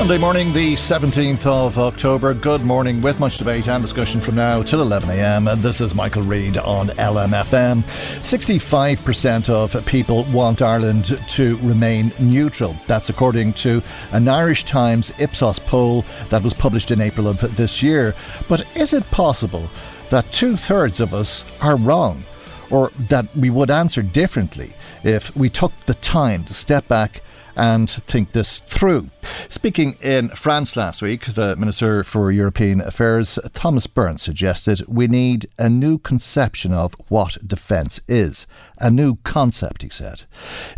Monday 0.00 0.16
morning, 0.16 0.50
the 0.54 0.72
17th 0.76 1.44
of 1.44 1.76
October. 1.78 2.32
Good 2.32 2.64
morning, 2.64 3.02
with 3.02 3.20
much 3.20 3.36
debate 3.36 3.68
and 3.68 3.82
discussion 3.82 4.22
from 4.22 4.34
now 4.34 4.62
till 4.62 4.82
11am. 4.82 5.60
This 5.60 5.82
is 5.82 5.94
Michael 5.94 6.22
Reade 6.22 6.56
on 6.56 6.88
LMFM. 6.88 7.82
65% 8.22 9.50
of 9.50 9.84
people 9.84 10.24
want 10.32 10.62
Ireland 10.62 11.18
to 11.28 11.58
remain 11.58 12.12
neutral. 12.18 12.74
That's 12.86 13.10
according 13.10 13.52
to 13.54 13.82
an 14.12 14.26
Irish 14.26 14.64
Times 14.64 15.12
Ipsos 15.18 15.58
poll 15.58 16.06
that 16.30 16.42
was 16.42 16.54
published 16.54 16.90
in 16.90 17.02
April 17.02 17.28
of 17.28 17.54
this 17.54 17.82
year. 17.82 18.14
But 18.48 18.74
is 18.74 18.94
it 18.94 19.04
possible 19.10 19.68
that 20.08 20.32
two 20.32 20.56
thirds 20.56 21.00
of 21.00 21.12
us 21.12 21.44
are 21.60 21.76
wrong? 21.76 22.24
Or 22.70 22.90
that 23.10 23.26
we 23.36 23.50
would 23.50 23.70
answer 23.70 24.00
differently 24.00 24.72
if 25.04 25.36
we 25.36 25.50
took 25.50 25.72
the 25.84 25.94
time 25.94 26.44
to 26.44 26.54
step 26.54 26.88
back 26.88 27.20
and 27.54 27.90
think 27.90 28.32
this 28.32 28.60
through. 28.60 29.10
Speaking 29.48 29.96
in 30.00 30.28
France 30.30 30.76
last 30.76 31.02
week, 31.02 31.26
the 31.26 31.56
Minister 31.56 32.04
for 32.04 32.30
European 32.30 32.80
Affairs, 32.80 33.38
Thomas 33.52 33.86
Byrne, 33.86 34.18
suggested 34.18 34.82
we 34.86 35.06
need 35.06 35.46
a 35.58 35.68
new 35.68 35.98
conception 35.98 36.72
of 36.72 36.94
what 37.08 37.36
defence 37.46 38.00
is. 38.08 38.46
A 38.78 38.90
new 38.90 39.16
concept, 39.24 39.82
he 39.82 39.88
said. 39.88 40.22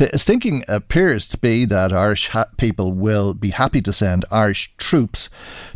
Uh, 0.01 0.07
His 0.13 0.25
thinking 0.25 0.65
appears 0.69 1.27
to 1.29 1.39
be 1.39 1.65
that 1.67 1.93
Irish 1.93 2.29
ha- 2.29 2.47
people 2.57 2.93
will 2.93 3.35
be 3.35 3.51
happy 3.51 3.81
to 3.83 3.93
send 3.93 4.25
Irish 4.31 4.75
troops 4.77 5.29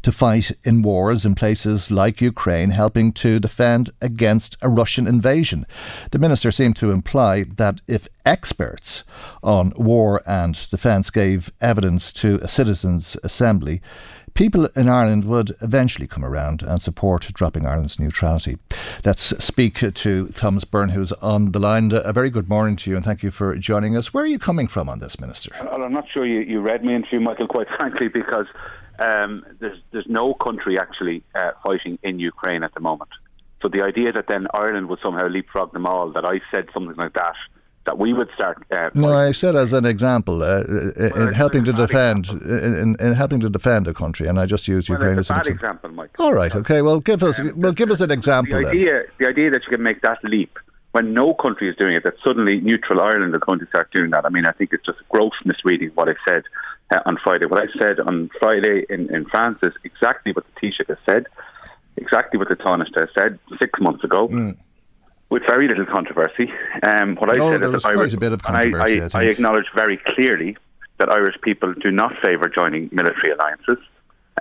to 0.03 0.11
fight 0.11 0.53
in 0.65 0.83
wars 0.83 1.25
in 1.25 1.35
places 1.35 1.91
like 1.91 2.21
Ukraine, 2.21 2.71
helping 2.71 3.13
to 3.13 3.39
defend 3.39 3.91
against 4.01 4.57
a 4.63 4.69
Russian 4.69 5.07
invasion. 5.07 5.67
The 6.11 6.19
minister 6.19 6.51
seemed 6.51 6.77
to 6.77 6.91
imply 6.91 7.45
that 7.57 7.81
if 7.87 8.09
experts 8.25 9.05
on 9.43 9.73
war 9.77 10.23
and 10.27 10.55
defence 10.71 11.11
gave 11.11 11.53
evidence 11.61 12.13
to 12.13 12.41
a 12.43 12.49
citizens' 12.57 13.19
assembly, 13.23 13.83
people 14.33 14.67
in 14.75 14.89
Ireland 14.89 15.27
would 15.27 15.55
eventually 15.61 16.07
come 16.07 16.25
around 16.25 16.63
and 16.63 16.81
support 16.81 17.29
dropping 17.35 17.67
Ireland's 17.67 18.01
neutrality. 18.01 18.57
Let's 19.05 19.23
speak 19.45 19.75
to 19.95 20.29
Thomas 20.29 20.65
Byrne, 20.65 20.89
who's 20.89 21.13
on 21.35 21.53
the 21.53 21.59
line. 21.59 21.91
A 21.93 22.15
very 22.15 22.31
good 22.31 22.49
morning 22.49 22.77
to 22.77 22.91
you, 22.91 22.97
and 22.97 23.05
thank 23.05 23.23
you 23.23 23.31
for 23.31 23.55
joining 23.57 23.95
us. 23.95 24.15
Where 24.15 24.25
are 24.25 24.33
you 24.37 24.39
coming 24.39 24.69
from 24.69 24.89
on 24.89 25.01
this, 25.01 25.21
Minister? 25.21 25.51
Well, 25.63 25.83
I'm 25.83 25.93
not 25.93 26.07
sure 26.13 26.25
you, 26.25 26.41
you 26.41 26.61
read 26.61 26.83
me 26.83 26.95
into 26.95 27.21
Michael, 27.21 27.47
quite 27.47 27.69
frankly, 27.77 28.09
because 28.09 28.47
um, 28.99 29.45
there's 29.61 29.79
there's 29.93 30.09
no 30.09 30.33
country 30.33 30.79
actually 30.79 31.23
uh, 31.35 31.51
fighting 31.63 31.99
in 32.03 32.19
Ukraine 32.19 32.63
at 32.63 32.73
the 32.73 32.81
moment. 32.81 33.11
So 33.61 33.69
the 33.69 33.83
idea 33.83 34.13
that 34.13 34.29
then 34.29 34.47
Ireland 34.55 34.89
would 34.89 35.01
somehow 35.03 35.29
leapfrog 35.29 35.73
them 35.75 35.87
all, 35.87 36.11
that 36.13 36.25
I 36.25 36.41
said 36.51 36.69
something 36.73 36.97
like 36.97 37.13
that, 37.13 37.37
that 37.87 37.99
we 37.99 38.13
would 38.13 38.29
start. 38.35 38.63
Uh, 38.71 38.91
no, 38.95 39.13
I 39.17 39.33
said 39.33 39.57
as 39.57 39.73
an 39.73 39.87
example, 39.87 40.43
uh, 40.43 40.63
in 40.65 41.33
helping 41.33 41.65
to 41.65 41.73
defend, 41.73 42.29
in, 42.29 42.97
in, 43.01 43.13
helping 43.13 43.41
to 43.41 43.49
defend 43.49 43.89
a 43.89 43.95
country, 43.95 44.27
and 44.27 44.39
I 44.39 44.47
just 44.47 44.69
used 44.69 44.91
well, 44.91 44.99
Ukraine 44.99 45.19
as 45.19 45.31
an 45.31 45.37
bad 45.37 45.47
example, 45.47 45.91
Mike. 45.91 46.11
All 46.19 46.35
right, 46.35 46.55
okay. 46.55 46.83
Well, 46.83 47.01
give 47.01 47.23
us, 47.23 47.41
um, 47.41 47.53
well, 47.57 47.73
give 47.73 47.91
us 47.91 48.01
an 48.01 48.11
example. 48.11 48.61
The 48.61 48.69
idea, 48.69 48.93
then. 48.93 49.05
the 49.19 49.27
idea 49.27 49.51
that 49.51 49.63
you 49.65 49.71
can 49.71 49.83
make 49.83 50.03
that 50.03 50.23
leap 50.23 50.59
when 50.93 51.15
no 51.15 51.35
country 51.35 51.69
is 51.71 51.77
doing 51.77 51.95
it, 51.95 52.05
that 52.05 52.15
suddenly 52.25 52.61
neutral 52.61 53.01
Ireland 53.01 53.35
is 53.35 53.41
going 53.41 53.61
to 53.61 53.67
start 53.67 53.91
doing 53.93 54.11
that. 54.11 54.25
I 54.27 54.31
mean, 54.31 54.47
I 54.47 54.53
think 54.53 54.73
it's 54.73 54.85
just 54.85 54.99
gross 55.09 55.35
misreading 55.45 55.91
what 55.95 56.09
I 56.09 56.15
said 56.25 56.43
uh, 56.95 57.01
on 57.07 57.19
Friday. 57.23 57.47
What 57.47 57.61
I 57.61 57.67
said 57.79 58.01
on 58.01 58.31
Friday 58.39 58.85
in, 58.89 59.15
in 59.15 59.27
France 59.27 59.59
is 59.63 59.73
exactly 59.85 60.33
what 60.33 60.45
the 60.47 60.61
Taoiseach 60.61 60.89
has 60.89 60.99
said, 61.05 61.27
exactly 61.97 62.39
what 62.39 62.49
the 62.49 62.57
Taoiseach 62.57 62.97
has 62.97 63.11
said 63.15 63.39
six 63.59 63.79
months 63.81 64.05
ago. 64.05 64.29
Mm 64.29 64.57
with 65.31 65.43
very 65.47 65.69
little 65.69 65.87
controversy. 65.87 66.53
Um, 66.83 67.17
what 67.17 67.31
I 67.31 67.39
oh, 67.39 67.51
said 67.51 67.63
is 67.63 67.83
that 67.83 67.87
Irish, 67.87 68.15
a 68.15 68.17
bit 68.17 68.33
of 68.33 68.43
controversy, 68.43 69.01
I, 69.01 69.09
I, 69.13 69.23
I, 69.23 69.25
acknowledge 69.25 69.67
very 69.75 69.99
clearly 70.15 70.57
that 70.99 71.09
Irish 71.09 71.37
people 71.43 71.75
do 71.75 71.91
not 71.91 72.13
favour 72.23 72.49
joining 72.49 72.89
military 72.93 73.33
alliances. 73.33 73.79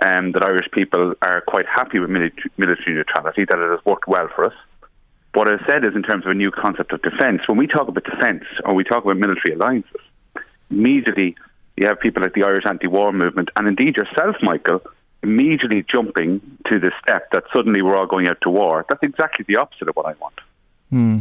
Um, 0.04 0.32
that 0.32 0.42
Irish 0.42 0.66
people 0.72 1.14
are 1.22 1.40
quite 1.40 1.64
happy 1.64 1.98
with 1.98 2.10
military, 2.10 2.50
military 2.58 2.94
neutrality, 2.94 3.46
that 3.46 3.58
it 3.58 3.70
has 3.70 3.82
worked 3.86 4.06
well 4.06 4.28
for 4.34 4.44
us. 4.44 4.52
What 5.32 5.48
I 5.48 5.56
said 5.66 5.84
is 5.84 5.94
in 5.94 6.02
terms 6.02 6.26
of 6.26 6.32
a 6.32 6.34
new 6.34 6.50
concept 6.50 6.92
of 6.92 7.00
defence. 7.00 7.42
When 7.46 7.56
we 7.56 7.66
talk 7.66 7.88
about 7.88 8.04
defence 8.04 8.44
or 8.64 8.74
we 8.74 8.84
talk 8.84 9.04
about 9.04 9.16
military 9.16 9.54
alliances, 9.54 10.00
immediately 10.70 11.34
you 11.76 11.86
have 11.86 11.98
people 11.98 12.22
like 12.22 12.34
the 12.34 12.42
Irish 12.42 12.64
anti-war 12.66 13.12
movement, 13.12 13.50
and 13.56 13.66
indeed 13.66 13.96
yourself, 13.96 14.36
Michael, 14.42 14.82
immediately 15.22 15.84
jumping 15.90 16.40
to 16.68 16.78
the 16.78 16.90
step 17.02 17.30
that 17.32 17.44
suddenly 17.52 17.82
we're 17.82 17.96
all 17.96 18.06
going 18.06 18.28
out 18.28 18.38
to 18.42 18.50
war. 18.50 18.84
That's 18.88 19.02
exactly 19.02 19.44
the 19.48 19.56
opposite 19.56 19.88
of 19.88 19.96
what 19.96 20.06
I 20.06 20.14
want. 20.20 20.34
Hmm. 20.90 21.20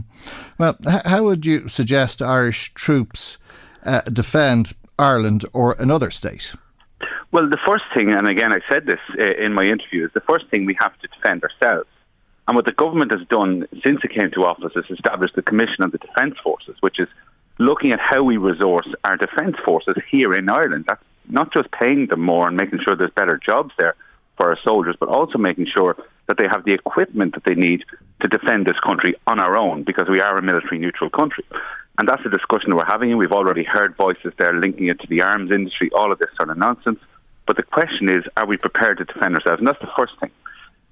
Well, 0.57 0.77
h- 0.87 1.01
how 1.05 1.23
would 1.23 1.45
you 1.45 1.67
suggest 1.67 2.21
Irish 2.21 2.73
troops 2.73 3.37
uh, 3.85 4.01
defend 4.01 4.73
Ireland 4.99 5.45
or 5.53 5.75
another 5.79 6.11
state? 6.11 6.53
Well, 7.31 7.49
the 7.49 7.57
first 7.65 7.83
thing, 7.93 8.11
and 8.11 8.27
again, 8.27 8.51
I 8.51 8.59
said 8.69 8.85
this 8.85 8.99
uh, 9.19 9.43
in 9.43 9.53
my 9.53 9.63
interview, 9.63 10.05
is 10.05 10.11
the 10.13 10.21
first 10.21 10.47
thing 10.49 10.65
we 10.65 10.77
have 10.79 10.97
to 10.99 11.07
defend 11.07 11.43
ourselves. 11.43 11.89
And 12.47 12.55
what 12.55 12.65
the 12.65 12.71
government 12.71 13.11
has 13.11 13.27
done 13.27 13.67
since 13.83 14.01
it 14.03 14.13
came 14.13 14.29
to 14.31 14.45
office 14.45 14.73
is 14.75 14.85
established 14.89 15.35
the 15.35 15.41
Commission 15.41 15.81
on 15.81 15.89
the 15.89 15.97
Defence 15.97 16.35
Forces, 16.43 16.75
which 16.81 16.99
is 16.99 17.07
looking 17.57 17.91
at 17.91 17.99
how 17.99 18.23
we 18.23 18.37
resource 18.37 18.87
our 19.03 19.17
defence 19.17 19.55
forces 19.65 19.95
here 20.09 20.35
in 20.35 20.47
Ireland. 20.47 20.85
That's 20.87 21.03
not 21.27 21.51
just 21.51 21.71
paying 21.71 22.07
them 22.07 22.21
more 22.21 22.47
and 22.47 22.55
making 22.55 22.79
sure 22.83 22.95
there's 22.95 23.11
better 23.11 23.39
jobs 23.43 23.73
there 23.77 23.95
for 24.37 24.49
our 24.49 24.57
soldiers, 24.63 24.95
but 24.99 25.09
also 25.09 25.37
making 25.37 25.67
sure 25.73 25.95
that 26.27 26.37
they 26.37 26.47
have 26.47 26.65
the 26.65 26.73
equipment 26.73 27.33
that 27.35 27.43
they 27.43 27.55
need 27.55 27.83
to 28.21 28.27
defend 28.27 28.65
this 28.65 28.79
country 28.83 29.15
on 29.27 29.39
our 29.39 29.55
own 29.55 29.83
because 29.83 30.07
we 30.09 30.19
are 30.19 30.37
a 30.37 30.41
military 30.41 30.79
neutral 30.79 31.09
country. 31.09 31.45
And 31.97 32.07
that's 32.07 32.25
a 32.25 32.29
discussion 32.29 32.75
we're 32.75 32.85
having. 32.85 33.15
We've 33.17 33.31
already 33.31 33.63
heard 33.63 33.95
voices 33.95 34.33
there 34.37 34.53
linking 34.53 34.87
it 34.87 34.99
to 35.01 35.07
the 35.07 35.21
arms 35.21 35.51
industry, 35.51 35.89
all 35.95 36.11
of 36.11 36.19
this 36.19 36.29
sort 36.35 36.49
of 36.49 36.57
nonsense. 36.57 36.99
But 37.47 37.57
the 37.57 37.63
question 37.63 38.09
is, 38.09 38.23
are 38.35 38.45
we 38.45 38.57
prepared 38.57 38.97
to 38.97 39.05
defend 39.05 39.35
ourselves? 39.35 39.59
And 39.59 39.67
that's 39.67 39.79
the 39.79 39.91
first 39.95 40.13
thing. 40.19 40.31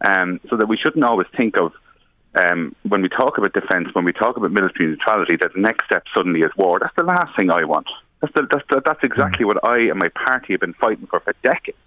Um, 0.07 0.39
so 0.49 0.57
that 0.57 0.67
we 0.67 0.77
shouldn't 0.77 1.03
always 1.03 1.27
think 1.35 1.57
of 1.57 1.73
um, 2.39 2.75
when 2.83 3.01
we 3.01 3.09
talk 3.09 3.37
about 3.37 3.53
defence, 3.53 3.89
when 3.93 4.05
we 4.05 4.13
talk 4.13 4.37
about 4.37 4.51
military 4.51 4.89
neutrality, 4.89 5.35
that 5.37 5.53
the 5.53 5.61
next 5.61 5.85
step 5.85 6.03
suddenly 6.13 6.41
is 6.41 6.51
war. 6.57 6.79
That's 6.79 6.95
the 6.95 7.03
last 7.03 7.35
thing 7.35 7.49
I 7.49 7.63
want. 7.63 7.87
That's, 8.21 8.33
the, 8.33 8.47
that's, 8.49 8.63
the, 8.69 8.81
that's 8.83 9.03
exactly 9.03 9.45
what 9.45 9.63
I 9.63 9.79
and 9.79 9.99
my 9.99 10.09
party 10.09 10.53
have 10.53 10.61
been 10.61 10.73
fighting 10.73 11.07
for 11.07 11.19
for 11.19 11.33
decades. 11.43 11.77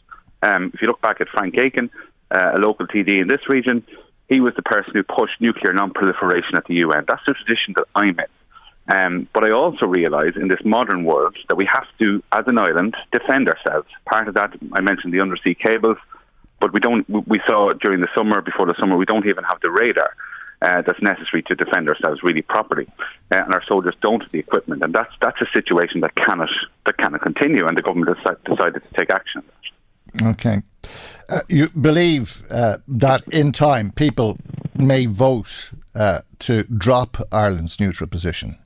Um, 0.42 0.70
if 0.74 0.82
you 0.82 0.88
look 0.88 1.00
back 1.00 1.20
at 1.20 1.28
Frank 1.28 1.56
Aiken, 1.56 1.90
uh, 2.30 2.52
a 2.54 2.58
local 2.58 2.86
TD 2.86 3.20
in 3.20 3.28
this 3.28 3.48
region, 3.48 3.84
he 4.28 4.40
was 4.40 4.54
the 4.56 4.62
person 4.62 4.92
who 4.94 5.02
pushed 5.02 5.40
nuclear 5.40 5.72
non-proliferation 5.72 6.56
at 6.56 6.64
the 6.66 6.74
UN. 6.74 7.04
That's 7.06 7.22
the 7.26 7.34
tradition 7.34 7.74
that 7.76 7.84
I'm 7.94 8.18
in. 8.18 8.26
Um, 8.88 9.28
but 9.32 9.42
I 9.42 9.50
also 9.50 9.86
realise 9.86 10.36
in 10.36 10.48
this 10.48 10.60
modern 10.64 11.04
world 11.04 11.36
that 11.48 11.56
we 11.56 11.66
have 11.66 11.86
to, 11.98 12.22
as 12.32 12.44
an 12.46 12.58
island, 12.58 12.96
defend 13.10 13.48
ourselves. 13.48 13.88
Part 14.04 14.28
of 14.28 14.34
that, 14.34 14.52
I 14.72 14.80
mentioned 14.80 15.12
the 15.12 15.20
undersea 15.20 15.54
cables, 15.54 15.98
but 16.60 16.72
we 16.72 16.80
don't. 16.80 17.08
We 17.28 17.40
saw 17.46 17.72
during 17.72 18.00
the 18.00 18.08
summer, 18.14 18.40
before 18.40 18.66
the 18.66 18.76
summer, 18.78 18.96
we 18.96 19.04
don't 19.04 19.26
even 19.26 19.44
have 19.44 19.60
the 19.60 19.70
radar 19.70 20.10
uh, 20.62 20.82
that's 20.82 21.02
necessary 21.02 21.42
to 21.42 21.54
defend 21.54 21.88
ourselves 21.88 22.22
really 22.22 22.42
properly, 22.42 22.86
uh, 23.30 23.36
and 23.36 23.52
our 23.52 23.62
soldiers 23.66 23.94
don't 24.00 24.22
have 24.22 24.32
the 24.32 24.38
equipment, 24.38 24.82
and 24.82 24.94
that's 24.94 25.12
that's 25.20 25.40
a 25.40 25.46
situation 25.52 26.00
that 26.00 26.14
cannot 26.14 26.48
that 26.86 26.96
cannot 26.96 27.20
continue, 27.22 27.66
and 27.66 27.76
the 27.76 27.82
government 27.82 28.16
has 28.16 28.36
decided 28.44 28.82
to 28.82 28.94
take 28.94 29.10
action. 29.10 29.42
Okay, 30.22 30.62
uh, 31.28 31.40
you 31.48 31.68
believe 31.70 32.44
uh, 32.50 32.78
that 32.86 33.22
in 33.28 33.52
time 33.52 33.90
people 33.92 34.38
may 34.74 35.06
vote 35.06 35.72
uh, 35.94 36.20
to 36.40 36.64
drop 36.64 37.16
Ireland's 37.32 37.80
neutral 37.80 38.08
position. 38.08 38.58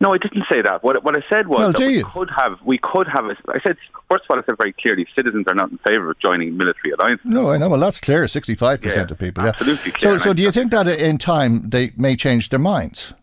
No, 0.00 0.12
I 0.12 0.18
didn't 0.18 0.44
say 0.50 0.60
that. 0.62 0.82
What, 0.82 1.04
what 1.04 1.14
I 1.14 1.20
said 1.30 1.46
was 1.46 1.60
well, 1.60 1.72
that 1.72 1.78
we 1.78 1.98
you? 1.98 2.04
could 2.12 2.28
have 2.36 2.58
we 2.64 2.78
could 2.78 3.06
have. 3.06 3.26
A, 3.26 3.36
I 3.48 3.60
said 3.62 3.76
first 4.08 4.24
of 4.24 4.30
all, 4.30 4.38
I 4.38 4.42
said 4.44 4.56
very 4.58 4.72
clearly, 4.72 5.06
citizens 5.14 5.46
are 5.46 5.54
not 5.54 5.70
in 5.70 5.78
favour 5.78 6.10
of 6.10 6.18
joining 6.18 6.56
military 6.56 6.90
alliances. 6.90 7.24
No, 7.24 7.50
I 7.52 7.56
know. 7.56 7.68
Well, 7.68 7.78
that's 7.78 8.00
clear. 8.00 8.26
Sixty-five 8.26 8.80
Yeah, 8.82 8.88
percent 8.88 9.10
of 9.12 9.18
people. 9.18 9.44
Yeah. 9.44 9.50
absolutely 9.50 9.92
clear. 9.92 10.18
So, 10.18 10.24
so 10.24 10.34
do 10.34 10.42
you 10.42 10.50
think 10.50 10.72
that 10.72 10.88
in 10.88 11.18
time 11.18 11.70
they 11.70 11.92
may 11.96 12.16
change 12.16 12.48
their 12.48 12.58
minds? 12.58 13.14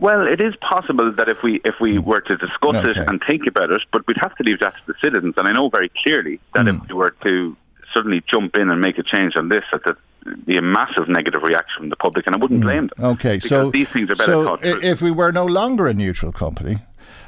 Well, 0.00 0.26
it 0.26 0.40
is 0.40 0.54
possible 0.56 1.12
that 1.16 1.28
if 1.28 1.38
we 1.42 1.60
if 1.64 1.74
we 1.80 1.98
were 1.98 2.20
to 2.20 2.36
discuss 2.36 2.76
it 2.84 2.96
and 2.96 3.20
think 3.26 3.42
about 3.48 3.70
it, 3.70 3.82
but 3.92 4.06
we'd 4.06 4.16
have 4.20 4.34
to 4.36 4.42
leave 4.44 4.60
that 4.60 4.74
to 4.74 4.80
the 4.86 4.94
citizens. 5.00 5.34
And 5.36 5.48
I 5.48 5.52
know 5.52 5.68
very 5.68 5.90
clearly 6.02 6.38
that 6.54 6.62
Hmm. 6.66 6.68
if 6.82 6.88
we 6.88 6.94
were 6.94 7.14
to 7.24 7.56
suddenly 7.92 8.22
jump 8.30 8.54
in 8.54 8.70
and 8.70 8.80
make 8.80 8.98
a 8.98 9.02
change 9.02 9.34
on 9.36 9.48
this, 9.48 9.64
that 9.72 9.96
be 10.44 10.56
a 10.56 10.62
massive 10.62 11.08
negative 11.08 11.42
reaction 11.42 11.78
from 11.80 11.88
the 11.88 11.96
public, 11.96 12.26
and 12.26 12.34
I 12.36 12.38
wouldn't 12.38 12.60
blame 12.60 12.88
them. 12.88 12.98
Hmm. 12.98 13.04
Okay, 13.14 13.38
so 13.40 13.70
these 13.70 13.88
things 13.88 14.10
are 14.10 14.14
better 14.16 14.32
so 14.32 14.56
through. 14.56 14.80
if 14.82 15.00
we 15.02 15.10
were 15.10 15.32
no 15.32 15.46
longer 15.46 15.86
a 15.86 15.94
neutral 15.94 16.32
company, 16.32 16.78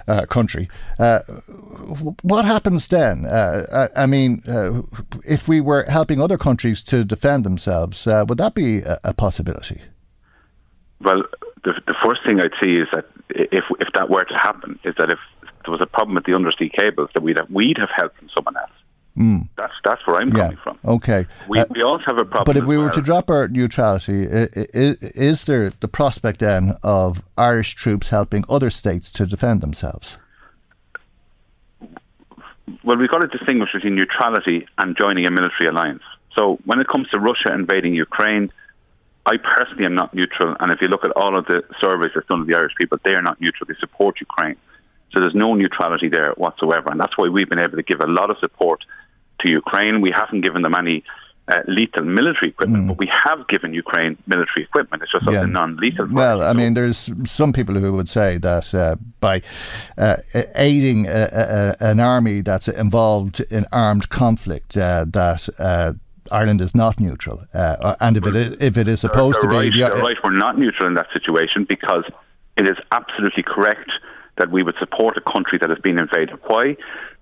uh, 0.06 0.26
country, 0.26 0.68
uh, 0.98 1.20
what 2.22 2.44
happens 2.44 2.86
then? 2.88 3.24
Uh, 3.24 3.88
I, 3.96 4.02
I 4.02 4.06
mean, 4.06 4.42
uh, 4.46 4.82
if 5.26 5.48
we 5.48 5.60
were 5.60 5.84
helping 5.84 6.20
other 6.20 6.38
countries 6.38 6.82
to 6.84 7.04
defend 7.04 7.44
themselves, 7.44 8.06
uh, 8.06 8.24
would 8.28 8.38
that 8.38 8.54
be 8.54 8.78
a, 8.80 8.98
a 9.04 9.14
possibility? 9.14 9.80
Well, 11.00 11.22
the, 11.64 11.72
the 11.86 11.94
first 12.04 12.20
thing 12.24 12.40
I'd 12.40 12.52
see 12.60 12.76
is 12.76 12.88
that 12.92 13.06
if 13.30 13.64
if 13.80 13.88
that 13.94 14.08
were 14.10 14.24
to 14.24 14.34
happen, 14.34 14.78
is 14.84 14.94
that 14.98 15.10
if 15.10 15.18
there 15.64 15.72
was 15.72 15.80
a 15.80 15.86
problem 15.86 16.14
with 16.14 16.24
the 16.24 16.34
undersea 16.34 16.68
cables, 16.70 17.10
that 17.14 17.22
we'd 17.22 17.36
have 17.36 17.50
we'd 17.50 17.78
have 17.78 17.90
help 17.94 18.16
from 18.16 18.28
someone 18.34 18.56
else. 18.56 18.70
That's 19.56 19.74
that's 19.84 20.06
where 20.06 20.16
I'm. 20.16 20.28
Yeah. 20.34 20.44
coming 20.44 20.56
from. 20.62 20.78
Okay. 20.84 21.26
We, 21.48 21.58
Uh, 21.60 21.66
we 21.70 21.82
also 21.82 22.04
have 22.06 22.16
a 22.18 22.24
problem. 22.24 22.44
But 22.46 22.56
if 22.56 22.64
we 22.64 22.78
were 22.78 22.84
well. 22.84 22.92
to 22.94 23.02
drop 23.02 23.28
our 23.28 23.48
neutrality, 23.48 24.26
i- 24.26 24.48
i- 24.82 24.96
is 25.30 25.44
there 25.44 25.68
the 25.80 25.88
prospect 25.88 26.38
then 26.40 26.76
of 26.82 27.20
Irish 27.36 27.74
troops 27.74 28.08
helping 28.08 28.44
other 28.48 28.70
states 28.70 29.10
to 29.12 29.26
defend 29.26 29.60
themselves? 29.60 30.16
well, 32.84 32.96
we've 32.96 33.10
got 33.10 33.18
to 33.18 33.26
distinguish 33.26 33.70
between 33.74 33.94
neutrality 33.94 34.66
and 34.78 34.96
joining 34.96 35.26
a 35.26 35.30
military 35.30 35.68
alliance. 35.68 36.02
So 36.34 36.58
when 36.64 36.78
it 36.80 36.86
comes 36.88 37.08
to 37.10 37.18
Russia 37.18 37.52
invading 37.52 37.94
Ukraine, 37.94 38.50
I 39.26 39.36
personally 39.36 39.84
am 39.84 39.94
not 39.94 40.14
neutral. 40.14 40.56
And 40.60 40.72
if 40.72 40.80
you 40.80 40.88
look 40.88 41.04
at 41.04 41.10
all 41.12 41.38
of 41.38 41.46
the 41.46 41.62
surveys 41.80 42.12
that's 42.14 42.26
done 42.26 42.40
of 42.40 42.46
the 42.46 42.54
Irish 42.54 42.72
people, 42.76 42.98
they 43.04 43.10
are 43.10 43.22
not 43.22 43.40
neutral. 43.40 43.66
They 43.68 43.74
support 43.78 44.20
Ukraine. 44.20 44.56
So 45.12 45.20
there's 45.20 45.34
no 45.34 45.54
neutrality 45.54 46.08
there 46.08 46.32
whatsoever. 46.32 46.88
And 46.90 46.98
that's 46.98 47.16
why 47.18 47.28
we've 47.28 47.48
been 47.48 47.58
able 47.58 47.76
to 47.76 47.82
give 47.82 48.00
a 48.00 48.06
lot 48.06 48.30
of 48.30 48.38
support 48.38 48.84
to 49.40 49.48
Ukraine. 49.48 50.00
We 50.00 50.10
haven't 50.10 50.40
given 50.42 50.62
them 50.62 50.74
any 50.74 51.04
uh, 51.48 51.62
lethal 51.66 52.04
military 52.04 52.50
equipment, 52.50 52.86
but 52.86 52.96
we 52.98 53.10
have 53.24 53.48
given 53.48 53.74
Ukraine 53.74 54.16
military 54.26 54.62
equipment. 54.62 55.02
It's 55.02 55.10
just 55.10 55.24
Mm. 55.24 55.32
Yeah. 55.32 55.38
something 55.40 55.52
non-lethal. 55.52 56.06
Well. 56.12 56.42
I 56.42 56.52
mean, 56.52 56.74
there's 56.74 57.10
some 57.24 57.52
people 57.52 57.74
who 57.74 57.92
would 57.92 58.08
say 58.08 58.38
that 58.38 58.72
uh, 58.72 58.96
by 59.20 59.42
uh, 59.98 60.16
aiding 60.54 61.06
a, 61.08 61.76
a, 61.80 61.84
an 61.90 61.98
army 61.98 62.40
that's 62.42 62.68
involved 62.68 63.40
in 63.50 63.66
armed 63.72 64.08
conflict, 64.10 64.76
uh, 64.76 65.04
that 65.08 65.48
uh, 65.58 65.94
Ireland 66.30 66.60
is 66.60 66.74
not 66.74 67.00
neutral, 67.00 67.44
uh, 67.54 67.94
and 68.00 68.16
if 68.16 68.26
it 68.26 68.34
is, 68.34 68.52
if 68.60 68.76
it 68.76 68.88
is 68.88 69.00
supposed 69.00 69.36
they're 69.42 69.50
to 69.50 69.56
right, 69.56 69.72
be, 69.72 69.80
the- 69.80 69.88
they're 69.88 70.02
right. 70.02 70.16
We're 70.22 70.30
not 70.30 70.58
neutral 70.58 70.86
in 70.88 70.94
that 70.94 71.06
situation 71.12 71.64
because 71.68 72.04
it 72.56 72.66
is 72.66 72.76
absolutely 72.92 73.42
correct 73.42 73.90
that 74.36 74.50
we 74.50 74.62
would 74.62 74.76
support 74.78 75.16
a 75.16 75.20
country 75.32 75.58
that 75.58 75.70
has 75.70 75.78
been 75.78 75.98
invaded. 75.98 76.38
Why? 76.46 76.76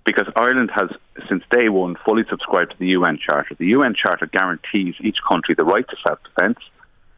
Because 0.04 0.26
Ireland 0.36 0.70
has, 0.74 0.88
since 1.28 1.42
day 1.50 1.68
one, 1.68 1.96
fully 2.04 2.24
subscribed 2.30 2.72
to 2.72 2.78
the 2.78 2.86
UN 2.88 3.18
Charter. 3.18 3.54
The 3.58 3.66
UN 3.66 3.94
Charter 3.94 4.26
guarantees 4.26 4.94
each 5.00 5.18
country 5.26 5.54
the 5.54 5.64
right 5.64 5.86
to 5.88 5.96
self-defence 6.02 6.58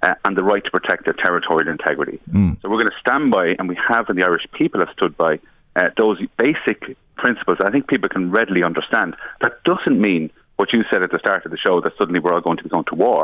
uh, 0.02 0.14
and 0.24 0.36
the 0.36 0.42
right 0.42 0.64
to 0.64 0.70
protect 0.70 1.04
their 1.04 1.12
territorial 1.14 1.68
integrity. 1.70 2.18
So 2.32 2.68
we're 2.68 2.78
going 2.82 2.90
to 2.90 3.00
stand 3.00 3.30
by, 3.30 3.54
and 3.58 3.68
we 3.68 3.78
have, 3.88 4.08
and 4.08 4.18
the 4.18 4.22
Irish 4.22 4.46
people 4.52 4.80
have 4.80 4.88
stood 4.94 5.16
by 5.16 5.38
uh, 5.76 5.90
those 5.96 6.18
basic 6.38 6.96
principles. 7.16 7.58
I 7.64 7.70
think 7.70 7.86
people 7.86 8.08
can 8.08 8.30
readily 8.30 8.62
understand. 8.62 9.14
That 9.40 9.62
doesn't 9.64 10.00
mean 10.00 10.30
what 10.60 10.72
you 10.74 10.82
said 10.90 11.02
at 11.02 11.10
the 11.10 11.18
start 11.18 11.44
of 11.46 11.50
the 11.50 11.56
show 11.66 11.80
that 11.80 11.92
suddenly 11.98 12.20
we're 12.20 12.34
all 12.34 12.40
going 12.48 12.58
to 12.58 12.62
be 12.62 12.68
going 12.76 12.84
to 12.92 12.94
war, 13.06 13.22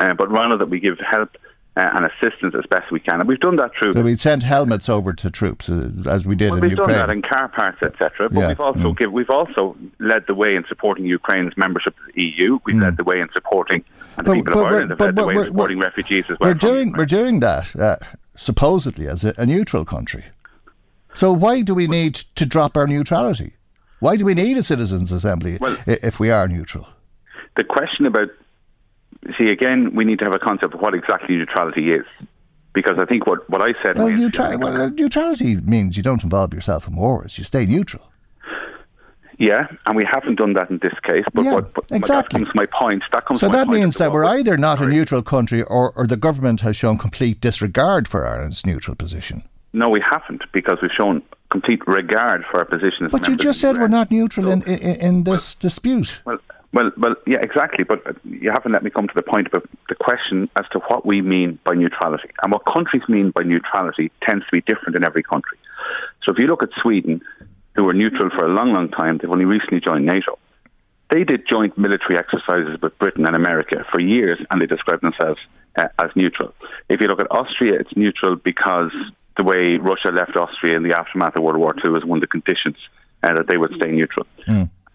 uh, 0.00 0.14
but 0.20 0.28
rather 0.30 0.56
that 0.60 0.70
we 0.74 0.78
give 0.80 0.96
help 1.16 1.30
uh, 1.76 1.82
and 1.94 2.02
assistance 2.12 2.54
as 2.60 2.66
best 2.74 2.90
we 2.90 2.98
can. 2.98 3.16
And 3.20 3.28
we've 3.28 3.38
done 3.48 3.56
that 3.56 3.70
through. 3.78 3.92
So 3.92 4.02
we 4.02 4.16
sent 4.16 4.42
helmets 4.42 4.88
over 4.88 5.12
to 5.22 5.30
troops 5.30 5.68
uh, 5.68 5.90
as 6.16 6.26
we 6.26 6.34
did 6.34 6.48
Well, 6.50 6.56
in 6.56 6.62
we've 6.62 6.70
Ukraine. 6.72 6.88
done 6.96 7.06
that 7.06 7.12
in 7.16 7.22
car 7.22 7.46
parts, 7.48 7.80
etc. 7.82 8.28
But 8.30 8.40
Yeah, 8.40 8.48
we've 8.48 8.60
also 8.68 8.80
mm. 8.80 8.96
give, 8.98 9.12
we've 9.12 9.30
also 9.30 9.76
led 10.00 10.22
the 10.26 10.34
way 10.42 10.56
in 10.56 10.64
supporting 10.68 11.04
Ukraine's 11.04 11.56
membership 11.56 11.94
of 12.00 12.14
the 12.14 12.22
EU. 12.22 12.58
We've 12.66 12.80
led 12.86 12.96
the 12.96 13.04
way 13.04 13.20
in 13.20 13.28
supporting, 13.38 13.84
and 14.16 14.26
the 14.26 14.32
Mm. 14.32 14.34
But- 14.34 14.34
people 14.34 14.52
but 14.54 14.58
of 14.66 14.72
Ireland 14.72 14.90
have 14.92 15.00
led 15.00 15.16
the 15.16 15.26
way 15.26 15.34
in 15.36 15.44
supporting 15.46 15.78
refugees 15.78 16.24
as 16.30 16.36
well. 16.40 16.50
We're 16.50 16.54
doing 16.54 16.88
Ukraine. 16.88 16.98
we're 16.98 17.06
doing 17.20 17.40
that 17.40 17.76
uh, 17.76 17.96
supposedly 18.34 19.06
as 19.14 19.24
a, 19.24 19.34
a 19.36 19.46
neutral 19.46 19.84
country. 19.84 20.24
So 21.14 21.32
why 21.32 21.54
do 21.62 21.74
we 21.74 21.86
need 21.86 22.14
to 22.40 22.44
drop 22.46 22.76
our 22.76 22.86
neutrality? 22.86 23.50
Why 24.00 24.16
do 24.16 24.24
we 24.24 24.34
need 24.34 24.56
a 24.56 24.62
citizens' 24.62 25.10
assembly 25.12 25.58
Well- 25.60 25.76
if 25.86 26.18
we 26.20 26.30
are 26.30 26.46
neutral? 26.48 26.88
the 27.56 27.64
question 27.64 28.06
about 28.06 28.28
see 29.36 29.48
again, 29.50 29.92
we 29.94 30.04
need 30.04 30.18
to 30.20 30.24
have 30.24 30.32
a 30.32 30.38
concept 30.38 30.74
of 30.74 30.80
what 30.80 30.94
exactly 30.94 31.34
neutrality 31.36 31.92
is, 31.92 32.04
because 32.72 32.96
I 32.98 33.04
think 33.04 33.26
what, 33.26 33.48
what 33.50 33.60
I 33.60 33.72
said. 33.82 33.96
Well, 33.98 34.08
neutra- 34.08 34.60
well, 34.62 34.80
uh, 34.82 34.90
neutrality 34.90 35.56
means 35.56 35.96
you 35.96 36.02
don't 36.04 36.22
involve 36.22 36.54
yourself 36.54 36.86
in 36.86 36.94
wars. 36.94 37.36
You 37.36 37.42
stay 37.42 37.66
neutral. 37.66 38.04
yeah, 39.38 39.66
and 39.86 39.96
we 39.96 40.04
haven't 40.04 40.36
done 40.36 40.52
that 40.54 40.70
in 40.70 40.78
this 40.78 40.94
case. 41.04 41.24
But 41.34 41.44
Yeah, 41.44 41.54
what, 41.54 41.74
but 41.74 41.84
exactly. 41.90 42.38
that 42.40 42.44
comes 42.44 42.52
to 42.52 42.56
my 42.56 42.66
point. 42.66 43.02
That 43.12 43.26
comes. 43.26 43.40
So 43.40 43.48
to 43.48 43.56
that 43.56 43.66
means 43.68 43.96
that 43.96 44.12
we're 44.12 44.24
we're- 44.24 44.38
either 44.38 44.56
not 44.56 44.80
a 44.80 44.86
neutral 44.86 45.22
country 45.22 45.62
or, 45.62 45.92
or 45.92 46.06
the 46.06 46.16
government 46.16 46.60
has 46.60 46.76
shown 46.76 46.96
complete 46.98 47.40
disregard 47.40 48.06
for 48.08 48.26
Ireland's 48.26 48.64
neutral 48.64 48.94
position. 48.96 49.42
No, 49.72 49.88
we 49.90 50.00
haven't 50.00 50.42
because 50.52 50.78
we've 50.80 50.90
shown 50.96 51.22
complete 51.50 51.86
regard 51.86 52.44
for 52.50 52.58
our 52.58 52.64
position 52.64 53.06
as 53.06 53.12
But 53.12 53.26
you 53.28 53.36
just 53.36 53.60
said 53.60 53.78
we're 53.78 53.88
not 53.88 54.10
neutral 54.10 54.46
So- 54.46 54.52
in, 54.52 54.62
in, 54.62 55.00
in 55.00 55.24
this 55.24 55.54
dispute. 55.54 56.20
Well, 56.24 56.38
well, 56.72 56.90
well, 56.98 57.14
yeah, 57.26 57.38
exactly. 57.40 57.84
But 57.84 58.02
you 58.24 58.50
haven't 58.50 58.72
let 58.72 58.82
me 58.82 58.90
come 58.90 59.08
to 59.08 59.14
the 59.14 59.22
point 59.22 59.46
about 59.46 59.68
the 59.88 59.94
question 59.94 60.50
as 60.56 60.66
to 60.72 60.80
what 60.80 61.06
we 61.06 61.22
mean 61.22 61.58
by 61.64 61.74
neutrality. 61.74 62.28
And 62.42 62.52
what 62.52 62.66
countries 62.66 63.02
mean 63.08 63.30
by 63.30 63.42
neutrality 63.42 64.12
tends 64.22 64.44
to 64.44 64.50
be 64.52 64.60
different 64.60 64.94
in 64.94 65.02
every 65.02 65.22
country. 65.22 65.58
So 66.22 66.32
if 66.32 66.38
you 66.38 66.46
look 66.46 66.62
at 66.62 66.68
Sweden, 66.80 67.22
who 67.74 67.84
were 67.84 67.94
neutral 67.94 68.28
for 68.28 68.44
a 68.44 68.48
long, 68.48 68.72
long 68.72 68.90
time, 68.90 69.18
they've 69.18 69.30
only 69.30 69.46
recently 69.46 69.80
joined 69.80 70.04
NATO. 70.04 70.38
They 71.10 71.24
did 71.24 71.48
joint 71.48 71.78
military 71.78 72.18
exercises 72.18 72.78
with 72.82 72.98
Britain 72.98 73.24
and 73.24 73.34
America 73.34 73.86
for 73.90 73.98
years, 73.98 74.38
and 74.50 74.60
they 74.60 74.66
described 74.66 75.02
themselves 75.02 75.40
uh, 75.80 75.88
as 75.98 76.10
neutral. 76.14 76.52
If 76.90 77.00
you 77.00 77.06
look 77.06 77.20
at 77.20 77.30
Austria, 77.30 77.80
it's 77.80 77.96
neutral 77.96 78.36
because 78.36 78.92
the 79.38 79.44
way 79.44 79.76
Russia 79.76 80.08
left 80.08 80.36
Austria 80.36 80.76
in 80.76 80.82
the 80.82 80.94
aftermath 80.94 81.36
of 81.36 81.42
World 81.42 81.58
War 81.58 81.74
II 81.82 81.90
was 81.90 82.04
one 82.04 82.18
of 82.18 82.20
the 82.20 82.26
conditions 82.26 82.76
uh, 83.22 83.32
that 83.34 83.46
they 83.46 83.56
would 83.56 83.72
stay 83.76 83.90
neutral. 83.90 84.26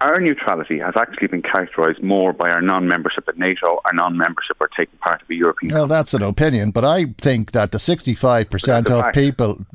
Our 0.01 0.19
neutrality 0.19 0.79
has 0.79 0.95
actually 0.97 1.27
been 1.27 1.41
characterised 1.41 2.03
more 2.03 2.33
by 2.33 2.49
our 2.49 2.61
non-membership 2.61 3.27
at 3.27 3.37
NATO, 3.37 3.79
our 3.85 3.93
non-membership 3.93 4.57
or 4.59 4.67
taking 4.67 4.97
part 4.99 5.21
of 5.21 5.27
the 5.27 5.35
European. 5.35 5.73
Well, 5.73 5.87
that's 5.87 6.13
an 6.13 6.21
opinion, 6.21 6.71
but 6.71 6.83
I 6.83 7.05
think 7.17 7.51
that 7.51 7.71
the 7.71 7.79
sixty-five 7.79 8.49
percent 8.49 8.89
of 8.89 9.01
fact. 9.01 9.15
people, 9.15 9.65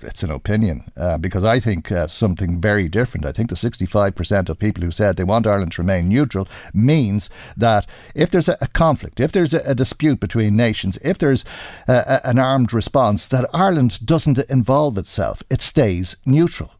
it's 0.00 0.22
an 0.22 0.30
opinion 0.30 0.90
uh, 0.96 1.18
because 1.18 1.44
I 1.44 1.60
think 1.60 1.92
uh, 1.92 2.06
something 2.06 2.60
very 2.60 2.88
different. 2.88 3.26
I 3.26 3.32
think 3.32 3.50
the 3.50 3.56
sixty-five 3.56 4.14
percent 4.14 4.48
of 4.48 4.58
people 4.58 4.82
who 4.82 4.90
said 4.90 5.16
they 5.16 5.24
want 5.24 5.46
Ireland 5.46 5.72
to 5.72 5.82
remain 5.82 6.08
neutral 6.08 6.48
means 6.72 7.28
that 7.56 7.86
if 8.14 8.30
there's 8.30 8.48
a, 8.48 8.56
a 8.60 8.68
conflict, 8.68 9.20
if 9.20 9.32
there's 9.32 9.54
a, 9.54 9.60
a, 9.66 9.74
dispute 9.74 10.20
between 10.20 10.56
nations, 10.56 10.98
if 11.02 11.18
there's 11.18 11.44
a, 11.86 12.26
an 12.26 12.38
armed 12.38 12.72
response, 12.72 13.26
that 13.26 13.48
Ireland 13.52 14.04
doesn't 14.06 14.38
involve 14.50 14.96
itself; 14.98 15.42
it 15.50 15.60
stays 15.60 16.16
neutral. 16.24 16.72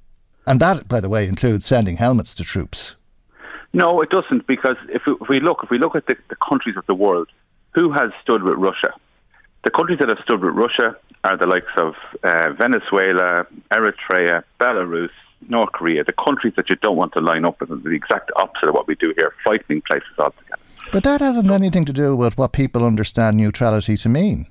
And 0.47 0.61
that, 0.61 0.89
by 0.89 1.01
the 1.01 1.09
way, 1.09 1.27
includes 1.27 1.67
sending 1.67 1.97
helmets 1.97 2.35
to 2.35 2.45
troops. 2.45 2.97
No, 3.73 4.01
it 4.03 4.11
doesn't, 4.11 4.47
because 4.47 4.77
if 4.89 5.03
we, 5.29 5.41
look, 5.41 5.61
if 5.65 5.71
we 5.71 5.79
look 5.79 5.97
at 5.97 6.07
the, 6.07 6.17
the 6.29 6.37
countries 6.49 6.77
of 6.77 6.87
the 6.87 6.95
world, 6.95 7.29
who 7.75 7.91
has 7.93 8.11
stood 8.23 8.43
with 8.43 8.57
Russia? 8.57 8.93
The 9.65 9.71
countries 9.71 9.99
that 9.99 10.09
have 10.09 10.19
stood 10.23 10.43
with 10.43 10.55
Russia 10.55 10.97
are 11.25 11.37
the 11.37 11.47
likes 11.47 11.73
of 11.77 11.95
uh, 12.23 12.53
Venezuela, 12.53 13.47
Eritrea, 13.73 14.45
Belarus, 14.61 15.11
North 15.49 15.73
Korea, 15.73 16.05
the 16.05 16.13
countries 16.13 16.53
that 16.57 16.71
you 16.71 16.77
don't 16.77 16.97
want 16.97 17.15
to 17.15 17.21
line 17.21 17.45
up 17.45 17.61
with, 17.61 17.71
the 17.83 17.91
exact 17.91 18.31
opposite 18.37 18.69
of 18.69 18.75
what 18.75 18.87
we 18.87 18.95
do 18.95 19.13
here, 19.17 19.35
fighting 19.43 19.83
places 19.83 20.09
altogether. 20.19 20.61
But 20.93 21.03
that 21.05 21.21
hasn't 21.21 21.51
anything 21.51 21.85
to 21.87 21.93
do 21.93 22.15
with 22.15 22.39
what 22.39 22.53
people 22.53 22.85
understand 22.85 23.37
neutrality 23.39 23.97
to 23.97 24.09
mean. 24.09 24.47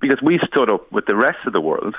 Because 0.00 0.20
we 0.22 0.40
stood 0.46 0.70
up 0.70 0.90
with 0.90 1.06
the 1.06 1.14
rest 1.14 1.38
of 1.46 1.52
the 1.52 1.60
world 1.60 1.94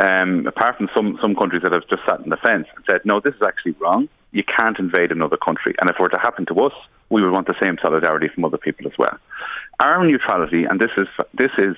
um, 0.00 0.46
apart 0.46 0.76
from 0.76 0.88
some, 0.94 1.18
some 1.20 1.34
countries 1.34 1.62
that 1.62 1.72
have 1.72 1.86
just 1.88 2.02
sat 2.06 2.20
on 2.20 2.30
the 2.30 2.36
fence 2.36 2.66
and 2.74 2.84
said, 2.86 3.00
no, 3.04 3.20
this 3.20 3.34
is 3.34 3.42
actually 3.42 3.72
wrong. 3.72 4.08
You 4.32 4.42
can't 4.44 4.78
invade 4.78 5.12
another 5.12 5.36
country. 5.36 5.74
And 5.80 5.90
if 5.90 5.96
it 5.96 6.02
were 6.02 6.08
to 6.08 6.18
happen 6.18 6.46
to 6.46 6.60
us, 6.60 6.72
we 7.10 7.22
would 7.22 7.32
want 7.32 7.46
the 7.46 7.54
same 7.60 7.76
solidarity 7.80 8.28
from 8.28 8.44
other 8.44 8.56
people 8.56 8.86
as 8.86 8.96
well. 8.98 9.18
Our 9.80 10.04
neutrality, 10.06 10.64
and 10.64 10.80
this 10.80 10.90
is, 10.96 11.08
this 11.34 11.50
is 11.58 11.76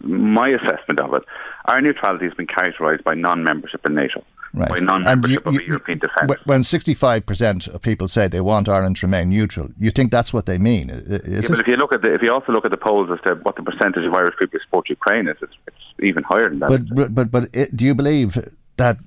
my 0.00 0.48
assessment 0.48 0.98
of 1.00 1.12
it, 1.14 1.24
our 1.66 1.80
neutrality 1.80 2.24
has 2.24 2.34
been 2.34 2.46
characterised 2.46 3.04
by 3.04 3.14
non-membership 3.14 3.84
in 3.84 3.94
NATO, 3.94 4.24
right. 4.54 4.68
by 4.68 4.78
non-membership 4.78 5.44
you, 5.46 5.52
you, 5.52 5.60
of 5.60 5.66
European 5.66 5.98
defence. 5.98 6.32
When 6.44 6.62
65% 6.62 7.74
of 7.74 7.82
people 7.82 8.08
say 8.08 8.28
they 8.28 8.40
want 8.40 8.68
Ireland 8.68 8.96
to 8.96 9.06
remain 9.06 9.28
neutral, 9.28 9.68
you 9.78 9.90
think 9.90 10.10
that's 10.10 10.32
what 10.32 10.46
they 10.46 10.58
mean? 10.58 10.90
Is 10.90 11.44
yeah, 11.44 11.48
but 11.48 11.60
if 11.60 11.66
you 11.66 11.76
look 11.76 11.92
at 11.92 12.02
the, 12.02 12.14
if 12.14 12.22
you 12.22 12.32
also 12.32 12.52
look 12.52 12.64
at 12.64 12.70
the 12.70 12.76
polls 12.76 13.10
as 13.12 13.20
to 13.24 13.34
what 13.42 13.56
the 13.56 13.62
percentage 13.62 14.04
of 14.04 14.14
Irish 14.14 14.34
people 14.38 14.58
who 14.58 14.64
support 14.64 14.88
Ukraine 14.88 15.28
is, 15.28 15.36
it's, 15.42 15.54
it's 15.66 15.76
even 16.00 16.22
higher 16.22 16.48
than 16.48 16.60
that. 16.60 16.70
But 16.94 17.14
but 17.14 17.30
but 17.30 17.48
it, 17.52 17.76
do 17.76 17.84
you 17.84 17.94
believe 17.94 18.38
that? 18.76 18.98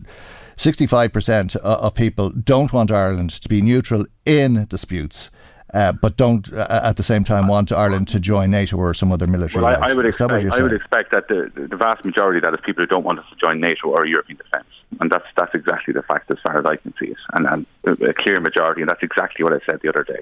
65% 0.58 1.56
of 1.58 1.94
people 1.94 2.32
don't 2.32 2.74
want 2.74 2.90
Ireland 2.90 3.30
to 3.30 3.48
be 3.48 3.62
neutral 3.62 4.08
in 4.26 4.66
disputes, 4.66 5.30
uh, 5.74 5.92
but 5.92 6.18
don't 6.18 6.52
uh, 6.52 6.82
at 6.84 6.98
the 6.98 7.04
same 7.04 7.24
time 7.24 7.48
want 7.48 7.72
Ireland 7.72 8.08
to 8.10 8.20
join 8.20 8.50
NATO 8.52 8.78
or 8.78 8.94
some 8.96 9.12
other 9.12 9.28
military. 9.28 9.64
Well, 9.64 9.84
I, 9.84 9.92
I, 9.92 9.94
would 9.94 10.06
expect, 10.06 10.32
I 10.32 10.62
would 10.62 10.74
expect 10.74 11.12
that 11.12 11.28
the, 11.28 11.52
the 11.70 11.76
vast 11.76 12.04
majority 12.04 12.40
of 12.40 12.44
that 12.44 12.54
is 12.58 12.66
people 12.66 12.84
who 12.84 12.88
don't 12.88 13.04
want 13.04 13.20
us 13.20 13.26
to 13.30 13.36
join 13.36 13.60
NATO 13.60 13.90
or 13.90 14.06
European 14.06 14.38
defence, 14.38 14.68
and 15.00 15.12
that's 15.12 15.26
that's 15.36 15.54
exactly 15.54 15.94
the 15.94 16.04
fact 16.04 16.32
as 16.32 16.38
far 16.42 16.58
as 16.58 16.66
I 16.66 16.78
can 16.78 16.94
see 17.00 17.08
it, 17.08 17.18
and, 17.34 17.46
and 17.46 17.66
a 18.02 18.14
clear 18.14 18.40
majority, 18.40 18.82
and 18.82 18.90
that's 18.90 19.04
exactly 19.04 19.44
what 19.44 19.54
I 19.54 19.60
said 19.66 19.82
the 19.82 19.90
other 19.90 20.04
day. 20.04 20.22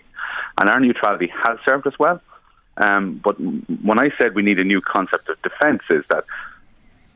And 0.58 0.70
our 0.70 0.80
neutrality 0.80 1.28
has 1.28 1.58
served 1.64 1.88
us 1.88 1.98
well, 2.00 2.22
um, 2.78 3.22
but 3.24 3.36
when 3.40 4.00
I 4.00 4.12
said 4.18 4.36
we 4.36 4.42
need 4.42 4.60
a 4.60 4.64
new 4.64 4.82
concept 4.82 5.30
of 5.30 5.42
defence, 5.42 5.84
is 5.90 6.04
that 6.10 6.26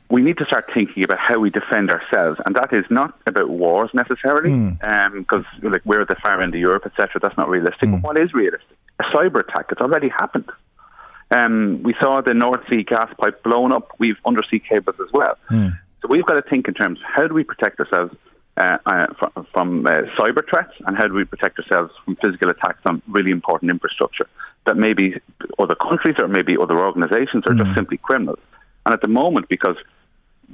we 0.10 0.22
need 0.22 0.38
to 0.40 0.46
start 0.46 0.72
thinking 0.74 1.04
about 1.04 1.20
how 1.20 1.40
we 1.40 1.50
defend 1.50 1.90
ourselves, 1.92 2.40
and 2.46 2.56
that 2.56 2.74
is 2.74 2.86
not 2.90 3.20
about 3.28 3.50
wars 3.50 3.92
necessarily, 3.94 4.50
because 4.50 5.44
mm. 5.44 5.64
um, 5.64 5.72
like 5.72 5.86
we're 5.86 6.02
at 6.02 6.08
the 6.08 6.16
far 6.16 6.42
end 6.42 6.54
of 6.54 6.60
Europe, 6.60 6.86
etc. 6.86 7.20
That's 7.22 7.38
not 7.38 7.50
realistic. 7.50 7.90
Mm. 7.90 8.02
But 8.02 8.08
what 8.08 8.18
is 8.18 8.34
realistic? 8.34 8.78
A 9.00 9.04
cyber 9.04 9.42
attack. 9.42 9.68
It's 9.72 9.82
already 9.82 10.10
happened. 10.10 10.50
Um, 11.32 11.82
we 11.84 11.94
saw 12.00 12.22
the 12.22 12.34
North 12.34 12.68
Sea 12.70 12.84
gas 12.84 13.14
pipe 13.20 13.44
blown 13.44 13.72
up. 13.72 13.92
We've 14.00 14.18
undersea 14.26 14.60
cables 14.60 14.96
as 15.00 15.12
well. 15.14 15.38
Mm. 15.52 15.78
So 16.02 16.08
we've 16.08 16.26
got 16.26 16.36
to 16.36 16.42
think 16.42 16.68
in 16.68 16.74
terms 16.74 17.00
of 17.00 17.06
how 17.06 17.28
do 17.28 17.34
we 17.34 17.44
protect 17.44 17.80
ourselves 17.80 18.16
uh, 18.58 18.78
uh, 18.86 19.08
from, 19.18 19.48
from 19.54 19.88
uh, 19.88 20.02
cyber 20.18 20.48
threats, 20.48 20.74
and 20.86 20.98
how 20.98 21.08
do 21.08 21.14
we 21.14 21.24
protect 21.24 21.60
ourselves 21.60 21.94
from 22.04 22.18
physical 22.18 22.50
attacks 22.50 22.82
on 22.86 23.02
really 23.08 23.32
important 23.32 23.72
infrastructure 23.72 24.28
that 24.66 24.76
maybe 24.76 25.16
other 25.58 25.76
countries 25.76 26.16
or 26.18 26.28
maybe 26.28 26.58
other 26.62 26.78
organisations 26.78 27.46
are 27.48 27.54
just 27.54 27.74
simply 27.74 27.98
criminals. 27.98 28.40
And 28.86 28.94
at 28.94 29.02
the 29.02 29.08
moment, 29.08 29.48
because 29.48 29.78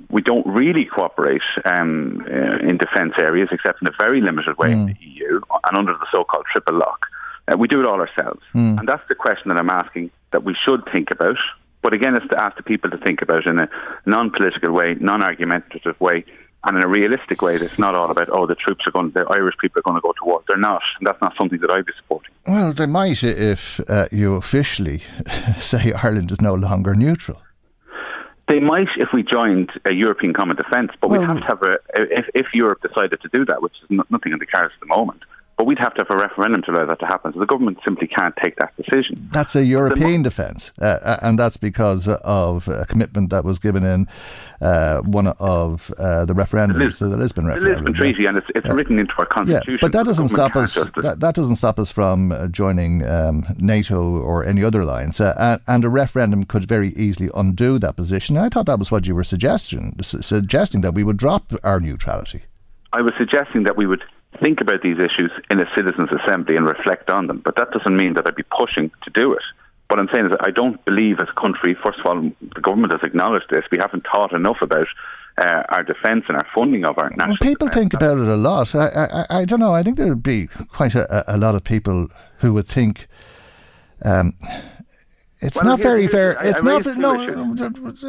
we 0.09 0.21
don't 0.21 0.45
really 0.45 0.85
cooperate 0.85 1.41
um, 1.63 2.23
uh, 2.29 2.57
in 2.67 2.77
defence 2.77 3.13
areas 3.17 3.49
except 3.51 3.81
in 3.81 3.87
a 3.87 3.91
very 3.97 4.21
limited 4.21 4.57
way 4.57 4.71
in 4.71 4.85
the 4.85 4.95
EU 4.99 5.41
and 5.63 5.77
under 5.77 5.93
the 5.93 6.05
so-called 6.11 6.45
triple 6.51 6.77
lock. 6.77 7.07
Uh, 7.47 7.57
we 7.57 7.67
do 7.67 7.79
it 7.79 7.85
all 7.85 7.99
ourselves. 7.99 8.41
And 8.77 8.87
that's 8.87 9.07
the 9.07 9.15
question 9.15 9.49
that 9.49 9.57
I'm 9.57 9.69
asking 9.69 10.11
that 10.31 10.43
we 10.43 10.55
should 10.65 10.83
think 10.91 11.11
about. 11.11 11.37
But 11.85 11.93
again, 11.93 12.15
it's 12.15 12.27
to 12.29 12.39
ask 12.41 12.57
the 12.57 12.63
people 12.63 12.89
to 12.89 12.97
think 12.97 13.21
about 13.21 13.45
it 13.45 13.47
in 13.47 13.59
a 13.59 13.69
non-political 14.07 14.71
way, 14.71 14.95
non-argumentative 14.99 16.01
way, 16.01 16.25
and 16.63 16.75
in 16.75 16.81
a 16.81 16.87
realistic 16.87 17.43
way 17.43 17.59
that's 17.59 17.77
not 17.77 17.93
all 17.93 18.09
about, 18.09 18.27
oh, 18.31 18.47
the 18.47 18.55
troops 18.55 18.87
are 18.87 18.91
going, 18.91 19.11
the 19.11 19.19
Irish 19.29 19.53
people 19.61 19.77
are 19.77 19.83
going 19.83 19.95
to 19.95 20.01
go 20.01 20.11
to 20.13 20.25
war. 20.25 20.41
They're 20.47 20.57
not. 20.57 20.81
And 20.97 21.05
that's 21.05 21.21
not 21.21 21.33
something 21.37 21.59
that 21.59 21.69
I'd 21.69 21.85
be 21.85 21.93
supporting. 22.01 22.33
Well, 22.47 22.73
they 22.73 22.87
might 22.87 23.23
if 23.23 23.79
uh, 23.87 24.07
you 24.11 24.33
officially 24.33 25.03
say 25.59 25.93
Ireland 25.93 26.31
is 26.31 26.41
no 26.41 26.55
longer 26.55 26.95
neutral. 26.95 27.39
They 28.47 28.59
might 28.59 28.87
if 28.97 29.09
we 29.13 29.21
joined 29.21 29.69
a 29.85 29.91
European 29.91 30.33
common 30.33 30.55
defence, 30.55 30.89
but 30.99 31.11
Well- 31.11 31.19
we'd 31.19 31.27
have 31.27 31.41
to 31.41 31.45
have 31.45 31.61
a 31.61 31.77
if, 31.93 32.25
if 32.33 32.47
Europe 32.55 32.81
decided 32.81 33.21
to 33.21 33.29
do 33.29 33.45
that, 33.45 33.61
which 33.61 33.73
is 33.83 33.99
nothing 34.09 34.31
in 34.31 34.39
the 34.39 34.47
cards 34.47 34.73
at 34.73 34.79
the 34.79 34.87
moment. 34.87 35.21
But 35.57 35.67
we'd 35.67 35.79
have 35.79 35.93
to 35.93 36.01
have 36.01 36.09
a 36.09 36.17
referendum 36.17 36.61
to 36.63 36.71
allow 36.71 36.85
that 36.85 36.99
to 36.99 37.05
happen. 37.05 37.31
So 37.31 37.39
the 37.39 37.45
government 37.45 37.77
simply 37.85 38.07
can't 38.07 38.35
take 38.35 38.57
that 38.57 38.75
decision. 38.75 39.15
That's 39.31 39.55
a 39.55 39.63
European 39.63 40.21
defence, 40.21 40.73
uh, 40.81 41.15
and 41.21 41.39
that's 41.39 41.55
because 41.55 42.09
of 42.09 42.67
a 42.67 42.85
commitment 42.85 43.29
that 43.29 43.45
was 43.45 43.57
given 43.57 43.85
in 43.85 44.07
uh, 44.59 44.99
one 45.01 45.27
of 45.39 45.91
uh, 45.97 46.25
the 46.25 46.33
referendums, 46.33 46.75
Lis- 46.79 46.97
so 46.97 47.07
the 47.07 47.15
Lisbon 47.15 47.45
The 47.45 47.51
referendum. 47.53 47.85
Lisbon 47.85 47.93
Treaty, 47.93 48.25
and 48.25 48.37
it's, 48.37 48.47
it's 48.53 48.67
written 48.67 48.99
into 48.99 49.13
our 49.17 49.23
Yeah, 49.29 49.33
constitution. 49.33 49.77
but 49.81 49.93
that 49.93 50.05
doesn't 50.05 50.27
stop 50.27 50.57
us. 50.57 50.73
That, 50.73 51.21
that 51.21 51.35
doesn't 51.35 51.55
stop 51.55 51.79
us 51.79 51.89
from 51.89 52.33
uh, 52.33 52.47
joining 52.49 53.05
um, 53.05 53.45
NATO 53.57 54.01
or 54.01 54.43
any 54.43 54.61
other 54.61 54.81
alliance. 54.81 55.21
Uh, 55.21 55.33
and, 55.39 55.61
and 55.67 55.85
a 55.85 55.89
referendum 55.89 56.43
could 56.43 56.67
very 56.67 56.89
easily 56.95 57.29
undo 57.33 57.79
that 57.79 57.95
position. 57.95 58.37
I 58.37 58.49
thought 58.49 58.65
that 58.65 58.77
was 58.79 58.91
what 58.91 59.07
you 59.07 59.15
were 59.15 59.23
suggesting, 59.23 59.95
su- 60.01 60.21
suggesting 60.21 60.81
that 60.81 60.93
we 60.93 61.03
would 61.05 61.15
drop 61.17 61.53
our 61.63 61.79
neutrality. 61.79 62.43
I 62.91 63.01
was 63.01 63.13
suggesting 63.17 63.63
that 63.63 63.77
we 63.77 63.85
would 63.87 64.03
think 64.39 64.61
about 64.61 64.81
these 64.81 64.97
issues 64.97 65.31
in 65.49 65.59
a 65.59 65.65
citizens' 65.75 66.09
assembly 66.11 66.55
and 66.55 66.65
reflect 66.65 67.09
on 67.09 67.27
them. 67.27 67.41
But 67.43 67.55
that 67.55 67.71
doesn't 67.71 67.95
mean 67.95 68.13
that 68.15 68.25
I'd 68.27 68.35
be 68.35 68.43
pushing 68.43 68.91
to 69.03 69.09
do 69.11 69.33
it. 69.33 69.43
What 69.87 69.99
I'm 69.99 70.09
saying 70.11 70.25
is 70.25 70.31
that 70.31 70.43
I 70.43 70.51
don't 70.51 70.83
believe 70.85 71.19
as 71.19 71.27
a 71.35 71.39
country, 71.39 71.75
first 71.81 71.99
of 71.99 72.05
all, 72.05 72.21
the 72.41 72.61
government 72.61 72.91
has 72.91 73.01
acknowledged 73.03 73.47
this, 73.51 73.63
we 73.71 73.77
haven't 73.77 74.05
thought 74.11 74.33
enough 74.33 74.57
about 74.61 74.87
uh, 75.37 75.63
our 75.69 75.83
defence 75.83 76.25
and 76.27 76.37
our 76.37 76.47
funding 76.55 76.85
of 76.85 76.97
our 76.97 77.09
national 77.11 77.27
Well, 77.27 77.37
people 77.37 77.67
defence. 77.67 77.75
think 77.91 77.93
about 77.93 78.17
it 78.17 78.27
a 78.27 78.35
lot. 78.35 78.73
I, 78.73 78.87
I, 78.87 79.05
I- 79.05 79.39
I 79.41 79.45
don't 79.45 79.59
know. 79.59 79.73
I 79.75 79.83
think 79.83 79.97
there 79.97 80.07
would 80.07 80.23
be 80.23 80.47
quite 80.47 80.95
a, 80.95 81.23
a 81.27 81.37
lot 81.37 81.53
of 81.55 81.63
people 81.63 82.09
who 82.39 82.53
would 82.53 82.67
think. 82.67 83.07
Um, 84.03 84.33
it's 85.41 85.57
Well, 85.57 85.65
not 85.65 85.79
very 85.79 86.07
fair. 86.07 86.39
I- 86.39 86.45
it's 86.45 86.61
I 86.61 86.63
not. 86.63 86.97
No, 86.97 87.55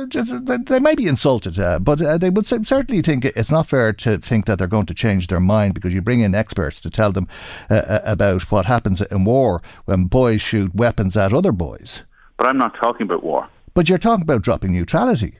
just, 0.06 0.34
they 0.66 0.78
may 0.78 0.94
be 0.94 1.06
insulted, 1.06 1.58
uh, 1.58 1.78
but 1.78 2.00
uh, 2.00 2.18
they 2.18 2.30
would 2.30 2.46
certainly 2.46 3.02
think 3.02 3.24
it's 3.24 3.50
not 3.50 3.66
fair 3.66 3.92
to 3.92 4.18
think 4.18 4.46
that 4.46 4.58
they're 4.58 4.66
going 4.68 4.86
to 4.86 4.94
change 4.94 5.26
their 5.26 5.40
mind 5.40 5.74
because 5.74 5.92
you 5.92 6.00
bring 6.00 6.20
in 6.20 6.34
experts 6.34 6.80
to 6.82 6.90
tell 6.90 7.12
them 7.12 7.26
uh, 7.70 7.74
uh, 7.74 8.00
about 8.04 8.50
what 8.52 8.66
happens 8.66 9.00
in 9.00 9.24
war 9.24 9.62
when 9.86 10.04
boys 10.04 10.40
shoot 10.40 10.74
weapons 10.74 11.16
at 11.16 11.32
other 11.32 11.52
boys. 11.52 12.04
But 12.38 12.46
I'm 12.46 12.58
not 12.58 12.74
talking 12.78 13.02
about 13.06 13.22
war. 13.24 13.48
But 13.74 13.88
you're 13.88 13.98
talking 13.98 14.22
about 14.22 14.42
dropping 14.42 14.72
neutrality. 14.72 15.38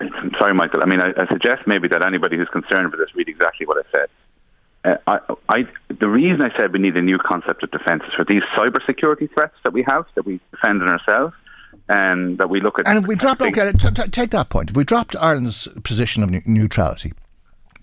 I'm 0.00 0.30
sorry, 0.38 0.54
Michael. 0.54 0.82
I 0.82 0.86
mean, 0.86 1.00
I, 1.00 1.10
I 1.20 1.26
suggest 1.26 1.66
maybe 1.66 1.86
that 1.88 2.02
anybody 2.02 2.36
who's 2.36 2.48
concerned 2.48 2.90
with 2.90 3.00
this 3.00 3.14
read 3.14 3.28
exactly 3.28 3.66
what 3.66 3.84
I 3.84 3.90
said. 3.90 4.08
Uh, 4.84 4.94
I, 5.06 5.18
I, 5.48 5.62
the 6.00 6.08
reason 6.08 6.40
I 6.40 6.56
said 6.56 6.72
we 6.72 6.78
need 6.78 6.96
a 6.96 7.02
new 7.02 7.18
concept 7.18 7.62
of 7.62 7.70
defence 7.70 8.02
is 8.08 8.14
for 8.14 8.24
these 8.24 8.42
cyber 8.56 8.84
security 8.86 9.26
threats 9.26 9.54
that 9.64 9.72
we 9.72 9.82
have, 9.82 10.06
that 10.14 10.24
we 10.24 10.40
defend 10.52 10.80
in 10.80 10.88
ourselves, 10.88 11.34
and 11.88 12.38
that 12.38 12.48
we 12.48 12.60
look 12.60 12.78
at. 12.78 12.86
And 12.88 12.98
if 12.98 13.06
we 13.06 13.14
dropped, 13.14 13.42
okay, 13.42 13.72
t- 13.72 13.90
t- 13.90 14.08
take 14.08 14.30
that 14.30 14.48
point. 14.48 14.70
If 14.70 14.76
we 14.76 14.84
dropped 14.84 15.14
Ireland's 15.16 15.68
position 15.84 16.22
of 16.22 16.30
ne- 16.30 16.42
neutrality, 16.46 17.12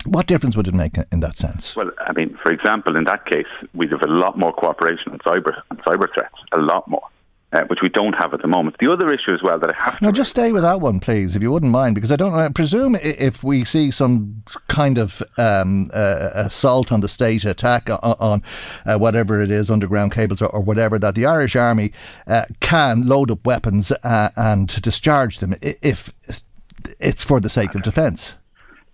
what 0.05 0.25
difference 0.25 0.57
would 0.57 0.67
it 0.67 0.73
make 0.73 0.97
in- 0.97 1.05
in 1.11 1.19
that 1.19 1.37
sense? 1.37 1.75
Well, 1.75 1.91
I 1.99 2.13
mean, 2.13 2.35
for 2.43 2.51
example, 2.51 2.95
in 2.95 3.03
that 3.03 3.25
case, 3.25 3.45
we'd 3.75 3.91
have 3.91 4.01
a 4.01 4.07
lot 4.07 4.37
more 4.37 4.51
cooperation 4.53 5.11
on 5.11 5.19
cyber 5.19 5.53
on 5.69 5.77
cyber 5.77 6.11
threats, 6.11 6.35
a 6.51 6.57
lot 6.57 6.87
more, 6.87 7.03
uh, 7.53 7.61
which 7.67 7.79
we 7.81 7.89
don't 7.89 8.13
have 8.13 8.33
at 8.33 8.41
the 8.41 8.47
moment. 8.47 8.75
The 8.79 8.91
other 8.91 9.11
issue 9.11 9.33
as 9.33 9.41
well 9.41 9.57
that 9.59 9.69
I 9.69 9.73
have 9.73 9.99
to 9.99 10.03
No, 10.03 10.11
just 10.11 10.31
stay 10.31 10.51
with 10.51 10.63
that 10.63 10.81
one, 10.81 10.99
please, 10.99 11.35
if 11.35 11.41
you 11.41 11.51
wouldn't 11.51 11.71
mind, 11.71 11.95
because 11.95 12.11
I 12.11 12.15
don't. 12.17 12.33
I 12.33 12.49
presume 12.49 12.95
if 12.95 13.43
we 13.43 13.63
see 13.63 13.89
some 13.91 14.43
kind 14.67 14.97
of 14.97 15.23
um, 15.37 15.89
uh, 15.93 16.31
assault 16.35 16.91
on 16.91 16.99
the 16.99 17.07
state, 17.07 17.45
attack 17.45 17.89
on, 17.89 18.15
on 18.19 18.43
uh, 18.85 18.97
whatever 18.97 19.41
it 19.41 19.49
is, 19.49 19.69
underground 19.69 20.11
cables 20.11 20.41
or, 20.41 20.47
or 20.47 20.59
whatever, 20.59 20.99
that 20.99 21.15
the 21.15 21.25
Irish 21.25 21.55
Army 21.55 21.93
uh, 22.27 22.45
can 22.59 23.07
load 23.07 23.31
up 23.31 23.45
weapons 23.45 23.91
uh, 23.91 24.29
and 24.35 24.67
discharge 24.81 25.39
them 25.39 25.55
if 25.61 26.11
it's 26.99 27.23
for 27.23 27.39
the 27.39 27.49
sake 27.49 27.75
of 27.75 27.81
defence. 27.81 28.35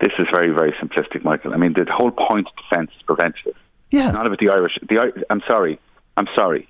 this 0.00 0.12
is 0.18 0.26
very, 0.30 0.50
very 0.50 0.72
simplistic, 0.72 1.24
Michael. 1.24 1.54
I 1.54 1.56
mean, 1.56 1.72
the 1.72 1.86
whole 1.90 2.10
point 2.10 2.46
of 2.46 2.52
defence 2.62 2.90
is 2.96 3.02
preventative. 3.02 3.56
Yeah. 3.90 4.10
Not 4.10 4.26
about 4.26 4.38
the 4.38 4.48
Irish. 4.48 4.78
The 4.88 5.12
I'm 5.30 5.42
sorry. 5.46 5.78
I'm 6.16 6.28
sorry. 6.34 6.68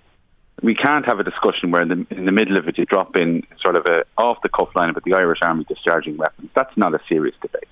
We 0.63 0.75
can't 0.75 1.05
have 1.05 1.19
a 1.19 1.25
discussion 1.25 1.71
where 1.71 1.83
in 1.83 1.89
the, 1.89 2.07
in 2.17 2.25
the 2.27 2.33
middle 2.33 2.57
of 2.57 2.69
it 2.69 2.79
you 2.79 2.87
drop 2.87 3.17
in 3.17 3.47
sort 3.61 3.77
of 3.77 3.87
a 3.87 4.05
off 4.17 4.39
the 4.43 4.49
cuff 4.49 4.69
line 4.75 4.91
about 4.91 5.05
the 5.05 5.15
Irish 5.15 5.41
Army 5.43 5.65
discharging 5.65 6.17
weapons. 6.17 6.51
That's 6.55 6.75
not 6.77 6.95
a 6.95 7.01
serious 7.09 7.35
debate. 7.43 7.69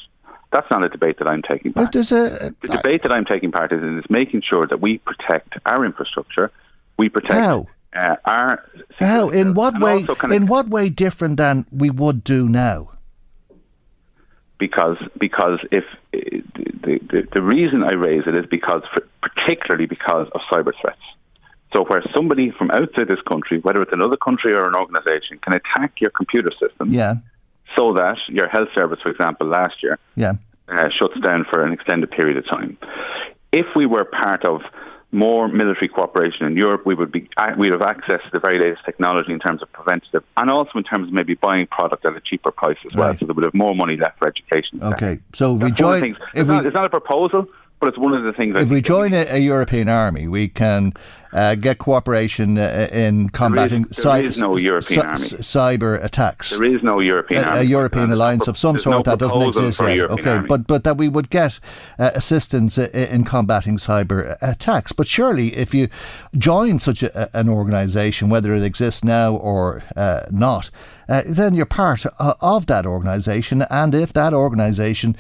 That's 0.53 0.71
not 0.71 0.83
a 0.83 0.89
debate 0.89 1.19
that 1.19 1.27
I'm 1.27 1.43
taking 1.43 1.73
part. 1.73 1.95
Well, 1.95 2.03
a, 2.03 2.51
the 2.61 2.69
debate 2.69 3.03
that 3.05 3.12
I'm 3.12 3.25
taking 3.25 3.53
part 3.53 3.73
in 3.73 3.99
is 3.99 4.05
making 4.11 4.43
sure 4.49 4.67
that 4.67 4.81
we 4.81 4.99
protect 4.99 5.55
our 5.65 5.85
infrastructure. 5.85 6.51
We 6.99 7.09
protect 7.09 7.33
how? 7.33 7.67
Uh, 7.95 8.17
our 8.25 8.69
how 8.99 9.29
in 9.29 9.55
what 9.55 9.79
way 9.81 10.07
in 10.31 10.47
what 10.47 10.69
way 10.69 10.89
different 10.89 11.37
than 11.37 11.67
we 11.71 11.91
would 11.91 12.25
do 12.25 12.49
now? 12.49 12.91
Because 14.59 14.97
because 15.19 15.59
if 15.71 15.85
the, 16.12 16.99
the, 17.11 17.29
the 17.33 17.43
reason 17.43 17.83
I 17.83 17.93
raise 17.93 18.25
it 18.27 18.35
is 18.35 18.47
because 18.47 18.83
for, 18.93 19.03
particularly 19.23 19.87
because 19.87 20.29
of 20.35 20.41
cyber 20.51 20.73
threats. 20.81 21.01
So 21.73 21.85
where 21.85 22.02
somebody 22.14 22.50
from 22.50 22.71
outside 22.71 23.09
this 23.09 23.23
country, 23.26 23.59
whether 23.61 23.81
it's 23.81 23.93
another 23.93 24.17
country 24.17 24.52
or 24.52 24.67
an 24.67 24.75
organisation, 24.75 25.38
can 25.38 25.55
attack 25.55 26.00
your 26.00 26.11
computer 26.11 26.50
system, 26.61 26.93
yeah. 26.93 27.14
so 27.76 27.95
that 27.95 28.19
your 28.29 28.49
health 28.49 28.69
service, 28.75 28.99
for 29.02 29.11
example, 29.11 29.47
last 29.47 29.83
year, 29.83 29.99
yeah. 30.17 30.35
Uh, 30.69 30.88
shuts 30.97 31.19
down 31.21 31.45
for 31.49 31.64
an 31.64 31.73
extended 31.73 32.11
period 32.11 32.37
of 32.37 32.47
time. 32.47 32.79
If 33.52 33.67
we 33.75 33.85
were 33.85 34.05
part 34.05 34.45
of 34.45 34.62
more 35.11 35.47
military 35.47 35.88
cooperation 35.88 36.47
in 36.47 36.57
Europe, 36.57 36.87
we 36.87 36.95
would 36.95 37.12
be 37.12 37.29
we'd 37.59 37.73
have 37.73 37.83
access 37.83 38.21
to 38.25 38.31
the 38.33 38.38
very 38.38 38.59
latest 38.59 38.85
technology 38.85 39.33
in 39.33 39.38
terms 39.38 39.61
of 39.61 39.71
preventative, 39.73 40.23
and 40.37 40.50
also 40.50 40.71
in 40.76 40.85
terms 40.85 41.09
of 41.09 41.14
maybe 41.14 41.35
buying 41.35 41.67
product 41.67 42.07
at 42.07 42.17
a 42.17 42.21
cheaper 42.21 42.50
price 42.50 42.79
as 42.87 42.95
well, 42.95 43.14
so 43.19 43.26
they 43.26 43.33
would 43.33 43.45
have 43.45 43.55
more 43.55 43.75
money 43.75 43.97
left 43.97 44.19
for 44.19 44.26
education. 44.26 44.83
Okay, 44.83 45.19
so 45.35 45.52
we 45.52 45.71
join. 45.71 46.05
It's, 46.05 46.19
we, 46.35 46.43
not, 46.45 46.64
it's 46.64 46.75
not 46.75 46.87
a 46.87 46.91
proposal 46.91 47.47
but 47.83 47.89
it's 47.89 47.99
one 47.99 48.15
of 48.15 48.23
the 48.23 48.33
things. 48.33 48.55
If 48.55 48.71
we 48.71 48.81
join 48.81 49.12
a, 49.12 49.27
a, 49.29 49.39
European 49.39 49.89
army, 49.89 50.29
we 50.29 50.47
can 50.47 50.93
uh, 51.33 51.57
get 51.57 51.79
cooperation 51.79 52.57
uh, 52.57 52.89
in 52.93 53.29
combating 53.31 53.83
there 53.83 54.25
is, 54.25 54.37
there 54.37 54.49
no 54.49 54.57
European 54.57 55.05
army. 55.05 55.19
cyber 55.19 56.01
attacks. 56.01 56.51
There 56.51 56.62
is 56.62 56.85
no 56.85 57.01
European 57.01 57.43
a, 57.43 57.47
army. 57.49 57.59
A 57.59 57.62
European 57.65 58.12
alliance 58.12 58.47
of 58.47 58.57
some 58.57 58.79
sort 58.79 58.99
no 58.99 59.03
that 59.03 59.19
doesn't 59.19 59.43
exist 59.43 59.81
yet. 59.81 59.99
Okay, 60.12 60.31
army. 60.31 60.47
but 60.47 60.69
but 60.69 60.85
that 60.85 60.97
we 60.97 61.09
would 61.09 61.29
get 61.29 61.59
uh, 61.99 62.12
assistance 62.15 62.79
in 62.79 63.25
combating 63.25 63.79
cyber 63.79 64.37
attacks. 64.41 64.93
But 64.93 65.09
surely, 65.09 65.49
if 65.57 65.75
you 65.75 65.89
join 66.39 66.79
such 66.79 67.03
a, 67.03 67.37
an 67.37 67.49
organisation, 67.49 68.29
whether 68.29 68.55
it 68.55 68.62
exists 68.62 69.03
now 69.03 69.35
or 69.35 69.83
uh, 69.97 70.23
not. 70.31 70.71
Uh, 71.12 71.21
then 71.26 71.54
you're 71.54 71.66
part 71.66 72.07
of 72.07 72.64
that 72.64 72.87
organisation, 72.87 73.62
and 73.69 73.95
if 73.95 74.14
that 74.14 74.33
organisation 74.33 75.14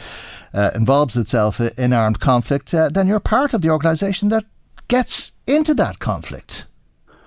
uh, 0.54 0.70
involves 0.74 1.18
itself 1.18 1.60
in 1.60 1.92
armed 1.92 2.18
conflict, 2.18 2.72
uh, 2.72 2.88
then 2.88 3.06
you're 3.06 3.20
part 3.20 3.52
of 3.52 3.60
the 3.60 3.68
organisation 3.68 4.30
that 4.30 4.42
gets 4.88 5.32
into 5.46 5.74
that 5.74 5.98
conflict. 5.98 6.64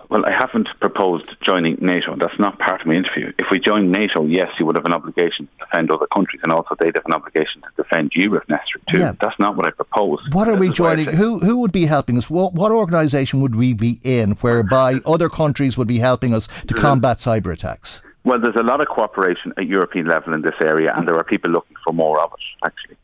Well, 0.10 0.26
I 0.26 0.32
haven't 0.32 0.68
proposed 0.80 1.36
joining 1.46 1.78
NATO. 1.80 2.16
That's 2.16 2.40
not 2.40 2.58
part 2.58 2.82
of 2.82 2.88
my 2.88 2.96
interview. 2.96 3.32
If 3.38 3.48
we 3.52 3.60
join 3.60 3.92
NATO, 3.92 4.26
yes, 4.26 4.50
you 4.60 4.66
would 4.66 4.76
have 4.76 4.86
an 4.86 4.94
obligation 4.94 5.48
to 5.48 5.66
defend 5.66 5.92
other 5.92 6.08
countries, 6.08 6.42
and 6.42 6.52
also 6.52 6.76
they'd 6.80 6.96
have 6.96 7.06
an 7.06 7.14
obligation 7.14 7.62
to 7.62 7.84
defend 7.84 8.14
you 8.16 8.36
if 8.36 8.50
necessary 8.50 8.84
too. 8.90 8.98
Yeah. 8.98 9.14
That's 9.22 9.38
not 9.38 9.56
what 9.56 9.68
I 9.68 9.72
propose. 9.72 10.20
What 10.32 10.48
are 10.48 10.56
we 10.56 10.70
joining? 10.70 11.06
Who 11.06 11.38
who 11.38 11.58
would 11.58 11.72
be 11.72 11.86
helping 11.86 12.18
us? 12.18 12.32
What, 12.32 12.54
what 12.54 12.72
organisation 12.72 13.42
would 13.42 13.56
we 13.56 13.74
be 13.74 14.00
in, 14.04 14.32
whereby 14.42 15.02
other 15.06 15.30
countries 15.30 15.78
would 15.78 15.88
be 15.88 16.00
helping 16.00 16.34
us 16.34 16.48
to 16.68 16.74
combat 16.74 17.18
cyber 17.18 17.54
attacks? 17.54 18.02
Well, 18.26 18.42
there's 18.42 18.56
a 18.56 18.64
lot 18.64 18.82
of 18.82 18.88
cooperation 18.88 19.54
at 19.56 19.68
European 19.68 20.08
level 20.08 20.34
in 20.34 20.42
this 20.42 20.56
area, 20.60 20.92
and 20.96 21.08
there 21.08 21.16
are 21.16 21.24
people 21.24 21.52
looking 21.52 21.78
for 21.84 21.94
more 21.94 22.20
of 22.20 22.34
it. 22.34 22.66
Actually, 22.66 22.98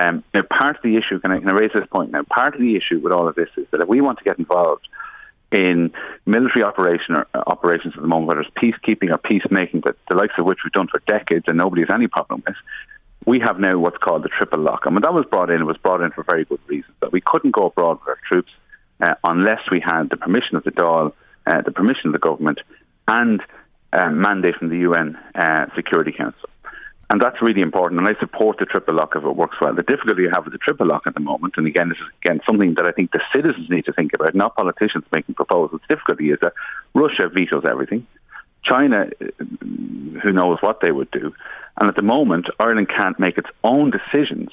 um, 0.00 0.24
now, 0.32 0.42
part 0.42 0.76
of 0.76 0.82
the 0.82 0.96
issue, 0.96 1.20
can 1.20 1.30
I, 1.30 1.38
can 1.38 1.48
I 1.48 1.52
raise 1.52 1.72
this 1.74 1.86
point 1.90 2.10
now? 2.10 2.22
Part 2.22 2.54
of 2.54 2.60
the 2.60 2.74
issue 2.74 2.98
with 2.98 3.12
all 3.12 3.28
of 3.28 3.34
this 3.34 3.50
is 3.58 3.66
that 3.70 3.82
if 3.82 3.88
we 3.88 4.00
want 4.00 4.18
to 4.18 4.24
get 4.24 4.38
involved 4.38 4.88
in 5.52 5.92
military 6.24 6.64
operation 6.64 7.14
or, 7.14 7.26
uh, 7.34 7.42
operations 7.46 7.92
at 7.94 8.00
the 8.00 8.08
moment, 8.08 8.28
whether 8.28 8.40
it's 8.40 8.50
peacekeeping 8.50 9.10
or 9.10 9.18
peacemaking, 9.18 9.80
but 9.80 9.96
the 10.08 10.14
likes 10.14 10.32
of 10.38 10.46
which 10.46 10.60
we've 10.64 10.72
done 10.72 10.88
for 10.88 11.02
decades 11.06 11.44
and 11.46 11.58
nobody 11.58 11.82
has 11.82 11.90
any 11.92 12.08
problem 12.08 12.42
with, 12.46 12.56
we 13.26 13.38
have 13.40 13.60
now 13.60 13.78
what's 13.78 13.98
called 13.98 14.22
the 14.22 14.30
triple 14.30 14.58
lock. 14.58 14.86
And 14.86 14.94
when 14.94 15.02
that 15.02 15.12
was 15.12 15.26
brought 15.26 15.50
in, 15.50 15.60
it 15.60 15.64
was 15.64 15.76
brought 15.76 16.00
in 16.00 16.10
for 16.12 16.24
very 16.24 16.46
good 16.46 16.60
reasons. 16.66 16.94
That 17.00 17.12
we 17.12 17.20
couldn't 17.20 17.52
go 17.52 17.66
abroad 17.66 17.98
with 18.00 18.08
our 18.08 18.18
troops 18.26 18.50
uh, 19.02 19.14
unless 19.22 19.60
we 19.70 19.80
had 19.80 20.08
the 20.08 20.16
permission 20.16 20.56
of 20.56 20.64
the 20.64 20.70
Dáil, 20.70 21.12
uh, 21.46 21.60
the 21.60 21.72
permission 21.72 22.06
of 22.06 22.12
the 22.14 22.18
government, 22.18 22.60
and 23.06 23.42
uh, 23.92 24.10
mandate 24.10 24.56
from 24.56 24.68
the 24.68 24.78
UN 24.78 25.16
uh, 25.34 25.66
Security 25.74 26.12
Council. 26.12 26.48
And 27.10 27.20
that's 27.20 27.42
really 27.42 27.60
important. 27.60 28.00
And 28.00 28.08
I 28.08 28.18
support 28.18 28.56
the 28.58 28.64
triple 28.64 28.94
lock 28.94 29.12
if 29.14 29.22
it 29.22 29.36
works 29.36 29.58
well. 29.60 29.74
The 29.74 29.82
difficulty 29.82 30.22
you 30.22 30.30
have 30.30 30.44
with 30.44 30.54
the 30.54 30.58
triple 30.58 30.86
lock 30.86 31.02
at 31.06 31.12
the 31.12 31.20
moment, 31.20 31.54
and 31.58 31.66
again, 31.66 31.90
this 31.90 31.98
is 31.98 32.10
again 32.24 32.40
something 32.46 32.74
that 32.76 32.86
I 32.86 32.92
think 32.92 33.10
the 33.12 33.20
citizens 33.34 33.68
need 33.68 33.84
to 33.84 33.92
think 33.92 34.14
about, 34.14 34.34
not 34.34 34.56
politicians 34.56 35.04
making 35.12 35.34
proposals. 35.34 35.82
The 35.86 35.94
difficulty 35.94 36.30
is 36.30 36.38
that 36.40 36.54
Russia 36.94 37.28
vetoes 37.28 37.64
everything. 37.68 38.06
China, 38.64 39.10
who 40.22 40.32
knows 40.32 40.58
what 40.62 40.80
they 40.80 40.92
would 40.92 41.10
do. 41.10 41.34
And 41.78 41.88
at 41.88 41.96
the 41.96 42.02
moment, 42.02 42.46
Ireland 42.58 42.88
can't 42.88 43.18
make 43.20 43.36
its 43.36 43.48
own 43.62 43.90
decisions 43.90 44.50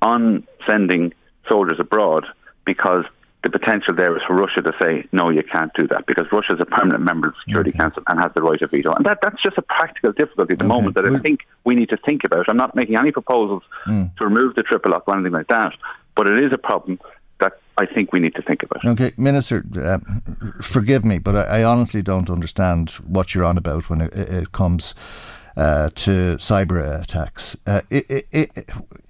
on 0.00 0.46
sending 0.66 1.12
soldiers 1.48 1.80
abroad 1.80 2.24
because 2.64 3.04
the 3.42 3.48
potential 3.48 3.94
there 3.94 4.14
is 4.16 4.22
for 4.26 4.34
Russia 4.34 4.60
to 4.60 4.72
say, 4.78 5.06
no, 5.12 5.30
you 5.30 5.42
can't 5.42 5.72
do 5.74 5.86
that 5.88 6.06
because 6.06 6.26
Russia 6.30 6.54
is 6.54 6.60
a 6.60 6.66
permanent 6.66 7.02
member 7.02 7.28
of 7.28 7.34
the 7.34 7.40
Security 7.46 7.70
okay. 7.70 7.78
Council 7.78 8.02
and 8.06 8.20
has 8.20 8.30
the 8.34 8.42
right 8.42 8.60
of 8.60 8.70
veto. 8.70 8.92
And 8.92 9.06
that, 9.06 9.18
that's 9.22 9.42
just 9.42 9.56
a 9.56 9.62
practical 9.62 10.12
difficulty 10.12 10.52
at 10.52 10.58
the 10.58 10.66
okay. 10.66 10.74
moment 10.74 10.94
that 10.96 11.06
I 11.06 11.18
think 11.18 11.40
we 11.64 11.74
need 11.74 11.88
to 11.88 11.96
think 11.96 12.22
about. 12.24 12.48
I'm 12.48 12.58
not 12.58 12.76
making 12.76 12.96
any 12.96 13.12
proposals 13.12 13.62
mm. 13.86 14.14
to 14.16 14.24
remove 14.24 14.56
the 14.56 14.62
triple 14.62 14.90
lock 14.90 15.04
or 15.06 15.14
anything 15.14 15.32
like 15.32 15.48
that, 15.48 15.72
but 16.16 16.26
it 16.26 16.44
is 16.44 16.52
a 16.52 16.58
problem 16.58 17.00
that 17.40 17.54
I 17.78 17.86
think 17.86 18.12
we 18.12 18.20
need 18.20 18.34
to 18.34 18.42
think 18.42 18.62
about. 18.62 18.84
Okay, 18.84 19.12
Minister, 19.16 19.64
uh, 19.80 19.98
forgive 20.60 21.04
me, 21.06 21.18
but 21.18 21.34
I, 21.34 21.60
I, 21.60 21.64
honestly 21.64 22.02
don't 22.02 22.28
understand 22.28 22.90
what 23.06 23.34
you're 23.34 23.44
on 23.44 23.56
about 23.56 23.88
when 23.88 24.02
it, 24.02 24.12
it 24.14 24.52
comes. 24.52 24.94
Uh, 25.56 25.90
to 25.96 26.36
cyber 26.36 27.02
attacks. 27.02 27.56
Uh, 27.66 27.80
it, 27.90 28.24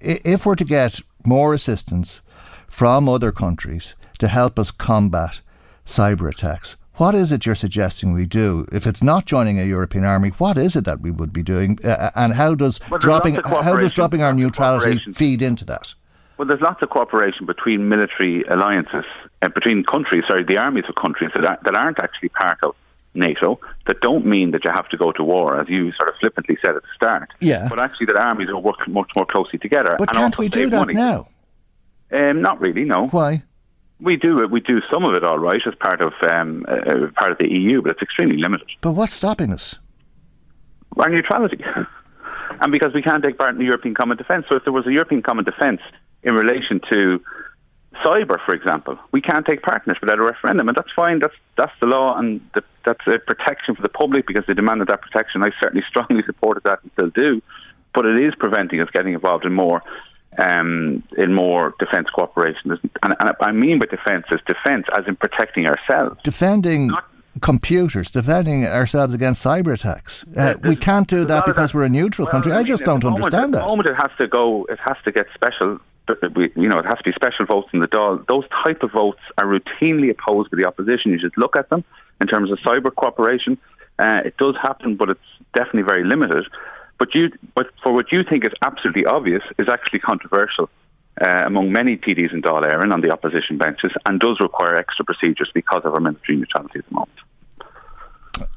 if 0.01 0.45
we're 0.45 0.55
to 0.55 0.65
get 0.65 0.99
more 1.23 1.53
assistance 1.53 2.21
from 2.67 3.07
other 3.07 3.31
countries, 3.31 3.95
to 4.21 4.27
help 4.27 4.59
us 4.59 4.69
combat 4.69 5.41
cyber 5.85 6.29
attacks. 6.29 6.77
What 6.95 7.15
is 7.15 7.31
it 7.31 7.47
you're 7.47 7.55
suggesting 7.55 8.13
we 8.13 8.27
do? 8.27 8.67
If 8.71 8.85
it's 8.85 9.01
not 9.01 9.25
joining 9.25 9.59
a 9.59 9.63
European 9.63 10.05
army, 10.05 10.29
what 10.37 10.57
is 10.57 10.75
it 10.75 10.85
that 10.85 11.01
we 11.01 11.09
would 11.09 11.33
be 11.33 11.41
doing? 11.41 11.79
Uh, 11.83 11.89
uh 11.89 12.11
and 12.15 12.33
how 12.33 12.53
does 12.53 12.79
well, 12.91 12.99
dropping 12.99 13.35
how 13.43 13.75
does 13.75 13.91
dropping 13.91 14.21
our 14.21 14.33
neutrality 14.33 14.99
feed 15.13 15.41
into 15.41 15.65
that? 15.65 15.95
Well, 16.37 16.47
there's 16.47 16.61
lots 16.61 16.83
of 16.83 16.91
cooperation 16.91 17.47
between 17.47 17.89
military 17.89 18.43
alliances, 18.43 19.05
uh, 19.41 19.47
between 19.49 19.83
countries, 19.83 20.23
sorry, 20.27 20.43
the 20.43 20.57
armies 20.57 20.85
of 20.87 20.93
countries 20.95 21.31
that, 21.33 21.43
are, 21.43 21.59
that 21.63 21.73
aren't 21.73 21.99
actually 21.99 22.29
part 22.29 22.59
of 22.61 22.75
NATO, 23.15 23.59
that 23.87 24.01
don't 24.01 24.25
mean 24.25 24.51
that 24.51 24.63
you 24.63 24.71
have 24.71 24.89
to 24.89 24.97
go 24.97 25.11
to 25.11 25.23
war, 25.23 25.59
as 25.59 25.67
you 25.67 25.91
sort 25.93 26.09
of 26.09 26.15
flippantly 26.19 26.57
said 26.61 26.75
at 26.75 26.83
the 26.83 26.87
start. 26.95 27.31
Yeah. 27.39 27.67
But 27.67 27.79
actually, 27.79 28.05
that 28.07 28.15
armies 28.15 28.49
will 28.49 28.61
work 28.61 28.87
much 28.87 29.09
more 29.15 29.25
closely 29.25 29.57
together. 29.57 29.95
But 29.97 30.13
can't 30.13 30.37
we 30.37 30.47
do 30.47 30.69
that 30.69 30.77
money. 30.77 30.93
now? 30.93 31.27
Um, 32.11 32.41
not 32.41 32.59
really, 32.59 32.83
no. 32.83 33.07
Why? 33.07 33.43
We 34.01 34.15
do 34.15 34.47
we 34.47 34.59
do 34.59 34.81
some 34.91 35.05
of 35.05 35.13
it 35.13 35.23
all 35.23 35.37
right 35.37 35.61
as 35.67 35.75
part 35.75 36.01
of 36.01 36.13
um, 36.21 36.65
uh, 36.67 37.11
part 37.15 37.31
of 37.31 37.37
the 37.37 37.47
EU, 37.47 37.81
but 37.81 37.91
it's 37.91 38.01
extremely 38.01 38.37
limited. 38.37 38.67
But 38.81 38.93
what's 38.93 39.13
stopping 39.13 39.53
us? 39.53 39.75
Our 40.97 41.09
neutrality, 41.09 41.63
and 42.61 42.71
because 42.71 42.93
we 42.93 43.01
can't 43.01 43.23
take 43.23 43.37
part 43.37 43.51
in 43.53 43.59
the 43.59 43.65
European 43.65 43.95
Common 43.95 44.17
Defence. 44.17 44.45
So 44.49 44.55
if 44.55 44.63
there 44.63 44.73
was 44.73 44.87
a 44.87 44.91
European 44.91 45.21
Common 45.21 45.45
Defence 45.45 45.81
in 46.23 46.33
relation 46.33 46.81
to 46.89 47.21
cyber, 48.03 48.37
for 48.43 48.53
example, 48.53 48.97
we 49.11 49.21
can't 49.21 49.45
take 49.45 49.61
part 49.61 49.85
in 49.85 49.91
it 49.91 49.97
without 50.01 50.19
a 50.19 50.23
referendum, 50.23 50.67
and 50.67 50.75
that's 50.75 50.91
fine. 50.95 51.19
That's 51.19 51.35
that's 51.57 51.73
the 51.79 51.85
law, 51.85 52.17
and 52.17 52.41
the, 52.55 52.63
that's 52.85 53.05
a 53.07 53.19
protection 53.19 53.75
for 53.75 53.81
the 53.81 53.89
public 53.89 54.27
because 54.27 54.43
they 54.47 54.53
demanded 54.53 54.87
that 54.87 55.01
protection. 55.01 55.43
I 55.43 55.51
certainly 55.59 55.83
strongly 55.89 56.23
supported 56.25 56.63
that 56.63 56.79
and 56.81 56.91
still 56.93 57.09
do, 57.09 57.41
but 57.93 58.05
it 58.05 58.17
is 58.23 58.33
preventing 58.35 58.81
us 58.81 58.89
getting 58.91 59.13
involved 59.13 59.45
in 59.45 59.53
more 59.53 59.83
um, 60.37 61.03
in 61.17 61.33
more 61.33 61.73
defence 61.79 62.07
cooperation. 62.13 62.71
And, 63.03 63.15
and 63.19 63.29
I 63.39 63.51
mean 63.51 63.79
by 63.79 63.85
defence 63.85 64.25
is 64.31 64.39
defence 64.47 64.85
as 64.95 65.05
in 65.07 65.15
protecting 65.15 65.65
ourselves. 65.65 66.19
Defending 66.23 66.87
Not, 66.87 67.05
computers, 67.41 68.11
defending 68.11 68.65
ourselves 68.65 69.13
against 69.13 69.43
cyber 69.43 69.73
attacks. 69.73 70.25
Uh, 70.35 70.55
we 70.63 70.75
can't 70.75 71.07
do 71.07 71.25
that 71.25 71.45
because 71.45 71.71
that, 71.71 71.77
we're 71.77 71.85
a 71.85 71.89
neutral 71.89 72.25
well, 72.25 72.31
country. 72.31 72.51
I, 72.51 72.55
mean, 72.55 72.65
I 72.65 72.67
just 72.67 72.83
don't 72.83 73.03
moment, 73.03 73.23
understand 73.23 73.53
that. 73.53 73.59
At 73.59 73.61
the 73.61 73.67
moment 73.67 73.89
it 73.89 73.95
has 73.95 74.11
to 74.17 74.27
go, 74.27 74.65
it 74.69 74.79
has 74.79 74.97
to 75.05 75.11
get 75.11 75.27
special. 75.33 75.79
You 76.55 76.67
know, 76.67 76.79
it 76.79 76.85
has 76.85 76.97
to 76.97 77.03
be 77.03 77.11
special 77.13 77.45
votes 77.45 77.69
in 77.73 77.79
the 77.79 77.87
Dáil. 77.87 78.25
Those 78.27 78.43
type 78.63 78.83
of 78.83 78.91
votes 78.91 79.21
are 79.37 79.45
routinely 79.45 80.09
opposed 80.09 80.51
by 80.51 80.57
the 80.57 80.65
opposition. 80.65 81.11
You 81.11 81.19
should 81.19 81.37
look 81.37 81.55
at 81.55 81.69
them 81.69 81.85
in 82.19 82.27
terms 82.27 82.51
of 82.51 82.59
cyber 82.59 82.93
cooperation. 82.93 83.57
Uh, 83.97 84.19
it 84.25 84.35
does 84.37 84.55
happen, 84.61 84.95
but 84.95 85.09
it's 85.09 85.19
definitely 85.53 85.83
very 85.83 86.03
limited. 86.03 86.45
But 87.01 87.15
you, 87.15 87.31
but 87.55 87.65
for 87.81 87.91
what 87.91 88.11
you 88.11 88.21
think 88.23 88.45
is 88.45 88.51
absolutely 88.61 89.05
obvious, 89.07 89.41
is 89.57 89.67
actually 89.67 90.01
controversial 90.01 90.69
uh, 91.19 91.25
among 91.47 91.71
many 91.71 91.97
TDs 91.97 92.31
in 92.31 92.43
Dáil 92.43 92.61
Éireann 92.61 92.93
on 92.93 93.01
the 93.01 93.09
opposition 93.09 93.57
benches, 93.57 93.91
and 94.05 94.19
does 94.19 94.39
require 94.39 94.77
extra 94.77 95.03
procedures 95.03 95.49
because 95.51 95.81
of 95.83 95.95
our 95.95 95.99
military 95.99 96.37
neutrality 96.37 96.77
at 96.77 96.85
the 96.87 96.93
moment. 96.93 97.19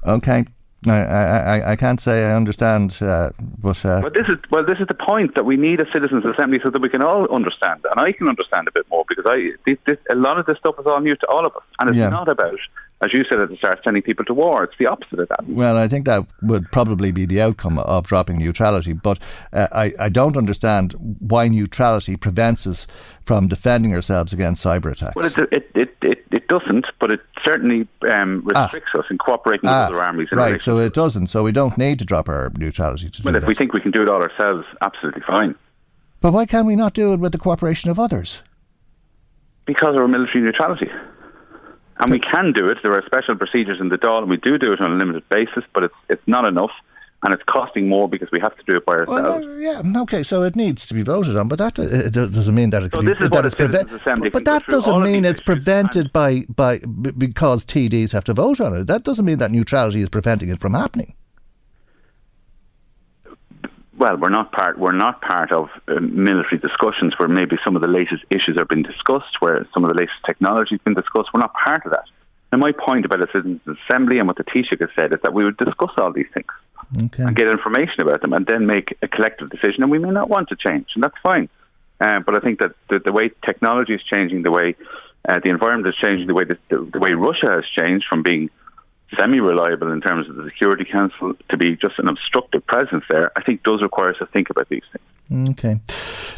Okay. 0.06 0.44
I, 0.86 1.00
I, 1.00 1.72
I 1.72 1.76
can't 1.76 1.98
say 1.98 2.26
I 2.26 2.36
understand, 2.36 2.98
uh, 3.00 3.30
but 3.62 3.82
uh, 3.86 4.00
well, 4.02 4.12
this 4.12 4.28
is 4.28 4.38
well, 4.50 4.62
this 4.66 4.78
is 4.78 4.88
the 4.88 5.00
point 5.12 5.34
that 5.36 5.46
we 5.46 5.56
need 5.56 5.80
a 5.80 5.86
citizens' 5.90 6.26
assembly 6.26 6.58
so 6.62 6.68
that 6.68 6.82
we 6.82 6.90
can 6.90 7.00
all 7.00 7.26
understand, 7.34 7.80
and 7.90 7.98
I 7.98 8.12
can 8.12 8.28
understand 8.28 8.68
a 8.68 8.72
bit 8.72 8.84
more 8.90 9.06
because 9.08 9.24
I 9.26 9.52
this, 9.64 9.78
this, 9.86 9.96
a 10.10 10.14
lot 10.14 10.38
of 10.38 10.44
this 10.44 10.58
stuff 10.58 10.74
is 10.78 10.86
all 10.86 11.00
new 11.00 11.16
to 11.16 11.26
all 11.28 11.46
of 11.46 11.56
us, 11.56 11.62
and 11.78 11.88
it's 11.88 11.96
Yeah. 11.96 12.10
not 12.10 12.28
about, 12.28 12.58
as 13.04 13.12
you 13.12 13.24
said 13.28 13.40
at 13.40 13.48
the 13.50 13.56
start, 13.56 13.80
sending 13.84 14.02
people 14.02 14.24
to 14.24 14.34
war. 14.34 14.64
It's 14.64 14.74
the 14.78 14.86
opposite 14.86 15.18
of 15.20 15.28
that. 15.28 15.46
Well, 15.46 15.76
I 15.76 15.88
think 15.88 16.06
that 16.06 16.26
would 16.42 16.70
probably 16.72 17.12
be 17.12 17.26
the 17.26 17.40
outcome 17.40 17.78
of 17.78 18.06
dropping 18.06 18.38
neutrality, 18.38 18.92
but 18.94 19.18
uh, 19.52 19.68
I, 19.72 19.92
I 19.98 20.08
don't 20.08 20.36
understand 20.36 20.94
why 21.20 21.48
neutrality 21.48 22.16
prevents 22.16 22.66
us 22.66 22.86
from 23.24 23.48
defending 23.48 23.94
ourselves 23.94 24.32
against 24.32 24.64
cyber 24.64 24.90
attacks. 24.92 25.14
Well, 25.16 25.26
it 25.26 25.38
it 25.52 25.70
it, 26.02 26.24
it, 26.30 26.48
doesn't, 26.48 26.86
but 27.00 27.10
it 27.10 27.20
certainly 27.44 27.88
um, 28.08 28.42
restricts 28.44 28.90
us 28.94 29.04
in 29.10 29.18
cooperating 29.18 29.68
Ah, 29.68 29.86
with 29.86 29.94
other 29.94 30.04
armies. 30.04 30.28
In 30.30 30.38
right, 30.38 30.60
so 30.60 30.78
it 30.78 30.94
doesn't. 30.94 31.26
So 31.28 31.42
we 31.42 31.50
don't 31.52 31.76
need 31.78 31.98
to 32.00 32.04
drop 32.04 32.28
our 32.28 32.52
neutrality 32.56 33.08
to 33.10 33.22
Well, 33.24 33.34
if 33.34 33.42
that. 33.42 33.48
we 33.48 33.54
think 33.54 33.72
we 33.72 33.80
can 33.80 33.90
do 33.90 34.02
it 34.02 34.08
all 34.08 34.20
ourselves, 34.22 34.64
absolutely 34.82 35.22
fine. 35.26 35.54
but 36.20 36.32
why 36.32 36.46
can 36.46 36.64
we 36.66 36.76
not 36.76 36.94
do 36.94 37.12
it 37.12 37.18
with 37.20 37.32
the 37.32 37.38
cooperation 37.38 37.90
of 37.90 37.98
others? 37.98 38.42
Because 39.66 39.94
of 39.96 40.02
our 40.02 40.08
military 40.08 40.42
neutrality. 40.44 40.88
And 41.98 42.10
we 42.10 42.18
can 42.18 42.52
do 42.52 42.68
it. 42.70 42.78
There 42.82 42.92
are 42.94 43.02
special 43.06 43.36
procedures 43.36 43.80
in 43.80 43.88
the 43.88 43.96
Dáil, 43.98 44.18
and 44.22 44.30
we 44.30 44.36
do 44.36 44.58
do 44.58 44.72
it 44.72 44.80
on 44.80 44.90
a 44.92 44.94
limited 44.96 45.28
basis, 45.28 45.64
but 45.72 45.84
it's 45.84 45.94
it's 46.08 46.26
not 46.26 46.44
enough, 46.44 46.72
and 47.22 47.32
it's 47.32 47.42
costing 47.44 47.88
more 47.88 48.08
because 48.08 48.28
we 48.32 48.40
have 48.40 48.56
to 48.56 48.64
do 48.64 48.76
it 48.76 48.84
by 48.84 48.96
Well, 48.96 49.12
ourselves. 49.12 49.46
no, 49.46 49.56
yeah, 49.92 50.02
okay, 50.02 50.22
so 50.24 50.42
it 50.42 50.56
needs 50.56 50.86
to 50.86 50.94
be 50.94 51.02
voted 51.02 51.36
on, 51.36 51.46
but 51.48 51.58
that 51.58 51.78
uh, 51.78 52.08
doesn't 52.10 52.54
mean 52.54 52.70
that 52.70 52.82
it 52.82 52.90
So 52.92 52.98
can 52.98 53.06
be, 53.06 53.12
this 53.12 53.22
is 53.22 53.30
that 53.30 53.44
it's 53.46 53.92
assembly 53.92 54.28
But 54.30 54.44
that 54.44 54.66
doesn't 54.66 55.02
mean 55.02 55.24
it's 55.24 55.40
prevented 55.40 56.12
by 56.12 56.40
by 56.54 56.78
b- 56.78 57.12
because 57.12 57.64
TDs 57.64 58.10
have 58.12 58.24
to 58.24 58.34
vote 58.34 58.60
on 58.60 58.74
it. 58.76 58.86
That 58.88 59.04
doesn't 59.04 59.24
mean 59.24 59.38
that 59.38 59.50
neutrality 59.52 60.00
is 60.02 60.08
preventing 60.08 60.48
it 60.50 60.60
from 60.60 60.74
happening. 60.74 61.14
Well, 63.98 64.16
we're 64.16 64.28
not 64.28 64.52
part. 64.52 64.78
We're 64.78 64.92
not 64.92 65.20
part 65.20 65.52
of 65.52 65.68
um, 65.88 66.24
military 66.24 66.58
discussions 66.58 67.14
where 67.18 67.28
maybe 67.28 67.56
some 67.64 67.76
of 67.76 67.82
the 67.82 67.88
latest 67.88 68.24
issues 68.30 68.56
are 68.56 68.64
being 68.64 68.82
discussed, 68.82 69.40
where 69.40 69.66
some 69.72 69.84
of 69.84 69.88
the 69.88 69.94
latest 69.94 70.18
technology 70.26 70.74
has 70.74 70.80
been 70.80 70.94
discussed. 70.94 71.28
We're 71.32 71.40
not 71.40 71.54
part 71.54 71.84
of 71.84 71.90
that. 71.92 72.04
And 72.52 72.60
my 72.60 72.72
point 72.72 73.04
about 73.04 73.18
the 73.18 73.26
citizens' 73.26 73.60
assembly 73.66 74.18
and 74.18 74.28
what 74.28 74.36
the 74.36 74.44
Taoiseach 74.44 74.80
has 74.80 74.90
said 74.94 75.12
is 75.12 75.20
that 75.22 75.32
we 75.32 75.44
would 75.44 75.56
discuss 75.56 75.90
all 75.96 76.12
these 76.12 76.28
things 76.32 76.52
Okay. 76.96 77.22
and 77.22 77.34
get 77.34 77.48
information 77.48 78.00
about 78.00 78.20
them, 78.20 78.32
and 78.32 78.46
then 78.46 78.66
make 78.66 78.96
a 79.02 79.08
collective 79.08 79.50
decision. 79.50 79.82
And 79.82 79.90
we 79.90 79.98
may 79.98 80.10
not 80.10 80.28
want 80.28 80.48
to 80.50 80.56
change, 80.56 80.86
and 80.94 81.02
that's 81.02 81.16
fine. 81.22 81.48
Uh, 82.00 82.20
but 82.20 82.34
I 82.34 82.40
think 82.40 82.58
that 82.58 82.74
the, 82.90 82.98
the 82.98 83.12
way 83.12 83.30
technology 83.44 83.94
is 83.94 84.02
changing, 84.02 84.42
the 84.42 84.50
way 84.50 84.76
uh, 85.28 85.40
the 85.42 85.48
environment 85.50 85.88
is 85.88 85.98
changing, 86.00 86.26
the 86.26 86.34
way 86.34 86.44
the, 86.44 86.58
the, 86.68 86.88
the 86.92 86.98
way 86.98 87.12
Russia 87.12 87.48
has 87.50 87.64
changed 87.74 88.06
from 88.08 88.22
being 88.22 88.50
semi-reliable 89.16 89.90
in 89.90 90.00
terms 90.00 90.28
of 90.28 90.36
the 90.36 90.44
Security 90.44 90.84
Council 90.84 91.34
to 91.48 91.56
be 91.56 91.76
just 91.76 91.98
an 91.98 92.08
obstructive 92.08 92.66
presence 92.66 93.04
there, 93.08 93.32
I 93.36 93.42
think 93.42 93.62
does 93.62 93.82
require 93.82 94.10
us 94.10 94.18
to 94.18 94.26
think 94.26 94.50
about 94.50 94.68
these 94.68 94.82
things. 94.92 95.04
Okay. 95.50 95.80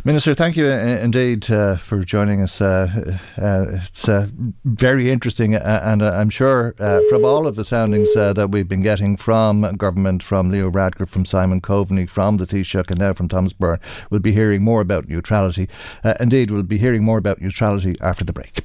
Minister, 0.05 0.35
thank 0.35 0.57
you 0.57 0.67
uh, 0.67 1.01
indeed 1.03 1.51
uh, 1.51 1.77
for 1.77 2.05
joining 2.05 2.41
us. 2.41 2.61
Uh, 2.61 3.19
uh, 3.37 3.65
it's 3.69 4.09
uh, 4.09 4.29
very 4.65 5.11
interesting, 5.11 5.57
uh, 5.57 5.81
and 5.83 6.03
uh, 6.03 6.13
I'm 6.13 6.31
sure 6.31 6.75
uh, 6.79 7.01
from 7.11 7.25
all 7.25 7.49
of 7.49 7.57
the 7.57 7.65
soundings 7.65 8.15
uh, 8.15 8.33
that 8.35 8.51
we've 8.51 8.69
been 8.69 8.83
getting 8.83 9.17
from 9.17 9.63
government, 9.77 10.23
from 10.23 10.51
Leo 10.51 10.71
Varadkar, 10.71 11.09
from 11.09 11.25
Simon 11.25 11.61
Coveney, 11.61 12.09
from 12.09 12.37
the 12.37 12.47
Taoiseach, 12.47 12.91
and 12.91 13.01
now 13.01 13.13
from 13.13 13.27
Thomas 13.27 13.53
Byrne, 13.53 13.81
we'll 14.11 14.21
be 14.21 14.33
hearing 14.33 14.63
more 14.63 14.81
about 14.81 15.09
neutrality. 15.09 15.69
Uh, 16.05 16.15
indeed, 16.21 16.53
we'll 16.53 16.63
be 16.63 16.79
hearing 16.79 17.03
more 17.03 17.19
about 17.19 17.41
neutrality 17.41 17.97
after 18.01 18.25
the 18.25 18.33
break. 18.33 18.61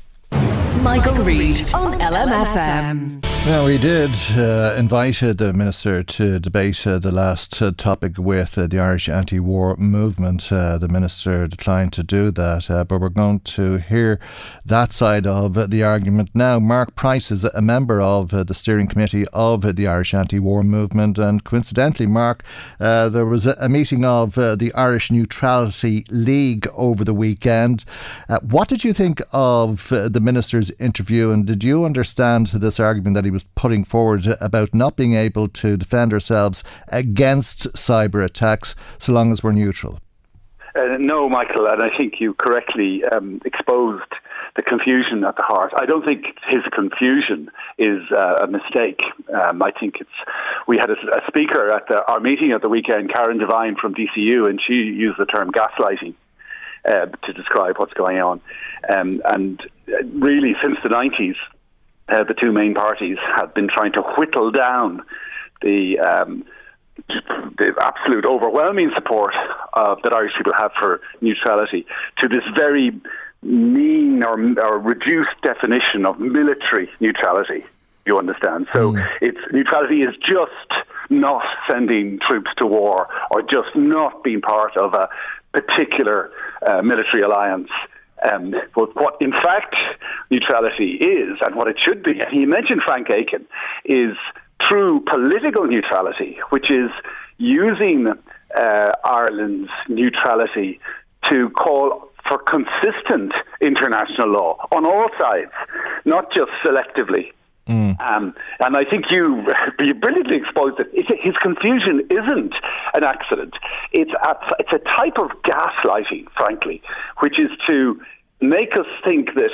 Michael 0.83 1.15
Reade 1.23 1.73
on 1.73 1.99
LMFM. 1.99 3.30
Well, 3.43 3.65
we 3.65 3.79
did 3.79 4.11
uh, 4.37 4.75
invite 4.77 5.23
uh, 5.23 5.33
the 5.33 5.51
Minister 5.51 6.03
to 6.03 6.39
debate 6.39 6.85
uh, 6.85 6.99
the 6.99 7.11
last 7.11 7.59
uh, 7.59 7.71
topic 7.75 8.19
with 8.19 8.55
uh, 8.55 8.67
the 8.67 8.77
Irish 8.77 9.09
anti 9.09 9.39
war 9.39 9.75
movement. 9.77 10.51
Uh, 10.51 10.77
the 10.77 10.87
Minister 10.87 11.47
declined 11.47 11.91
to 11.93 12.03
do 12.03 12.29
that, 12.29 12.67
but 12.87 13.01
we're 13.01 13.09
going 13.09 13.39
to 13.39 13.79
hear 13.79 14.19
that 14.63 14.93
side 14.93 15.25
of 15.25 15.71
the 15.71 15.81
argument 15.81 16.29
now. 16.35 16.59
Mark 16.59 16.95
Price 16.95 17.31
is 17.31 17.43
a 17.43 17.61
member 17.61 17.99
of 17.99 18.29
the 18.29 18.53
steering 18.53 18.85
committee 18.85 19.25
of 19.33 19.75
the 19.75 19.87
Irish 19.87 20.13
anti 20.13 20.37
war 20.37 20.61
movement, 20.61 21.17
and 21.17 21.43
coincidentally, 21.43 22.05
Mark, 22.05 22.43
there 22.77 23.25
was 23.25 23.47
a, 23.47 23.67
meeting 23.67 24.05
of 24.05 24.35
the 24.35 24.71
Irish 24.75 25.11
Neutrality 25.11 26.05
League 26.11 26.67
over 26.75 27.03
the 27.03 27.15
weekend. 27.15 27.85
What 28.41 28.67
did 28.67 28.83
you 28.83 28.93
think 28.93 29.19
of 29.33 29.89
the 29.89 30.21
Minister's 30.21 30.69
interview, 30.79 31.31
and 31.31 31.47
did 31.47 31.63
you 31.63 31.85
understand 31.85 32.47
this 32.47 32.79
argument 32.79 33.15
that 33.15 33.25
he 33.25 33.30
was 33.31 33.45
putting 33.55 33.83
forward 33.83 34.25
about 34.39 34.73
not 34.73 34.95
being 34.95 35.13
able 35.13 35.47
to 35.47 35.77
defend 35.77 36.13
ourselves 36.13 36.63
against 36.89 37.71
cyber 37.73 38.23
attacks 38.23 38.75
so 38.97 39.13
long 39.13 39.31
as 39.31 39.43
we're 39.43 39.51
neutral? 39.51 39.99
Uh, 40.75 40.97
no, 40.99 41.27
Michael, 41.27 41.67
and 41.67 41.81
I 41.81 41.95
think 41.97 42.15
you 42.19 42.33
correctly 42.33 43.03
um, 43.11 43.41
exposed 43.43 44.11
the 44.55 44.61
confusion 44.61 45.23
at 45.23 45.35
the 45.35 45.41
heart. 45.41 45.71
I 45.75 45.85
don't 45.85 46.03
think 46.03 46.25
his 46.47 46.61
confusion 46.71 47.49
is 47.77 48.01
uh, 48.11 48.43
a 48.43 48.47
mistake. 48.47 48.99
Um, 49.33 49.61
I 49.61 49.71
think 49.71 49.95
it's. 49.99 50.09
We 50.67 50.77
had 50.77 50.89
a, 50.89 50.93
a 50.93 51.21
speaker 51.27 51.71
at 51.71 51.87
the, 51.87 52.05
our 52.07 52.19
meeting 52.19 52.51
at 52.51 52.61
the 52.61 52.69
weekend, 52.69 53.11
Karen 53.11 53.37
Devine 53.37 53.75
from 53.75 53.93
DCU, 53.95 54.49
and 54.49 54.61
she 54.65 54.73
used 54.73 55.19
the 55.19 55.25
term 55.25 55.51
gaslighting. 55.51 56.15
Uh, 56.83 57.05
to 57.23 57.31
describe 57.33 57.77
what's 57.77 57.93
going 57.93 58.17
on, 58.17 58.41
um, 58.89 59.21
and 59.25 59.61
uh, 59.87 60.03
really 60.15 60.55
since 60.63 60.77
the 60.81 60.89
90s, 60.89 61.35
uh, 62.11 62.23
the 62.23 62.33
two 62.33 62.51
main 62.51 62.73
parties 62.73 63.17
have 63.35 63.53
been 63.53 63.67
trying 63.67 63.93
to 63.93 64.01
whittle 64.17 64.51
down 64.51 65.01
the 65.61 65.99
um, 65.99 66.43
the 67.07 67.73
absolute 67.81 68.25
overwhelming 68.25 68.91
support 68.95 69.33
uh, 69.73 69.95
that 70.03 70.13
Irish 70.13 70.33
people 70.37 70.53
have 70.53 70.71
for 70.77 71.01
neutrality 71.21 71.85
to 72.19 72.27
this 72.27 72.43
very 72.55 72.91
mean 73.41 74.21
or, 74.23 74.37
or 74.59 74.79
reduced 74.79 75.41
definition 75.41 76.05
of 76.05 76.19
military 76.19 76.89
neutrality. 76.99 77.65
You 78.05 78.17
understand? 78.17 78.67
So 78.73 78.95
it's 79.21 79.37
neutrality 79.51 80.01
is 80.01 80.15
just 80.17 80.87
not 81.09 81.43
sending 81.69 82.19
troops 82.27 82.49
to 82.57 82.65
war 82.65 83.07
or 83.29 83.41
just 83.41 83.75
not 83.75 84.23
being 84.23 84.41
part 84.41 84.75
of 84.75 84.93
a 84.93 85.07
particular 85.53 86.31
uh, 86.67 86.81
military 86.81 87.21
alliance. 87.21 87.69
Um, 88.21 88.53
but 88.75 88.95
what 88.95 89.15
in 89.19 89.31
fact 89.31 89.75
neutrality 90.29 90.93
is 90.93 91.39
and 91.41 91.55
what 91.55 91.67
it 91.67 91.77
should 91.83 92.03
be, 92.03 92.19
and 92.19 92.31
he 92.31 92.45
mentioned 92.45 92.81
Frank 92.85 93.09
Aiken, 93.09 93.47
is 93.85 94.15
true 94.69 95.03
political 95.09 95.65
neutrality, 95.65 96.37
which 96.49 96.69
is 96.69 96.91
using 97.37 98.13
uh, 98.55 98.91
Ireland's 99.03 99.71
neutrality 99.89 100.79
to 101.29 101.49
call 101.51 102.09
for 102.27 102.37
consistent 102.39 103.33
international 103.59 104.29
law 104.29 104.67
on 104.71 104.85
all 104.85 105.09
sides, 105.17 105.51
not 106.05 106.31
just 106.31 106.51
selectively. 106.63 107.31
Um, 107.99 108.33
and 108.59 108.75
I 108.77 108.83
think 108.83 109.05
you, 109.09 109.43
you 109.79 109.93
brilliantly 109.93 110.37
exposed 110.37 110.79
it. 110.79 110.87
It's, 110.93 111.09
his 111.23 111.35
confusion 111.41 112.01
isn't 112.09 112.53
an 112.93 113.03
accident. 113.03 113.53
It's 113.91 114.11
a, 114.11 114.35
it's 114.59 114.73
a 114.73 114.79
type 114.79 115.17
of 115.17 115.31
gaslighting, 115.43 116.27
frankly, 116.35 116.81
which 117.19 117.39
is 117.39 117.49
to 117.67 117.99
make 118.41 118.73
us 118.73 118.87
think 119.03 119.35
that, 119.35 119.51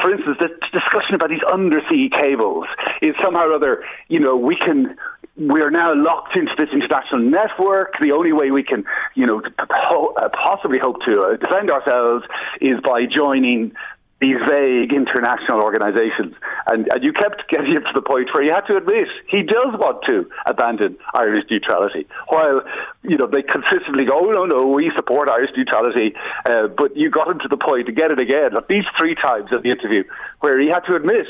for 0.00 0.12
instance, 0.12 0.36
the 0.38 0.48
discussion 0.72 1.14
about 1.14 1.30
these 1.30 1.42
undersea 1.50 2.10
cables 2.10 2.66
is 3.00 3.14
somehow 3.22 3.48
or 3.48 3.54
other, 3.54 3.84
you 4.08 4.20
know, 4.20 4.36
we 4.36 4.54
can, 4.54 4.96
we're 5.36 5.70
now 5.70 5.94
locked 5.96 6.36
into 6.36 6.52
this 6.58 6.68
international 6.72 7.20
network. 7.22 7.94
The 8.00 8.12
only 8.12 8.32
way 8.32 8.50
we 8.50 8.62
can, 8.62 8.84
you 9.14 9.26
know, 9.26 9.42
uh, 9.58 10.28
possibly 10.28 10.78
hope 10.78 10.96
to 11.06 11.22
uh, 11.22 11.36
defend 11.36 11.70
ourselves 11.70 12.24
is 12.60 12.80
by 12.84 13.06
joining 13.06 13.72
these 14.20 14.36
vague 14.48 14.92
international 14.92 15.60
organisations. 15.60 16.34
And, 16.68 16.86
and 16.88 17.02
you 17.02 17.12
kept 17.12 17.48
getting 17.48 17.72
him 17.72 17.82
to 17.82 17.94
the 17.94 18.04
point 18.04 18.28
where 18.34 18.44
you 18.44 18.52
had 18.52 18.66
to 18.68 18.76
admit 18.76 19.08
he 19.26 19.42
does 19.42 19.72
want 19.80 20.04
to 20.04 20.28
abandon 20.44 20.98
Irish 21.14 21.44
neutrality. 21.50 22.06
While, 22.28 22.60
you 23.02 23.16
know, 23.16 23.26
they 23.26 23.40
consistently 23.40 24.04
go, 24.04 24.28
oh, 24.28 24.30
no, 24.30 24.44
no, 24.44 24.68
we 24.68 24.92
support 24.94 25.28
Irish 25.28 25.50
neutrality. 25.56 26.12
Uh, 26.44 26.68
but 26.68 26.94
you 26.94 27.10
got 27.10 27.26
him 27.26 27.38
to 27.40 27.48
the 27.48 27.56
point 27.56 27.88
again 27.88 28.10
and 28.10 28.20
again, 28.20 28.52
at 28.54 28.68
least 28.68 28.88
three 28.98 29.14
times 29.14 29.48
in 29.50 29.62
the 29.62 29.70
interview, 29.70 30.04
where 30.40 30.60
he 30.60 30.68
had 30.68 30.84
to 30.84 30.94
admit 30.94 31.26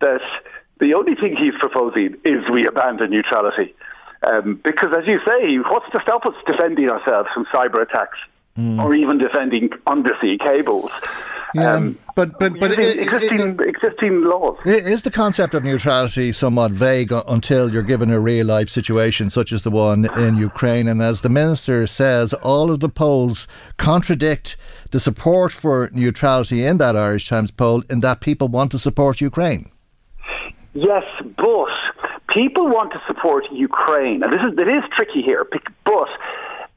that 0.00 0.20
the 0.80 0.94
only 0.94 1.14
thing 1.14 1.36
he's 1.38 1.54
proposing 1.60 2.18
is 2.24 2.42
we 2.50 2.66
abandon 2.66 3.10
neutrality. 3.10 3.74
Um, 4.26 4.60
because, 4.62 4.90
as 4.96 5.06
you 5.06 5.20
say, 5.24 5.56
what's 5.70 5.90
to 5.92 6.00
stop 6.02 6.26
us 6.26 6.34
defending 6.46 6.88
ourselves 6.90 7.28
from 7.32 7.46
cyber 7.54 7.80
attacks? 7.80 8.18
Or 8.58 8.94
even 8.94 9.16
defending 9.18 9.70
undersea 9.86 10.36
cables. 10.38 10.90
Yeah, 11.54 11.74
Um, 11.74 11.98
but 12.14 12.38
but 12.38 12.60
but 12.60 12.70
using 12.70 12.84
it- 12.84 12.96
it- 12.98 13.02
existing 13.02 13.58
existing 13.60 14.24
laws. 14.24 14.56
Is 14.64 15.02
the 15.02 15.10
concept 15.10 15.52
of 15.54 15.64
neutrality 15.64 16.30
somewhat 16.32 16.70
vague 16.70 17.10
until 17.26 17.72
you're 17.72 17.82
given 17.82 18.10
a 18.12 18.20
real 18.20 18.46
life 18.46 18.68
situation 18.68 19.30
such 19.30 19.50
as 19.52 19.62
the 19.64 19.70
one 19.70 20.06
in 20.16 20.36
Ukraine? 20.36 20.86
And 20.86 21.00
as 21.02 21.22
the 21.22 21.28
minister 21.28 21.86
says, 21.88 22.32
all 22.34 22.70
of 22.70 22.78
the 22.80 22.88
polls 22.88 23.48
contradict 23.78 24.56
the 24.92 25.00
support 25.00 25.50
for 25.52 25.88
neutrality 25.92 26.64
in 26.64 26.78
that 26.78 26.94
Irish 26.96 27.28
Times 27.28 27.50
poll 27.50 27.82
in 27.90 28.00
that 28.00 28.20
people 28.20 28.46
want 28.48 28.70
to 28.72 28.78
support 28.78 29.20
Ukraine. 29.20 29.70
Yes, 30.74 31.02
but 31.36 31.68
people 32.28 32.66
want 32.68 32.92
to 32.92 33.00
support 33.08 33.44
Ukraine, 33.52 34.22
and 34.22 34.32
this 34.32 34.40
is 34.46 34.52
it 34.56 34.68
is 34.68 34.84
tricky 34.96 35.22
here, 35.22 35.44
but 35.50 36.08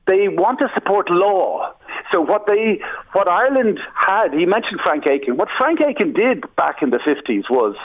they 0.05 0.27
want 0.27 0.59
to 0.59 0.67
support 0.73 1.09
law. 1.09 1.73
So 2.11 2.21
what 2.21 2.45
they, 2.45 2.79
what 3.13 3.27
Ireland 3.27 3.79
had, 3.95 4.33
he 4.33 4.45
mentioned 4.45 4.81
Frank 4.83 5.07
Aiken. 5.07 5.37
What 5.37 5.47
Frank 5.57 5.79
Aiken 5.81 6.13
did 6.13 6.43
back 6.55 6.81
in 6.81 6.89
the 6.89 6.99
fifties 7.03 7.45
was 7.49 7.75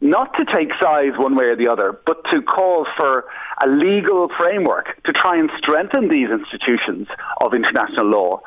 not 0.00 0.32
to 0.34 0.44
take 0.44 0.70
sides 0.80 1.18
one 1.18 1.36
way 1.36 1.44
or 1.44 1.56
the 1.56 1.68
other, 1.68 1.98
but 2.06 2.24
to 2.30 2.40
call 2.42 2.86
for 2.96 3.24
a 3.62 3.68
legal 3.68 4.28
framework 4.38 5.02
to 5.04 5.12
try 5.12 5.36
and 5.38 5.50
strengthen 5.58 6.08
these 6.08 6.28
institutions 6.30 7.08
of 7.40 7.52
international 7.54 8.06
law 8.06 8.40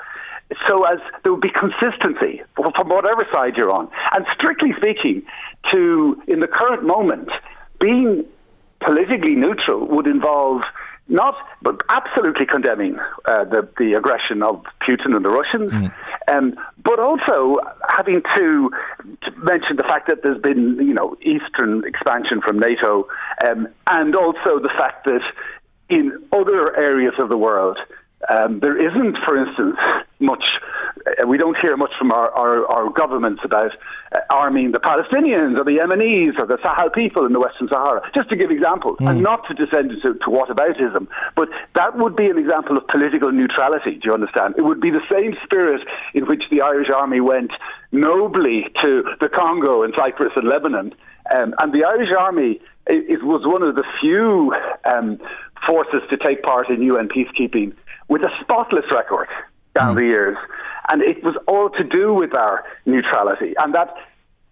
so 0.67 0.83
as 0.83 0.99
there 1.23 1.31
would 1.33 1.41
be 1.41 1.49
consistency 1.49 2.41
from 2.55 2.89
whatever 2.89 3.25
side 3.31 3.57
you're 3.57 3.71
on. 3.71 3.89
And 4.11 4.25
strictly 4.35 4.73
speaking, 4.77 5.23
to 5.71 6.21
in 6.27 6.39
the 6.39 6.47
current 6.47 6.83
moment, 6.83 7.29
being 7.79 8.25
politically 8.79 9.35
neutral 9.35 9.87
would 9.87 10.07
involve 10.07 10.61
not 11.07 11.35
but 11.61 11.81
absolutely 11.89 12.45
condemning 12.45 12.97
uh, 13.25 13.43
the 13.45 13.67
the 13.77 13.93
aggression 13.93 14.41
of 14.41 14.63
Putin 14.81 15.15
and 15.15 15.23
the 15.23 15.29
Russians, 15.29 15.71
mm. 15.71 15.93
um, 16.27 16.55
but 16.83 16.99
also 16.99 17.59
having 17.87 18.21
to, 18.35 18.71
to, 19.23 19.31
mention 19.37 19.75
the 19.75 19.83
fact 19.83 20.07
that 20.07 20.23
there's 20.23 20.41
been 20.41 20.77
you 20.77 20.93
know 20.93 21.15
eastern 21.21 21.83
expansion 21.85 22.41
from 22.41 22.59
NATO, 22.59 23.07
um, 23.45 23.67
and 23.87 24.15
also 24.15 24.59
the 24.59 24.71
fact 24.77 25.05
that 25.05 25.21
in 25.89 26.11
other 26.31 26.75
areas 26.75 27.13
of 27.19 27.29
the 27.29 27.37
world 27.37 27.77
um, 28.29 28.59
there 28.59 28.77
isn't, 28.77 29.17
for 29.25 29.37
instance, 29.37 29.77
much. 30.19 30.43
Uh, 31.05 31.27
we 31.27 31.37
don't 31.37 31.57
hear 31.61 31.75
much 31.77 31.91
from 31.99 32.11
our, 32.11 32.31
our, 32.31 32.65
our 32.67 32.89
governments 32.89 33.41
about 33.43 33.71
uh, 34.11 34.19
arming 34.29 34.71
the 34.71 34.79
Palestinians 34.79 35.57
or 35.57 35.63
the 35.63 35.77
Yemenis 35.77 36.39
or 36.39 36.47
the 36.47 36.57
Sahrawi 36.57 36.93
people 36.93 37.25
in 37.25 37.33
the 37.33 37.39
Western 37.39 37.67
Sahara. 37.67 38.01
Just 38.15 38.29
to 38.29 38.35
give 38.35 38.49
examples, 38.49 38.97
mm. 38.99 39.09
and 39.09 39.21
not 39.21 39.45
to 39.47 39.53
descend 39.53 39.91
into 39.91 40.13
to 40.13 40.27
whataboutism, 40.27 41.07
but 41.35 41.49
that 41.75 41.97
would 41.97 42.15
be 42.15 42.25
an 42.25 42.37
example 42.37 42.77
of 42.77 42.87
political 42.87 43.31
neutrality. 43.31 43.95
Do 43.95 44.01
you 44.05 44.13
understand? 44.13 44.55
It 44.57 44.63
would 44.63 44.81
be 44.81 44.89
the 44.89 45.03
same 45.11 45.35
spirit 45.43 45.81
in 46.13 46.25
which 46.25 46.43
the 46.49 46.61
Irish 46.61 46.87
Army 46.93 47.19
went 47.19 47.51
nobly 47.91 48.65
to 48.81 49.03
the 49.19 49.29
Congo 49.29 49.83
and 49.83 49.93
Cyprus 49.95 50.31
and 50.35 50.47
Lebanon, 50.47 50.93
um, 51.33 51.53
and 51.59 51.73
the 51.73 51.83
Irish 51.83 52.09
Army. 52.17 52.61
It, 52.87 53.19
it 53.19 53.23
was 53.23 53.41
one 53.45 53.63
of 53.63 53.75
the 53.75 53.83
few 53.99 54.53
um, 54.85 55.19
forces 55.65 56.01
to 56.09 56.17
take 56.17 56.43
part 56.43 56.69
in 56.69 56.83
UN 56.83 57.09
peacekeeping 57.09 57.73
with 58.07 58.21
a 58.21 58.29
spotless 58.41 58.85
record 58.91 59.27
down 59.73 59.93
mm. 59.93 59.99
the 59.99 60.05
years. 60.05 60.37
And 60.89 61.01
it 61.01 61.23
was 61.23 61.35
all 61.47 61.69
to 61.71 61.83
do 61.83 62.13
with 62.13 62.33
our 62.33 62.63
neutrality. 62.85 63.53
And 63.57 63.73
that, 63.73 63.93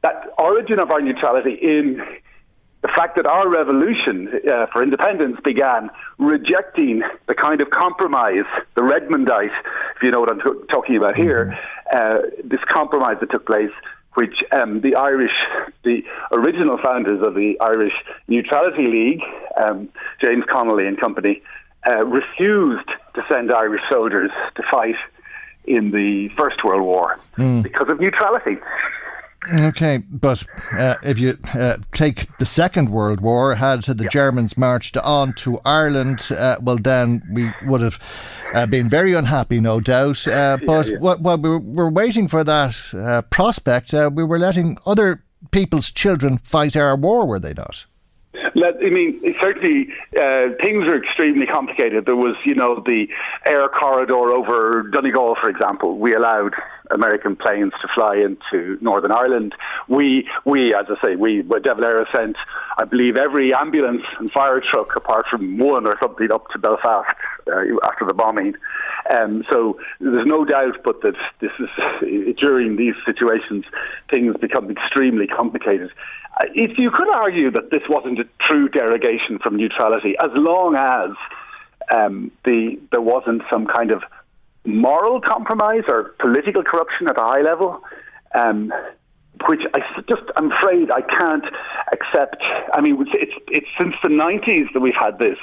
that 0.01 0.29
origin 0.37 0.79
of 0.79 0.91
our 0.91 1.01
neutrality 1.01 1.53
in 1.61 2.01
the 2.83 2.89
fact 2.89 3.15
that 3.15 3.25
our 3.25 3.47
revolution 3.47 4.27
uh, 4.27 4.65
for 4.71 4.83
independence 4.83 5.37
began 5.43 5.89
rejecting 6.19 7.01
the 7.27 7.33
kind 7.33 7.61
of 7.61 7.69
compromise, 7.69 8.43
the 8.75 8.81
Redmondite, 8.81 9.55
if 9.95 10.03
you 10.03 10.11
know 10.11 10.19
what 10.19 10.29
I'm 10.29 10.41
t- 10.41 10.67
talking 10.69 10.97
about 10.97 11.15
here, 11.15 11.57
mm-hmm. 11.93 12.27
uh, 12.27 12.29
this 12.43 12.59
compromise 12.71 13.17
that 13.21 13.31
took 13.31 13.45
place, 13.45 13.71
which 14.15 14.43
um, 14.51 14.81
the 14.81 14.95
Irish, 14.95 15.31
the 15.83 16.03
original 16.31 16.77
founders 16.77 17.21
of 17.23 17.35
the 17.35 17.57
Irish 17.61 17.93
Neutrality 18.27 18.87
League, 18.87 19.21
um, 19.55 19.87
James 20.19 20.43
Connolly 20.51 20.85
and 20.85 20.99
company, 20.99 21.41
uh, 21.87 22.03
refused 22.03 22.89
send 23.33 23.51
Irish 23.51 23.81
soldiers 23.89 24.31
to 24.55 24.63
fight 24.69 24.95
in 25.65 25.91
the 25.91 26.29
First 26.37 26.63
World 26.63 26.83
War 26.83 27.19
mm. 27.37 27.63
because 27.63 27.89
of 27.89 27.99
neutrality. 27.99 28.57
Okay, 29.59 29.97
but 29.97 30.45
uh, 30.71 30.95
if 31.03 31.19
you 31.19 31.37
uh, 31.53 31.77
take 31.91 32.27
the 32.37 32.45
Second 32.45 32.89
World 32.89 33.19
War, 33.19 33.55
had 33.55 33.83
the 33.83 34.07
Germans 34.09 34.57
marched 34.57 34.95
on 34.95 35.33
to 35.33 35.59
Ireland, 35.65 36.29
uh, 36.31 36.57
well, 36.61 36.77
then 36.77 37.21
we 37.29 37.51
would 37.65 37.81
have 37.81 37.99
uh, 38.53 38.65
been 38.67 38.87
very 38.87 39.13
unhappy, 39.13 39.59
no 39.59 39.81
doubt. 39.81 40.25
Uh, 40.27 40.57
but 40.65 40.87
yeah, 40.87 40.93
yeah. 40.93 41.15
while 41.15 41.37
we 41.37 41.57
were 41.57 41.89
waiting 41.89 42.29
for 42.29 42.45
that 42.45 42.75
uh, 42.93 43.21
prospect, 43.23 43.91
we 43.91 44.23
were 44.23 44.39
letting 44.39 44.77
other 44.85 45.23
people's 45.51 45.91
children 45.91 46.37
fight 46.37 46.77
our 46.77 46.95
war, 46.95 47.25
were 47.25 47.39
they 47.39 47.53
not? 47.53 47.85
I 48.35 48.89
mean, 48.89 49.21
certainly 49.39 49.87
uh, 50.13 50.55
things 50.59 50.85
are 50.85 50.97
extremely 50.97 51.45
complicated. 51.45 52.05
There 52.05 52.15
was, 52.15 52.35
you 52.45 52.55
know, 52.55 52.81
the 52.83 53.05
air 53.45 53.67
corridor 53.69 54.31
over 54.31 54.83
Donegal, 54.91 55.35
for 55.39 55.49
example. 55.49 55.99
We 55.99 56.15
allowed 56.15 56.53
American 56.91 57.35
planes 57.35 57.73
to 57.81 57.87
fly 57.93 58.15
into 58.15 58.77
Northern 58.81 59.11
Ireland. 59.11 59.53
We, 59.87 60.27
we, 60.45 60.73
as 60.73 60.85
I 60.89 61.01
say, 61.01 61.15
we, 61.15 61.43
De 61.43 61.75
Valera 61.75 62.05
sent, 62.11 62.35
I 62.77 62.85
believe, 62.85 63.15
every 63.17 63.53
ambulance 63.53 64.03
and 64.19 64.31
fire 64.31 64.61
truck, 64.61 64.95
apart 64.95 65.25
from 65.29 65.57
one 65.59 65.85
or 65.85 65.95
something, 65.99 66.31
up 66.31 66.47
to 66.53 66.59
Belfast 66.59 67.15
uh, 67.47 67.87
after 67.87 68.05
the 68.05 68.13
bombing. 68.13 68.53
Um, 69.09 69.43
so 69.49 69.77
there's 69.99 70.27
no 70.27 70.43
doubt, 70.45 70.77
but 70.83 71.01
that 71.01 71.15
this 71.39 71.51
is 71.59 72.35
during 72.39 72.77
these 72.77 72.95
situations, 73.05 73.65
things 74.09 74.35
become 74.39 74.71
extremely 74.71 75.27
complicated. 75.27 75.91
If 76.55 76.77
you 76.77 76.89
could 76.89 77.09
argue 77.09 77.51
that 77.51 77.69
this 77.69 77.83
wasn't 77.89 78.19
a 78.19 78.25
true 78.47 78.67
derogation 78.67 79.39
from 79.39 79.55
neutrality, 79.55 80.15
as 80.23 80.31
long 80.33 80.75
as 80.75 81.15
um, 81.91 82.31
the 82.43 82.79
there 82.91 83.01
wasn't 83.01 83.43
some 83.49 83.67
kind 83.67 83.91
of 83.91 84.03
moral 84.65 85.21
compromise 85.21 85.83
or 85.87 86.15
political 86.19 86.63
corruption 86.63 87.07
at 87.07 87.17
a 87.17 87.21
high 87.21 87.41
level, 87.41 87.81
um, 88.33 88.73
which 89.47 89.61
I 89.73 89.79
just 90.07 90.23
I'm 90.35 90.51
afraid 90.51 90.89
I 90.89 91.01
can't 91.01 91.45
accept. 91.91 92.41
I 92.73 92.81
mean, 92.81 92.97
it's 93.13 93.33
it's 93.47 93.67
since 93.77 93.95
the 94.01 94.09
90s 94.09 94.73
that 94.73 94.79
we've 94.79 94.93
had 94.99 95.19
this 95.19 95.37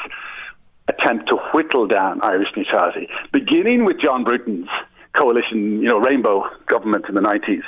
attempt 0.89 1.29
to 1.29 1.37
whittle 1.55 1.87
down 1.87 2.21
Irish 2.23 2.49
neutrality, 2.57 3.09
beginning 3.33 3.85
with 3.85 4.01
John 4.01 4.25
Bruton's 4.25 4.69
coalition, 5.17 5.81
you 5.81 5.89
know, 5.89 5.99
rainbow 5.99 6.49
government 6.67 7.05
in 7.09 7.15
the 7.15 7.21
90s, 7.21 7.63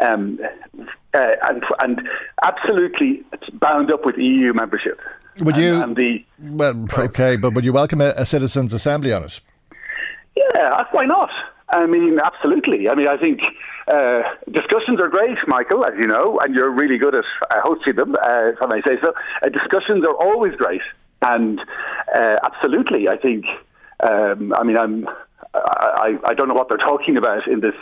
um, 0.00 0.38
uh, 1.16 1.36
and, 1.42 1.62
and 1.78 2.08
absolutely 2.42 3.22
bound 3.54 3.90
up 3.90 4.04
with 4.04 4.16
EU 4.18 4.52
membership. 4.52 5.00
Would 5.40 5.56
you? 5.56 5.82
And, 5.82 5.96
the, 5.96 6.24
well, 6.40 6.86
okay, 6.98 7.36
but 7.36 7.54
would 7.54 7.64
you 7.64 7.72
welcome 7.72 8.00
a, 8.00 8.12
a 8.16 8.26
citizens' 8.26 8.72
assembly 8.72 9.12
on 9.12 9.24
it? 9.24 9.40
Yeah, 10.36 10.72
uh, 10.72 10.84
why 10.92 11.06
not? 11.06 11.30
I 11.68 11.86
mean, 11.86 12.18
absolutely. 12.24 12.88
I 12.88 12.94
mean, 12.94 13.08
I 13.08 13.16
think 13.16 13.40
uh, 13.88 14.22
discussions 14.50 15.00
are 15.00 15.08
great, 15.08 15.38
Michael, 15.46 15.84
as 15.84 15.94
you 15.98 16.06
know, 16.06 16.38
and 16.40 16.54
you're 16.54 16.70
really 16.70 16.98
good 16.98 17.14
at 17.14 17.24
uh, 17.50 17.60
hosting 17.62 17.96
them, 17.96 18.14
uh, 18.14 18.50
if 18.50 18.62
I 18.62 18.66
may 18.66 18.82
say 18.82 19.00
so. 19.00 19.12
Uh, 19.42 19.48
discussions 19.48 20.04
are 20.04 20.14
always 20.14 20.54
great, 20.54 20.82
and 21.22 21.60
uh, 22.14 22.36
absolutely, 22.42 23.08
I 23.08 23.16
think. 23.16 23.44
Um, 24.00 24.52
I 24.52 24.62
mean, 24.62 24.76
I'm 24.76 25.08
I, 25.54 26.18
I 26.26 26.34
don't 26.34 26.48
know 26.48 26.54
what 26.54 26.68
they're 26.68 26.76
talking 26.76 27.16
about 27.16 27.46
in 27.46 27.60
this 27.60 27.74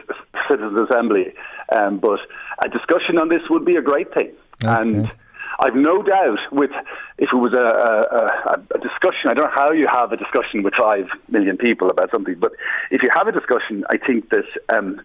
citizens' 0.48 0.78
assembly, 0.78 1.34
um, 1.74 1.98
but 1.98 2.20
a 2.60 2.68
discussion 2.68 3.18
on 3.18 3.28
this 3.28 3.42
would 3.50 3.64
be 3.64 3.76
a 3.76 3.82
great 3.82 4.12
thing. 4.12 4.32
Okay. 4.62 4.72
And 4.72 5.12
I've 5.60 5.74
no 5.74 6.02
doubt 6.02 6.38
with 6.50 6.70
if 7.18 7.30
it 7.32 7.36
was 7.36 7.52
a, 7.52 7.56
a, 7.56 8.60
a, 8.74 8.78
discussion, 8.78 9.30
I 9.30 9.34
don't 9.34 9.44
know 9.44 9.54
how 9.54 9.70
you 9.70 9.86
have 9.86 10.12
a 10.12 10.16
discussion 10.16 10.62
with 10.62 10.74
five 10.74 11.06
million 11.28 11.56
people 11.56 11.90
about 11.90 12.10
something, 12.10 12.34
but 12.38 12.52
if 12.90 13.02
you 13.02 13.10
have 13.14 13.28
a 13.28 13.32
discussion, 13.32 13.84
I 13.88 13.98
think 13.98 14.30
that 14.30 14.44
um, 14.68 15.00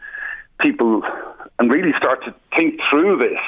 people 0.60 1.04
and 1.58 1.72
really 1.72 1.92
start 1.98 2.24
to 2.26 2.34
think 2.56 2.80
through 2.90 3.18
this. 3.18 3.40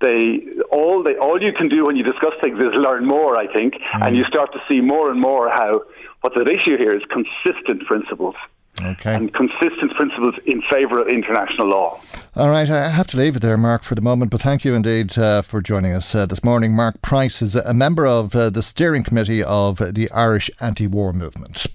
They 0.00 0.40
all 0.70 1.02
they 1.02 1.16
all 1.16 1.40
you 1.40 1.52
can 1.52 1.68
do 1.68 1.86
when 1.86 1.96
you 1.96 2.02
discuss 2.02 2.32
things 2.40 2.58
is 2.58 2.74
learn 2.74 3.06
more. 3.06 3.36
I 3.36 3.52
think, 3.52 3.74
mm. 3.74 4.06
and 4.06 4.16
you 4.16 4.24
start 4.24 4.52
to 4.52 4.58
see 4.68 4.80
more 4.80 5.10
and 5.10 5.20
more 5.20 5.48
how 5.48 5.82
what's 6.22 6.36
at 6.36 6.48
issue 6.48 6.76
here 6.76 6.94
is 6.94 7.02
consistent 7.10 7.86
principles. 7.86 8.34
Okay. 8.80 9.14
And 9.14 9.32
consistent 9.34 9.92
principles 9.94 10.34
in 10.46 10.62
favour 10.70 11.00
of 11.00 11.08
international 11.08 11.68
law. 11.68 12.00
All 12.34 12.48
right, 12.48 12.68
I 12.70 12.88
have 12.88 13.06
to 13.08 13.16
leave 13.18 13.36
it 13.36 13.40
there, 13.40 13.58
Mark, 13.58 13.82
for 13.82 13.94
the 13.94 14.00
moment, 14.00 14.30
but 14.30 14.40
thank 14.40 14.64
you 14.64 14.74
indeed 14.74 15.16
uh, 15.18 15.42
for 15.42 15.60
joining 15.60 15.92
us 15.92 16.14
uh, 16.14 16.24
this 16.24 16.42
morning. 16.42 16.74
Mark 16.74 17.02
Price 17.02 17.42
is 17.42 17.54
a 17.54 17.74
member 17.74 18.06
of 18.06 18.34
uh, 18.34 18.48
the 18.48 18.62
steering 18.62 19.04
committee 19.04 19.44
of 19.44 19.76
the 19.94 20.10
Irish 20.10 20.50
anti 20.60 20.86
war 20.86 21.12
movement. 21.12 21.66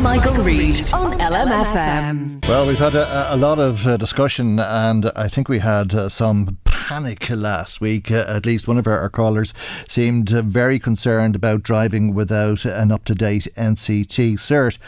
Michael, 0.00 0.42
Reade 0.42 0.90
on 0.94 1.18
LMFM. 1.18 2.48
Well, 2.48 2.66
we've 2.66 2.78
had 2.78 2.94
a, 2.94 3.34
a 3.34 3.36
lot 3.36 3.58
of 3.58 3.86
uh, 3.86 3.98
discussion, 3.98 4.58
and 4.58 5.12
I 5.14 5.28
think 5.28 5.50
we 5.50 5.58
had 5.58 5.92
uh, 5.92 6.08
some 6.08 6.56
panic 6.64 7.28
last 7.28 7.82
week. 7.82 8.10
Uh, 8.10 8.24
at 8.26 8.46
least 8.46 8.66
one 8.66 8.78
of 8.78 8.86
our, 8.86 8.98
our 8.98 9.10
callers 9.10 9.52
seemed 9.86 10.30
very 10.30 10.78
concerned 10.78 11.36
about 11.36 11.62
driving 11.62 12.14
without 12.14 12.64
an 12.64 12.90
up 12.90 13.04
to 13.04 13.14
date 13.14 13.46
NCT 13.56 14.34
cert. 14.38 14.78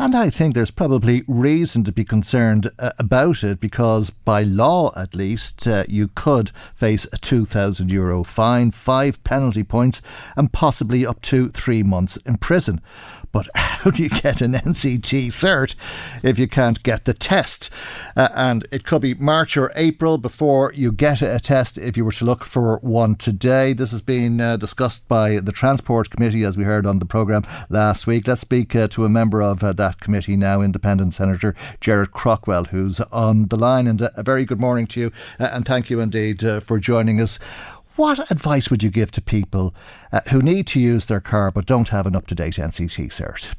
And 0.00 0.14
I 0.14 0.30
think 0.30 0.54
there's 0.54 0.70
probably 0.70 1.24
reason 1.26 1.82
to 1.82 1.90
be 1.90 2.04
concerned 2.04 2.70
uh, 2.78 2.92
about 3.00 3.42
it 3.42 3.58
because, 3.58 4.10
by 4.10 4.44
law 4.44 4.92
at 4.94 5.12
least, 5.12 5.66
uh, 5.66 5.82
you 5.88 6.06
could 6.14 6.52
face 6.72 7.06
a 7.06 7.16
€2,000 7.16 7.90
Euro 7.90 8.22
fine, 8.22 8.70
five 8.70 9.22
penalty 9.24 9.64
points, 9.64 10.00
and 10.36 10.52
possibly 10.52 11.04
up 11.04 11.20
to 11.22 11.48
three 11.48 11.82
months 11.82 12.16
in 12.18 12.36
prison. 12.36 12.80
But 13.32 13.48
how 13.54 13.90
do 13.90 14.02
you 14.02 14.08
get 14.08 14.40
an 14.40 14.52
NCT 14.52 15.28
cert 15.28 15.74
if 16.22 16.38
you 16.38 16.48
can't 16.48 16.82
get 16.82 17.04
the 17.04 17.14
test? 17.14 17.70
Uh, 18.16 18.28
and 18.34 18.66
it 18.70 18.84
could 18.84 19.02
be 19.02 19.14
March 19.14 19.56
or 19.56 19.72
April 19.74 20.18
before 20.18 20.72
you 20.74 20.92
get 20.92 21.22
a 21.22 21.38
test 21.40 21.78
if 21.78 21.96
you 21.96 22.04
were 22.04 22.12
to 22.12 22.24
look 22.24 22.44
for 22.44 22.78
one 22.78 23.14
today. 23.16 23.72
This 23.72 23.90
has 23.90 24.02
been 24.02 24.40
uh, 24.40 24.56
discussed 24.56 25.08
by 25.08 25.40
the 25.40 25.52
Transport 25.52 26.10
Committee, 26.10 26.44
as 26.44 26.56
we 26.56 26.64
heard 26.64 26.86
on 26.86 26.98
the 26.98 27.06
programme 27.06 27.44
last 27.68 28.06
week. 28.06 28.26
Let's 28.26 28.40
speak 28.40 28.74
uh, 28.74 28.88
to 28.88 29.04
a 29.04 29.08
member 29.08 29.42
of 29.42 29.62
uh, 29.62 29.72
that 29.88 30.00
committee 30.00 30.36
now, 30.36 30.60
Independent 30.60 31.14
Senator 31.14 31.54
Gerard 31.80 32.12
Craughwell, 32.12 32.64
who's 32.64 33.00
on 33.00 33.46
the 33.46 33.56
line. 33.56 33.86
And 33.86 34.02
uh, 34.02 34.10
a 34.16 34.22
very 34.22 34.44
good 34.44 34.60
morning 34.60 34.86
to 34.88 35.00
you, 35.00 35.12
uh, 35.40 35.48
and 35.52 35.64
thank 35.64 35.88
you 35.88 36.00
indeed 36.00 36.42
for 36.62 36.78
joining 36.78 37.20
us. 37.20 37.38
What 37.96 38.30
advice 38.30 38.70
would 38.70 38.82
you 38.82 38.90
give 38.90 39.10
to 39.12 39.20
people 39.22 39.74
uh, 40.12 40.20
who 40.30 40.40
need 40.40 40.66
to 40.68 40.80
use 40.80 41.06
their 41.06 41.20
car 41.20 41.50
but 41.50 41.66
don't 41.66 41.88
have 41.88 42.06
an 42.06 42.14
up 42.14 42.26
to 42.28 42.34
date 42.34 42.54
NCT 42.54 43.08
cert? 43.08 43.54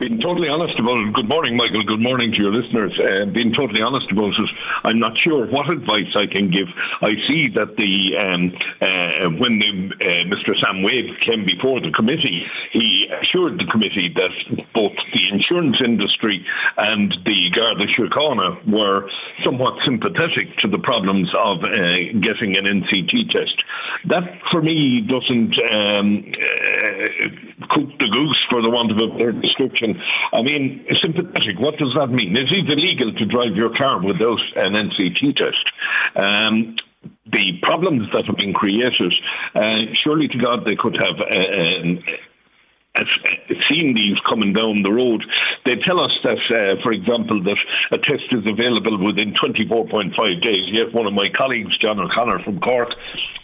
Being 0.00 0.18
totally 0.18 0.50
honest 0.50 0.74
about 0.74 1.06
it, 1.06 1.14
good 1.14 1.30
morning, 1.30 1.54
Michael. 1.54 1.86
Good 1.86 2.02
morning 2.02 2.34
to 2.34 2.38
your 2.42 2.50
listeners. 2.50 2.90
Uh, 2.98 3.30
being 3.30 3.54
totally 3.54 3.78
honest 3.78 4.10
about 4.10 4.34
it, 4.34 4.50
I'm 4.82 4.98
not 4.98 5.14
sure 5.22 5.46
what 5.46 5.70
advice 5.70 6.10
I 6.18 6.26
can 6.26 6.50
give. 6.50 6.66
I 6.98 7.14
see 7.30 7.46
that 7.54 7.78
the 7.78 7.94
um, 8.18 8.50
uh, 8.82 9.38
when 9.38 9.62
the, 9.62 9.70
uh, 9.94 10.26
Mr. 10.26 10.50
Sam 10.58 10.82
Waide 10.82 11.14
came 11.22 11.46
before 11.46 11.78
the 11.78 11.94
committee, 11.94 12.42
he 12.74 13.06
assured 13.22 13.54
the 13.54 13.70
committee 13.70 14.10
that 14.18 14.34
both 14.74 14.98
the 15.14 15.24
insurance 15.30 15.78
industry 15.78 16.42
and 16.74 17.14
the 17.22 17.54
Garda 17.54 17.86
Síochána 17.94 18.66
were 18.66 19.06
somewhat 19.46 19.78
sympathetic 19.86 20.58
to 20.58 20.66
the 20.66 20.82
problems 20.82 21.30
of 21.38 21.62
uh, 21.62 21.70
getting 22.18 22.58
an 22.58 22.66
NCT 22.66 23.30
test. 23.30 23.62
That, 24.10 24.26
for 24.50 24.58
me, 24.58 25.06
doesn't 25.06 25.54
um, 25.70 26.34
uh, 26.34 27.70
cook 27.70 27.94
the 28.02 28.10
goose, 28.10 28.42
for 28.50 28.58
the 28.58 28.74
want 28.74 28.90
of 28.90 28.98
a 28.98 29.06
better 29.14 29.30
description 29.38 29.83
I 30.32 30.42
mean, 30.42 30.86
sympathetic, 31.00 31.58
what 31.58 31.76
does 31.78 31.94
that 31.98 32.08
mean? 32.08 32.36
Is 32.36 32.50
it 32.50 32.70
illegal 32.70 33.12
to 33.12 33.24
drive 33.26 33.56
your 33.56 33.74
car 33.76 34.00
without 34.02 34.40
an 34.56 34.72
NCT 34.72 35.36
test? 35.36 35.66
Um, 36.16 36.76
the 37.30 37.58
problems 37.62 38.08
that 38.12 38.24
have 38.26 38.36
been 38.36 38.54
created, 38.54 39.12
uh, 39.54 39.92
surely 40.02 40.28
to 40.28 40.38
God, 40.38 40.64
they 40.64 40.76
could 40.76 40.96
have 40.96 41.20
uh, 41.20 42.00
seen 43.68 43.94
these 43.94 44.16
coming 44.28 44.52
down 44.52 44.82
the 44.82 44.92
road. 44.92 45.24
They 45.64 45.76
tell 45.84 46.00
us 46.00 46.12
that, 46.22 46.38
uh, 46.50 46.82
for 46.82 46.92
example, 46.92 47.42
that 47.42 47.58
a 47.90 47.98
test 47.98 48.30
is 48.30 48.46
available 48.46 49.02
within 49.04 49.34
24.5 49.34 50.14
days. 50.42 50.64
Yet 50.70 50.94
one 50.94 51.06
of 51.06 51.12
my 51.12 51.28
colleagues, 51.36 51.76
John 51.78 51.98
O'Connor 51.98 52.44
from 52.44 52.60
Cork, 52.60 52.90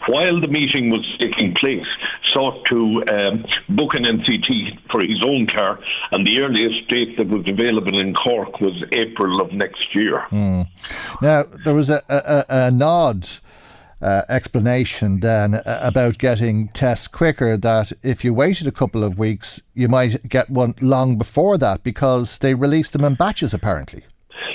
while 0.06 0.40
the 0.40 0.48
meeting 0.48 0.90
was 0.90 1.04
taking 1.18 1.54
place, 1.54 1.86
sought 2.32 2.64
to 2.70 3.02
um, 3.08 3.44
book 3.68 3.94
an 3.94 4.04
NCT 4.04 4.90
for 4.90 5.00
his 5.00 5.22
own 5.24 5.46
car, 5.46 5.80
and 6.12 6.26
the 6.26 6.38
earliest 6.38 6.88
date 6.88 7.16
that 7.18 7.28
was 7.28 7.46
available 7.46 7.98
in 7.98 8.14
Cork 8.14 8.60
was 8.60 8.82
April 8.92 9.40
of 9.40 9.52
next 9.52 9.94
year. 9.94 10.26
Mm. 10.30 10.66
Now, 11.22 11.44
there 11.64 11.74
was 11.74 11.90
a, 11.90 12.02
a, 12.08 12.44
a 12.48 12.70
nod 12.70 13.28
uh, 14.02 14.22
explanation 14.28 15.20
then 15.20 15.54
uh, 15.54 15.80
about 15.82 16.18
getting 16.18 16.68
tests 16.68 17.08
quicker 17.08 17.56
that 17.56 17.92
if 18.02 18.24
you 18.24 18.32
waited 18.32 18.66
a 18.66 18.72
couple 18.72 19.04
of 19.04 19.18
weeks, 19.18 19.60
you 19.74 19.88
might 19.88 20.28
get 20.28 20.48
one 20.50 20.74
long 20.80 21.18
before 21.18 21.58
that 21.58 21.82
because 21.82 22.38
they 22.38 22.54
released 22.54 22.92
them 22.92 23.04
in 23.04 23.14
batches 23.14 23.52
apparently. 23.54 24.04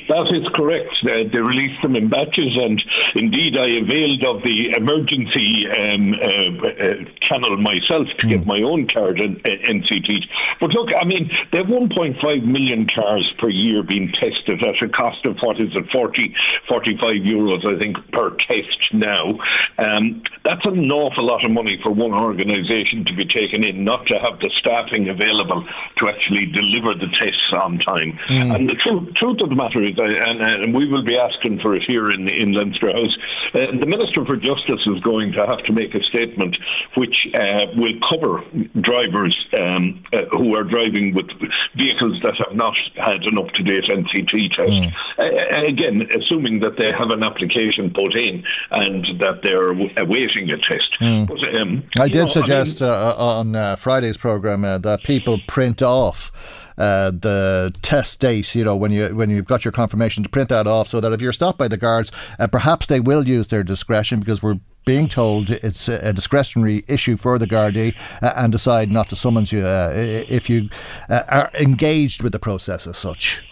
That 0.08 0.30
is 0.30 0.46
correct. 0.54 0.94
Uh, 1.02 1.26
they 1.32 1.40
released 1.40 1.82
them 1.82 1.96
in 1.96 2.10
batches, 2.10 2.54
and 2.54 2.82
indeed, 3.16 3.58
I 3.58 3.82
availed 3.82 4.22
of 4.24 4.44
the 4.44 4.78
emergency 4.78 5.66
um, 5.66 6.14
uh, 6.14 6.68
uh, 6.68 6.94
channel 7.26 7.58
myself 7.58 8.08
to 8.18 8.24
mm. 8.26 8.30
get 8.30 8.42
hmm. 8.42 8.48
my 8.48 8.62
own 8.62 8.88
card 8.88 9.20
in 9.20 9.42
uh, 9.42 9.50
NCT. 9.66 10.30
But 10.60 10.72
look, 10.72 10.90
I 10.94 11.06
mean, 11.06 11.32
they 11.52 11.58
have 11.60 11.68
1.5 11.68 12.22
million 12.46 12.88
cars 12.94 13.26
per 13.40 13.50
year 13.50 13.82
being 13.82 14.12
tested 14.14 14.62
at 14.62 14.78
a 14.82 14.90
cost 14.90 15.26
of 15.26 15.38
what 15.42 15.60
is 15.60 15.74
it, 15.74 15.90
40, 15.92 16.36
45 16.70 17.26
euros, 17.26 17.66
I 17.66 17.78
think, 17.80 17.98
per 18.12 18.30
test 18.46 18.94
now. 18.94 19.40
Um, 19.78 20.22
that's 20.44 20.66
an 20.66 20.92
awful 20.92 21.26
lot 21.26 21.44
of 21.44 21.52
money 21.52 21.80
for 21.82 21.92
one 21.92 22.14
organisation 22.14 23.06
to 23.06 23.14
be 23.16 23.26
taken 23.26 23.64
in, 23.64 23.84
not 23.84 24.06
to 24.08 24.20
have 24.20 24.40
the 24.40 24.52
staffing 24.60 25.10
available 25.10 25.66
to 25.98 26.10
actually 26.10 26.46
deliver 26.46 26.94
the 26.94 27.10
tests 27.18 27.52
on 27.54 27.80
time. 27.80 28.18
Mm. 28.30 28.56
And 28.56 28.70
the 28.70 28.76
truth, 28.76 29.14
truth 29.16 29.42
of 29.42 29.50
the 29.50 29.56
matter 29.56 29.82
is, 29.82 29.95
and, 29.98 30.42
and, 30.42 30.74
we 30.74 30.88
will 30.88 31.04
be 31.04 31.18
asking 31.18 31.60
for 31.60 31.76
it 31.76 31.84
here 31.84 32.10
in, 32.12 32.28
in 32.28 32.54
Leinster 32.54 32.92
House. 32.92 33.18
Uh, 33.54 33.72
the 33.80 33.86
Minister 33.86 34.26
for 34.26 34.36
Justice 34.36 34.82
is 34.86 35.00
going 35.02 35.32
to 35.34 35.46
have 35.46 35.60
to 35.66 35.74
make 35.74 35.94
a 35.96 36.04
statement 36.04 36.58
which 36.96 37.28
uh, 37.34 37.72
will 37.76 37.94
cover 38.10 38.44
drivers 38.82 39.38
um, 39.58 40.04
uh, 40.14 40.26
who 40.32 40.56
are 40.56 40.64
driving 40.64 41.14
with 41.14 41.28
vehicles 41.76 42.20
that 42.24 42.36
have 42.46 42.56
not 42.56 42.76
had 42.96 43.24
an 43.24 43.38
up 43.38 43.50
to 43.56 43.64
date 43.64 43.86
NCT 43.86 44.56
test. 44.56 44.70
Mm. 44.70 44.94
Uh, 45.18 45.68
again, 45.68 46.08
assuming 46.20 46.60
that 46.60 46.78
they 46.78 46.92
have 46.92 47.10
an 47.10 47.24
application 47.24 47.92
put 47.94 48.16
in 48.16 48.44
and 48.72 49.06
that 49.20 49.42
they're 49.44 49.72
awaiting 49.72 50.50
a 50.50 50.58
test. 50.58 50.90
Mm. 51.00 51.28
But, 51.28 51.40
um, 51.56 51.84
I 52.00 52.08
did 52.08 52.26
know, 52.26 52.28
suggest 52.28 52.82
I 52.82 52.86
mean, 52.86 52.94
uh, 52.94 53.16
on 53.16 53.56
uh, 53.56 53.76
Friday's 53.76 54.18
programme 54.18 54.62
that 54.62 55.04
people 55.04 55.40
print 55.48 55.82
off 55.82 56.32
uh, 56.78 57.12
the 57.12 57.74
test 57.82 58.20
date, 58.20 58.54
you 58.56 58.64
know, 58.64 58.76
when 58.76 58.92
you 58.92 59.16
when 59.16 59.30
you've 59.30 59.46
got 59.46 59.66
your 59.66 59.72
confirmation 59.72 60.24
to 60.24 60.30
print 60.30 60.50
that 60.50 60.68
off, 60.68 60.88
so 60.90 61.00
that 61.00 61.14
if 61.14 61.22
you're 61.22 61.34
stopped 61.34 61.58
by 61.58 61.68
the 61.68 61.78
guards, 61.78 62.12
uh, 62.40 62.48
perhaps 62.48 62.86
they 62.88 63.00
will 63.00 63.28
use 63.28 63.48
their 63.48 63.64
discretion 63.64 64.20
because 64.20 64.44
we're 64.44 64.60
being 64.86 65.08
told 65.08 65.50
it's 65.50 65.88
a 65.88 66.14
discretionary 66.14 66.84
issue 66.88 67.18
for 67.18 67.40
the 67.40 67.48
Gardaí 67.48 67.96
uh, 68.22 68.34
and 68.36 68.52
decide 68.52 68.92
not 68.92 69.10
to 69.10 69.16
summons 69.16 69.52
you 69.52 69.66
uh, 69.66 69.92
if 69.96 70.48
you 70.50 70.70
uh, 71.10 71.24
are 71.28 71.52
engaged 71.56 72.22
with 72.22 72.32
the 72.32 72.40
process 72.40 72.86
as 72.86 72.98
such. 72.98 73.44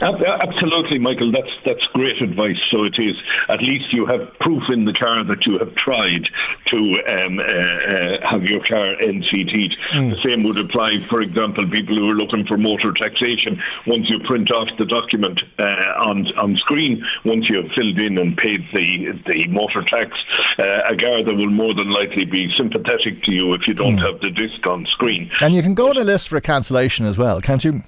Absolutely, 0.00 0.98
Michael. 0.98 1.30
That's 1.30 1.52
that's 1.64 1.84
great 1.92 2.20
advice. 2.20 2.58
So 2.70 2.84
it 2.84 2.96
is. 2.98 3.16
At 3.48 3.62
least 3.62 3.92
you 3.92 4.06
have 4.06 4.32
proof 4.40 4.62
in 4.68 4.84
the 4.84 4.92
car 4.92 5.22
that 5.24 5.46
you 5.46 5.58
have 5.58 5.74
tried 5.76 6.28
to 6.66 6.76
um, 6.76 7.38
uh, 7.38 7.42
uh, 7.42 8.30
have 8.30 8.42
your 8.42 8.60
car 8.66 8.96
NCT'd. 8.96 9.76
Mm. 9.92 10.10
The 10.10 10.20
same 10.24 10.42
would 10.44 10.58
apply, 10.58 11.06
for 11.08 11.20
example, 11.20 11.68
people 11.70 11.94
who 11.94 12.10
are 12.10 12.14
looking 12.14 12.44
for 12.44 12.58
motor 12.58 12.92
taxation. 12.92 13.62
Once 13.86 14.10
you 14.10 14.18
print 14.26 14.50
off 14.50 14.68
the 14.78 14.84
document 14.84 15.40
uh, 15.58 15.62
on 15.62 16.26
on 16.38 16.56
screen, 16.56 17.04
once 17.24 17.48
you 17.48 17.62
have 17.62 17.70
filled 17.72 17.98
in 17.98 18.18
and 18.18 18.36
paid 18.36 18.66
the 18.72 19.12
the 19.26 19.46
motor 19.46 19.82
tax, 19.82 20.10
uh, 20.58 20.90
a 20.90 20.96
Garda 20.96 21.34
will 21.34 21.50
more 21.50 21.74
than 21.74 21.90
likely 21.90 22.24
be 22.24 22.52
sympathetic 22.56 23.22
to 23.24 23.32
you 23.32 23.54
if 23.54 23.68
you 23.68 23.74
don't 23.74 23.96
mm. 23.98 24.06
have 24.06 24.20
the 24.20 24.30
disc 24.30 24.66
on 24.66 24.86
screen. 24.86 25.30
And 25.40 25.54
you 25.54 25.62
can 25.62 25.74
go 25.74 25.90
on 25.90 25.96
a 25.96 26.04
list 26.04 26.28
for 26.28 26.36
a 26.36 26.40
cancellation 26.40 27.06
as 27.06 27.16
well, 27.16 27.40
can't 27.40 27.64
you? 27.64 27.84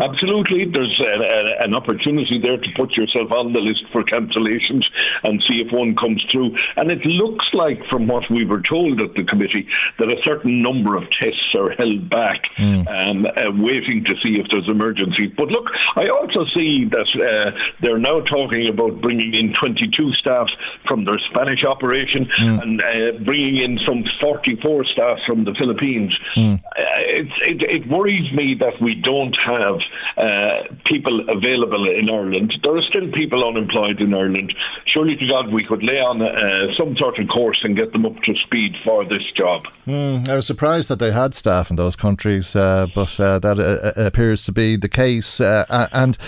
Absolutely. 0.00 0.64
There's 0.70 1.00
a, 1.00 1.04
a, 1.04 1.64
an 1.64 1.74
opportunity 1.74 2.38
there 2.40 2.56
to 2.56 2.68
put 2.76 2.92
yourself 2.96 3.30
on 3.32 3.52
the 3.52 3.60
list 3.60 3.84
for 3.92 4.02
cancellations 4.04 4.84
and 5.22 5.42
see 5.48 5.62
if 5.64 5.72
one 5.72 5.96
comes 5.96 6.24
through. 6.30 6.56
And 6.76 6.90
it 6.90 7.04
looks 7.04 7.46
like, 7.52 7.84
from 7.88 8.06
what 8.06 8.24
we 8.30 8.44
were 8.44 8.62
told 8.62 9.00
at 9.00 9.14
the 9.14 9.24
committee, 9.24 9.66
that 9.98 10.08
a 10.08 10.20
certain 10.24 10.62
number 10.62 10.96
of 10.96 11.04
tests 11.20 11.54
are 11.54 11.70
held 11.70 12.08
back, 12.08 12.42
mm. 12.56 12.86
um, 12.88 13.26
uh, 13.26 13.50
waiting 13.62 14.04
to 14.04 14.14
see 14.22 14.40
if 14.40 14.46
there's 14.50 14.68
emergency. 14.68 15.26
But 15.26 15.48
look, 15.48 15.66
I 15.96 16.08
also 16.08 16.44
see 16.54 16.84
that 16.86 17.08
uh, 17.14 17.56
they're 17.80 17.98
now 17.98 18.20
talking 18.20 18.68
about 18.68 19.00
bringing 19.00 19.34
in 19.34 19.54
22 19.58 20.12
staff 20.14 20.48
from 20.86 21.04
their 21.04 21.18
Spanish 21.30 21.64
operation 21.64 22.28
mm. 22.38 22.62
and 22.62 22.80
uh, 22.80 23.18
bringing 23.24 23.58
in 23.58 23.78
some 23.86 24.04
44 24.20 24.84
staff 24.86 25.18
from 25.26 25.44
the 25.44 25.54
Philippines. 25.58 26.16
Mm. 26.36 26.60
it, 26.76 27.62
it 27.62 27.88
worries 27.88 28.32
me 28.32 28.54
that 28.58 28.80
we 28.80 28.94
don't 28.94 29.36
have 29.44 29.71
uh, 30.16 30.74
people 30.86 31.20
available 31.28 31.88
in 31.88 32.08
Ireland. 32.10 32.52
There 32.62 32.76
are 32.76 32.82
still 32.82 33.10
people 33.12 33.46
unemployed 33.46 34.00
in 34.00 34.14
Ireland. 34.14 34.52
Surely 34.86 35.16
to 35.16 35.26
God, 35.26 35.52
we 35.52 35.64
could 35.64 35.82
lay 35.82 36.00
on 36.00 36.20
uh, 36.20 36.74
some 36.76 36.96
sort 36.96 37.18
of 37.18 37.28
course 37.28 37.60
and 37.62 37.76
get 37.76 37.92
them 37.92 38.06
up 38.06 38.16
to 38.22 38.34
speed 38.46 38.74
for 38.84 39.04
this 39.04 39.22
job. 39.36 39.62
Mm, 39.86 40.28
I 40.28 40.36
was 40.36 40.46
surprised 40.46 40.88
that 40.88 40.98
they 40.98 41.12
had 41.12 41.34
staff 41.34 41.70
in 41.70 41.76
those 41.76 41.96
countries, 41.96 42.54
uh, 42.56 42.86
but 42.94 43.18
uh, 43.18 43.38
that 43.38 43.58
uh, 43.58 43.92
appears 44.00 44.44
to 44.44 44.52
be 44.52 44.76
the 44.76 44.88
case. 44.88 45.40
Uh, 45.40 45.88
and 45.92 46.18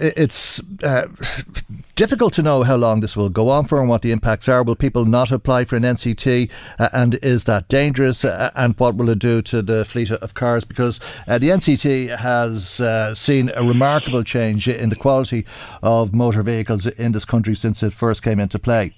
it's 0.00 0.62
difficult 1.94 2.32
to 2.34 2.42
know 2.42 2.62
how 2.62 2.76
long 2.76 3.00
this 3.00 3.16
will 3.16 3.28
go 3.28 3.48
on 3.48 3.64
for 3.64 3.80
and 3.80 3.88
what 3.88 4.02
the 4.02 4.10
impacts 4.10 4.48
are. 4.48 4.62
Will 4.62 4.74
people 4.74 5.04
not 5.04 5.30
apply 5.30 5.64
for 5.64 5.76
an 5.76 5.82
NCT? 5.82 6.50
Uh, 6.78 6.88
and 6.92 7.14
is 7.22 7.44
that 7.44 7.68
dangerous? 7.68 8.24
Uh, 8.24 8.50
and 8.54 8.78
what 8.78 8.96
will 8.96 9.10
it 9.10 9.18
do 9.18 9.42
to 9.42 9.62
the 9.62 9.84
fleet 9.84 10.10
of 10.10 10.34
cars? 10.34 10.64
Because 10.64 10.98
uh, 11.28 11.38
the 11.38 11.50
NCT 11.50 12.16
has 12.16 12.80
uh, 12.80 13.14
seen 13.14 13.50
a 13.54 13.62
remarkable 13.62 14.24
change 14.24 14.66
in 14.66 14.90
the 14.90 14.96
quality 14.96 15.46
of 15.82 16.14
motor 16.14 16.42
vehicles 16.42 16.86
in 16.86 17.12
this 17.12 17.24
country 17.24 17.54
since 17.54 17.82
it 17.82 17.92
first 17.92 18.22
came 18.22 18.40
into 18.40 18.58
play. 18.58 18.94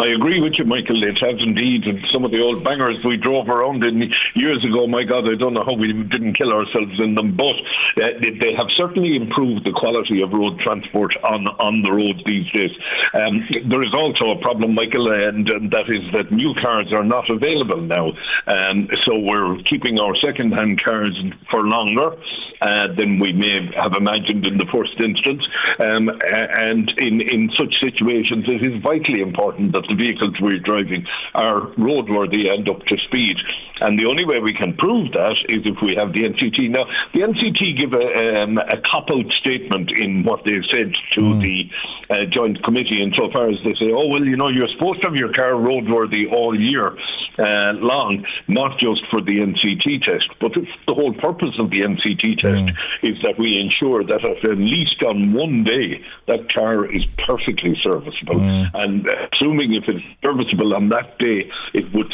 I 0.00 0.16
agree 0.16 0.40
with 0.40 0.54
you, 0.56 0.64
Michael. 0.64 1.02
It 1.04 1.18
has 1.20 1.36
indeed. 1.40 1.84
And 1.84 2.00
some 2.10 2.24
of 2.24 2.30
the 2.30 2.40
old 2.40 2.64
bangers 2.64 3.04
we 3.04 3.18
drove 3.18 3.48
around 3.48 3.84
in 3.84 4.10
years 4.34 4.64
ago, 4.64 4.86
my 4.86 5.04
God, 5.04 5.28
I 5.28 5.36
don't 5.36 5.52
know 5.52 5.64
how 5.64 5.74
we 5.74 5.92
didn't 5.92 6.38
kill 6.38 6.52
ourselves 6.52 6.96
in 6.98 7.14
them, 7.14 7.36
but 7.36 7.56
uh, 8.00 8.16
they 8.40 8.56
have 8.56 8.68
certainly 8.76 9.14
improved 9.14 9.66
the 9.66 9.76
quality 9.76 10.22
of 10.22 10.32
road 10.32 10.58
transport 10.60 11.12
on, 11.22 11.48
on 11.60 11.82
the 11.82 11.92
roads 11.92 12.24
these 12.24 12.48
days. 12.50 12.70
Um, 13.12 13.44
there 13.68 13.82
is 13.84 13.92
also 13.92 14.30
a 14.30 14.40
problem, 14.40 14.74
Michael, 14.74 15.12
and, 15.12 15.46
and, 15.48 15.70
that 15.70 15.92
is 15.92 16.00
that 16.16 16.32
new 16.32 16.54
cars 16.62 16.92
are 16.92 17.04
not 17.04 17.28
available 17.28 17.82
now. 17.82 18.12
Um, 18.46 18.88
so 19.04 19.18
we're 19.18 19.60
keeping 19.68 20.00
our 20.00 20.16
second 20.16 20.52
hand 20.52 20.80
cars 20.82 21.12
for 21.50 21.62
longer 21.68 22.16
uh, 22.62 22.88
than 22.96 23.20
we 23.20 23.32
may 23.32 23.68
have 23.76 23.92
imagined 23.92 24.46
in 24.46 24.56
the 24.56 24.66
first 24.72 24.96
instance. 24.98 25.44
Um, 25.78 26.08
and 26.24 26.90
in, 26.96 27.20
in 27.20 27.50
such 27.56 27.74
situations, 27.80 28.48
it 28.48 28.64
is 28.64 28.82
vitally 28.82 29.20
important 29.20 29.72
that 29.72 29.89
the 29.90 29.96
vehicles 29.96 30.34
we're 30.40 30.58
driving 30.58 31.06
are 31.34 31.66
roadworthy 31.76 32.48
and 32.48 32.68
up 32.68 32.80
to 32.86 32.96
speed. 32.96 33.36
And 33.80 33.98
the 33.98 34.06
only 34.06 34.24
way 34.24 34.40
we 34.40 34.54
can 34.54 34.76
prove 34.76 35.12
that 35.12 35.36
is 35.48 35.62
if 35.64 35.76
we 35.82 35.96
have 35.96 36.12
the 36.12 36.24
NCT. 36.24 36.70
Now, 36.70 36.84
the 37.12 37.20
NCT 37.20 37.76
give 37.76 37.92
a, 37.92 38.42
um, 38.42 38.58
a 38.58 38.76
cop 38.88 39.10
out 39.10 39.26
statement 39.40 39.90
in 39.90 40.22
what 40.22 40.44
they've 40.44 40.64
said 40.70 40.92
to 41.14 41.20
mm. 41.20 41.40
the 41.40 42.14
uh, 42.14 42.26
Joint 42.30 42.62
Committee 42.62 43.02
insofar 43.02 43.48
as 43.48 43.58
they 43.64 43.74
say, 43.74 43.90
oh, 43.90 44.06
well, 44.06 44.24
you 44.24 44.36
know, 44.36 44.48
you're 44.48 44.68
supposed 44.68 45.00
to 45.00 45.08
have 45.08 45.16
your 45.16 45.32
car 45.32 45.52
roadworthy 45.52 46.30
all 46.30 46.58
year 46.58 46.96
uh, 47.38 47.72
long, 47.80 48.24
not 48.48 48.78
just 48.78 49.00
for 49.10 49.20
the 49.20 49.38
NCT 49.38 50.04
test. 50.04 50.28
But 50.40 50.52
the 50.86 50.94
whole 50.94 51.14
purpose 51.14 51.56
of 51.58 51.70
the 51.70 51.80
NCT 51.80 52.38
test 52.38 52.68
mm. 52.68 52.76
is 53.02 53.16
that 53.22 53.38
we 53.38 53.58
ensure 53.58 54.04
that 54.04 54.24
at 54.24 54.58
least 54.58 55.02
on 55.02 55.32
one 55.32 55.64
day, 55.64 56.04
that 56.26 56.52
car 56.52 56.84
is 56.84 57.04
perfectly 57.26 57.78
serviceable. 57.82 58.36
Mm. 58.36 58.70
And 58.74 59.08
assuming 59.32 59.72
if 59.82 59.88
it's 59.88 60.04
serviceable 60.22 60.74
on 60.74 60.88
that 60.90 61.18
day, 61.18 61.50
it 61.74 61.92
would 61.94 62.12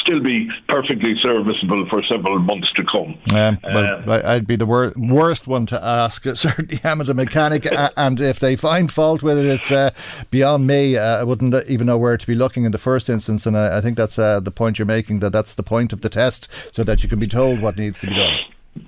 still 0.00 0.22
be 0.22 0.48
perfectly 0.68 1.14
serviceable 1.22 1.86
for 1.88 2.02
several 2.08 2.38
months 2.38 2.68
to 2.76 2.82
come. 2.84 3.18
Um, 3.34 3.58
well, 3.62 4.10
uh, 4.10 4.22
I'd 4.24 4.46
be 4.46 4.56
the 4.56 4.66
wor- 4.66 4.92
worst 4.96 5.46
one 5.46 5.66
to 5.66 5.82
ask. 5.82 6.24
Certainly, 6.34 6.80
I'm 6.84 7.00
a 7.00 7.14
mechanic, 7.14 7.66
and 7.96 8.20
if 8.20 8.38
they 8.38 8.56
find 8.56 8.92
fault 8.92 9.22
with 9.22 9.38
it, 9.38 9.46
it's 9.46 9.70
uh, 9.70 9.90
beyond 10.30 10.66
me. 10.66 10.96
Uh, 10.96 11.20
I 11.20 11.22
wouldn't 11.22 11.54
even 11.68 11.86
know 11.86 11.98
where 11.98 12.16
to 12.16 12.26
be 12.26 12.34
looking 12.34 12.64
in 12.64 12.72
the 12.72 12.78
first 12.78 13.08
instance, 13.08 13.46
and 13.46 13.56
I, 13.56 13.78
I 13.78 13.80
think 13.80 13.96
that's 13.96 14.18
uh, 14.18 14.40
the 14.40 14.50
point 14.50 14.78
you're 14.78 14.86
making. 14.86 15.20
That 15.20 15.32
that's 15.32 15.54
the 15.54 15.62
point 15.62 15.92
of 15.92 16.00
the 16.00 16.08
test, 16.08 16.48
so 16.72 16.84
that 16.84 17.02
you 17.02 17.08
can 17.08 17.18
be 17.18 17.28
told 17.28 17.60
what 17.60 17.76
needs 17.76 18.00
to 18.00 18.08
be 18.08 18.14
done. 18.14 18.38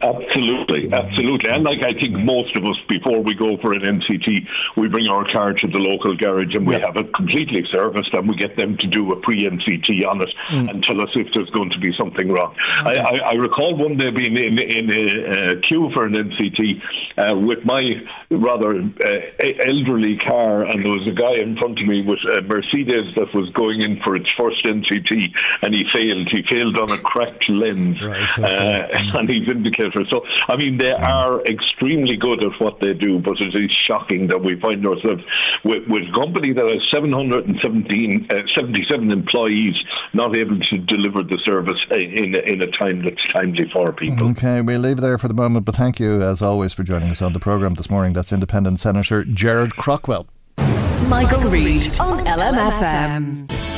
Absolutely, 0.02 0.92
absolutely. 0.92 1.50
And 1.50 1.64
like 1.64 1.80
I 1.82 1.92
think 1.92 2.16
most 2.16 2.56
of 2.56 2.64
us, 2.64 2.76
before 2.88 3.22
we 3.22 3.34
go 3.34 3.56
for 3.58 3.72
an 3.72 3.82
NCT, 3.82 4.46
we 4.76 4.88
bring 4.88 5.06
our 5.08 5.30
car 5.30 5.52
to 5.52 5.66
the 5.66 5.78
local 5.78 6.16
garage 6.16 6.54
and 6.54 6.66
we 6.66 6.74
have 6.74 6.96
it 6.96 7.12
completely 7.14 7.64
serviced 7.70 8.12
and 8.14 8.28
we 8.28 8.36
get 8.36 8.56
them 8.56 8.76
to 8.78 8.86
do 8.86 9.12
a 9.12 9.16
pre 9.20 9.48
NCT 9.48 10.06
on 10.06 10.22
it 10.22 10.30
mm. 10.48 10.70
and 10.70 10.82
tell 10.82 11.00
us 11.00 11.10
if 11.14 11.28
there's 11.34 11.50
going 11.50 11.70
to 11.70 11.78
be 11.78 11.92
something 11.98 12.30
wrong. 12.30 12.54
Okay. 12.80 12.98
I, 12.98 13.02
I, 13.02 13.16
I, 13.30 13.32
recall 13.34 13.76
one 13.76 13.96
day 13.96 14.10
being 14.10 14.36
in, 14.36 14.58
in 14.58 14.90
a, 14.90 15.52
a 15.52 15.60
queue 15.60 15.90
for 15.92 16.04
an 16.04 16.12
NCT 16.12 16.80
uh, 17.18 17.38
with 17.38 17.64
my 17.64 17.82
rather 18.30 18.76
uh, 18.76 19.64
elderly 19.66 20.18
car, 20.18 20.64
and 20.64 20.84
there 20.84 20.92
was 20.92 21.06
a 21.08 21.16
guy 21.16 21.42
in 21.42 21.56
front 21.56 21.80
of 21.80 21.86
me 21.86 22.02
with 22.02 22.20
a 22.24 22.42
Mercedes 22.42 23.14
that 23.16 23.34
was 23.34 23.50
going 23.50 23.80
in 23.80 24.00
for 24.02 24.16
its 24.16 24.28
first 24.36 24.64
NCT 24.64 25.32
and 25.62 25.74
he 25.74 25.84
failed. 25.92 26.28
He 26.30 26.42
failed 26.48 26.76
on 26.76 26.90
a 26.90 26.98
cracked 26.98 27.48
lens 27.48 28.00
right, 28.02 28.38
okay. 28.38 28.88
uh, 28.92 29.18
and 29.18 29.28
he's 29.28 29.48
indicated 29.48 29.79
so, 30.10 30.22
I 30.48 30.56
mean, 30.56 30.78
they 30.78 30.92
are 30.92 31.44
extremely 31.46 32.16
good 32.16 32.42
at 32.42 32.60
what 32.60 32.80
they 32.80 32.92
do, 32.92 33.18
but 33.18 33.40
it 33.40 33.54
is 33.54 33.70
shocking 33.86 34.28
that 34.28 34.44
we 34.44 34.58
find 34.60 34.84
ourselves 34.86 35.22
with, 35.64 35.84
with 35.88 36.08
a 36.08 36.12
company 36.12 36.52
that 36.52 36.64
has 36.64 36.82
717, 36.90 38.28
uh, 38.30 38.34
77 38.54 39.10
employees 39.10 39.74
not 40.12 40.34
able 40.34 40.58
to 40.58 40.78
deliver 40.78 41.22
the 41.22 41.38
service 41.44 41.78
in, 41.90 42.34
in 42.34 42.62
a 42.62 42.70
time 42.78 43.04
that's 43.04 43.22
timely 43.32 43.68
for 43.72 43.92
people. 43.92 44.30
Okay, 44.30 44.60
we'll 44.60 44.80
leave 44.80 44.98
it 44.98 45.02
there 45.02 45.18
for 45.18 45.28
the 45.28 45.34
moment, 45.34 45.64
but 45.64 45.76
thank 45.76 45.98
you, 45.98 46.22
as 46.22 46.42
always, 46.42 46.72
for 46.72 46.82
joining 46.82 47.10
us 47.10 47.22
on 47.22 47.32
the 47.32 47.40
programme 47.40 47.74
this 47.74 47.90
morning. 47.90 48.12
That's 48.12 48.32
Independent 48.32 48.80
Senator 48.80 49.24
Gerard 49.24 49.76
Craughwell. 49.76 50.26
Michael, 50.58 51.40
Michael 51.40 51.50
Reade 51.50 51.98
on 51.98 52.24
LMFM. 52.26 53.69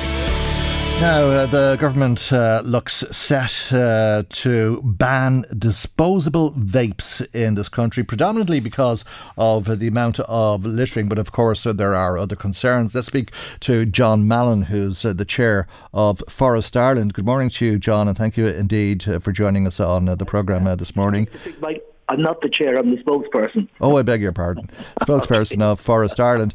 Now, 1.02 1.24
uh, 1.24 1.46
the 1.46 1.76
government 1.80 2.32
uh, 2.32 2.62
looks 2.64 3.02
set 3.10 3.72
uh, 3.72 4.22
to 4.28 4.80
ban 4.84 5.44
disposable 5.58 6.52
vapes 6.52 7.26
in 7.34 7.56
this 7.56 7.68
country, 7.68 8.04
predominantly 8.04 8.60
because 8.60 9.04
of 9.36 9.80
the 9.80 9.88
amount 9.88 10.20
of 10.20 10.64
littering. 10.64 11.08
But 11.08 11.18
of 11.18 11.32
course, 11.32 11.66
uh, 11.66 11.72
there 11.72 11.96
are 11.96 12.16
other 12.16 12.36
concerns. 12.36 12.94
Let's 12.94 13.08
speak 13.08 13.32
to 13.60 13.84
John 13.84 14.28
Mallon, 14.28 14.62
who's 14.62 15.04
uh, 15.04 15.12
the 15.12 15.24
chair 15.24 15.66
of 15.92 16.22
Forest 16.28 16.76
Ireland. 16.76 17.14
Good 17.14 17.26
morning 17.26 17.50
to 17.50 17.66
you, 17.66 17.78
John, 17.80 18.06
and 18.06 18.16
thank 18.16 18.36
you 18.36 18.46
indeed 18.46 19.08
uh, 19.08 19.18
for 19.18 19.32
joining 19.32 19.66
us 19.66 19.80
on 19.80 20.04
the 20.04 20.24
programme 20.24 20.64
this 20.76 20.94
morning. 20.94 21.26
I'm 22.12 22.20
not 22.20 22.42
the 22.42 22.50
chair, 22.50 22.76
I'm 22.76 22.94
the 22.94 23.02
spokesperson. 23.02 23.68
Oh, 23.80 23.96
I 23.96 24.02
beg 24.02 24.20
your 24.20 24.32
pardon. 24.32 24.68
Spokesperson 25.00 25.62
of 25.62 25.80
Forest 25.80 26.20
Ireland. 26.20 26.52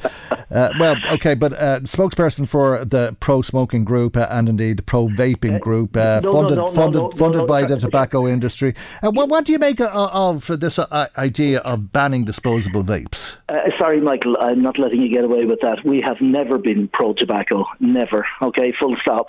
Uh, 0.51 0.69
well, 0.79 0.95
okay, 1.13 1.33
but 1.33 1.53
uh, 1.53 1.79
spokesperson 1.79 2.47
for 2.47 2.85
the 2.85 3.17
pro 3.19 3.41
smoking 3.41 3.83
group 3.83 4.15
uh, 4.15 4.27
and 4.29 4.47
indeed 4.47 4.77
the 4.77 4.83
pro 4.83 5.07
vaping 5.07 5.55
uh, 5.55 5.59
group, 5.59 5.97
uh, 5.97 6.19
no, 6.21 6.31
funded, 6.31 6.57
no, 6.57 6.65
no, 6.67 6.71
funded, 6.71 7.17
funded 7.17 7.47
by 7.47 7.63
the 7.63 7.75
tobacco 7.75 8.27
industry. 8.27 8.75
Uh, 9.01 9.09
what, 9.09 9.29
what, 9.29 9.45
do 9.45 9.51
you 9.51 9.57
make 9.57 9.81
of, 9.81 10.47
of 10.47 10.59
this 10.59 10.77
idea 11.17 11.57
of 11.61 11.91
banning 11.91 12.23
disposable 12.23 12.83
vapes? 12.83 13.37
Sorry, 13.77 14.01
Michael, 14.01 14.37
I'm 14.39 14.61
not 14.61 14.77
letting 14.77 15.01
you 15.01 15.09
get 15.09 15.23
away 15.23 15.45
with 15.45 15.61
that. 15.61 15.85
We 15.85 16.01
have 16.01 16.17
never 16.21 16.57
been 16.57 16.87
pro 16.87 17.13
tobacco, 17.13 17.65
never. 17.79 18.25
Okay, 18.41 18.73
full 18.77 18.95
stop. 19.01 19.27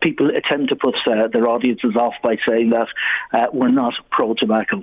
people 0.00 0.30
attempt 0.30 0.68
to 0.68 0.76
put 0.76 0.94
their 1.04 1.48
audiences 1.48 1.96
off 1.96 2.14
by 2.22 2.36
saying 2.46 2.70
that 2.70 3.52
we're 3.52 3.68
not 3.68 3.94
pro 4.10 4.34
tobacco. 4.34 4.80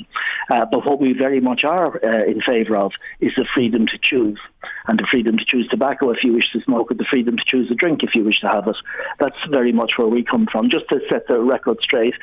Uh, 0.49 0.65
but 0.65 0.85
what 0.85 0.99
we 0.99 1.13
very 1.13 1.39
much 1.39 1.63
are 1.63 2.03
uh, 2.03 2.25
in 2.25 2.41
favour 2.41 2.75
of 2.75 2.91
is 3.19 3.31
the 3.35 3.45
freedom 3.53 3.85
to 3.87 3.97
choose 4.01 4.39
and 4.87 4.99
the 4.99 5.07
freedom 5.09 5.37
to 5.37 5.45
choose 5.45 5.67
tobacco 5.67 6.09
if 6.09 6.23
you 6.23 6.33
wish 6.33 6.51
to 6.51 6.61
smoke, 6.61 6.89
and 6.89 6.99
the 6.99 7.05
freedom 7.09 7.37
to 7.37 7.43
choose 7.45 7.69
a 7.71 7.75
drink 7.75 8.01
if 8.03 8.15
you 8.15 8.23
wish 8.23 8.39
to 8.41 8.47
have 8.47 8.67
it. 8.67 8.75
That's 9.19 9.37
very 9.49 9.71
much 9.71 9.93
where 9.97 10.07
we 10.07 10.23
come 10.23 10.47
from, 10.51 10.69
just 10.69 10.89
to 10.89 10.99
set 11.09 11.27
the 11.27 11.39
record 11.39 11.77
straight. 11.81 12.15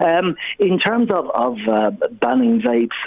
Um, 0.00 0.36
in 0.58 0.78
terms 0.78 1.10
of, 1.10 1.30
of 1.30 1.56
uh, 1.68 1.90
banning 2.20 2.60
vapes, 2.60 2.98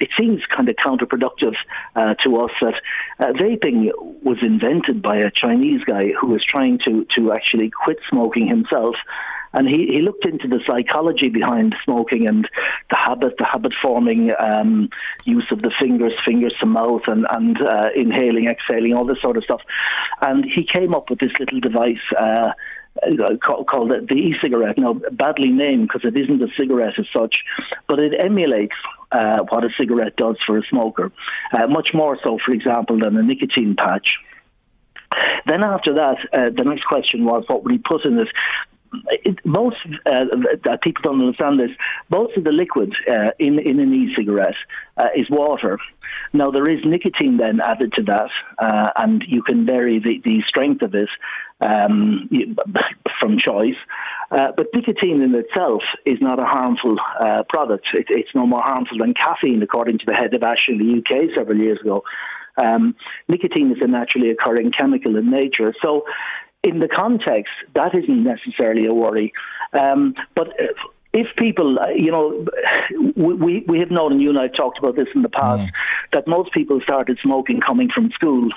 it 0.00 0.10
seems 0.18 0.42
kind 0.54 0.68
of 0.68 0.76
counterproductive 0.76 1.54
uh, 1.96 2.14
to 2.22 2.36
us 2.44 2.50
that 2.60 2.74
uh, 3.18 3.32
vaping 3.32 3.90
was 4.22 4.38
invented 4.42 5.02
by 5.02 5.16
a 5.16 5.30
Chinese 5.30 5.82
guy 5.84 6.12
who 6.20 6.28
was 6.28 6.44
trying 6.44 6.78
to, 6.84 7.06
to 7.16 7.32
actually 7.32 7.70
quit 7.70 7.98
smoking 8.08 8.46
himself. 8.46 8.96
And 9.52 9.66
he, 9.66 9.86
he 9.86 10.02
looked 10.02 10.26
into 10.26 10.46
the 10.46 10.60
psychology 10.66 11.30
behind 11.30 11.74
smoking 11.82 12.26
and 12.26 12.46
the 12.90 12.96
habit, 12.96 13.36
the 13.38 13.46
habit 13.46 13.72
forming 13.80 14.30
um, 14.38 14.90
use 15.24 15.46
of 15.50 15.62
the 15.62 15.72
fingers, 15.80 16.12
fingers 16.24 16.54
to 16.60 16.66
mouth, 16.66 17.02
and, 17.06 17.26
and 17.30 17.56
uh, 17.60 17.88
inhaling, 17.96 18.46
exhaling, 18.46 18.92
all 18.92 19.06
this 19.06 19.22
sort 19.22 19.36
of 19.38 19.44
stuff. 19.44 19.62
And 20.20 20.44
he 20.44 20.66
came 20.70 20.94
up 20.94 21.08
with 21.10 21.20
this 21.20 21.32
little 21.38 21.60
device. 21.60 21.96
Uh, 22.18 22.52
called 23.40 23.90
the 23.90 24.14
e-cigarette. 24.14 24.76
Now, 24.76 24.94
badly 25.12 25.50
named 25.50 25.88
because 25.88 26.04
it 26.04 26.18
isn't 26.18 26.42
a 26.42 26.48
cigarette 26.56 26.98
as 26.98 27.06
such, 27.12 27.36
but 27.86 28.00
it 28.00 28.12
emulates 28.18 28.74
uh, 29.12 29.38
what 29.48 29.64
a 29.64 29.68
cigarette 29.78 30.16
does 30.16 30.36
for 30.46 30.58
a 30.58 30.62
smoker, 30.68 31.12
uh, 31.52 31.66
much 31.66 31.88
more 31.94 32.18
so, 32.22 32.38
for 32.44 32.52
example, 32.52 32.98
than 32.98 33.16
a 33.16 33.22
nicotine 33.22 33.74
patch. 33.76 34.08
Then 35.46 35.62
after 35.62 35.94
that, 35.94 36.16
uh, 36.32 36.50
the 36.54 36.64
next 36.64 36.84
question 36.84 37.24
was, 37.24 37.44
what 37.46 37.64
would 37.64 37.72
he 37.72 37.78
put 37.78 38.04
in 38.04 38.18
it? 38.18 38.28
It, 39.24 39.38
most 39.44 39.76
uh, 40.06 40.24
people 40.82 41.02
don't 41.02 41.20
understand 41.20 41.60
this. 41.60 41.70
Most 42.10 42.36
of 42.36 42.44
the 42.44 42.52
liquid 42.52 42.94
uh, 43.08 43.30
in 43.38 43.58
in 43.58 43.80
an 43.80 43.92
e-cigarette 43.92 44.54
uh, 44.96 45.08
is 45.16 45.28
water. 45.30 45.78
Now 46.32 46.50
there 46.50 46.68
is 46.68 46.80
nicotine 46.84 47.36
then 47.38 47.60
added 47.60 47.92
to 47.94 48.02
that, 48.04 48.30
uh, 48.58 48.90
and 48.96 49.24
you 49.26 49.42
can 49.42 49.66
vary 49.66 49.98
the, 49.98 50.20
the 50.24 50.42
strength 50.48 50.82
of 50.82 50.94
it 50.94 51.08
um, 51.60 52.28
from 53.20 53.38
choice. 53.38 53.76
Uh, 54.30 54.48
but 54.56 54.66
nicotine 54.74 55.22
in 55.22 55.34
itself 55.34 55.82
is 56.04 56.18
not 56.20 56.38
a 56.38 56.44
harmful 56.44 56.96
uh, 57.20 57.42
product. 57.48 57.86
It, 57.94 58.06
it's 58.10 58.34
no 58.34 58.46
more 58.46 58.62
harmful 58.62 58.98
than 58.98 59.14
caffeine, 59.14 59.62
according 59.62 59.98
to 59.98 60.04
the 60.06 60.14
head 60.14 60.34
of 60.34 60.42
ASH 60.42 60.68
in 60.68 60.78
the 60.78 60.98
UK 60.98 61.34
several 61.34 61.58
years 61.58 61.80
ago. 61.80 62.04
Um, 62.58 62.94
nicotine 63.28 63.70
is 63.70 63.78
a 63.80 63.86
naturally 63.86 64.30
occurring 64.30 64.72
chemical 64.72 65.16
in 65.16 65.30
nature. 65.30 65.74
So 65.80 66.04
in 66.64 66.80
the 66.80 66.88
context, 66.88 67.52
that 67.74 67.94
isn't 67.94 68.24
necessarily 68.24 68.86
a 68.86 68.94
worry. 68.94 69.32
Um, 69.72 70.14
but 70.34 70.48
if 71.12 71.26
people, 71.36 71.78
uh, 71.78 71.88
you 71.88 72.10
know, 72.10 72.46
we, 73.16 73.64
we 73.66 73.78
have 73.78 73.90
known, 73.90 74.12
and 74.12 74.20
you 74.20 74.28
and 74.30 74.38
I 74.38 74.42
have 74.42 74.56
talked 74.56 74.78
about 74.78 74.96
this 74.96 75.08
in 75.14 75.22
the 75.22 75.28
past, 75.28 75.62
mm. 75.62 75.70
that 76.12 76.26
most 76.26 76.52
people 76.52 76.80
started 76.82 77.18
smoking 77.22 77.60
coming 77.60 77.88
from 77.94 78.10
school. 78.10 78.50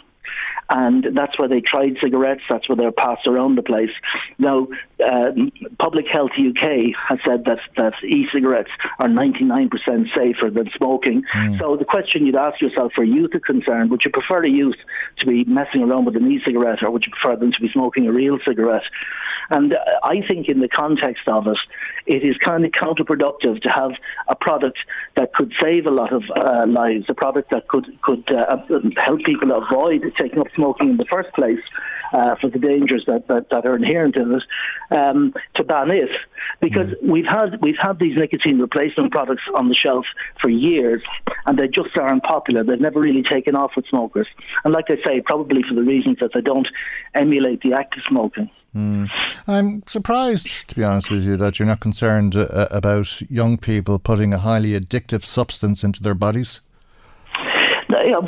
And 0.70 1.06
that's 1.16 1.38
where 1.38 1.50
they 1.50 1.62
tried 1.62 1.98
cigarettes. 2.02 2.42
That's 2.50 2.70
where 2.70 2.78
they're 2.78 2.92
passed 2.92 3.28
around 3.28 3.56
the 3.56 3.62
place. 3.62 3.92
Now, 4.40 4.68
uh, 5.06 5.32
Public 5.80 6.06
Health 6.08 6.32
UK 6.38 6.96
has 7.10 7.20
said 7.26 7.44
that 7.46 7.60
that 7.76 7.94
e-cigarettes 8.04 8.70
are 9.00 9.08
99% 9.10 9.70
safer 10.16 10.50
than 10.50 10.70
smoking. 10.78 11.24
Mm. 11.36 11.60
So 11.60 11.76
the 11.76 11.86
question 11.86 12.26
you'd 12.26 12.36
ask 12.36 12.62
yourself, 12.62 12.94
for 12.96 13.04
youth 13.04 13.36
are 13.36 13.40
concerned, 13.40 13.92
would 13.92 14.02
you 14.06 14.12
prefer 14.12 14.46
a 14.46 14.50
youth 14.50 14.78
to 15.20 15.26
be 15.26 15.44
messing 15.44 15.84
around 15.84 16.06
with 16.06 16.16
an 16.16 16.32
e-cigarette, 16.32 16.84
or 16.84 16.92
would 16.92 17.04
you 17.06 17.12
prefer 17.12 17.38
them 17.38 17.52
to 17.52 17.62
be 17.62 17.70
smoking 17.72 18.08
a 18.08 18.12
real 18.14 18.40
cigarette? 18.48 18.84
And 19.50 19.74
uh, 19.74 19.78
I 20.04 20.22
think 20.26 20.48
in 20.48 20.62
the 20.62 20.70
context 20.70 21.28
of 21.28 21.48
it, 21.48 21.58
it 22.06 22.24
is 22.24 22.38
kind 22.38 22.66
of 22.66 22.72
counterproductive 22.72 23.62
to 23.62 23.70
have 23.70 23.92
a 24.28 24.36
product 24.36 24.80
that 25.16 25.34
could 25.34 25.54
save 25.62 25.86
a 25.86 25.92
lot 25.92 26.12
of 26.12 26.24
uh, 26.36 26.66
lives, 26.68 27.06
a 27.10 27.14
product 27.14 27.52
that 27.52 27.68
could 27.68 27.88
could 28.02 28.30
uh, 28.32 28.58
help 28.98 29.20
people 29.24 29.52
avoid 29.52 30.02
taking 30.18 30.40
up 30.40 30.48
smoking 30.56 30.92
in 30.92 30.98
the 30.98 31.06
first 31.06 31.32
place 31.34 31.62
uh, 32.14 32.36
for 32.36 32.50
the 32.50 32.60
dangers 32.60 33.04
that, 33.08 33.28
that, 33.28 33.50
that, 33.50 33.66
are 33.66 33.76
inherent 33.76 34.16
in 34.16 34.34
it, 34.34 34.44
um, 34.96 35.34
to 35.56 35.64
ban 35.64 35.90
it. 35.92 36.10
Because 36.60 36.88
mm. 36.88 37.10
we've 37.10 37.26
had 37.26 37.62
we've 37.62 37.80
had 37.82 38.00
these 38.00 38.18
nicotine 38.18 38.60
replacement 38.60 39.12
products 39.12 39.44
on 39.56 39.70
the 39.70 39.76
shelf 39.76 40.06
for 40.40 40.50
years, 40.50 41.02
and 41.46 41.58
they 41.58 41.68
just 41.68 41.96
aren't 41.98 42.24
popular. 42.24 42.64
They've 42.64 42.80
never 42.80 43.00
really 43.00 43.24
taken 43.24 43.56
off 43.56 43.72
with 43.76 43.86
smokers, 43.88 44.28
and 44.64 44.74
like 44.74 44.86
I 44.90 44.96
say, 45.06 45.22
probably 45.26 45.62
for 45.68 45.76
the 45.76 45.84
reasons 45.84 46.18
that 46.20 46.32
they 46.34 46.42
don't 46.42 46.68
emulate 47.14 47.62
the 47.62 47.74
act 47.74 47.98
of 47.98 48.04
smoking. 48.08 48.50
Mm. 48.76 49.10
I'm 49.48 49.84
surprised, 49.88 50.70
to 50.70 50.76
be 50.76 50.84
honest 50.84 51.12
with 51.12 51.24
you, 51.24 51.36
that 51.38 51.60
you're 51.60 51.68
not 51.68 51.82
concerned 51.82 52.36
uh, 52.36 52.68
about 52.72 53.22
young 53.30 53.58
people 53.58 54.00
putting 54.00 54.34
a 54.34 54.38
highly 54.38 54.80
addictive 54.80 55.26
substance 55.26 55.84
into 55.84 56.02
their 56.02 56.16
bodies. 56.16 56.62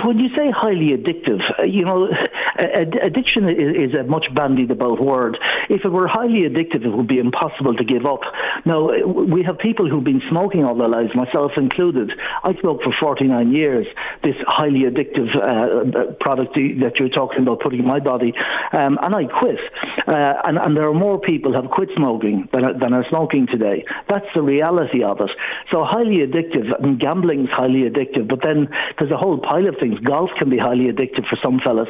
When 0.05 0.19
you 0.19 0.29
say 0.29 0.51
highly 0.51 0.95
addictive, 0.97 1.39
uh, 1.59 1.63
you 1.63 1.85
know, 1.85 2.09
addiction 2.57 3.49
is, 3.49 3.93
a 3.93 4.03
much 4.03 4.25
bandied 4.33 4.71
about 4.71 5.01
word. 5.01 5.37
If 5.69 5.85
it 5.85 5.89
were 5.89 6.07
highly 6.07 6.49
addictive, 6.49 6.85
it 6.85 6.95
would 6.95 7.07
be 7.07 7.19
impossible 7.19 7.75
to 7.75 7.83
give 7.83 8.05
up. 8.05 8.21
Now, 8.65 8.89
we 9.05 9.43
have 9.43 9.57
people 9.57 9.89
who've 9.89 10.03
been 10.03 10.21
smoking 10.29 10.63
all 10.63 10.75
their 10.75 10.89
lives, 10.89 11.11
myself 11.15 11.51
included. 11.57 12.11
I 12.43 12.53
smoked 12.61 12.83
for 12.83 12.93
49 12.99 13.51
years, 13.51 13.87
this 14.23 14.35
highly 14.47 14.81
addictive 14.81 15.29
uh, 15.35 16.13
product 16.19 16.55
that 16.55 16.93
you're 16.99 17.09
talking 17.09 17.43
about 17.43 17.61
putting 17.61 17.79
in 17.79 17.87
my 17.87 17.99
body, 17.99 18.33
um, 18.73 18.97
and 19.01 19.15
I 19.15 19.25
quit. 19.25 19.59
Uh, 20.07 20.33
and, 20.43 20.57
and, 20.57 20.75
there 20.75 20.87
are 20.87 20.93
more 20.93 21.19
people 21.19 21.53
have 21.53 21.69
quit 21.71 21.89
smoking 21.95 22.49
than, 22.51 22.63
than 22.79 22.93
are 22.93 23.05
smoking 23.09 23.47
today. 23.47 23.85
That's 24.09 24.25
the 24.35 24.41
reality 24.41 25.03
of 25.03 25.21
it. 25.21 25.29
So 25.71 25.83
highly 25.85 26.25
addictive, 26.25 26.73
I 26.77 26.81
mean, 26.81 26.97
gambling 26.97 27.45
is 27.45 27.49
highly 27.51 27.87
addictive, 27.89 28.27
but 28.27 28.39
then 28.43 28.67
there's 28.97 29.11
a 29.11 29.17
whole 29.17 29.39
pile 29.39 29.67
of 29.67 29.75
things. 29.79 29.99
Golf 29.99 30.31
can 30.37 30.49
be 30.49 30.57
highly 30.57 30.91
addictive 30.91 31.29
for 31.29 31.37
some 31.41 31.59
fellas. 31.63 31.87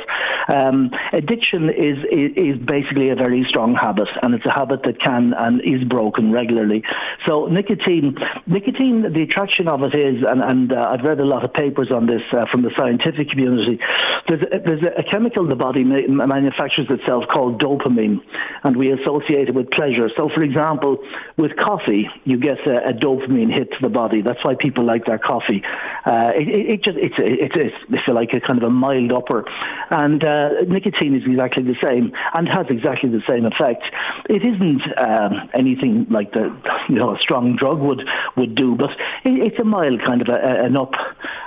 Um, 0.54 0.92
addiction 1.14 1.70
is, 1.70 1.98
is, 2.12 2.62
basically 2.64 3.10
a 3.10 3.16
very 3.16 3.46
strong 3.50 3.74
habit, 3.74 4.08
and 4.22 4.36
it's 4.36 4.46
a 4.46 4.52
habit 4.52 4.82
that 4.84 5.02
can 5.02 5.34
and 5.34 5.60
is 5.62 5.84
broken 5.88 6.32
regularly. 6.32 6.84
So 7.26 7.48
nicotine, 7.48 8.16
nicotine, 8.46 9.02
the 9.02 9.24
attraction 9.24 9.68
of 9.68 9.82
it 9.82 9.96
is, 9.96 10.22
and, 10.22 10.42
and 10.42 10.72
uh, 10.72 10.94
I've 10.94 11.04
read 11.04 11.20
a 11.20 11.26
lot 11.26 11.44
of 11.44 11.52
papers 11.54 11.90
on 11.92 12.06
this 12.06 12.22
uh, 12.32 12.46
from 12.52 12.62
the 12.62 12.72
scientific 12.78 13.30
community. 13.30 13.80
There's 14.28 14.42
a, 14.44 14.60
there's 14.64 14.84
a 14.84 15.04
chemical 15.10 15.48
the 15.48 15.56
body 15.56 15.84
ma- 15.84 16.26
manufactures 16.26 16.88
itself 16.90 17.24
called 17.32 17.60
dopamine, 17.60 18.22
and 18.64 18.78
we 18.78 18.92
associate 18.92 19.50
it 19.50 19.56
with 19.56 19.70
pleasure. 19.72 20.10
So, 20.16 20.30
for 20.34 20.44
example, 20.44 20.98
with 21.38 21.52
coffee, 21.58 22.08
you 22.26 22.38
get 22.38 22.62
a, 22.68 22.90
a 22.90 22.94
dopamine 22.94 23.52
hit 23.52 23.72
to 23.72 23.78
the 23.82 23.90
body. 23.90 24.22
That's 24.22 24.44
why 24.46 24.56
people 24.60 24.86
like 24.86 25.06
their 25.06 25.20
coffee. 25.20 25.64
Uh, 26.06 26.32
it, 26.36 26.48
it, 26.48 26.70
it, 26.70 26.84
just 26.84 26.98
it's 26.98 27.16
it's, 27.18 27.56
it's 27.56 27.76
if 27.90 28.02
you 28.08 28.14
like 28.14 28.30
a 28.34 28.40
kind 28.46 28.62
of 28.62 28.64
a 28.64 28.70
mild 28.70 29.12
upper, 29.12 29.46
and 29.90 30.24
uh, 30.44 30.64
nicotine 30.68 31.16
is 31.16 31.24
exactly 31.26 31.64
the 31.64 31.76
same 31.82 32.12
and 32.34 32.48
has 32.48 32.68
exactly 32.70 33.10
the 33.10 33.22
same 33.28 33.46
effect. 33.46 33.84
It 34.30 34.44
isn't 34.44 34.82
um, 34.98 35.50
anything 35.54 36.08
like 36.10 36.32
the 36.34 36.56
you 36.90 36.96
know 36.96 37.16
a 37.16 37.20
strong 37.20 37.56
drug 37.56 37.80
would 37.80 38.02
would 38.38 38.56
do, 38.56 38.76
but 38.76 38.92
it, 39.24 39.40
it's 39.40 39.60
a 39.60 39.64
mild 39.64 40.02
kind 40.06 40.22
of 40.22 40.30
a, 40.30 40.66
an 40.66 40.76
up 40.76 40.94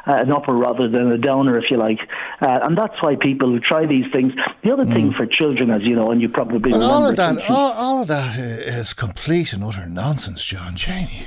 uh, 0.06 0.22
an 0.22 0.32
upper 0.32 0.54
rather 0.54 0.88
than 0.88 1.10
a 1.10 1.18
downer, 1.18 1.58
if 1.58 1.70
you 1.70 1.76
like, 1.76 2.00
uh, 2.40 2.60
and 2.62 2.76
that's 2.76 3.00
why 3.02 3.16
people 3.16 3.48
who 3.48 3.60
try 3.60 3.86
these 3.86 4.10
things. 4.12 4.32
The 4.62 4.72
other 4.72 4.84
mm. 4.84 4.92
thing 4.92 5.12
for 5.12 5.26
children, 5.26 5.70
as 5.70 5.82
you 5.82 5.94
know, 5.94 6.10
and 6.10 6.20
you 6.20 6.28
probably 6.28 6.72
well, 6.72 6.90
all 6.90 7.06
of 7.06 7.16
that, 7.16 7.50
all, 7.50 7.72
all 7.72 8.02
of 8.02 8.08
that 8.08 8.38
is 8.38 8.94
complete 8.94 9.52
and 9.52 9.64
utter 9.64 9.86
nonsense, 9.86 10.44
John 10.44 10.76
Cheney. 10.76 11.26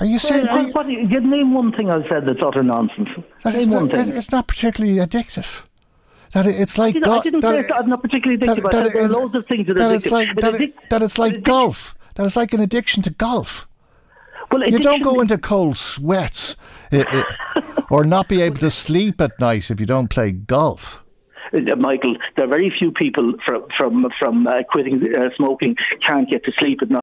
Are 0.00 0.06
you 0.06 0.18
saying? 0.18 0.72
Well, 0.74 0.88
you 0.88 1.20
name 1.20 1.54
one 1.54 1.72
thing 1.72 1.90
I've 1.90 2.04
said 2.08 2.26
that's 2.26 2.38
utter 2.42 2.62
nonsense. 2.62 3.08
That 3.42 3.54
name 3.54 3.70
one 3.70 3.88
thing. 3.88 4.16
It's 4.16 4.30
not 4.30 4.46
particularly 4.46 4.96
addictive. 4.96 5.62
That 6.32 6.46
it's 6.46 6.76
like 6.76 6.96
I 6.96 7.00
didn't, 7.00 7.08
I 7.08 7.22
didn't 7.22 7.42
say 7.42 7.60
it's 7.60 7.86
not 7.86 8.02
particularly 8.02 8.38
addictive. 8.40 8.62
That, 8.70 8.84
that 8.84 8.92
there 8.92 9.04
are 9.04 9.08
loads 9.08 9.34
of 9.34 9.46
things 9.46 9.66
that, 9.66 9.76
that 9.78 9.92
It's 9.92 10.10
like, 10.10 10.28
that, 10.36 10.54
addic- 10.54 10.88
that 10.90 11.02
it's 11.02 11.18
like 11.18 11.42
golf. 11.42 11.94
That 12.14 12.26
it's 12.26 12.36
like 12.36 12.52
an 12.52 12.60
addiction 12.60 13.02
to 13.04 13.10
golf. 13.10 13.66
Well, 14.50 14.68
you 14.68 14.78
don't 14.78 15.02
go 15.02 15.20
into 15.20 15.36
cold 15.38 15.76
sweats 15.76 16.56
it, 16.90 17.06
it, 17.10 17.26
or 17.90 18.04
not 18.04 18.28
be 18.28 18.40
able 18.42 18.56
to 18.58 18.70
sleep 18.70 19.20
at 19.20 19.38
night 19.38 19.70
if 19.70 19.78
you 19.78 19.86
don't 19.86 20.08
play 20.08 20.32
golf. 20.32 21.02
Uh, 21.52 21.76
Michael, 21.76 22.16
there 22.36 22.44
are 22.44 22.48
very 22.48 22.72
few 22.76 22.90
people 22.92 23.34
from 23.44 23.66
from 23.76 24.06
from 24.18 24.46
uh, 24.46 24.62
quitting 24.70 25.02
uh, 25.14 25.28
smoking 25.36 25.76
can't 26.06 26.28
get 26.28 26.44
to 26.44 26.52
sleep 26.58 26.80
at 26.82 26.90
night. 26.90 27.02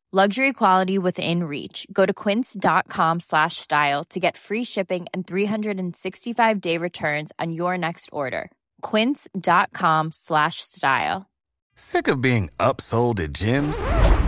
luxury 0.11 0.51
quality 0.51 0.97
within 0.97 1.43
reach. 1.43 1.87
Go 1.93 2.05
to 2.05 2.13
quince.com 2.13 3.19
slash 3.21 3.55
style 3.55 4.03
to 4.05 4.19
get 4.19 4.35
free 4.35 4.65
shipping 4.65 5.05
and 5.13 5.25
365 5.25 6.59
day 6.59 6.77
returns 6.77 7.31
on 7.39 7.53
your 7.53 7.77
next 7.77 8.09
order. 8.11 8.51
quince.com 8.81 10.11
slash 10.11 10.59
style. 10.59 11.29
Sick 11.77 12.09
of 12.09 12.19
being 12.19 12.49
upsold 12.59 13.19
at 13.21 13.31
gyms 13.31 13.79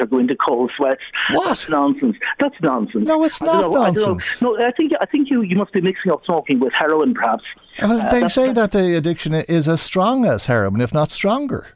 or 0.00 0.06
go 0.06 0.18
into 0.18 0.36
cold 0.36 0.70
sweats. 0.76 1.02
What? 1.32 1.46
That's 1.46 1.68
nonsense. 1.68 2.16
That's 2.40 2.54
nonsense. 2.62 3.06
No, 3.06 3.24
it's 3.24 3.40
not 3.42 3.70
nonsense. 3.70 4.42
I 4.42 4.44
no, 4.44 4.56
I 4.56 4.70
think 4.72 4.92
I 5.00 5.06
think 5.06 5.30
you, 5.30 5.42
you 5.42 5.56
must 5.56 5.72
be 5.72 5.80
mixing 5.80 6.12
up 6.12 6.24
smoking 6.24 6.60
with 6.60 6.72
heroin, 6.72 7.14
perhaps. 7.14 7.44
Well, 7.80 8.00
uh, 8.00 8.10
they 8.10 8.28
say 8.28 8.52
that 8.52 8.72
the 8.72 8.96
addiction 8.96 9.34
is 9.34 9.68
as 9.68 9.82
strong 9.82 10.24
as 10.24 10.46
heroin, 10.46 10.80
if 10.80 10.94
not 10.94 11.10
stronger. 11.10 11.68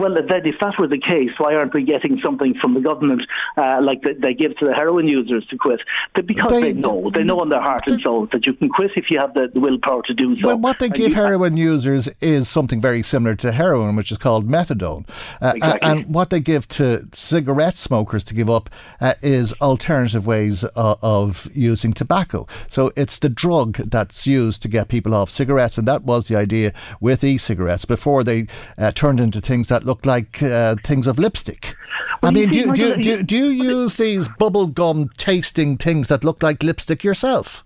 Well, 0.00 0.14
then, 0.14 0.46
if 0.46 0.56
that 0.60 0.74
were 0.78 0.88
the 0.88 0.98
case, 0.98 1.30
why 1.38 1.54
aren't 1.54 1.74
we 1.74 1.84
getting 1.84 2.18
something 2.24 2.54
from 2.60 2.74
the 2.74 2.80
government 2.80 3.22
uh, 3.56 3.80
like 3.82 4.02
the, 4.02 4.14
they 4.14 4.34
give 4.34 4.56
to 4.58 4.66
the 4.66 4.74
heroin 4.74 5.06
users 5.06 5.46
to 5.48 5.56
quit? 5.56 5.80
But 6.14 6.26
Because 6.26 6.50
they, 6.50 6.72
they 6.72 6.80
know, 6.80 7.10
they 7.12 7.22
know 7.22 7.42
in 7.42 7.50
their 7.50 7.60
heart 7.60 7.82
and 7.86 8.00
soul 8.00 8.26
that 8.32 8.46
you 8.46 8.54
can 8.54 8.68
quit 8.68 8.92
if 8.96 9.10
you 9.10 9.18
have 9.18 9.34
the, 9.34 9.48
the 9.52 9.60
willpower 9.60 10.02
to 10.04 10.14
do 10.14 10.40
so. 10.40 10.48
Well, 10.48 10.58
what 10.58 10.78
they 10.78 10.86
And 10.86 10.94
give 10.94 11.12
heroin 11.12 11.56
users 11.56 12.08
is 12.20 12.48
something 12.48 12.80
very 12.80 13.02
similar 13.02 13.34
to 13.36 13.52
heroin, 13.52 13.94
which 13.96 14.10
is 14.10 14.18
called 14.18 14.48
methadone. 14.48 15.06
Uh, 15.40 15.52
Exactly. 15.56 15.90
And 15.90 16.14
what 16.14 16.30
they 16.30 16.40
give 16.40 16.66
to 16.68 17.06
cigarette 17.12 17.74
smokers 17.74 18.24
to 18.24 18.34
give 18.34 18.48
up 18.48 18.70
uh, 19.00 19.14
is 19.20 19.52
alternative 19.60 20.26
ways 20.26 20.64
of, 20.64 20.98
of 21.02 21.48
using 21.54 21.92
tobacco. 21.92 22.46
So 22.70 22.92
it's 22.96 23.18
the 23.18 23.28
drug 23.28 23.76
that's 23.76 24.26
used 24.26 24.62
to 24.62 24.68
get 24.68 24.88
people 24.88 25.14
off 25.14 25.28
cigarettes, 25.28 25.76
and 25.76 25.86
that 25.86 26.04
was 26.04 26.28
the 26.28 26.36
idea 26.36 26.72
with 27.00 27.22
e-cigarettes 27.22 27.84
before 27.84 28.24
they 28.24 28.46
uh, 28.78 28.92
turned 28.92 29.20
into 29.20 29.40
things 29.40 29.68
that 29.68 29.84
looked 29.90 30.06
like 30.06 30.40
uh, 30.42 30.76
things 30.84 31.06
of 31.08 31.18
lipstick. 31.18 31.74
I 31.74 32.16
Well, 32.22 32.32
you 32.32 32.46
mean, 32.46 32.50
do, 32.50 32.58
you- 32.58 32.72
do, 32.74 32.82
you- 32.88 32.96
do, 33.02 33.10
you- 33.10 33.22
do 33.24 33.36
you 33.36 33.48
use 33.76 33.96
these 33.96 34.28
bubble 34.38 34.66
gum 34.68 35.10
tasting 35.16 35.76
things 35.76 36.06
that 36.08 36.22
look 36.24 36.42
like 36.42 36.62
lipstick 36.62 37.02
yourself? 37.04 37.64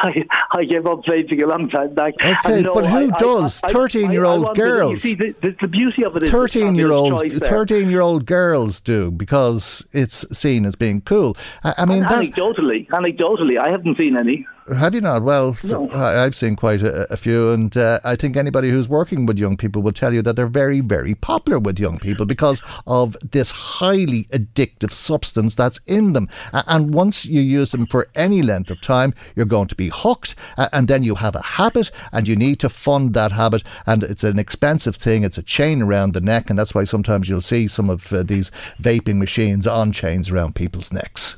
I, 0.02 0.24
I 0.52 0.64
gave 0.64 0.86
up 0.86 1.02
vaping 1.04 1.42
a 1.42 1.46
long 1.46 1.68
time 1.68 1.94
back. 1.94 2.14
Okay, 2.24 2.62
no, 2.62 2.72
but 2.72 2.86
who 2.86 2.96
I- 3.10 3.14
I- 3.14 3.18
does? 3.18 3.60
I- 3.62 3.68
I- 3.68 3.72
13-year-old 3.72 4.44
I 4.44 4.46
wanted- 4.48 4.56
You 4.58 4.64
girls. 4.64 5.02
see, 5.02 5.14
the, 5.14 5.34
the, 5.42 5.54
the 5.60 5.68
beauty 5.68 6.04
of 6.04 6.16
it 6.16 6.22
is 6.22 6.30
the 6.30 6.36
13 6.36 6.74
year 6.74 6.88
fabulous 6.88 7.12
old 7.12 7.20
choice 7.20 7.40
there. 7.40 7.48
13 7.50 7.90
year 7.90 8.00
old 8.00 8.24
girls 8.24 8.80
do 8.80 9.10
because 9.10 9.86
it's 9.92 10.24
seen 10.36 10.64
as 10.64 10.74
being 10.74 11.02
cool 11.02 11.36
i, 11.64 11.74
I 11.78 11.84
mean 11.84 12.02
anecdotally, 12.04 12.88
anecdotally, 12.88 13.58
I 13.58 13.68
haven't 13.68 13.98
seen 13.98 14.16
any. 14.16 14.46
Have 14.76 14.94
you 14.94 15.00
not? 15.00 15.22
Well 15.22 15.56
I, 15.92 16.24
i've 16.24 16.34
seen 16.34 16.56
quite 16.56 16.82
a, 16.82 17.12
a 17.12 17.16
few 17.16 17.50
and 17.50 17.76
uh, 17.76 18.00
i 18.04 18.16
think 18.16 18.36
anybody 18.36 18.70
who's 18.70 18.88
working 18.88 19.26
with 19.26 19.38
young 19.38 19.56
people 19.56 19.82
will 19.82 19.92
tell 19.92 20.12
you 20.12 20.22
that 20.22 20.36
they're 20.36 20.46
very 20.46 20.80
very 20.80 21.14
popular 21.14 21.58
with 21.58 21.78
young 21.78 21.98
people 21.98 22.26
because 22.26 22.62
of 22.86 23.16
this 23.30 23.50
highly 23.50 24.24
addictive 24.24 24.92
substance 24.92 25.54
that's 25.54 25.80
in 25.86 26.12
them. 26.12 26.28
And 26.52 26.94
once 26.94 27.26
you 27.26 27.40
use 27.40 27.72
them 27.72 27.86
for 27.86 28.08
any 28.14 28.42
length 28.42 28.70
of 28.70 28.80
time 28.80 29.14
you're 29.34 29.46
going 29.46 29.68
to 29.68 29.74
be 29.74 29.90
hooked 29.92 30.34
and 30.56 30.88
then 30.88 31.02
you 31.02 31.16
have 31.16 31.34
a 31.34 31.42
habit 31.42 31.90
and 32.12 32.26
you 32.28 32.36
need 32.36 32.60
to 32.60 32.68
fund 32.68 33.14
that 33.14 33.32
habit 33.32 33.62
and 33.86 34.02
it's 34.02 34.24
an 34.24 34.38
expensive 34.38 34.96
thing. 34.96 35.24
It's 35.24 35.38
a 35.38 35.42
chain 35.42 35.82
around 35.82 36.14
the 36.14 36.20
neck 36.20 36.50
and 36.50 36.58
that's 36.58 36.74
why 36.74 36.84
sometimes 36.84 37.28
you'll 37.28 37.40
see 37.40 37.66
some 37.68 37.90
of 37.90 38.12
uh, 38.12 38.22
these 38.22 38.50
vaping 38.80 39.18
machines 39.18 39.66
on 39.66 39.92
chains 39.92 40.30
around 40.30 40.54
people's 40.54 40.92
necks. 40.92 41.36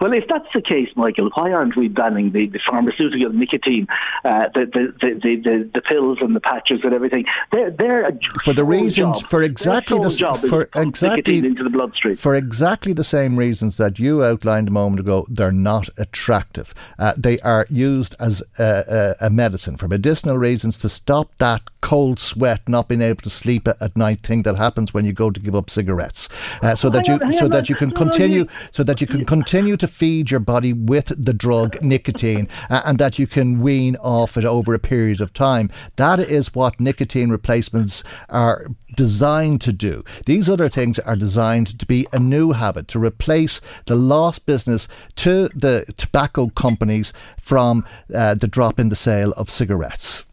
Well, 0.00 0.12
if 0.12 0.24
that's 0.28 0.46
the 0.54 0.62
case, 0.62 0.88
Michael, 0.96 1.30
why 1.34 1.52
aren't 1.52 1.76
we 1.76 1.88
banning 1.88 2.32
the, 2.32 2.46
the 2.46 2.60
pharmaceutical 2.68 3.32
nicotine, 3.32 3.86
uh, 4.24 4.48
the, 4.54 4.66
the, 4.72 4.94
the, 5.00 5.36
the, 5.42 5.70
the, 5.74 5.80
pills 5.80 6.18
and 6.20 6.34
the 6.34 6.40
patches 6.40 6.80
and 6.82 6.92
everything? 6.92 7.24
They're, 7.52 7.70
they're 7.70 8.08
a 8.08 8.18
for 8.42 8.52
the 8.52 8.64
reasons 8.64 9.20
job. 9.20 9.30
for 9.30 9.42
exactly 9.42 9.98
the 9.98 10.10
job 10.10 10.38
for 10.38 10.68
exactly 10.74 11.38
into 11.38 11.62
the 11.62 11.70
bloodstream. 11.70 12.16
for 12.16 12.34
exactly 12.34 12.92
the 12.92 13.04
same 13.04 13.36
reasons 13.36 13.76
that 13.76 13.98
you 13.98 14.22
outlined 14.22 14.68
a 14.68 14.72
moment 14.72 15.00
ago. 15.00 15.26
They're 15.28 15.52
not 15.52 15.88
attractive. 15.98 16.74
Uh, 16.98 17.14
they 17.16 17.38
are 17.40 17.66
used 17.70 18.14
as 18.20 18.42
a, 18.58 19.14
a, 19.20 19.26
a 19.26 19.30
medicine 19.30 19.76
for 19.76 19.88
medicinal 19.88 20.38
reasons 20.38 20.78
to 20.78 20.88
stop 20.88 21.30
that 21.38 21.62
cold 21.86 22.18
sweat, 22.18 22.68
not 22.68 22.88
being 22.88 23.00
able 23.00 23.22
to 23.22 23.30
sleep 23.30 23.68
at, 23.68 23.80
at 23.80 23.96
night 23.96 24.20
thing 24.26 24.42
that 24.42 24.56
happens 24.56 24.92
when 24.92 25.04
you 25.04 25.12
go 25.12 25.30
to 25.30 25.38
give 25.38 25.54
up 25.54 25.70
cigarettes, 25.70 26.28
uh, 26.60 26.74
so 26.74 26.90
that 26.90 27.06
you 27.06 27.12
Hang 27.12 27.22
on, 27.22 27.30
hang 27.30 27.38
so 27.38 27.46
that 27.46 27.68
you 27.68 27.76
can 27.76 27.90
no, 27.90 27.94
continue 27.94 28.46
so 28.72 28.82
that 28.82 29.00
you 29.00 29.06
can 29.06 29.24
continue 29.24 29.76
to 29.76 29.86
feed 29.86 30.28
your 30.28 30.40
body 30.40 30.72
with 30.72 31.12
the 31.16 31.32
drug 31.32 31.80
nicotine 31.82 32.48
uh, 32.70 32.82
and 32.84 32.98
that 32.98 33.20
you 33.20 33.28
can 33.28 33.60
wean 33.60 33.94
off 34.00 34.36
it 34.36 34.44
over 34.44 34.74
a 34.74 34.80
period 34.80 35.20
of 35.20 35.32
time. 35.32 35.70
That 35.94 36.18
is 36.18 36.56
what 36.56 36.80
nicotine 36.80 37.30
replacements 37.30 38.02
are 38.28 38.66
designed 38.96 39.60
to 39.60 39.72
do. 39.72 40.02
These 40.24 40.48
other 40.48 40.68
things 40.68 40.98
are 40.98 41.14
designed 41.14 41.78
to 41.78 41.86
be 41.86 42.04
a 42.12 42.18
new 42.18 42.50
habit, 42.50 42.88
to 42.88 42.98
replace 42.98 43.60
the 43.84 43.94
lost 43.94 44.44
business 44.44 44.88
to 45.16 45.48
the 45.54 45.84
tobacco 45.96 46.48
companies 46.48 47.12
from 47.40 47.84
uh, 48.12 48.34
the 48.34 48.48
drop 48.48 48.80
in 48.80 48.88
the 48.88 48.96
sale 48.96 49.30
of 49.36 49.48
cigarettes. 49.48 50.25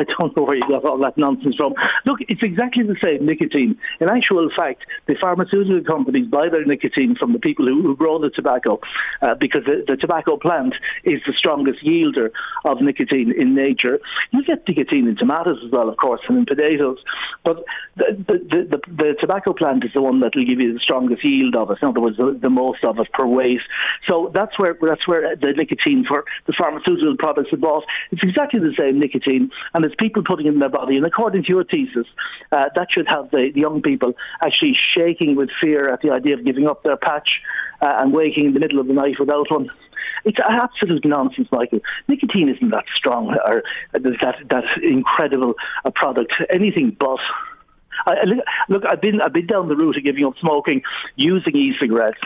I 0.00 0.04
don't 0.18 0.34
know 0.36 0.44
where 0.44 0.56
you 0.56 0.66
got 0.66 0.84
all 0.84 0.98
that 0.98 1.18
nonsense 1.18 1.56
from. 1.56 1.74
Look, 2.06 2.20
it's 2.28 2.42
exactly 2.42 2.84
the 2.84 2.96
same 3.02 3.26
nicotine. 3.26 3.78
In 4.00 4.08
actual 4.08 4.48
fact, 4.56 4.84
the 5.06 5.14
pharmaceutical 5.20 5.84
companies 5.84 6.26
buy 6.26 6.48
their 6.48 6.64
nicotine 6.64 7.16
from 7.16 7.32
the 7.32 7.38
people 7.38 7.66
who, 7.66 7.82
who 7.82 7.96
grow 7.96 8.18
the 8.18 8.30
tobacco 8.30 8.80
uh, 9.20 9.34
because 9.34 9.64
the, 9.64 9.84
the 9.86 9.96
tobacco 9.96 10.36
plant 10.36 10.74
is 11.04 11.20
the 11.26 11.34
strongest 11.36 11.84
yielder 11.84 12.30
of 12.64 12.80
nicotine 12.80 13.32
in 13.36 13.54
nature. 13.54 13.98
You 14.30 14.42
get 14.44 14.66
nicotine 14.66 15.06
in 15.06 15.16
tomatoes 15.16 15.58
as 15.64 15.70
well, 15.70 15.88
of 15.88 15.96
course, 15.98 16.20
and 16.28 16.38
in 16.38 16.46
potatoes, 16.46 16.98
but 17.44 17.64
the, 17.96 18.16
the, 18.26 18.68
the, 18.70 18.80
the, 18.86 19.14
tobacco 19.20 19.52
plant 19.52 19.84
is 19.84 19.90
the 19.92 20.00
one 20.00 20.20
that 20.20 20.32
will 20.34 20.46
give 20.46 20.60
you 20.60 20.72
the 20.72 20.80
strongest 20.80 21.24
yield 21.24 21.54
of 21.56 21.70
it. 21.70 21.78
In 21.82 21.88
other 21.88 22.00
words, 22.00 22.16
the, 22.16 22.38
the 22.40 22.50
most 22.50 22.84
of 22.84 22.98
it 22.98 23.12
per 23.12 23.26
weight. 23.26 23.60
So 24.08 24.30
that's 24.32 24.58
where 24.58 24.76
that's 24.80 25.06
where 25.06 25.36
the 25.36 25.52
nicotine 25.52 26.04
for 26.06 26.24
the 26.46 26.54
pharmaceutical 26.56 27.16
products 27.18 27.50
bought. 27.58 27.84
It's 28.10 28.22
exactly 28.22 28.60
the 28.60 28.74
same 28.78 28.98
nicotine, 28.98 29.50
and 29.74 29.84
it's 29.90 29.96
people 29.98 30.22
putting 30.24 30.46
it 30.46 30.52
in 30.54 30.60
their 30.60 30.68
body. 30.68 30.96
And 30.96 31.04
according 31.04 31.42
to 31.44 31.48
your 31.48 31.64
thesis, 31.64 32.06
uh, 32.52 32.66
that 32.76 32.88
should 32.92 33.08
have 33.08 33.30
the, 33.30 33.50
the 33.52 33.60
young 33.60 33.82
people 33.82 34.14
actually 34.40 34.76
shaking 34.94 35.34
with 35.34 35.50
fear 35.60 35.92
at 35.92 36.00
the 36.00 36.10
idea 36.10 36.34
of 36.34 36.44
giving 36.44 36.68
up 36.68 36.82
their 36.84 36.96
patch 36.96 37.28
uh, 37.82 37.96
and 37.98 38.12
waking 38.12 38.46
in 38.46 38.54
the 38.54 38.60
middle 38.60 38.78
of 38.78 38.86
the 38.86 38.92
night 38.92 39.16
without 39.18 39.50
one. 39.50 39.68
It's 40.24 40.38
absolute 40.38 41.04
nonsense, 41.04 41.48
Michael. 41.50 41.80
Nicotine 42.06 42.50
isn't 42.50 42.70
that 42.70 42.84
strong 42.94 43.36
or 43.44 43.62
that 43.92 44.02
that 44.50 44.64
incredible 44.82 45.54
a 45.84 45.90
product. 45.90 46.32
Anything 46.52 46.96
but. 46.98 47.20
I, 48.06 48.14
look, 48.68 48.84
I've 48.86 49.00
been 49.00 49.20
I've 49.20 49.32
been 49.32 49.46
down 49.46 49.68
the 49.68 49.76
route 49.76 49.96
of 49.96 50.04
giving 50.04 50.24
up 50.24 50.34
smoking 50.40 50.82
using 51.16 51.54
e-cigarettes. 51.54 52.20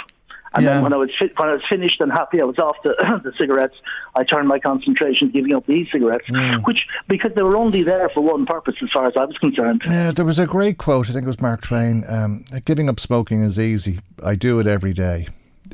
And 0.54 0.64
Yeah. 0.64 0.74
then 0.74 0.82
when 0.84 0.92
I 0.92 0.96
was 0.96 1.10
fi- 1.18 1.32
when 1.36 1.48
I 1.48 1.52
was 1.54 1.62
finished 1.68 2.00
and 2.00 2.12
happy, 2.12 2.40
I 2.40 2.44
was 2.44 2.58
off 2.58 2.76
the, 2.84 2.90
the 3.24 3.32
cigarettes. 3.38 3.74
I 4.14 4.22
turned 4.24 4.46
my 4.48 4.58
concentration 4.60 5.28
to 5.28 5.32
giving 5.32 5.52
up 5.52 5.66
the 5.66 5.72
e-cigarettes, 5.72 6.26
which 6.64 6.86
because 7.08 7.32
they 7.34 7.42
were 7.42 7.56
only 7.56 7.82
there 7.82 8.08
for 8.10 8.20
one 8.20 8.46
purpose, 8.46 8.76
as 8.82 8.88
far 8.92 9.06
as 9.06 9.14
I 9.16 9.24
was 9.24 9.36
concerned. 9.38 9.82
Yeah, 9.84 10.12
there 10.12 10.24
was 10.24 10.38
a 10.38 10.46
great 10.46 10.78
quote. 10.78 11.10
I 11.10 11.12
think 11.12 11.24
it 11.24 11.28
was 11.28 11.40
Mark 11.40 11.62
Twain. 11.62 12.04
Um, 12.08 12.44
Giving 12.64 12.88
up 12.88 13.00
smoking 13.00 13.42
is 13.42 13.58
easy. 13.58 13.98
I 14.22 14.36
do 14.36 14.60
it 14.60 14.66
every 14.66 14.92
day. 14.92 15.26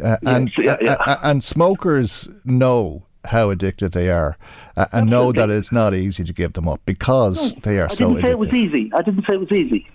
Uh, 0.03 0.17
and 0.23 0.51
yeah, 0.57 0.77
yeah. 0.81 0.93
uh, 0.95 1.11
uh, 1.11 1.17
and 1.25 1.45
smokers 1.45 2.29
know 2.45 3.03
how 3.27 3.51
addicted 3.51 3.93
they 3.93 4.09
are, 4.09 4.39
uh, 4.79 4.87
and 4.93 5.11
know 5.11 5.31
that 5.33 5.51
it's 5.51 5.71
not 5.71 5.93
easy 5.95 6.25
to 6.25 6.33
give 6.33 6.55
them 6.55 6.67
up 6.67 6.81
because 6.87 7.53
they 7.65 7.79
are 7.79 7.85
I 7.85 7.89
so 7.95 8.09
didn't 8.15 8.25
say 8.25 8.31
it 8.31 8.39
was 8.39 8.53
easy. 8.55 8.91
I 8.97 9.03
didn't 9.03 9.27
say 9.27 9.35
it 9.35 9.41
was 9.41 9.53
easy. 9.53 9.87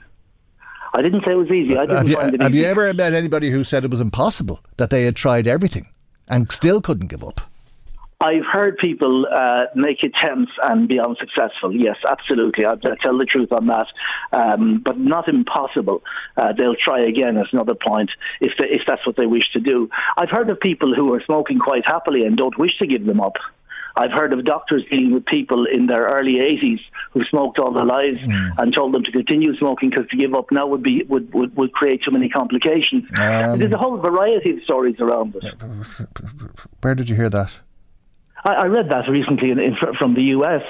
I 0.96 1.02
didn't 1.02 1.24
say 1.26 1.32
it 1.34 1.36
was 1.36 1.52
easy. 1.52 1.76
I 1.78 1.86
didn't 1.86 1.98
Have 1.98 2.08
you, 2.10 2.16
find 2.16 2.34
it 2.36 2.42
have 2.42 2.52
easy. 2.52 2.60
you 2.60 2.66
ever 2.66 2.94
met 2.94 3.14
anybody 3.14 3.52
who 3.52 3.64
said 3.66 3.84
it 3.84 3.92
was 3.92 4.00
impossible 4.00 4.62
that 4.78 4.90
they 4.90 5.04
had 5.04 5.16
tried 5.16 5.46
everything 5.46 5.90
and 6.30 6.50
still 6.52 6.82
couldn't 6.82 7.08
give 7.08 7.24
up? 7.24 7.42
I've 8.22 8.46
heard 8.50 8.78
people 8.78 9.26
uh, 9.30 9.66
make 9.76 9.98
attempts 10.02 10.54
and 10.64 10.88
be 10.88 11.00
unsuccessful. 11.00 11.76
Yes, 11.76 11.98
absolutely. 12.10 12.66
I, 12.66 12.72
I 12.72 12.96
tell 13.04 13.18
the 13.18 13.26
truth 13.30 13.52
on 13.52 13.68
that, 13.68 13.88
um, 14.32 14.82
but 14.84 14.98
not 14.98 15.28
impossible. 15.28 16.02
Uh, 16.38 16.54
they'll 16.58 16.78
try 16.82 17.02
again. 17.06 17.36
As 17.38 17.48
another 17.52 17.76
point, 17.76 18.10
if 18.40 18.54
they, 18.58 18.66
if 18.66 18.84
that's 18.88 19.06
what 19.06 19.18
they 19.18 19.26
wish 19.26 19.52
to 19.52 19.60
do. 19.60 19.90
I've 20.16 20.30
heard 20.30 20.50
of 20.50 20.60
people 20.62 20.96
who 20.96 21.14
are 21.14 21.22
smoking 21.26 21.60
quite 21.60 21.86
happily 21.86 22.24
and 22.26 22.38
don't 22.38 22.58
wish 22.58 22.78
to 22.80 22.88
give 22.88 23.06
them 23.06 23.20
up. 23.20 23.34
I've 23.98 24.12
heard 24.12 24.34
of 24.34 24.44
doctors 24.44 24.84
dealing 24.90 25.14
with 25.14 25.26
people 25.26 25.66
in 25.66 25.88
their 25.88 26.06
early 26.08 26.34
80s 26.34 26.80
who 27.12 27.24
smoked 27.26 27.60
all 27.60 27.72
their 27.72 27.86
lives 27.86 28.20
and 28.24 28.74
told 28.74 28.94
them 28.94 29.04
to 29.04 29.12
continue 29.12 29.56
smoking 29.58 29.90
because 29.90 30.08
to 30.10 30.18
give 30.18 30.34
up 30.34 30.52
now 30.52 30.68
would 30.68 30.84
be 30.84 31.04
would, 31.04 31.34
would, 31.34 31.56
would 31.56 31.72
create 31.72 32.02
too 32.04 32.12
many 32.12 32.30
complications. 32.30 33.06
Um, 33.18 33.58
There's 33.60 33.72
a 33.72 33.78
whole 33.78 33.98
variety 33.98 34.52
of 34.52 34.64
stories 34.64 35.00
around 35.00 35.36
it. 35.36 35.54
Where 36.82 36.96
did 36.96 37.10
you 37.10 37.16
hear 37.16 37.30
that? 37.30 37.58
I, 38.44 38.54
I 38.54 38.66
read 38.66 38.90
that 38.90 39.10
recently 39.10 39.52
in, 39.52 39.60
in, 39.60 39.76
from 39.98 40.14
the 40.14 40.22
US, 40.38 40.62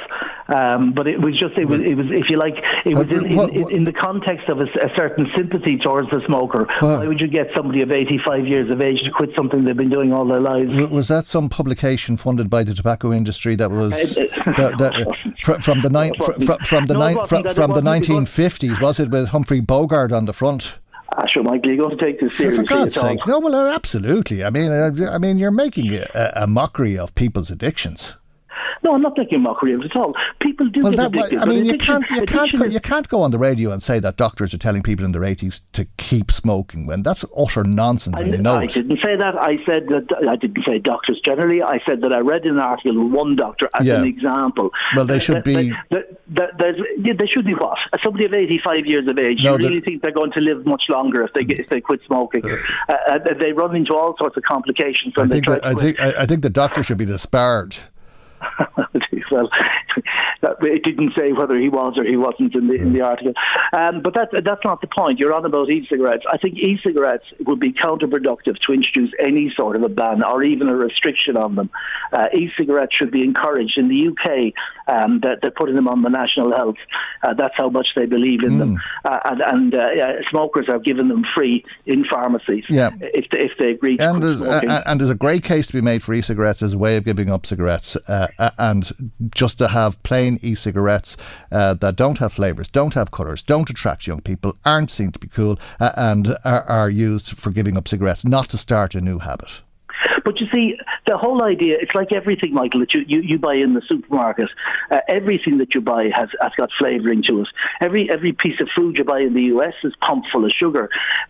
um, 0.48 0.94
but 0.94 1.08
it 1.08 1.22
was 1.22 1.38
just 1.40 1.58
it 1.58 1.66
was 1.66 1.82
it 1.82 1.96
was 1.96 2.06
if 2.12 2.30
you 2.30 2.38
like 2.38 2.54
it 2.86 2.96
was 2.96 3.08
in, 3.10 3.26
in, 3.26 3.72
in, 3.72 3.84
the 3.84 3.94
context 3.94 4.48
of 4.48 4.60
a 4.60 4.68
certain 4.96 5.28
sympathy 5.36 5.78
towards 5.78 6.10
the 6.12 6.22
smoker. 6.28 6.68
Why 6.80 7.08
would 7.08 7.20
you 7.20 7.28
get 7.28 7.48
somebody 7.56 7.82
of 7.82 7.92
85 7.92 8.48
years 8.48 8.70
of 8.70 8.80
age 8.80 9.00
to 9.06 9.12
quit 9.12 9.32
something 9.36 9.64
they've 9.66 9.76
been 9.76 9.90
doing 9.90 10.14
all 10.14 10.28
their 10.28 10.40
lives? 10.42 10.70
Was 10.92 11.08
that 11.08 11.26
some 11.26 11.50
publication 11.50 12.16
funded 12.16 12.50
by 12.50 12.64
the 12.64 12.74
tobacco 12.74 13.12
industry 13.12 13.56
that 13.56 13.72
was 13.72 14.18
Uh, 14.18 14.26
that, 14.54 14.78
that, 14.78 15.36
fr- 15.42 15.60
from 15.62 15.82
the 15.82 15.90
nine, 15.90 16.12
fr- 16.18 16.34
fr- 16.34 16.64
from 16.64 16.86
the 16.86 16.94
No, 16.94 17.02
it 17.08 17.16
nine, 17.16 17.26
fr- 17.26 17.36
from 17.36 17.72
the 17.74 17.82
wasn't. 17.82 18.10
It 18.10 18.14
was- 18.14 18.30
1950s? 18.30 18.82
Was 18.82 19.00
it 19.00 19.10
with 19.10 19.30
Humphrey 19.30 19.60
Bogart 19.62 20.12
on 20.12 20.26
the 20.26 20.34
front? 20.34 20.78
Ah, 21.18 21.26
sure, 21.28 21.44
Michael, 21.44 21.70
you're 21.72 21.88
going 21.88 21.98
to 21.98 22.04
take 22.06 22.20
this 22.20 22.36
seriously 22.36 22.66
for 22.66 22.70
God's 22.70 22.96
sake, 22.96 23.26
no! 23.26 23.40
Well, 23.40 23.56
uh, 23.56 23.74
absolutely. 23.74 24.44
I 24.44 24.50
mean, 24.50 24.72
uh, 24.72 24.92
I 25.12 25.18
mean, 25.18 25.38
you're 25.38 25.52
making 25.52 25.94
a, 25.94 26.32
a 26.36 26.48
mockery 26.48 26.98
of 26.98 27.16
people's 27.16 27.50
addictions. 27.50 28.18
No, 28.84 28.94
I'm 28.96 29.02
not 29.02 29.18
making 29.18 29.42
mockery 29.42 29.74
of 29.74 29.82
it 29.82 29.86
at 29.92 29.96
all. 29.96 30.14
People 30.42 30.68
do 30.70 30.82
well, 30.82 30.92
get 30.92 30.98
that, 30.98 31.08
addicted. 31.16 31.40
I 31.40 31.46
mean, 31.46 31.66
you 31.66 31.78
can't, 31.78 32.10
you 32.10 32.22
can't, 32.26 32.54
is- 32.54 32.74
you 32.74 32.80
can't 32.80 33.08
go 33.10 33.22
on 33.22 33.32
the 33.32 33.38
radio 33.40 33.72
and 33.72 33.82
say 33.82 34.00
that 34.00 34.18
doctors 34.18 34.54
are 34.54 34.58
telling 34.58 34.84
people 34.84 35.06
in 35.06 35.12
their 35.12 35.22
80s 35.22 35.62
to 35.74 35.86
keep 35.98 36.32
smoking 36.32 36.86
when 36.86 37.04
that's 37.04 37.26
utter 37.38 37.64
nonsense, 37.64 38.20
and 38.20 38.32
you 38.32 38.38
know 38.38 38.56
I 38.56 38.68
didn't 38.68 39.00
say 39.02 39.16
that. 39.16 39.36
I 39.36 39.58
said 39.66 39.88
that 39.88 40.08
I 40.30 40.36
didn't 40.36 40.64
say 40.66 40.80
doctors 40.80 41.20
generally. 41.24 41.62
I 41.62 41.80
said 41.86 42.02
that 42.02 42.12
I 42.14 42.20
read 42.20 42.44
an 42.46 42.58
article 42.60 43.04
with 43.04 43.14
one 43.14 43.36
doctor 43.36 43.70
as 43.80 43.86
Yeah. 43.86 43.96
an 44.02 44.06
example. 44.08 44.72
Well, 44.96 45.06
they 45.06 45.20
should 45.20 45.38
That- 45.38 45.46
be- 45.46 45.70
that- 45.92 46.20
that- 46.30 46.58
there's- 46.58 46.82
yeah, 47.00 47.14
they 47.18 47.28
should 47.28 47.46
be 47.46 47.54
what? 47.54 47.78
Somebody 48.04 48.26
of 48.26 48.34
85 48.34 48.86
years 48.86 49.08
of 49.08 49.18
age. 49.18 49.44
No, 49.44 49.54
you 49.58 49.68
really 49.70 49.82
think 49.82 50.02
they're 50.02 50.12
going 50.12 50.32
to 50.34 50.40
live 50.42 50.66
much 50.66 50.84
longer 50.90 51.24
if 51.24 51.34
they 51.34 51.44
get, 51.44 51.60
if 51.60 51.70
they 51.70 51.82
quit 51.82 52.02
smoking? 52.06 52.44
Uh, 52.46 52.94
uh, 53.10 53.20
they 53.40 53.52
run 53.54 53.76
into 53.76 53.94
all 53.94 54.16
sorts 54.18 54.38
of 54.38 54.44
complications 54.44 55.14
I 55.18 55.22
when 55.22 55.30
they 55.30 55.36
think, 55.38 55.46
try 55.46 55.56
that, 55.56 55.66
I, 55.66 55.74
think, 55.74 56.00
I, 56.00 56.14
I 56.22 56.26
think 56.26 56.42
the 56.42 56.50
doctor 56.50 56.84
should 56.84 56.98
be 56.98 57.06
disparaged. 57.06 57.82
Jeez. 59.12 59.25
well, 59.32 59.48
it 60.62 60.84
didn't 60.84 61.14
say 61.16 61.32
whether 61.32 61.58
he 61.58 61.70
was 61.70 61.98
or 61.98 62.04
he 62.04 62.18
wasn't 62.18 62.54
in 62.56 62.68
the 62.68 62.76
in 62.76 62.94
the 62.94 63.02
article. 63.02 63.34
Um, 63.74 64.02
but 64.02 64.14
that, 64.14 64.30
that's 64.44 64.64
not 64.64 64.82
the 64.82 64.88
point. 64.88 65.20
You're 65.20 65.34
on 65.34 65.46
about 65.46 65.70
e-cigarettes. 65.70 66.24
I 66.32 66.38
think 66.38 66.56
e-cigarettes 66.58 67.26
would 67.46 67.60
be 67.60 67.74
counterproductive 67.74 68.58
to 68.66 68.74
introduce 68.74 69.12
any 69.20 69.52
sort 69.56 69.76
of 69.76 69.84
a 69.84 69.90
ban 69.90 70.24
or 70.24 70.44
even 70.44 70.70
a 70.70 70.76
restriction 70.76 71.38
on 71.38 71.56
them. 71.56 71.70
Uh, 72.12 72.28
e-cigarettes 72.34 72.94
should 72.98 73.12
be 73.12 73.24
encouraged. 73.24 73.78
In 73.78 73.88
the 73.90 74.08
UK, 74.10 74.54
um, 74.88 75.20
that 75.22 75.40
they're 75.42 75.52
putting 75.52 75.76
them 75.76 75.88
on 75.88 76.02
the 76.02 76.10
national 76.10 76.52
health. 76.56 76.76
Uh, 77.24 77.34
that's 77.34 77.56
how 77.58 77.70
much 77.70 77.88
they 77.96 78.06
believe 78.06 78.44
in 78.44 78.60
them. 78.60 78.80
Uh, 79.04 79.20
and 79.26 79.42
and 79.42 79.76
uh, 79.76 80.22
smokers 80.30 80.68
are 80.70 80.80
given 80.80 81.08
them 81.10 81.24
free 81.34 81.64
in 81.86 82.06
pharmacies 82.06 82.64
Yeah. 82.70 82.92
if, 83.00 83.30
they, 83.32 83.40
if 83.40 83.52
they 83.58 83.72
agree 83.72 83.98
to 83.98 84.10
And 84.10 84.24
there's, 84.24 84.42
uh, 84.42 84.84
and 84.86 85.00
there's 85.00 85.10
a 85.10 85.16
great 85.16 85.44
case 85.44 85.68
to 85.68 85.74
be 85.74 85.82
made 85.82 86.04
for 86.04 86.14
e-cigarettes 86.14 86.62
as 86.62 86.74
a 86.74 86.78
way 86.78 86.98
of 86.98 87.06
giving 87.06 87.30
up 87.30 87.46
cigarettes, 87.46 87.96
uh, 88.08 88.28
and 88.58 88.92
just 89.34 89.58
to 89.58 89.70
have 89.70 90.02
plain 90.04 90.40
e-cigarettes 90.42 91.18
uh, 91.52 91.74
that 91.76 91.96
don't 91.96 92.18
have 92.20 92.34
flavours, 92.34 92.68
don't 92.68 92.94
have 92.94 93.12
colours, 93.12 93.42
don't 93.42 93.70
attract 93.70 94.08
young 94.08 94.22
people, 94.22 94.56
aren't 94.66 94.92
seen 94.92 95.12
to 95.12 95.20
be 95.20 95.28
cool, 95.28 95.60
uh, 95.80 95.92
and 95.96 96.36
are, 96.44 96.64
are 96.64 96.90
used 96.90 97.38
for 97.38 97.52
giving 97.52 97.78
up 97.78 97.88
cigarettes, 97.88 98.26
not 98.26 98.50
to 98.50 98.58
start 98.58 98.96
a 98.96 99.02
new 99.02 99.20
habit. 99.20 99.62
But 100.24 100.40
you 100.40 100.48
see, 100.52 100.78
the 101.08 101.18
whole 101.18 101.44
idea, 101.44 101.78
it's 101.80 101.94
like 101.96 102.12
everything, 102.12 102.54
Michael, 102.54 102.80
that 102.82 102.94
you, 102.94 103.02
you, 103.08 103.22
you 103.22 103.40
buy 103.40 103.56
in 103.56 103.74
the 103.74 103.82
supermarket. 103.88 104.50
Uh, 104.92 104.98
everything 105.08 105.58
that 105.60 105.74
you 105.76 105.82
buy 105.82 106.10
has, 106.16 106.30
has 106.42 106.52
got 106.58 106.70
flavouring 106.78 107.24
to 107.28 107.42
it. 107.42 107.48
Every, 107.82 108.10
every 108.12 108.34
piece 108.34 108.60
of 108.60 108.68
food 108.76 108.98
you 108.98 109.04
buy 109.04 109.20
in 109.20 109.34
the 109.34 109.44
US 109.56 109.74
is 109.84 109.94
pumped 110.06 110.28
full 110.32 110.46
of 110.46 110.52
sugar. 110.52 110.90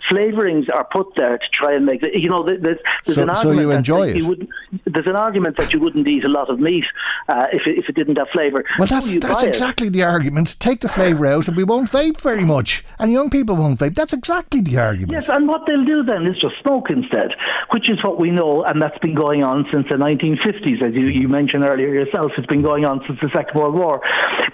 Flavourings 0.09 0.70
are 0.74 0.86
put 0.86 1.07
there 1.16 1.38
to 1.38 1.45
try 1.53 1.76
and 1.76 1.86
make 1.86 2.03
it, 2.03 2.11
you 2.16 2.30
know, 2.30 2.43
there's, 2.45 2.61
there's 3.05 3.16
So- 3.16 3.24
an 3.24 3.36
so 3.36 3.51
you 3.51 3.72
enjoy 3.72 4.05
you 4.07 4.16
it? 4.16 4.24
wouldn't, 4.24 4.49
there's 4.86 5.07
an 5.07 5.16
argument 5.16 5.57
that 5.57 5.74
you 5.74 5.80
wouldn't 5.80 6.07
eat 6.07 6.24
a 6.24 6.30
lot 6.30 6.49
of 6.49 6.59
meat 6.59 6.86
uh, 7.28 7.45
if, 7.51 7.63
it, 7.66 7.78
if 7.78 7.89
it 7.89 7.95
didn't 7.95 8.18
have 8.18 8.28
flavour. 8.32 8.63
Well, 8.78 8.88
that's 8.88 9.13
you 9.13 9.20
that's 9.20 9.41
buy 9.41 9.47
it. 9.47 9.49
exactly 9.49 9.89
the 9.89 10.03
argument. 10.03 10.59
Take 10.59 10.82
the 10.82 10.89
flavour 10.89 11.26
out, 11.28 11.47
and 11.47 11.57
we 11.57 11.63
won't 11.63 11.89
vape 11.91 12.22
very 12.22 12.43
much, 12.43 12.84
and 12.99 13.11
young 13.11 13.30
people 13.30 13.55
won't 13.55 13.80
vape. 13.80 13.95
That's 13.95 14.13
exactly 14.13 14.61
the 14.61 14.78
argument. 14.78 15.11
Yes, 15.11 15.30
and 15.30 15.47
what 15.47 15.61
they'll 15.68 15.86
do 15.86 16.03
then 16.03 16.26
is 16.28 16.36
just 16.39 16.55
smoke 16.61 16.89
instead, 16.89 17.32
which 17.72 17.89
is 17.89 18.03
what 18.03 18.20
we 18.20 18.32
know, 18.32 18.55
and 18.64 18.82
that's 18.82 18.97
been 18.99 19.16
going 19.16 19.43
on 19.43 19.66
since 19.72 19.88
the 19.89 19.95
1950s, 19.95 20.82
as 20.82 20.93
you, 20.93 21.08
you 21.08 21.28
mentioned 21.28 21.64
earlier 21.64 21.93
yourself. 21.93 22.32
It's 22.38 22.47
been 22.47 22.62
going 22.62 22.86
on 22.86 23.01
since 23.08 23.20
the 23.22 23.30
Second 23.34 23.60
World 23.60 23.76
War. 23.76 24.01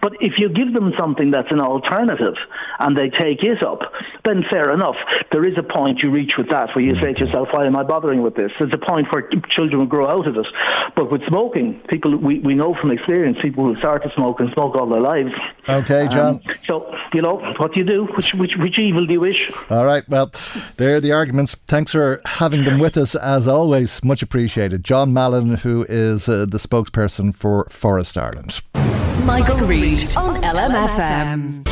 But 0.02 0.14
if 0.20 0.34
you 0.38 0.50
give 0.50 0.74
them 0.74 0.94
something 0.98 1.32
that's 1.32 1.52
an 1.52 1.60
alternative 1.60 2.36
and 2.80 2.98
they 2.98 3.10
take 3.10 3.44
it 3.44 3.62
up, 3.62 3.80
then 4.26 4.44
fair 4.50 4.74
enough. 4.74 4.96
There 5.32 5.46
is 5.46 5.54
a 5.58 5.64
point 5.64 6.00
you 6.02 6.10
reach 6.10 6.32
with 6.38 6.50
that 6.50 6.70
where 6.74 6.84
you 6.84 6.94
say 6.96 7.14
to 7.14 7.26
yourself, 7.26 7.50
why 7.52 7.68
am 7.68 7.76
I 7.76 7.84
bothering 7.84 8.24
with 8.24 8.36
this? 8.36 8.52
There's 8.58 8.74
a 8.74 8.84
point 8.84 9.08
where 9.12 9.28
children 9.56 9.80
will 9.80 9.92
grow 9.92 10.08
out 10.08 10.28
of 10.28 10.38
it. 10.38 10.48
But 10.96 11.12
with 11.12 11.22
smoking, 11.28 11.82
people, 11.90 12.16
we, 12.18 12.40
we 12.40 12.56
know 12.56 12.76
from 12.80 12.92
experience, 12.92 13.38
people 13.42 13.66
who 13.66 13.76
start 13.76 14.04
to 14.04 14.10
smoke 14.16 14.40
and 14.40 14.52
smoke 14.54 14.76
all 14.76 14.90
their 14.90 15.02
lives. 15.02 15.32
Okay, 15.68 16.08
John. 16.10 16.36
Um, 16.36 16.42
so, 16.66 16.94
you 17.14 17.22
know, 17.22 17.38
what 17.58 17.74
do 17.74 17.80
you 17.80 17.86
do? 17.86 18.08
Which, 18.16 18.34
which, 18.34 18.54
which 18.58 18.80
evil 18.80 19.06
do 19.06 19.14
you 19.14 19.20
wish? 19.20 19.52
All 19.70 19.86
right, 19.86 20.08
well, 20.08 20.32
there 20.78 20.96
are 20.96 21.00
the 21.00 21.12
arguments. 21.12 21.56
Thanks 21.68 21.92
for 21.92 22.22
having 22.26 22.64
them 22.64 22.80
with 22.80 22.98
us 22.98 23.16
as 23.16 23.48
always. 23.48 23.91
Much 24.04 24.22
appreciated. 24.22 24.84
John 24.84 25.14
Mallon, 25.14 25.56
who 25.56 25.86
is 25.90 26.30
uh, 26.30 26.46
the 26.46 26.58
spokesperson 26.58 27.36
for 27.36 27.66
Forest 27.66 28.18
Ireland. 28.18 28.62
Michael 29.26 29.58
Reade 29.58 30.16
on 30.16 30.42
LMFM. 30.42 31.68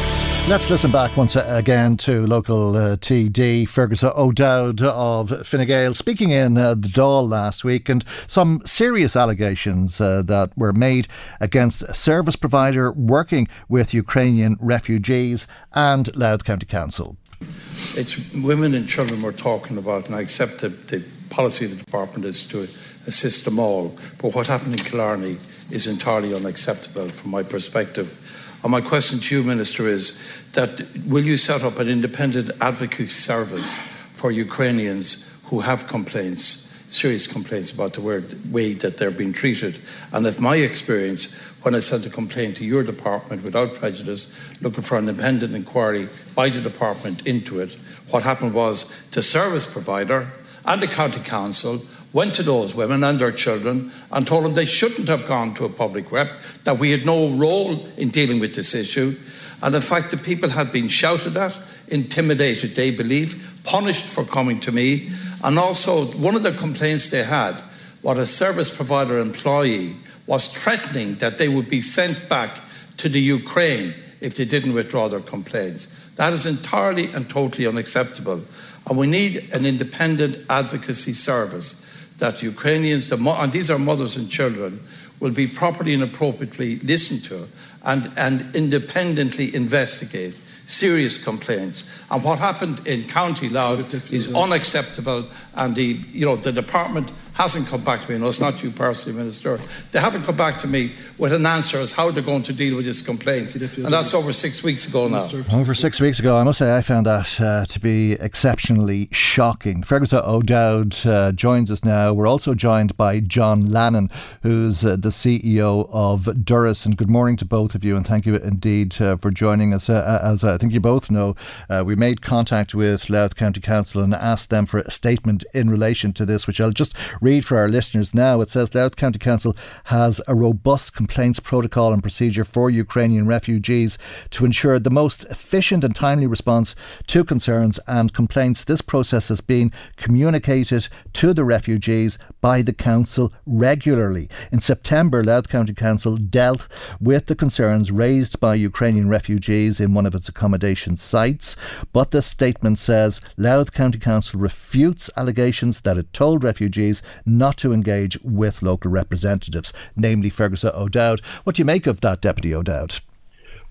Let's 0.47 0.70
listen 0.72 0.91
back 0.91 1.15
once 1.15 1.36
again 1.36 1.95
to 1.97 2.26
local 2.26 2.76
uh, 2.76 2.95
TD 2.95 3.67
Fergus 3.67 4.03
O'Dowd 4.03 4.82
of 4.82 5.45
Fine 5.45 5.67
Gael 5.67 5.93
speaking 5.93 6.32
in 6.32 6.57
uh, 6.57 6.74
the 6.74 6.88
Dáil 6.88 7.30
last 7.30 7.63
week 7.63 7.88
and 7.88 8.03
some 8.26 8.59
serious 8.65 9.15
allegations 9.15 10.01
uh, 10.01 10.24
that 10.24 10.57
were 10.57 10.74
made 10.74 11.07
against 11.39 11.84
a 11.84 11.93
service 11.93 12.36
provider 12.36 12.91
working 12.91 13.47
with 13.67 13.93
Ukrainian 13.93 14.57
refugees 14.59 15.45
and 15.74 16.15
Louth 16.15 16.43
County 16.45 16.65
Council. 16.65 17.15
It's 17.41 18.34
women 18.34 18.74
and 18.74 18.88
children 18.89 19.22
we're 19.22 19.32
talking 19.32 19.78
about, 19.78 20.07
and 20.07 20.15
I 20.15 20.22
accept 20.22 20.61
that 20.61 20.88
the 20.88 21.03
policy 21.30 21.65
of 21.65 21.71
the 21.71 21.84
department 21.84 22.25
is 22.25 22.45
to 22.49 22.67
assist 23.07 23.45
them 23.45 23.59
all. 23.59 23.97
But 24.21 24.36
what 24.36 24.47
happened 24.47 24.80
in 24.80 24.86
Killarney 24.86 25.38
is 25.71 25.88
entirely 25.88 26.34
unacceptable 26.34 27.09
from 27.09 27.32
my 27.32 27.43
perspective. 27.43 28.17
And 28.63 28.71
my 28.71 28.82
question 28.82 29.19
to 29.19 29.36
you, 29.36 29.43
Minister, 29.43 29.88
is 29.88 30.19
that 30.53 30.86
will 31.07 31.23
you 31.23 31.38
set 31.38 31.63
up 31.63 31.80
an 31.80 31.88
independent 31.88 32.51
advocacy 32.59 33.07
service 33.07 33.77
for 34.13 34.32
Ukrainians 34.32 35.34
who 35.45 35.61
have 35.61 35.88
complaints, 35.88 36.65
serious 36.89 37.25
complaints 37.25 37.71
about 37.71 37.93
the 37.93 38.01
way 38.01 38.73
that 38.73 38.97
they're 38.97 39.11
being 39.11 39.32
treated? 39.32 39.80
And 40.11 40.25
if 40.25 40.41
my 40.41 40.57
experience, 40.57 41.39
when 41.61 41.73
I 41.73 41.80
sent 41.80 42.05
a 42.05 42.09
complaint 42.09 42.57
to 42.57 42.65
your 42.65 42.84
department 42.84 43.43
without 43.43 43.75
prejudice, 43.75 44.61
looking 44.61 44.84
for 44.84 44.97
an 44.97 45.07
independent 45.07 45.55
inquiry 45.55 46.09
by 46.36 46.49
the 46.49 46.59
department 46.59 47.25
into 47.25 47.61
it, 47.61 47.77
what 48.09 48.23
happened 48.23 48.53
was 48.53 49.07
the 49.11 49.21
service 49.21 49.71
provider 49.71 50.27
and 50.66 50.82
the 50.82 50.88
county 50.88 51.20
council 51.20 51.82
went 52.12 52.34
to 52.34 52.43
those 52.43 52.74
women 52.74 53.03
and 53.03 53.20
their 53.20 53.32
children 53.32 53.91
and 54.12 54.26
told 54.26 54.43
them 54.43 54.53
they 54.53 54.66
shouldn't 54.66 55.07
have 55.07 55.28
gone 55.28 55.53
to 55.53 55.66
a 55.66 55.70
public 55.70 56.12
rep, 56.12 56.32
that 56.64 56.80
we 56.80 56.91
had 56.91 57.05
no 57.05 57.30
role 57.30 57.86
in 57.97 58.10
dealing 58.10 58.39
with 58.39 58.55
this 58.55 58.74
issue. 58.74 59.16
And 59.62 59.76
in 59.76 59.82
fact, 59.82 60.12
the 60.12 60.18
people 60.18 60.49
had 60.49 60.72
been 60.72 60.88
shouted 60.88 61.38
at, 61.38 61.60
intimidated, 61.89 62.76
they 62.76 62.91
believe, 62.91 63.62
punished 63.64 64.07
for 64.07 64.24
coming 64.24 64.60
to 64.62 64.72
me. 64.72 65.10
And 65.43 65.60
also, 65.60 66.05
one 66.05 66.36
of 66.36 66.43
the 66.43 66.51
complaints 66.51 67.10
they 67.10 67.24
had 67.24 67.62
was 68.01 68.18
a 68.18 68.26
service 68.26 68.76
provider 68.76 69.20
employee 69.20 69.95
was 70.26 70.47
threatening 70.47 71.16
that 71.16 71.38
they 71.38 71.49
would 71.49 71.70
be 71.70 71.82
sent 71.82 72.30
back 72.30 72.62
to 72.97 73.10
the 73.10 73.20
Ukraine 73.20 73.93
if 74.22 74.36
they 74.36 74.45
didn't 74.45 74.74
withdraw 74.74 75.07
their 75.07 75.20
complaints. 75.20 76.05
That 76.16 76.34
is 76.34 76.45
entirely 76.45 77.12
and 77.14 77.30
totally 77.30 77.66
unacceptable. 77.66 78.41
And 78.89 78.97
we 78.97 79.07
need 79.07 79.53
an 79.53 79.65
independent 79.65 80.39
advocacy 80.49 81.13
service 81.13 81.85
that 82.17 82.41
Ukrainians, 82.41 83.07
the 83.07 83.17
and 83.17 83.51
these 83.51 83.69
are 83.69 83.79
mothers 83.79 84.17
and 84.17 84.29
children, 84.29 84.79
will 85.19 85.31
be 85.31 85.47
properly 85.47 85.93
and 85.93 86.03
appropriately 86.03 86.79
listened 86.79 87.23
to 87.25 87.47
and, 87.85 88.11
and 88.17 88.55
independently 88.55 89.53
investigate 89.53 90.33
serious 90.65 91.23
complaints. 91.23 92.05
And 92.11 92.23
what 92.23 92.39
happened 92.39 92.85
in 92.87 93.03
County 93.03 93.49
Louth 93.49 94.11
is 94.11 94.33
unacceptable, 94.35 95.25
and 95.55 95.75
the, 95.75 95.99
you 96.11 96.25
know, 96.25 96.35
the 96.35 96.51
department 96.51 97.11
hasn't 97.39 97.69
come 97.69 97.81
back 97.85 98.01
to 98.01 98.11
me. 98.11 98.17
No, 98.17 98.27
it's 98.27 98.41
not 98.41 98.61
you 98.61 98.69
personally, 98.69 99.17
Minister. 99.17 99.57
They 99.93 99.99
haven't 99.99 100.23
come 100.23 100.35
back 100.35 100.57
to 100.57 100.67
me 100.67 100.91
with 101.17 101.31
an 101.31 101.45
answer 101.45 101.77
as 101.77 101.93
how 101.93 102.11
they're 102.11 102.21
going 102.21 102.43
to 102.43 102.51
deal 102.51 102.75
with 102.75 102.85
these 102.85 103.01
complaints. 103.01 103.55
And 103.55 103.93
that's 103.93 104.13
over 104.13 104.33
six 104.33 104.61
weeks 104.61 104.85
ago 104.85 105.07
now. 105.07 105.25
Over 105.53 105.73
six 105.73 106.01
weeks 106.01 106.19
ago, 106.19 106.35
I 106.35 106.43
must 106.43 106.59
say 106.59 106.75
I 106.75 106.81
found 106.81 107.05
that 107.05 107.39
uh, 107.39 107.65
to 107.65 107.79
be 107.79 108.13
exceptionally 108.13 109.07
shocking. 109.13 109.83
Fergus 109.83 110.11
O'Dowd 110.11 111.05
uh, 111.05 111.31
joins 111.31 111.71
us 111.71 111.81
now. 111.85 112.11
We're 112.11 112.27
also 112.27 112.53
joined 112.53 112.97
by 112.97 113.21
John 113.21 113.71
Lannon, 113.71 114.09
who's 114.43 114.83
uh, 114.83 114.97
the 114.97 115.09
CEO 115.09 115.89
of 115.93 116.25
Doras. 116.25 116.85
And 116.85 116.97
good 116.97 117.09
morning 117.09 117.37
to 117.37 117.45
both 117.45 117.73
of 117.73 117.85
you, 117.85 117.95
and 117.95 118.05
thank 118.05 118.25
you 118.25 118.35
indeed 118.35 119.01
uh, 119.01 119.15
for 119.15 119.31
joining 119.31 119.73
us. 119.73 119.89
Uh, 119.89 120.19
as 120.21 120.43
I 120.43 120.57
think 120.57 120.73
you 120.73 120.81
both 120.81 121.09
know, 121.09 121.37
uh, 121.69 121.83
we 121.85 121.95
made 121.95 122.21
contact 122.21 122.75
with 122.75 123.09
Louth 123.09 123.37
County 123.37 123.61
Council 123.61 124.03
and 124.03 124.13
asked 124.13 124.49
them 124.49 124.65
for 124.65 124.79
a 124.79 124.91
statement 124.91 125.45
in 125.53 125.69
relation 125.69 126.11
to 126.13 126.25
this, 126.25 126.45
which 126.45 126.59
I'll 126.59 126.71
just 126.71 126.93
read 127.21 127.28
for 127.30 127.57
our 127.57 127.67
listeners 127.67 128.15
now. 128.15 128.41
It 128.41 128.49
says 128.49 128.73
Louth 128.73 128.95
County 128.95 129.19
Council 129.19 129.55
has 129.86 130.19
a 130.27 130.34
robust 130.34 130.95
complaints 130.95 131.39
protocol 131.39 131.93
and 131.93 132.01
procedure 132.01 132.43
for 132.43 132.71
Ukrainian 132.71 133.27
refugees 133.27 133.99
to 134.32 134.45
ensure 134.45 134.80
the 134.80 134.89
most 134.89 135.23
efficient 135.25 135.84
and 135.84 135.93
timely 135.95 136.25
response 136.25 136.75
to 137.05 137.23
concerns 137.23 137.80
and 137.88 138.13
complaints. 138.13 138.63
This 138.63 138.82
process 138.82 139.27
has 139.27 139.41
been 139.41 139.71
communicated 139.95 140.88
to 141.13 141.34
the 141.36 141.43
refugees 141.43 142.17
by 142.41 142.63
the 142.63 142.73
council 142.73 143.32
regularly. 143.45 144.27
In 144.51 144.59
September, 144.59 145.23
Louth 145.23 145.49
County 145.49 145.73
Council 145.73 146.17
dealt 146.17 146.67
with 146.99 147.27
the 147.27 147.36
concerns 147.36 147.91
raised 147.91 148.39
by 148.39 148.55
Ukrainian 148.55 149.07
refugees 149.07 149.80
in 149.80 149.93
one 149.93 150.07
of 150.07 150.15
its 150.15 150.30
accommodation 150.30 150.97
sites, 150.97 151.55
but 151.93 152.09
the 152.09 152.23
statement 152.23 152.80
says 152.80 153.21
Louth 153.38 153.71
County 153.71 153.99
Council 153.99 154.39
refutes 154.39 155.11
allegations 155.15 155.82
that 155.82 155.97
it 155.97 156.11
told 156.13 156.43
refugees 156.43 157.03
not 157.26 157.57
to 157.57 157.74
engage 157.74 158.20
with 158.24 158.61
local 158.61 158.91
representatives, 158.91 159.74
namely 159.95 160.30
Fergus 160.30 160.63
O'Dowd. 160.63 161.22
What 161.43 161.55
do 161.55 161.61
you 161.61 161.65
make 161.65 161.88
of 161.88 162.01
that, 162.01 162.22
Deputy 162.22 162.53
O'Dowd? 162.53 162.99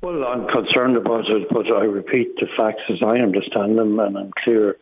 Well, 0.01 0.25
I'm 0.25 0.47
concerned 0.47 0.97
about 0.97 1.29
it, 1.29 1.49
but 1.51 1.67
I 1.67 1.83
repeat 1.85 2.37
the 2.37 2.47
facts 2.57 2.83
as 2.89 2.99
I 3.03 3.19
understand 3.19 3.79
them, 3.79 3.99
and 3.99 4.17
I'm 4.17 4.31
clear 4.45 4.77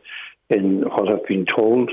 in 0.51 0.83
what 0.83 1.09
I've 1.09 1.27
been 1.27 1.47
told. 1.47 1.91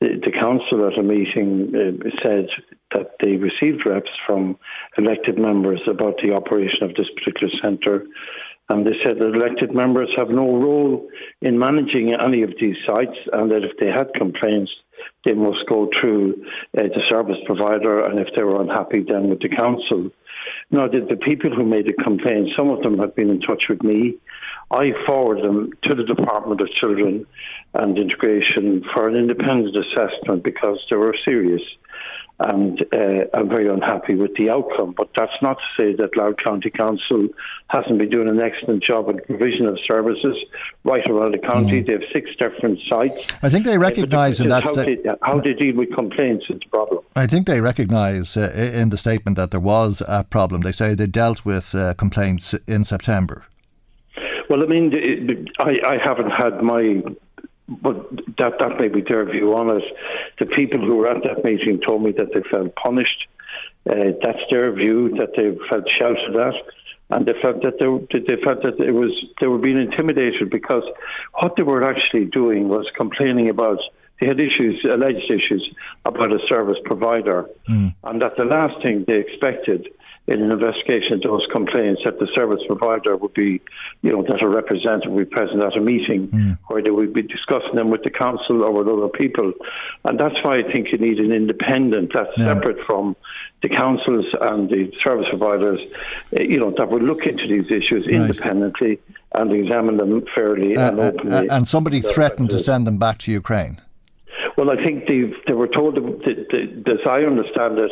The, 0.00 0.20
the 0.24 0.32
council 0.32 0.86
at 0.86 0.98
a 0.98 1.02
meeting 1.02 1.72
uh, 1.74 2.08
said 2.22 2.48
that 2.92 3.12
they 3.20 3.36
received 3.36 3.86
reps 3.86 4.10
from 4.26 4.58
elected 4.96 5.38
members 5.38 5.80
about 5.88 6.16
the 6.22 6.32
operation 6.32 6.82
of 6.82 6.94
this 6.94 7.08
particular 7.14 7.52
centre. 7.62 8.04
And 8.68 8.84
they 8.84 8.96
said 9.04 9.18
that 9.18 9.34
elected 9.34 9.74
members 9.74 10.10
have 10.16 10.28
no 10.28 10.56
role 10.56 11.08
in 11.40 11.58
managing 11.58 12.14
any 12.14 12.42
of 12.42 12.50
these 12.60 12.76
sites, 12.86 13.16
and 13.32 13.50
that 13.50 13.64
if 13.64 13.76
they 13.78 13.86
had 13.86 14.12
complaints, 14.14 14.72
they 15.26 15.34
must 15.34 15.66
go 15.68 15.90
through 16.00 16.34
uh, 16.78 16.82
the 16.84 17.02
service 17.10 17.36
provider, 17.44 18.06
and 18.06 18.18
if 18.18 18.28
they 18.34 18.42
were 18.42 18.62
unhappy, 18.62 19.04
then 19.06 19.28
with 19.28 19.40
the 19.40 19.48
council. 19.48 20.10
Now, 20.70 20.86
the, 20.86 21.00
the 21.00 21.16
people 21.16 21.50
who 21.50 21.66
made 21.66 21.86
the 21.86 21.92
complaint, 21.92 22.50
some 22.56 22.70
of 22.70 22.82
them 22.82 22.98
have 22.98 23.14
been 23.16 23.30
in 23.30 23.40
touch 23.40 23.64
with 23.68 23.82
me. 23.82 24.16
I 24.70 24.92
forward 25.04 25.42
them 25.42 25.70
to 25.84 25.94
the 25.94 26.04
Department 26.04 26.60
of 26.60 26.68
Children 26.80 27.26
and 27.74 27.98
Integration 27.98 28.84
for 28.94 29.08
an 29.08 29.16
independent 29.16 29.76
assessment 29.76 30.44
because 30.44 30.78
they 30.88 30.96
were 30.96 31.14
serious 31.24 31.62
and 32.38 32.84
uh, 32.92 33.24
I'm 33.32 33.48
very 33.48 33.68
unhappy 33.68 34.14
with 34.14 34.34
the 34.36 34.50
outcome. 34.50 34.94
But 34.96 35.08
that's 35.16 35.32
not 35.40 35.56
to 35.56 35.64
say 35.76 35.96
that 35.96 36.16
Louth 36.16 36.36
County 36.42 36.70
Council 36.70 37.28
hasn't 37.68 37.98
been 37.98 38.10
doing 38.10 38.28
an 38.28 38.40
excellent 38.40 38.84
job 38.84 39.08
at 39.08 39.26
provision 39.26 39.66
of 39.66 39.78
services 39.86 40.36
right 40.84 41.04
around 41.08 41.32
the 41.32 41.38
county. 41.38 41.82
Mm. 41.82 41.86
They 41.86 41.92
have 41.92 42.02
six 42.12 42.30
different 42.38 42.78
sites. 42.88 43.26
I 43.42 43.48
think 43.48 43.64
they 43.64 43.78
recognise, 43.78 44.38
uh, 44.38 44.44
and 44.44 44.52
that's 44.52 44.66
how, 44.66 44.74
the, 44.74 44.84
they, 44.84 45.10
how 45.22 45.40
they 45.40 45.54
deal 45.54 45.76
with 45.76 45.94
complaints 45.94 46.44
is 46.50 46.60
the 46.60 46.68
problem. 46.68 47.02
I 47.14 47.26
think 47.26 47.46
they 47.46 47.60
recognise 47.60 48.36
uh, 48.36 48.52
in 48.54 48.90
the 48.90 48.98
statement 48.98 49.36
that 49.38 49.50
there 49.50 49.60
was 49.60 50.02
a 50.06 50.24
problem. 50.24 50.60
They 50.60 50.72
say 50.72 50.94
they 50.94 51.06
dealt 51.06 51.44
with 51.44 51.74
uh, 51.74 51.94
complaints 51.94 52.54
in 52.66 52.84
September. 52.84 53.44
Well, 54.48 54.62
I 54.62 54.66
mean, 54.66 55.48
I, 55.58 55.94
I 55.94 55.96
haven't 56.02 56.30
had 56.30 56.62
my 56.62 57.02
but 57.68 58.10
that 58.38 58.54
that 58.58 58.78
may 58.78 58.88
be 58.88 59.02
their 59.02 59.24
view 59.24 59.54
on 59.54 59.76
it. 59.76 59.84
The 60.38 60.46
people 60.46 60.78
who 60.80 60.96
were 60.96 61.08
at 61.08 61.22
that 61.24 61.44
meeting 61.44 61.80
told 61.84 62.02
me 62.02 62.12
that 62.12 62.32
they 62.32 62.42
felt 62.48 62.74
punished. 62.76 63.26
Uh, 63.88 64.12
that's 64.22 64.42
their 64.50 64.72
view 64.72 65.10
that 65.16 65.30
they 65.36 65.56
felt 65.68 65.84
shouted 65.98 66.36
at, 66.36 66.54
and 67.10 67.26
they 67.26 67.34
felt 67.40 67.62
that 67.62 67.78
they, 67.78 68.18
they 68.18 68.42
felt 68.42 68.62
that 68.62 68.78
it 68.80 68.92
was 68.92 69.12
they 69.40 69.46
were 69.46 69.58
being 69.58 69.80
intimidated 69.80 70.50
because 70.50 70.82
what 71.40 71.54
they 71.56 71.62
were 71.62 71.88
actually 71.88 72.24
doing 72.24 72.68
was 72.68 72.86
complaining 72.96 73.48
about. 73.48 73.78
They 74.20 74.26
had 74.26 74.40
issues, 74.40 74.82
alleged 74.84 75.30
issues 75.30 75.74
about 76.06 76.32
a 76.32 76.38
service 76.48 76.78
provider, 76.86 77.44
mm. 77.68 77.94
and 78.02 78.22
that 78.22 78.36
the 78.38 78.44
last 78.44 78.82
thing 78.82 79.04
they 79.06 79.18
expected 79.18 79.88
in 80.28 80.42
an 80.42 80.50
investigation 80.50 81.20
those 81.22 81.46
complaints 81.52 82.02
that 82.04 82.18
the 82.18 82.26
service 82.34 82.60
provider 82.66 83.16
would 83.16 83.34
be, 83.34 83.60
you 84.02 84.10
know, 84.10 84.22
that 84.22 84.42
a 84.42 84.48
representative 84.48 85.12
would 85.12 85.28
be 85.28 85.34
present 85.34 85.62
at 85.62 85.76
a 85.76 85.80
meeting 85.80 86.28
mm. 86.28 86.58
where 86.66 86.82
they 86.82 86.90
would 86.90 87.12
be 87.12 87.22
discussing 87.22 87.74
them 87.74 87.90
with 87.90 88.02
the 88.02 88.10
council 88.10 88.64
or 88.64 88.72
with 88.72 88.88
other 88.88 89.08
people. 89.08 89.52
And 90.04 90.18
that's 90.18 90.34
why 90.42 90.58
I 90.58 90.62
think 90.62 90.88
you 90.90 90.98
need 90.98 91.18
an 91.18 91.32
independent 91.32 92.12
that's 92.12 92.36
yeah. 92.36 92.54
separate 92.54 92.84
from 92.86 93.14
the 93.62 93.68
councils 93.68 94.26
and 94.40 94.68
the 94.68 94.90
service 95.02 95.26
providers, 95.28 95.80
eh, 96.32 96.42
you 96.42 96.58
know, 96.58 96.74
that 96.76 96.90
would 96.90 97.02
look 97.02 97.24
into 97.24 97.46
these 97.46 97.70
issues 97.70 98.06
right. 98.06 98.16
independently 98.16 98.98
and 99.34 99.52
examine 99.52 99.96
them 99.96 100.24
fairly 100.34 100.76
uh, 100.76 100.90
and 100.90 100.98
uh, 100.98 101.02
openly. 101.02 101.48
Uh, 101.48 101.56
and 101.56 101.68
somebody 101.68 102.00
threatened 102.00 102.50
to 102.50 102.58
send 102.58 102.86
them 102.86 102.98
back 102.98 103.18
to 103.18 103.30
Ukraine. 103.30 103.80
Well, 104.56 104.70
I 104.70 104.76
think 104.76 105.06
they 105.06 105.32
they 105.46 105.52
were 105.52 105.68
told, 105.68 105.96
that, 105.96 106.84
as 106.86 107.06
I 107.06 107.20
understand 107.20 107.78
it, 107.78 107.90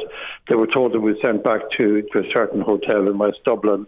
they 0.49 0.55
were 0.55 0.67
told 0.67 0.95
they 0.95 0.99
were 0.99 1.17
sent 1.21 1.45
back 1.45 1.61
to, 1.77 2.03
to 2.13 2.19
a 2.19 2.33
certain 2.33 2.61
hotel 2.61 3.07
in 3.09 3.19
West 3.19 3.39
Dublin. 3.45 3.87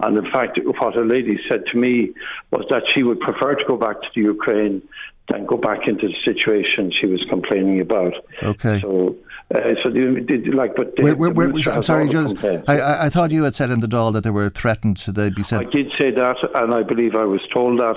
And 0.00 0.18
in 0.18 0.30
fact, 0.30 0.58
what 0.62 0.96
a 0.96 1.02
lady 1.02 1.38
said 1.48 1.64
to 1.72 1.78
me 1.78 2.12
was 2.50 2.66
that 2.68 2.82
she 2.94 3.02
would 3.02 3.20
prefer 3.20 3.54
to 3.54 3.64
go 3.66 3.76
back 3.76 4.02
to 4.02 4.08
the 4.14 4.22
Ukraine 4.22 4.82
than 5.28 5.46
go 5.46 5.56
back 5.56 5.88
into 5.88 6.08
the 6.08 6.14
situation 6.24 6.92
she 7.00 7.06
was 7.06 7.24
complaining 7.28 7.80
about. 7.80 8.14
Okay. 8.42 8.80
So 8.80 9.16
uh, 9.54 9.74
so 9.80 9.90
they, 9.90 10.00
they, 10.26 10.50
like, 10.50 10.74
but 10.74 10.96
they, 10.96 11.04
we're, 11.04 11.30
we're, 11.30 11.50
we're, 11.50 11.70
I'm 11.70 11.82
sorry, 11.82 12.08
just, 12.08 12.36
I, 12.44 13.06
I, 13.06 13.08
thought 13.08 13.30
you 13.30 13.44
had 13.44 13.54
said 13.54 13.70
in 13.70 13.78
the 13.78 13.86
Dáil 13.86 14.12
that 14.14 14.24
they 14.24 14.30
were 14.30 14.50
threatened 14.50 14.96
they'd 14.96 15.36
be 15.36 15.44
sent. 15.44 15.68
I 15.68 15.70
did 15.70 15.86
say 15.96 16.10
that, 16.10 16.36
and 16.56 16.74
I 16.74 16.82
believe 16.82 17.14
I 17.14 17.24
was 17.24 17.40
told 17.54 17.78
that, 17.78 17.96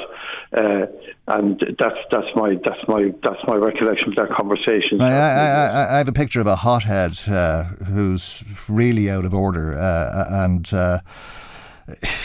uh, 0.53 0.85
and 1.29 1.59
that's 1.77 1.97
that's 2.11 2.27
my 2.35 2.55
that's 2.63 2.87
my 2.87 3.13
that's 3.23 3.39
my 3.47 3.55
recollection 3.55 4.09
of 4.09 4.15
that 4.15 4.35
conversation. 4.35 4.99
I, 4.99 5.11
I, 5.11 5.95
I 5.95 5.97
have 5.99 6.07
a 6.07 6.11
picture 6.11 6.41
of 6.41 6.47
a 6.47 6.55
hothead 6.55 7.19
uh, 7.27 7.63
who's 7.85 8.43
really 8.67 9.09
out 9.09 9.25
of 9.25 9.33
order, 9.33 9.77
uh, 9.77 10.25
and 10.29 10.73
uh, 10.73 10.99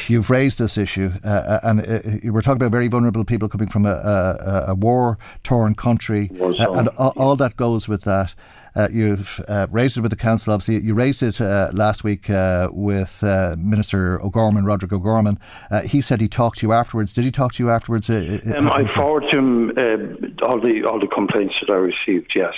you've 0.09 0.31
raised 0.31 0.59
this 0.59 0.79
issue, 0.79 1.13
uh, 1.23 1.29
uh 1.29 1.61
and 1.65 1.81
uh, 1.81 2.33
we're 2.33 2.41
talking 2.41 2.57
about 2.57 2.73
very 2.73 2.89
vulnerable 2.89 3.25
people 3.25 3.49
coming 3.49 3.69
from 3.69 3.85
a, 3.85 3.91
a, 3.91 4.65
a 4.69 4.75
war 4.75 5.19
torn 5.43 5.75
country, 5.75 6.31
uh, 6.41 6.73
and 6.73 6.89
all, 6.97 7.13
all, 7.17 7.37
that 7.37 7.57
goes 7.57 7.87
with 7.87 8.03
that. 8.03 8.35
Uh, 8.77 8.89
you've 8.91 9.41
uh, 9.49 9.67
raised 9.71 9.97
it 9.97 10.01
with 10.01 10.11
the 10.11 10.17
council. 10.17 10.53
Obviously, 10.53 10.81
you 10.85 10.95
raised 10.95 11.23
it 11.23 11.41
uh, 11.41 11.71
last 11.73 12.03
week 12.03 12.29
uh, 12.29 12.69
with 12.73 13.23
uh, 13.23 13.55
Minister 13.59 14.21
O'Gorman, 14.21 14.65
Roderick 14.65 14.93
O'Gorman. 14.93 15.39
Uh, 15.71 15.83
he 15.83 16.01
said 16.01 16.21
he 16.21 16.29
talked 16.29 16.59
to 16.59 16.67
you 16.67 16.73
afterwards. 16.73 17.13
Did 17.13 17.25
he 17.25 17.31
talk 17.31 17.55
to 17.55 17.63
you 17.63 17.71
afterwards? 17.71 18.11
Um, 18.11 18.71
I 18.71 18.87
forwarded 18.87 19.31
him 19.31 19.71
all 20.43 20.61
the 20.61 20.85
all 20.85 20.99
the 20.99 21.07
complaints 21.07 21.55
that 21.61 21.73
I 21.73 21.77
received. 21.77 22.33
Yes. 22.35 22.55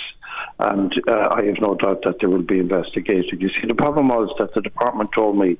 And 0.59 0.93
I 1.07 1.43
have 1.43 1.61
no 1.61 1.75
doubt 1.75 2.01
that 2.03 2.15
they 2.19 2.27
will 2.27 2.41
be 2.41 2.59
investigated. 2.59 3.39
You 3.41 3.49
see, 3.49 3.67
the 3.67 3.75
problem 3.75 4.09
was 4.09 4.33
that 4.39 4.53
the 4.55 4.61
department 4.61 5.11
told 5.13 5.37
me 5.37 5.57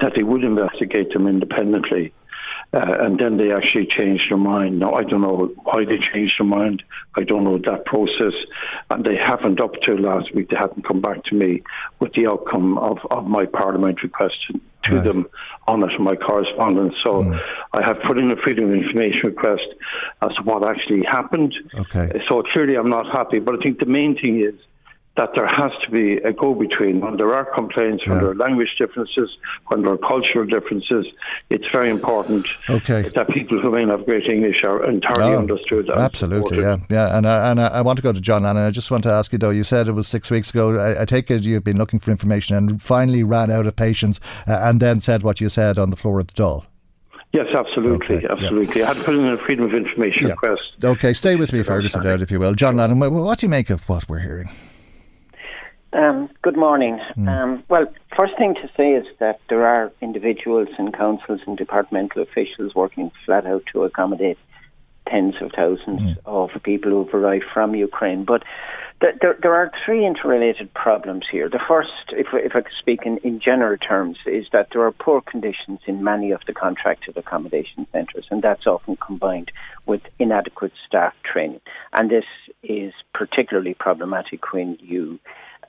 that 0.00 0.12
they 0.16 0.24
would 0.24 0.42
investigate 0.42 1.12
them 1.12 1.28
independently. 1.28 2.12
Uh, 2.72 2.78
and 3.00 3.18
then 3.18 3.36
they 3.36 3.50
actually 3.50 3.84
changed 3.86 4.22
their 4.30 4.38
mind. 4.38 4.78
Now, 4.78 4.94
I 4.94 5.02
don't 5.02 5.22
know 5.22 5.50
why 5.64 5.84
they 5.84 5.98
changed 6.12 6.34
their 6.38 6.46
mind. 6.46 6.84
I 7.16 7.24
don't 7.24 7.42
know 7.42 7.58
that 7.58 7.84
process. 7.84 8.34
And 8.90 9.04
they 9.04 9.16
haven't, 9.16 9.60
up 9.60 9.72
to 9.86 9.96
last 9.96 10.32
week, 10.34 10.50
they 10.50 10.56
haven't 10.56 10.86
come 10.86 11.00
back 11.00 11.24
to 11.24 11.34
me 11.34 11.62
with 11.98 12.12
the 12.12 12.28
outcome 12.28 12.78
of, 12.78 12.98
of 13.10 13.26
my 13.26 13.46
parliamentary 13.46 14.08
question 14.08 14.60
to 14.84 14.94
right. 14.94 15.04
them 15.04 15.26
on 15.66 15.82
it, 15.82 16.00
my 16.00 16.14
correspondence. 16.14 16.94
So 17.02 17.24
mm. 17.24 17.40
I 17.72 17.82
have 17.82 17.98
put 18.06 18.18
in 18.18 18.30
a 18.30 18.36
freedom 18.36 18.66
of 18.66 18.74
information 18.74 19.20
request 19.24 19.66
as 20.22 20.32
to 20.36 20.42
what 20.42 20.62
actually 20.62 21.02
happened. 21.02 21.54
Okay. 21.74 22.22
So 22.28 22.42
clearly 22.52 22.76
I'm 22.76 22.88
not 22.88 23.06
happy. 23.06 23.40
But 23.40 23.56
I 23.56 23.58
think 23.58 23.80
the 23.80 23.86
main 23.86 24.14
thing 24.14 24.40
is 24.40 24.54
that 25.20 25.34
there 25.34 25.46
has 25.46 25.70
to 25.84 25.90
be 25.90 26.16
a 26.16 26.32
go 26.32 26.54
between. 26.54 27.00
When 27.02 27.18
there 27.18 27.34
are 27.34 27.44
complaints, 27.44 28.06
when 28.06 28.16
yeah. 28.16 28.22
there 28.22 28.30
are 28.30 28.34
language 28.34 28.74
differences, 28.78 29.28
when 29.66 29.82
there 29.82 29.92
are 29.92 29.98
cultural 29.98 30.46
differences, 30.46 31.04
it's 31.50 31.66
very 31.70 31.90
important 31.90 32.46
okay. 32.70 33.02
that 33.14 33.28
people 33.28 33.60
who 33.60 33.70
may 33.70 33.84
not 33.84 33.98
have 33.98 34.06
great 34.06 34.24
English 34.24 34.64
are 34.64 34.82
entirely 34.88 35.34
oh, 35.34 35.40
understood. 35.40 35.90
absolutely, 35.90 36.60
yeah. 36.60 36.78
yeah. 36.88 37.18
And, 37.18 37.26
I, 37.26 37.50
and 37.50 37.60
I 37.60 37.82
want 37.82 37.98
to 37.98 38.02
go 38.02 38.12
to 38.12 38.20
John 38.20 38.44
Lannon. 38.44 38.62
I 38.62 38.70
just 38.70 38.90
want 38.90 39.02
to 39.02 39.10
ask 39.10 39.30
you, 39.30 39.38
though, 39.38 39.50
you 39.50 39.62
said 39.62 39.88
it 39.88 39.92
was 39.92 40.08
six 40.08 40.30
weeks 40.30 40.48
ago. 40.48 40.78
I, 40.78 41.02
I 41.02 41.04
take 41.04 41.30
it 41.30 41.44
you've 41.44 41.64
been 41.64 41.76
looking 41.76 42.00
for 42.00 42.10
information 42.10 42.56
and 42.56 42.80
finally 42.80 43.22
ran 43.22 43.50
out 43.50 43.66
of 43.66 43.76
patience 43.76 44.20
uh, 44.48 44.58
and 44.62 44.80
then 44.80 45.02
said 45.02 45.22
what 45.22 45.38
you 45.38 45.50
said 45.50 45.76
on 45.76 45.90
the 45.90 45.96
floor 45.96 46.20
of 46.20 46.28
the 46.28 46.32
Dáil. 46.32 46.64
Yes, 47.34 47.46
absolutely, 47.54 48.16
okay, 48.16 48.26
absolutely. 48.28 48.80
Yeah. 48.80 48.86
I 48.86 48.88
had 48.88 48.96
to 48.96 49.04
put 49.04 49.14
in 49.14 49.26
a 49.26 49.36
freedom 49.36 49.66
of 49.66 49.74
information 49.74 50.28
yeah. 50.28 50.30
request. 50.30 50.62
Okay, 50.82 51.12
stay 51.12 51.36
with 51.36 51.52
me, 51.52 51.62
Fergus, 51.62 51.94
if 51.94 52.30
you 52.30 52.40
will. 52.40 52.54
John 52.54 52.76
Lannon, 52.76 52.98
what 52.98 53.38
do 53.38 53.46
you 53.46 53.50
make 53.50 53.68
of 53.68 53.86
what 53.86 54.08
we're 54.08 54.20
hearing? 54.20 54.48
Um, 55.92 56.30
good 56.42 56.56
morning. 56.56 57.00
Mm. 57.16 57.28
Um, 57.28 57.64
well, 57.68 57.86
first 58.16 58.34
thing 58.38 58.54
to 58.54 58.70
say 58.76 58.92
is 58.92 59.06
that 59.18 59.40
there 59.48 59.66
are 59.66 59.92
individuals 60.00 60.68
and 60.78 60.94
councils 60.94 61.40
and 61.46 61.56
departmental 61.56 62.22
officials 62.22 62.74
working 62.74 63.10
flat 63.26 63.44
out 63.46 63.64
to 63.72 63.82
accommodate 63.82 64.38
tens 65.08 65.34
of 65.40 65.50
thousands 65.56 66.02
mm. 66.02 66.16
of 66.26 66.50
people 66.62 66.92
who've 66.92 67.12
arrived 67.14 67.46
from 67.52 67.74
Ukraine. 67.74 68.24
But 68.24 68.44
th- 69.00 69.16
there, 69.20 69.36
there 69.42 69.54
are 69.54 69.72
three 69.84 70.06
interrelated 70.06 70.72
problems 70.74 71.24
here. 71.30 71.48
The 71.48 71.60
first, 71.66 71.90
if, 72.12 72.28
if 72.34 72.54
I 72.54 72.60
could 72.60 72.72
speak 72.78 73.00
in, 73.04 73.18
in 73.18 73.40
general 73.40 73.76
terms, 73.76 74.18
is 74.26 74.46
that 74.52 74.68
there 74.72 74.82
are 74.82 74.92
poor 74.92 75.20
conditions 75.20 75.80
in 75.86 76.04
many 76.04 76.30
of 76.30 76.40
the 76.46 76.52
contracted 76.52 77.16
accommodation 77.16 77.88
centres, 77.90 78.26
and 78.30 78.42
that's 78.42 78.66
often 78.66 78.96
combined 78.96 79.50
with 79.86 80.02
inadequate 80.20 80.72
staff 80.86 81.14
training. 81.24 81.60
And 81.92 82.08
this 82.08 82.26
is 82.62 82.92
particularly 83.12 83.74
problematic 83.74 84.52
when 84.52 84.78
you 84.80 85.18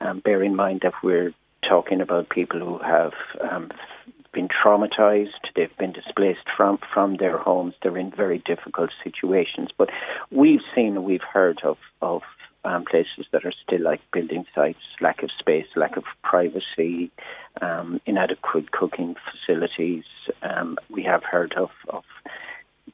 um, 0.02 0.20
bear 0.20 0.44
in 0.44 0.56
mind 0.56 0.82
that 0.84 0.94
we're 1.04 1.34
talking 1.68 2.02
about 2.02 2.30
people 2.30 2.60
who 2.60 2.80
have 2.80 3.14
um, 3.40 3.72
been 4.34 4.48
traumatized, 4.48 5.30
they've 5.56 5.76
been 5.78 5.92
displaced 5.92 6.48
from, 6.56 6.80
from 6.94 7.18
their 7.18 7.38
homes, 7.38 7.74
they're 7.82 7.98
in 7.98 8.12
very 8.12 8.40
difficult 8.40 8.90
situations. 9.04 9.70
But 9.78 9.90
we've 10.32 10.62
seen, 10.74 11.04
we've 11.04 11.22
heard 11.22 11.60
of, 11.64 11.78
of 12.02 12.22
um, 12.64 12.86
places 12.86 13.26
that 13.32 13.46
are 13.46 13.54
still 13.66 13.82
like 13.82 14.02
building 14.14 14.46
sites, 14.54 14.80
lack 15.02 15.24
of 15.24 15.30
space, 15.38 15.66
lack 15.76 15.98
of 15.98 16.04
privacy, 16.24 17.12
um, 17.62 18.00
inadequate 18.06 18.72
cooking 18.72 19.16
facilities. 19.32 20.04
Um, 20.42 20.78
we 20.90 21.04
have 21.04 21.24
heard 21.24 21.54
of, 21.54 21.70
of 21.90 22.04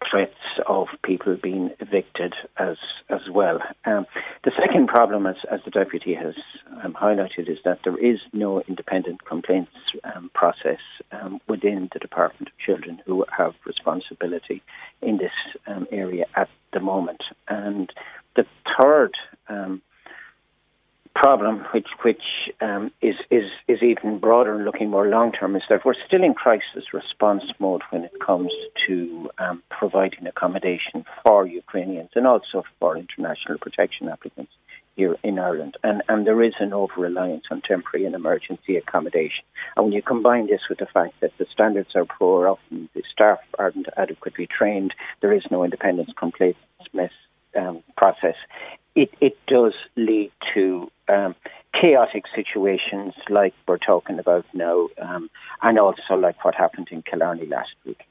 threats 0.10 0.34
of 0.68 0.88
people 1.04 1.38
being 1.42 1.72
evicted 1.80 2.34
as 2.58 2.78
as 3.10 3.22
well. 3.32 3.60
Um, 3.86 4.06
the 4.44 4.52
second 4.60 4.88
problem, 4.88 5.26
as, 5.26 5.36
as 5.52 5.60
the 5.66 5.72
deputy 5.72 6.14
has 6.14 6.36
um, 6.84 6.94
highlighted, 6.94 7.50
is 7.50 7.58
that 7.66 7.80
there 7.84 7.98
is 7.98 8.20
no 8.34 8.62
independent 8.62 9.26
complaints 9.26 9.72
um, 10.04 10.30
process 10.34 10.80
um, 11.12 11.40
within 11.48 11.90
the 11.94 12.00
Department 12.00 12.50
of 12.50 12.58
Children 12.66 13.02
who 13.06 13.26
have 13.36 13.54
responsibility 13.66 14.62
in 15.02 15.18
this 15.18 15.32
um, 15.68 15.88
area 15.92 16.26
at 16.36 16.50
the 16.74 16.80
moment. 16.80 17.24
And 17.48 17.92
the 18.36 18.46
third 18.80 19.14
um, 19.50 19.82
problem, 21.22 21.66
which 21.74 21.88
which 22.04 22.22
um, 22.62 22.92
is 23.02 23.16
is 23.32 23.46
is 23.68 23.80
even 23.82 24.20
broader 24.20 24.56
and 24.56 24.66
looking 24.66 24.90
more 24.90 25.08
long 25.08 25.32
term, 25.32 25.56
is 25.56 25.64
that 25.70 25.84
we're 25.86 26.06
still 26.06 26.24
in 26.24 26.34
crisis 26.34 26.94
response 26.94 27.44
mode 27.60 27.82
when 27.90 28.04
it 28.04 28.14
comes 28.26 28.52
to 28.86 29.30
um, 29.40 29.64
providing 29.70 30.28
accommodation 30.28 31.06
for 31.24 31.46
Ukrainians 31.48 32.12
and 32.16 32.28
also 32.28 32.64
for 32.80 32.98
international 32.98 33.58
protection 33.58 34.10
applicants 34.10 34.52
here 34.96 35.16
in 35.24 35.40
Ireland. 35.40 35.76
And 35.84 36.04
and 36.08 36.28
there 36.28 36.44
is 36.44 36.54
an 36.60 36.74
over 36.74 37.02
reliance 37.10 37.46
on 37.50 37.62
temporary 37.62 38.06
and 38.06 38.16
emergency 38.16 38.78
accommodation. 38.78 39.44
And 39.76 39.86
when 39.86 39.94
you 39.94 40.04
combine 40.04 40.48
this 40.48 40.62
with 40.70 40.80
the 40.80 40.94
fact 40.94 41.16
that 41.22 41.32
the 41.40 41.48
standards 41.52 41.94
are 41.96 42.06
poor, 42.06 42.48
often 42.48 42.90
the 42.94 43.04
staff 43.12 43.40
aren't 43.58 43.88
adequately 43.98 44.48
trained, 44.48 44.94
there 45.22 45.34
is 45.34 45.44
no 45.50 45.64
independence 45.64 46.12
complaints 46.18 46.60
um, 47.58 47.84
process 47.96 48.36
it, 48.98 49.12
it 49.22 49.38
does 49.46 49.74
lead 49.96 50.32
to 50.56 50.92
um, 51.08 51.36
chaotic 51.80 52.24
situations 52.36 53.14
like 53.30 53.54
we're 53.68 53.78
talking 53.78 54.18
about 54.18 54.44
now, 54.54 54.90
um, 55.00 55.30
and 55.62 55.78
also 55.78 56.16
like 56.20 56.44
what 56.44 56.56
happened 56.56 56.88
in 56.92 57.04
Killarney 57.04 57.46
last 57.46 57.76
week. 57.86 58.02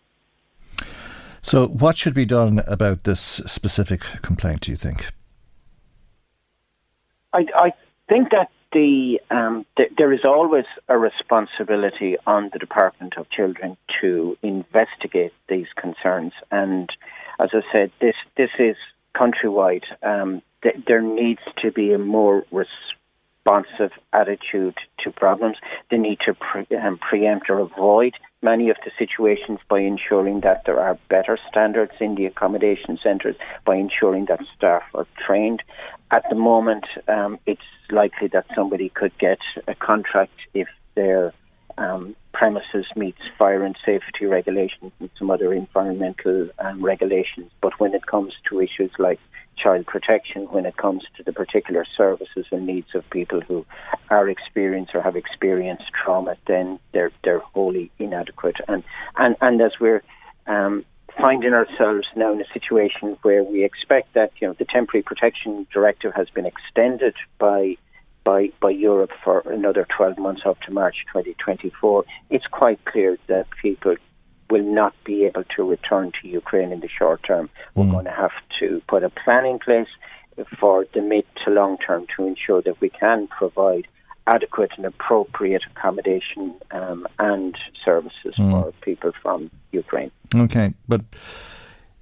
So, 1.43 1.67
what 1.67 1.99
should 1.99 2.15
be 2.15 2.25
done 2.25 2.63
about 2.69 3.03
this 3.03 3.21
specific 3.21 4.01
complaint, 4.23 4.63
do 4.63 4.71
you 4.71 4.77
think? 4.77 5.11
I, 7.33 7.47
I 7.57 7.73
think 8.09 8.31
that 8.31 8.51
the 8.73 9.21
um, 9.31 9.67
th- 9.77 9.91
there 9.99 10.13
is 10.13 10.25
always 10.25 10.67
a 10.89 10.97
responsibility 10.97 12.17
on 12.29 12.51
the 12.53 12.61
Department 12.61 13.15
of 13.17 13.29
Children 13.31 13.77
to 14.01 14.39
investigate 14.43 15.33
these 15.49 15.67
concerns, 15.77 16.33
and 16.53 16.89
as 17.41 17.51
I 17.53 17.63
said, 17.73 17.91
this 18.01 18.15
this 18.37 18.51
is 18.61 18.77
countrywide. 19.17 19.85
Um, 20.05 20.43
th- 20.67 20.85
there 20.87 21.03
needs 21.03 21.41
to 21.63 21.71
be 21.71 21.93
a 21.93 21.99
more 21.99 22.45
responsive 22.51 23.93
attitude 24.13 24.75
to 25.03 25.11
problems. 25.11 25.57
They 25.91 25.99
need 25.99 26.19
to 26.27 26.35
pre- 26.35 26.77
um, 26.77 26.99
preempt 26.99 27.49
or 27.49 27.61
avoid 27.61 28.15
many 28.43 28.71
of 28.71 28.77
the 28.85 28.91
situations 28.99 29.61
by 29.69 29.81
ensuring 29.81 30.41
that 30.41 30.63
there 30.67 30.81
are 30.81 30.99
better 31.09 31.39
standards 31.49 31.93
in 32.01 32.17
the 32.17 32.27
accommodation 32.27 32.99
centres, 33.03 33.37
by 33.65 33.77
ensuring 33.77 34.27
that 34.27 34.41
staff 34.57 34.83
are 34.95 35.07
trained. 35.27 35.63
At 36.11 36.25
the 36.29 36.37
moment, 36.37 36.87
um, 37.09 37.39
it's 37.47 37.71
likely 37.91 38.29
that 38.29 38.47
somebody 38.55 38.89
could 38.89 39.17
get 39.19 39.39
a 39.67 39.75
contract 39.75 40.35
if 40.55 40.69
their 40.95 41.33
um, 41.79 42.17
premises 42.33 42.87
meets 42.97 43.21
fire 43.39 43.65
and 43.65 43.77
safety 43.85 44.27
regulations 44.27 44.93
and 45.01 45.11
some 45.19 45.31
other 45.31 45.53
environmental 45.53 46.49
um, 46.59 46.85
regulations. 46.85 47.51
But 47.61 47.79
when 47.81 47.95
it 47.95 48.07
comes 48.07 48.35
to 48.49 48.61
issues 48.61 48.91
like 48.99 49.21
child 49.57 49.87
protection 49.87 50.43
when 50.51 50.67
it 50.67 50.77
comes 50.77 51.03
to 51.17 51.23
the 51.23 51.33
particular 51.33 51.85
services 51.97 52.45
and 52.53 52.67
needs 52.67 52.95
of 52.95 53.09
people 53.11 53.41
who 53.41 53.65
are 54.11 54.29
experienced 54.29 54.95
or 54.95 55.01
have 55.01 55.17
experienced 55.17 55.85
trauma, 55.93 56.37
then 56.47 56.79
they're 56.93 57.13
they're 57.25 57.39
wholly 57.39 57.91
inadequate. 57.99 58.57
And 58.69 58.85
and 59.17 59.37
and 59.41 59.61
as 59.61 59.73
we're 59.81 60.03
um, 60.47 60.85
finding 61.21 61.55
ourselves 61.55 62.07
now 62.15 62.33
in 62.33 62.41
a 62.41 62.53
situation 62.53 63.17
where 63.23 63.43
we 63.43 63.65
expect 63.65 64.13
that 64.15 64.33
you 64.41 64.49
know 64.49 64.55
the 64.59 64.67
temporary 64.67 65.03
protection 65.03 65.67
directive 65.73 66.13
has 66.15 66.29
been 66.31 66.47
extended 66.47 67.15
by 67.39 67.77
by 68.27 68.51
by 68.61 68.71
Europe 68.71 69.13
for 69.25 69.41
another 69.47 69.87
12 69.97 70.19
months 70.19 70.43
up 70.45 70.61
to 70.63 70.73
March 70.73 70.97
2024. 71.07 72.05
It's 72.29 72.47
quite 72.49 72.85
clear 72.85 73.17
that 73.29 73.47
people 73.63 73.95
will 74.51 74.69
not 74.81 74.93
be 75.05 75.25
able 75.25 75.45
to 75.57 75.63
return 75.63 76.13
to 76.21 76.29
Ukraine 76.29 76.73
in 76.73 76.81
the 76.81 76.89
short 76.89 77.23
term. 77.23 77.49
We're 77.75 77.85
mm. 77.85 77.93
going 77.93 78.05
to 78.05 78.19
have 78.25 78.37
to 78.61 78.83
put 78.89 79.03
a 79.05 79.11
plan 79.11 79.45
in 79.47 79.59
place 79.59 79.93
for 80.61 80.87
the 80.93 81.01
mid 81.01 81.25
to 81.45 81.51
long 81.51 81.79
term 81.79 82.07
to 82.17 82.27
ensure 82.27 82.61
that 82.63 82.81
we 82.81 82.91
can 82.91 83.29
provide 83.29 83.87
adequate 84.27 84.73
and 84.77 84.85
appropriate 84.85 85.63
accommodation 85.71 86.55
um, 86.73 87.07
and 87.21 87.57
services 87.85 88.35
mm. 88.39 88.51
for 88.51 88.73
people 88.89 89.13
from 89.23 89.51
Ukraine. 89.71 90.11
Okay, 90.35 90.75
but 90.89 91.03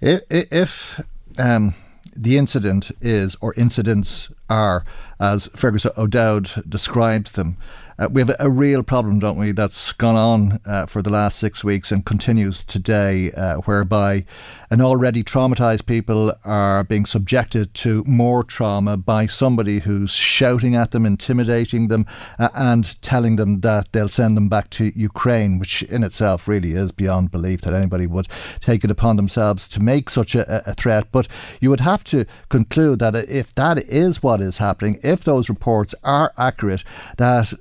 if, 0.01 0.23
if 0.31 1.01
um, 1.39 1.75
the 2.17 2.39
incident 2.39 2.91
is, 3.01 3.37
or 3.41 3.55
incidents 3.55 4.31
are, 4.49 4.85
as 5.21 5.47
Fergus 5.49 5.87
O'Dowd 5.97 6.65
describes 6.69 7.33
them, 7.33 7.57
uh, 7.97 8.09
we 8.11 8.21
have 8.21 8.35
a, 8.41 8.51
real 8.51 8.83
problem, 8.83 9.21
don't 9.21 9.39
we, 9.39 9.53
that's 9.53 9.93
gone 9.93 10.17
on 10.17 10.61
uh, 10.67 10.85
for 10.87 11.01
the 11.01 11.11
last 11.11 11.39
six 11.39 11.63
weeks 11.63 11.93
and 11.93 12.05
continues 12.05 12.65
today, 12.65 13.31
uh, 13.33 13.57
whereby 13.59 14.25
an 14.71 14.81
already 14.81 15.23
traumatised 15.23 15.87
people 15.87 16.33
are 16.45 16.83
being 16.83 17.07
subjected 17.07 17.73
to 17.73 18.03
more 18.05 18.43
trauma 18.43 18.97
by 18.97 19.27
somebody 19.27 19.79
who's 19.81 20.13
shouting 20.13 20.75
at 20.75 20.91
them, 20.91 21.07
intimidating 21.07 21.87
them, 21.87 22.05
uh, 22.41 22.49
and 22.55 23.01
telling 23.01 23.37
them 23.37 23.61
that 23.61 23.93
they'll 23.93 24.09
send 24.09 24.37
them 24.37 24.49
back 24.49 24.71
to 24.71 24.93
Ukraine, 24.99 25.61
which 25.61 25.85
in 25.85 26.03
itself 26.03 26.49
really 26.49 26.73
is 26.73 26.91
beyond 26.91 27.31
belief 27.31 27.61
that 27.61 27.75
anybody 27.75 28.09
would 28.09 28.27
take 28.61 28.83
it 28.83 28.91
upon 28.91 29.15
themselves 29.15 29.69
to 29.69 29.81
make 29.81 30.11
such 30.11 30.35
a, 30.35 30.69
a 30.69 30.75
threat. 30.75 31.07
But 31.13 31.29
you 31.61 31.71
would 31.71 31.81
have 31.81 32.03
to 32.05 32.27
conclude 32.49 32.99
that 32.99 33.15
if 33.15 33.55
that 33.55 33.79
is 33.79 34.21
what 34.21 34.34
is 34.41 34.59
happening, 34.59 34.99
if 35.03 35.25
those 35.25 35.49
reports 35.49 35.95
are 36.03 36.33
accurate, 36.37 36.85
that 37.17 37.53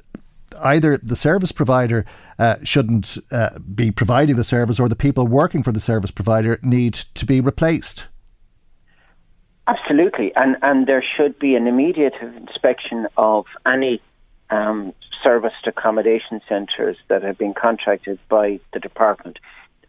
either 0.61 0.97
the 0.97 1.15
service 1.15 1.51
provider 1.51 2.05
uh, 2.39 2.55
shouldn't 2.63 3.17
uh, 3.31 3.57
be 3.59 3.91
providing 3.91 4.35
the 4.35 4.43
service 4.43 4.79
or 4.79 4.89
the 4.89 4.95
people 4.95 5.27
working 5.27 5.63
for 5.63 5.71
the 5.71 5.79
service 5.79 6.11
provider 6.11 6.59
need 6.61 6.93
to 6.93 7.25
be 7.25 7.41
replaced. 7.41 8.07
Absolutely, 9.65 10.33
and 10.35 10.57
and 10.61 10.87
there 10.87 11.03
should 11.15 11.39
be 11.39 11.55
an 11.55 11.67
immediate 11.67 12.13
inspection 12.21 13.07
of 13.15 13.45
any 13.65 14.01
um, 14.49 14.93
serviced 15.23 15.65
accommodation 15.65 16.41
centres 16.49 16.97
that 17.07 17.23
have 17.23 17.37
been 17.37 17.53
contracted 17.53 18.19
by 18.27 18.59
the 18.73 18.79
department 18.79 19.39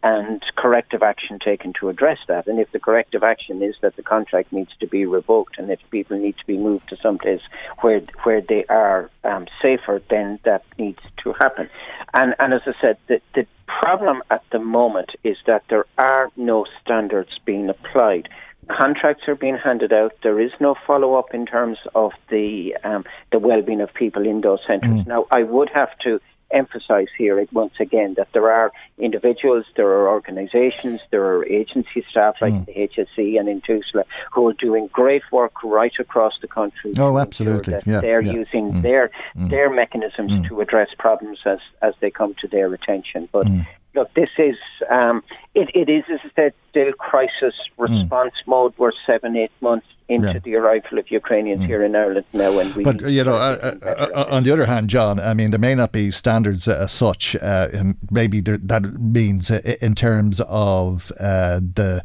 and 0.04 0.42
corrective 0.54 1.02
action 1.02 1.38
taken 1.42 1.72
to 1.80 1.88
address 1.88 2.18
that. 2.28 2.46
And 2.46 2.60
if 2.60 2.70
the 2.72 2.78
corrective 2.78 3.22
action 3.22 3.62
is 3.62 3.74
that 3.80 3.96
the 3.96 4.02
contract 4.02 4.52
needs 4.52 4.70
to 4.80 4.86
be 4.86 5.06
revoked 5.06 5.58
and 5.58 5.70
if 5.70 5.80
people 5.90 6.18
need 6.18 6.36
to 6.36 6.46
be 6.46 6.58
moved 6.58 6.90
to 6.90 6.96
someplace 7.02 7.40
where 7.80 8.02
where 8.22 8.42
they 8.42 8.66
are 8.66 9.10
um, 9.24 9.46
safer, 9.62 10.02
then 10.10 10.38
that 10.44 10.62
needs 10.78 11.00
to 11.22 11.32
happen. 11.40 11.70
And 12.12 12.34
and 12.38 12.52
as 12.52 12.60
I 12.66 12.72
said, 12.82 12.98
the, 13.08 13.20
the 13.34 13.46
problem 13.66 14.22
at 14.30 14.42
the 14.52 14.58
moment 14.58 15.10
is 15.24 15.38
that 15.46 15.62
there 15.70 15.86
are 15.96 16.28
no 16.36 16.66
standards 16.82 17.30
being 17.46 17.70
applied 17.70 18.28
contracts 18.68 19.24
are 19.28 19.34
being 19.34 19.56
handed 19.56 19.92
out. 19.92 20.12
There 20.22 20.40
is 20.40 20.50
no 20.58 20.74
follow 20.86 21.16
up 21.16 21.34
in 21.34 21.44
terms 21.44 21.78
of 21.94 22.12
the 22.30 22.76
um, 22.82 23.04
the 23.30 23.38
well 23.38 23.62
being 23.62 23.80
of 23.80 23.92
people 23.92 24.26
in 24.26 24.40
those 24.40 24.60
centres. 24.66 25.02
Mm. 25.02 25.06
Now, 25.06 25.26
I 25.30 25.42
would 25.42 25.70
have 25.74 25.96
to 26.04 26.20
emphasize 26.50 27.08
here 27.16 27.44
once 27.52 27.74
again 27.80 28.14
that 28.16 28.28
there 28.32 28.50
are 28.50 28.72
individuals, 28.98 29.64
there 29.76 29.88
are 29.88 30.08
organisations, 30.08 31.00
there 31.10 31.24
are 31.24 31.44
agency 31.46 32.04
staff 32.10 32.36
like 32.40 32.52
mm. 32.52 32.66
the 32.66 32.72
HSE 32.72 33.38
and 33.38 33.48
in 33.48 33.60
TUSLA 33.60 34.04
who 34.32 34.48
are 34.48 34.52
doing 34.52 34.88
great 34.92 35.22
work 35.32 35.62
right 35.62 35.92
across 35.98 36.34
the 36.40 36.48
country. 36.48 36.94
Oh, 36.98 37.18
absolutely. 37.18 37.78
Yeah, 37.86 38.00
they're 38.00 38.20
yeah. 38.20 38.32
using 38.32 38.72
mm. 38.72 38.82
their 38.82 39.10
mm. 39.36 39.50
their 39.50 39.70
mechanisms 39.70 40.32
mm. 40.32 40.48
to 40.48 40.60
address 40.60 40.88
problems 40.98 41.40
as 41.44 41.58
as 41.82 41.94
they 42.00 42.10
come 42.10 42.34
to 42.40 42.48
their 42.48 42.72
attention. 42.72 43.28
But 43.32 43.46
mm. 43.46 43.66
look, 43.94 44.12
this 44.14 44.30
is 44.38 44.56
um, 44.90 45.22
it, 45.54 45.70
it 45.74 45.88
is 45.90 46.04
as 46.12 46.20
I 46.24 46.30
said 46.36 46.54
still 46.70 46.92
crisis 46.92 47.54
response 47.78 48.34
mode. 48.46 48.74
We're 48.78 48.92
seven 49.06 49.36
eight 49.36 49.52
months 49.60 49.86
into 50.08 50.32
yeah. 50.32 50.38
the 50.38 50.54
arrival 50.56 50.98
of 50.98 51.10
Ukrainians 51.10 51.62
mm. 51.62 51.66
here 51.66 51.82
in 51.82 51.96
Ireland 51.96 52.26
now. 52.32 52.58
And 52.58 52.74
we 52.74 52.84
but 52.84 53.00
you 53.00 53.24
know, 53.24 53.34
uh, 53.34 53.74
uh, 53.82 53.88
uh, 54.14 54.26
on 54.30 54.42
the 54.44 54.50
other 54.50 54.66
hand, 54.66 54.90
John, 54.90 55.18
I 55.18 55.34
mean, 55.34 55.50
there 55.50 55.60
may 55.60 55.74
not 55.74 55.92
be 55.92 56.10
standards 56.10 56.68
as 56.68 56.92
such. 56.92 57.36
Uh, 57.36 57.68
maybe 58.10 58.40
there, 58.40 58.58
that 58.58 58.82
means 59.00 59.50
uh, 59.50 59.60
in 59.80 59.94
terms 59.94 60.40
of 60.46 61.12
uh, 61.18 61.60
the. 61.60 62.02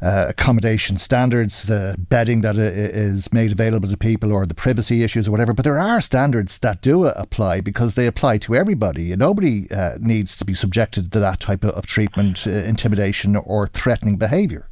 Uh, 0.00 0.26
accommodation 0.28 0.96
standards, 0.96 1.64
the 1.64 1.96
bedding 1.98 2.40
that 2.42 2.54
is 2.54 3.32
made 3.32 3.50
available 3.50 3.88
to 3.88 3.96
people, 3.96 4.30
or 4.30 4.46
the 4.46 4.54
privacy 4.54 5.02
issues, 5.02 5.26
or 5.26 5.32
whatever. 5.32 5.52
But 5.52 5.64
there 5.64 5.80
are 5.80 6.00
standards 6.00 6.58
that 6.58 6.80
do 6.82 7.06
apply 7.06 7.62
because 7.62 7.96
they 7.96 8.06
apply 8.06 8.38
to 8.38 8.54
everybody. 8.54 9.16
Nobody 9.16 9.68
uh, 9.72 9.98
needs 10.00 10.36
to 10.36 10.44
be 10.44 10.54
subjected 10.54 11.10
to 11.10 11.18
that 11.18 11.40
type 11.40 11.64
of 11.64 11.84
treatment, 11.86 12.46
uh, 12.46 12.50
intimidation, 12.50 13.34
or 13.34 13.66
threatening 13.66 14.18
behaviour. 14.18 14.68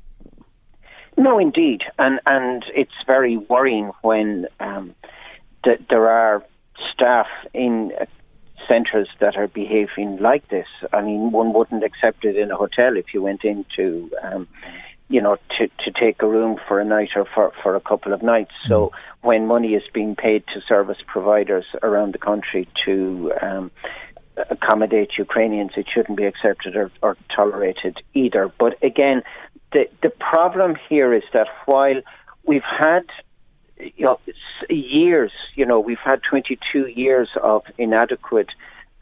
No, 1.17 1.39
indeed, 1.39 1.83
and 1.99 2.21
and 2.27 2.65
it's 2.75 2.93
very 3.07 3.37
worrying 3.37 3.93
when 4.03 4.47
um, 4.61 4.95
th- 5.65 5.81
there 5.89 6.09
are 6.09 6.45
staff 6.93 7.27
in 7.55 7.93
uh, 7.99 8.05
centres 8.69 9.09
that 9.21 9.37
are 9.37 9.49
behaving 9.49 10.19
like 10.21 10.49
this. 10.49 10.67
I 10.93 11.01
mean, 11.01 11.33
one 11.33 11.53
wouldn't 11.53 11.85
accept 11.85 12.25
it 12.25 12.37
in 12.37 12.51
a 12.51 12.57
hotel 12.57 12.97
if 12.97 13.15
you 13.15 13.23
went 13.23 13.45
into, 13.45 14.11
um, 14.23 14.49
you 15.09 15.21
know, 15.21 15.37
to, 15.57 15.69
to 15.69 15.91
take 15.99 16.21
a 16.23 16.29
room 16.29 16.59
for 16.67 16.81
a 16.81 16.85
night 16.85 17.11
or 17.17 17.27
for, 17.33 17.53
for 17.63 17.77
a 17.77 17.81
couple 17.81 18.13
of 18.13 18.23
nights. 18.23 18.53
So 18.69 18.93
when 19.23 19.47
money 19.47 19.75
is 19.75 19.85
being 19.93 20.17
paid 20.17 20.45
to 20.55 20.61
service 20.61 20.99
providers 21.07 21.65
around 21.83 22.13
the 22.13 22.19
country 22.19 22.69
to 22.85 23.33
um, 23.41 23.71
accommodate 24.51 25.11
Ukrainians, 25.17 25.73
it 25.77 25.87
shouldn't 25.93 26.19
be 26.19 26.25
accepted 26.25 26.77
or, 26.77 26.91
or 27.03 27.17
tolerated 27.35 27.99
either. 28.15 28.51
But 28.59 28.83
again, 28.83 29.23
the 29.77 29.89
the 30.03 30.11
problem 30.11 30.75
here 30.89 31.13
is 31.13 31.25
that 31.35 31.49
while 31.67 32.01
we've 32.45 32.63
had 32.63 33.05
you 33.79 34.07
know, 34.07 34.19
years, 34.71 35.33
you 35.55 35.67
know, 35.67 35.79
we've 35.81 35.99
had 36.03 36.21
22 36.23 36.87
years 36.87 37.29
of 37.43 37.63
inadequate 37.77 38.49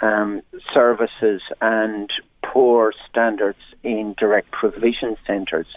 um, 0.01 0.43
services 0.73 1.43
and 1.61 2.11
poor 2.43 2.93
standards 3.09 3.59
in 3.85 4.17
direct 4.19 4.51
provision 4.51 5.17
centres. 5.29 5.69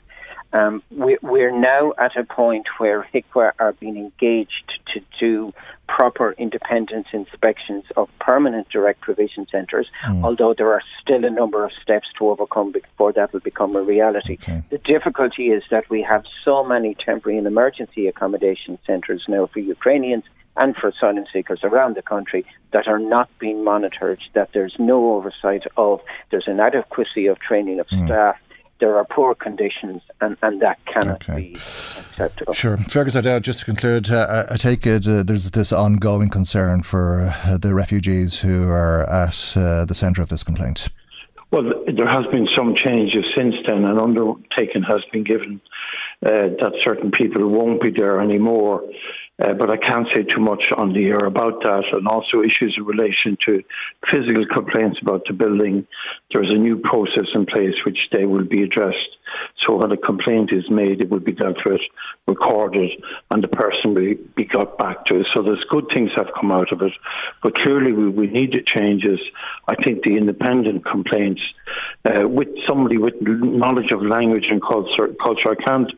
Um, 0.54 0.82
we, 0.90 1.18
we're 1.22 1.58
now 1.58 1.94
at 1.98 2.16
a 2.18 2.24
point 2.24 2.68
where 2.78 3.08
HIQA 3.14 3.52
are 3.60 3.74
being 3.74 3.98
engaged 3.98 4.80
to 4.94 5.02
do 5.20 5.54
proper 5.88 6.34
independent 6.38 7.08
inspections 7.14 7.84
of 7.96 8.10
permanent 8.20 8.70
direct 8.70 9.02
provision 9.02 9.48
centres, 9.52 9.88
mm. 10.08 10.24
although 10.24 10.54
there 10.54 10.72
are 10.72 10.82
still 11.02 11.24
a 11.26 11.30
number 11.30 11.66
of 11.66 11.72
steps 11.82 12.08
to 12.18 12.30
overcome 12.30 12.72
before 12.72 13.14
that 13.14 13.34
will 13.34 13.40
become 13.40 13.76
a 13.76 13.82
reality. 13.82 14.38
Okay. 14.42 14.64
The 14.70 14.78
difficulty 14.80 15.48
is 15.48 15.64
that 15.72 15.90
we 15.90 16.02
have 16.02 16.24
so 16.44 16.64
many 16.64 16.96
temporary 16.96 17.38
and 17.38 17.48
emergency 17.48 18.08
accommodation 18.08 18.78
centres 18.86 19.24
now 19.28 19.48
for 19.48 19.60
Ukrainians 19.60 20.24
and 20.60 20.76
for 20.76 20.90
asylum 20.90 21.26
seekers 21.32 21.60
around 21.64 21.96
the 21.96 22.02
country 22.02 22.46
that 22.74 22.88
are 22.88 23.00
not 23.00 23.30
being 23.40 23.64
monitored, 23.64 24.20
that 24.34 24.50
there's 24.54 24.76
no 24.80 25.14
oversight 25.14 25.64
of, 25.78 26.02
there's 26.32 26.48
inadequacy 26.48 27.28
of 27.28 27.40
training 27.40 27.80
of 27.80 27.88
mm. 27.88 28.06
staff, 28.06 28.38
there 28.80 28.98
are 28.98 29.06
poor 29.06 29.36
conditions, 29.36 30.02
and, 30.22 30.38
and 30.42 30.62
that 30.62 30.80
cannot 30.86 31.28
okay. 31.30 31.54
be 31.54 31.54
acceptable. 31.56 32.54
Sure. 32.54 32.78
Fergus 32.78 33.16
O'Dowd, 33.16 33.44
just 33.44 33.60
to 33.60 33.66
conclude, 33.66 34.10
uh, 34.10 34.46
I 34.50 34.58
take 34.58 34.86
it 34.86 35.08
uh, 35.08 35.24
there's 35.24 35.52
this 35.52 35.72
ongoing 35.72 36.30
concern 36.30 36.84
for 36.84 37.34
uh, 37.46 37.58
the 37.58 37.74
refugees 37.74 38.40
who 38.40 38.68
are 38.70 39.04
at 39.10 39.54
uh, 39.56 39.86
the 39.86 39.96
centre 39.96 40.22
of 40.22 40.30
this 40.30 40.44
complaint. 40.44 40.90
Well, 41.52 41.64
there 41.86 42.08
has 42.08 42.26
been 42.30 42.48
some 42.56 42.76
changes 42.76 43.24
since 43.36 43.56
then. 43.66 43.86
An 43.86 43.98
undertaking 43.98 44.84
has 44.84 45.02
been 45.14 45.24
given 45.24 45.62
uh, 46.26 46.52
that 46.60 46.74
certain 46.84 47.12
people 47.12 47.48
won't 47.48 47.82
be 47.82 47.90
there 47.90 48.20
anymore. 48.20 48.84
Uh, 49.40 49.54
but 49.54 49.70
I 49.70 49.78
can't 49.78 50.08
say 50.08 50.24
too 50.24 50.42
much 50.42 50.64
on 50.76 50.94
the 50.94 51.06
air 51.06 51.26
about 51.26 51.62
that. 51.62 51.84
And 51.92 52.08
also 52.08 52.42
issues 52.42 52.76
in 52.78 52.86
relation 52.86 53.38
to 53.46 53.64
physical 54.10 54.46
complaints 54.52 54.98
about 55.02 55.24
the 55.28 55.34
building. 55.34 55.86
There's 56.32 56.50
a 56.50 56.58
new 56.58 56.78
process 56.78 57.28
in 57.36 57.46
place 57.46 57.76
which 57.86 58.00
they 58.12 58.26
will 58.26 58.46
be 58.46 58.64
addressed. 58.64 59.18
So 59.66 59.76
when 59.76 59.92
a 59.92 59.98
complaint 59.98 60.52
is 60.52 60.70
made, 60.72 61.02
it 61.02 61.10
will 61.10 61.20
be 61.20 61.34
dealt 61.34 61.58
with, 61.66 61.82
recorded, 62.26 62.90
and 63.30 63.44
the 63.44 63.48
person 63.48 63.94
will 63.94 64.16
be 64.36 64.46
got 64.46 64.78
back 64.78 65.06
to. 65.08 65.24
So 65.34 65.44
there's 65.44 65.64
good 65.70 65.86
things 65.94 66.12
have 66.16 66.28
come 66.40 66.52
out 66.52 66.72
of 66.72 66.82
it. 66.82 66.94
But 67.44 67.56
clearly 67.56 67.92
we, 67.92 68.10
we 68.10 68.28
need 68.28 68.54
changes. 68.66 69.20
I 69.68 69.76
think 69.76 70.04
the 70.04 70.18
independent 70.18 70.86
complaints 70.86 71.42
uh, 72.06 72.28
with 72.28 72.48
somebody 72.68 72.98
with 72.98 73.14
knowledge 73.22 73.92
of 73.92 74.02
language 74.02 74.46
and 74.50 74.62
culture, 74.62 75.14
culture 75.22 75.52
I 75.52 75.64
can't 75.64 75.92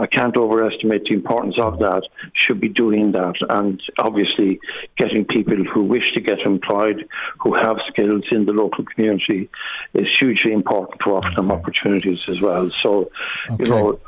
I 0.00 0.06
can't 0.06 0.36
overestimate 0.36 1.04
the 1.04 1.12
importance 1.14 1.56
of 1.58 1.78
that, 1.78 2.02
should 2.32 2.58
be 2.58 2.68
doing 2.68 3.12
that. 3.12 3.34
And 3.50 3.80
obviously, 3.98 4.58
getting 4.96 5.26
people 5.26 5.62
who 5.62 5.82
wish 5.82 6.14
to 6.14 6.20
get 6.20 6.40
employed, 6.40 7.06
who 7.38 7.54
have 7.54 7.76
skills 7.88 8.24
in 8.30 8.46
the 8.46 8.52
local 8.52 8.84
community, 8.84 9.50
is 9.92 10.06
hugely 10.18 10.52
important 10.52 11.00
to 11.04 11.10
offer 11.10 11.30
them 11.36 11.52
opportunities 11.52 12.22
as 12.28 12.40
well. 12.40 12.70
So, 12.70 13.10
okay. 13.50 13.64
you 13.64 13.70
know, 13.70 14.00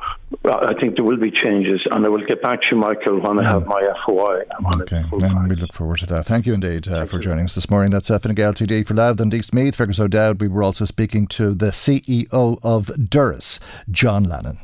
I 0.45 0.73
think 0.81 0.97
there 0.97 1.05
will 1.05 1.19
be 1.19 1.31
changes, 1.31 1.83
and 1.91 2.07
I 2.07 2.09
will 2.09 2.25
get 2.27 2.41
back 2.41 2.63
to 2.63 2.67
you, 2.71 2.77
Michael, 2.79 3.21
when 3.21 3.39
I 3.39 3.43
have 3.43 3.67
my 3.67 3.87
FOI. 4.07 4.45
Okay, 4.81 5.05
and 5.11 5.49
we 5.49 5.57
look 5.57 5.75
forward 5.75 5.99
to 5.99 6.07
that. 6.07 6.25
Thank 6.25 6.47
you 6.47 6.55
indeed 6.55 6.89
uh, 6.89 7.05
for 7.05 7.19
joining 7.19 7.45
us 7.45 7.55
this 7.55 7.69
morning. 7.69 7.91
That's 7.91 8.11
uh, 8.11 8.19
Fine 8.19 8.35
Gael 8.35 8.55
TD 8.55 8.87
for 8.87 8.95
Louth 8.95 9.21
and 9.21 9.33
East 9.35 9.53
Meath, 9.53 9.75
Fergus 9.75 10.01
O'Dowd. 10.01 10.41
We 10.41 10.49
were 10.49 10.63
also 10.63 10.87
speaking 10.87 11.27
to 11.29 11.55
the 11.55 11.67
CEO 11.67 12.59
of 12.63 12.87
Doras, 12.87 13.59
John 13.91 14.25
Lannon. 14.25 14.59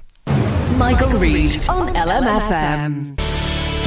Michael, 0.77 1.09
Michael 1.09 1.19
Reade 1.19 1.69
on 1.69 1.95
LMFM. 1.95 3.38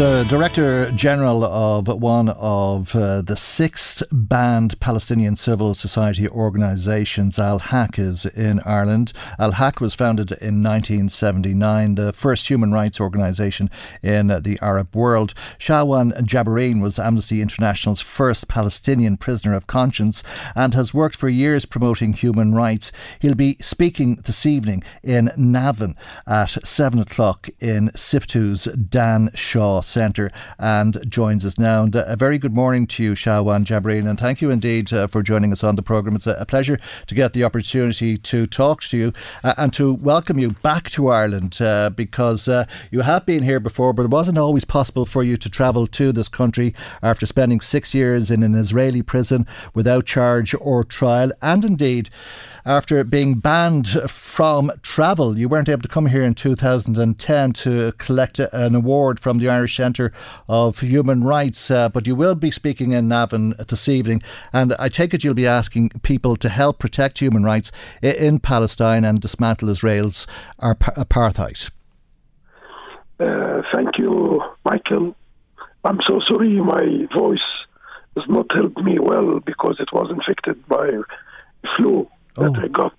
The 0.02 0.26
Director 0.28 0.90
General 0.94 1.46
of 1.46 1.88
one 1.88 2.30
of 2.30 2.96
uh, 2.96 3.22
the 3.22 3.38
six 3.38 4.02
banned 4.12 4.80
Palestinian 4.80 5.36
civil 5.36 5.76
society 5.76 6.28
organisations, 6.28 7.38
Al 7.38 7.60
Haq, 7.60 8.00
is 8.00 8.26
in 8.26 8.62
Ireland. 8.62 9.14
Al 9.38 9.52
Haq 9.52 9.80
was 9.80 9.94
founded 9.94 10.32
in 10.32 10.64
1979, 10.64 11.94
the 11.94 12.14
first 12.14 12.50
human 12.50 12.72
rights 12.72 13.00
organisation 13.00 13.70
in 14.02 14.30
the 14.30 14.58
Arab 14.60 14.96
world. 14.96 15.36
Shawan 15.60 16.14
Jabarin 16.22 16.82
was 16.82 16.98
Amnesty 16.98 17.40
International's 17.40 18.02
first 18.02 18.48
Palestinian 18.48 19.18
prisoner 19.18 19.54
of 19.54 19.68
conscience 19.68 20.24
and 20.56 20.74
has 20.74 20.96
worked 20.96 21.16
for 21.16 21.30
years 21.30 21.66
promoting 21.66 22.14
human 22.14 22.56
rights. 22.56 22.92
He'll 23.20 23.36
be 23.36 23.56
speaking 23.62 24.16
this 24.16 24.48
evening 24.48 24.82
in 25.04 25.30
Navan 25.38 25.96
at 26.26 26.50
7 26.66 26.98
o'clock 26.98 27.50
in 27.60 27.92
SIPTU's 27.94 28.64
Dan 28.64 29.30
Shaw 29.36 29.84
Centre 29.92 30.32
and 30.58 30.98
joins 31.10 31.46
us 31.46 31.60
now. 31.60 31.84
And 31.84 31.96
uh, 31.96 32.06
a 32.08 32.16
very 32.16 32.38
good 32.38 32.56
morning 32.56 32.88
to 32.88 33.04
you, 33.04 33.14
Shawan 33.14 33.66
Jabarin, 33.66 34.10
and 34.10 34.20
thank 34.20 34.42
you 34.42 34.50
indeed 34.50 34.92
uh, 34.94 35.08
for 35.08 35.22
joining 35.22 35.52
us 35.52 35.64
on 35.64 35.76
the 35.76 35.84
programme. 35.84 36.16
It's 36.16 36.28
a, 36.28 36.36
a, 36.40 36.46
pleasure 36.46 36.80
to 37.08 37.16
get 37.16 37.34
the 37.34 37.44
opportunity 37.44 38.18
to 38.18 38.48
talk 38.48 38.82
to 38.84 38.98
you 38.98 39.14
uh, 39.44 39.54
and 39.58 39.72
to 39.74 39.94
welcome 39.94 40.40
you 40.40 40.52
back 40.52 40.90
to 40.92 41.10
Ireland 41.10 41.62
uh, 41.62 41.90
because 41.90 42.48
uh, 42.48 42.66
you 42.90 43.02
have 43.02 43.26
been 43.26 43.44
here 43.44 43.60
before, 43.60 43.94
but 43.94 44.04
it 44.04 44.10
wasn't 44.10 44.38
always 44.38 44.66
possible 44.66 45.06
for 45.06 45.24
you 45.24 45.38
to 45.38 45.50
travel 45.50 45.88
to 45.88 46.12
this 46.12 46.30
country 46.30 46.74
after 47.04 47.26
spending 47.26 47.62
six 47.62 47.94
years 47.94 48.32
in 48.32 48.44
an 48.44 48.56
Israeli 48.56 49.02
prison 49.02 49.46
without 49.74 50.06
charge 50.06 50.56
or 50.60 50.84
trial, 50.84 51.32
and 51.42 51.64
indeed 51.64 52.10
after 52.66 53.04
being 53.04 53.36
banned 53.36 53.88
from 54.10 54.72
travel. 54.82 55.38
You 55.38 55.50
weren't 55.50 55.70
able 55.70 55.82
to 55.82 55.88
come 55.88 56.08
here 56.08 56.24
in 56.24 56.34
2010 56.34 57.54
to 57.54 57.92
collect 57.94 58.40
an 58.40 58.76
award 58.76 59.20
from 59.20 59.40
the 59.40 59.50
Irish 59.50 59.76
Centre 59.76 60.12
of 60.48 60.80
Human 60.80 61.24
Rights, 61.24 61.72
uh, 61.72 61.90
but 61.90 62.08
you 62.08 62.16
will 62.16 62.36
be 62.36 62.52
speaking 62.52 62.92
in 62.94 63.08
Navan 63.08 63.54
this 63.68 63.88
evening. 63.88 64.22
And 64.54 64.74
I 64.80 64.90
take 64.90 65.14
it 65.14 65.24
you'll 65.24 65.34
be 65.34 65.48
asking 65.48 65.90
people 66.02 66.36
to 66.38 66.50
help 66.50 66.80
protect 66.80 67.20
human 67.20 67.44
rights 67.44 67.72
in 68.02 68.40
Palestine 68.40 69.04
and 69.06 69.20
dismantle 69.20 69.70
Israel's 69.70 70.28
apartheid. 70.60 71.70
Uh, 73.20 73.62
thank 73.72 73.98
you, 73.98 74.42
Michael. 74.66 75.16
I'm 75.84 76.00
so 76.08 76.20
sorry 76.28 76.60
my 76.62 77.08
voice 77.14 77.40
has 78.16 78.26
not 78.28 78.46
helped 78.54 78.78
me 78.80 79.00
well 79.00 79.40
because 79.40 79.78
it 79.80 79.90
was 79.94 80.12
infected 80.12 80.68
by 80.68 80.90
flu 81.76 82.08
that 82.36 82.58
oh. 82.58 82.62
I 82.62 82.68
got, 82.68 82.96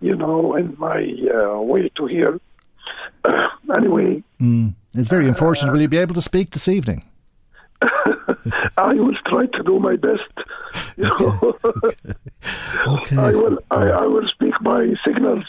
you 0.00 0.14
know, 0.14 0.54
in 0.56 0.76
my 0.78 1.06
uh, 1.34 1.60
way 1.60 1.88
to 1.96 2.06
here. 2.06 2.40
Uh, 3.24 3.48
anyway. 3.76 4.22
Mm. 4.40 4.74
It's 4.94 5.08
very 5.08 5.28
unfortunate. 5.28 5.72
Will 5.72 5.80
you 5.80 5.88
be 5.88 5.98
able 5.98 6.14
to 6.14 6.22
speak 6.22 6.50
this 6.50 6.68
evening? 6.68 7.04
I 8.78 8.94
will 8.94 9.16
try 9.26 9.46
to 9.46 9.62
do 9.62 9.78
my 9.78 9.96
best. 9.96 10.22
You 10.96 11.04
know. 11.04 11.58
okay. 11.64 12.14
okay. 12.86 13.16
I 13.16 13.30
will. 13.32 13.58
I, 13.70 13.84
I, 13.88 14.06
will 14.06 14.26
speak 14.28 14.54
my 14.62 14.94
signals. 15.04 15.44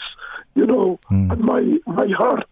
You 0.54 0.66
know, 0.66 1.00
mm. 1.10 1.32
and 1.32 1.40
my 1.40 1.78
my 1.86 2.08
heart 2.16 2.48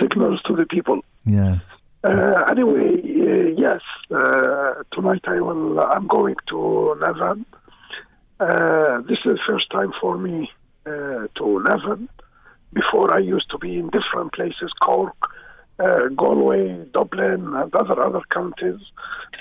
signals 0.00 0.40
to 0.46 0.54
the 0.54 0.66
people. 0.66 1.00
Yeah. 1.24 1.58
Uh, 2.04 2.44
anyway, 2.48 3.00
uh, 3.02 3.50
yes. 3.56 3.80
Uh, 4.10 4.84
tonight 4.92 5.24
I 5.26 5.40
will. 5.40 5.80
I'm 5.80 6.06
going 6.06 6.36
to 6.50 6.96
Navan 7.00 7.44
uh, 8.40 9.00
this 9.02 9.18
is 9.24 9.36
the 9.36 9.38
first 9.46 9.70
time 9.70 9.92
for 10.00 10.18
me 10.18 10.50
uh, 10.86 11.26
to 11.36 11.62
Navan. 11.62 12.08
Before 12.72 13.12
I 13.12 13.18
used 13.18 13.50
to 13.50 13.58
be 13.58 13.78
in 13.78 13.90
different 13.90 14.32
places, 14.34 14.70
Cork, 14.82 15.16
uh, 15.78 16.08
Galway, 16.14 16.84
Dublin, 16.92 17.54
and 17.54 17.74
other 17.74 18.02
other 18.02 18.20
counties, 18.32 18.80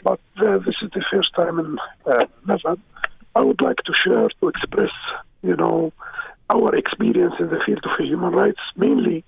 but 0.04 0.20
uh, 0.38 0.60
this 0.60 0.76
is 0.82 0.91
the 0.93 1.04
first 1.12 1.34
time 1.36 1.60
in 1.60 1.78
uh, 2.06 2.26
Navan. 2.48 2.82
I 3.36 3.41
would 3.41 3.62
like 3.62 3.78
to 3.86 3.93
share 4.06 4.30
to 4.39 4.48
express, 4.48 4.91
you 5.43 5.56
know, 5.56 5.91
our 6.50 6.74
experience 6.76 7.36
in 7.39 7.50
the 7.50 7.60
field 7.66 7.84
of 7.84 8.06
human 8.06 8.32
rights, 8.32 8.62
mainly 8.78 9.26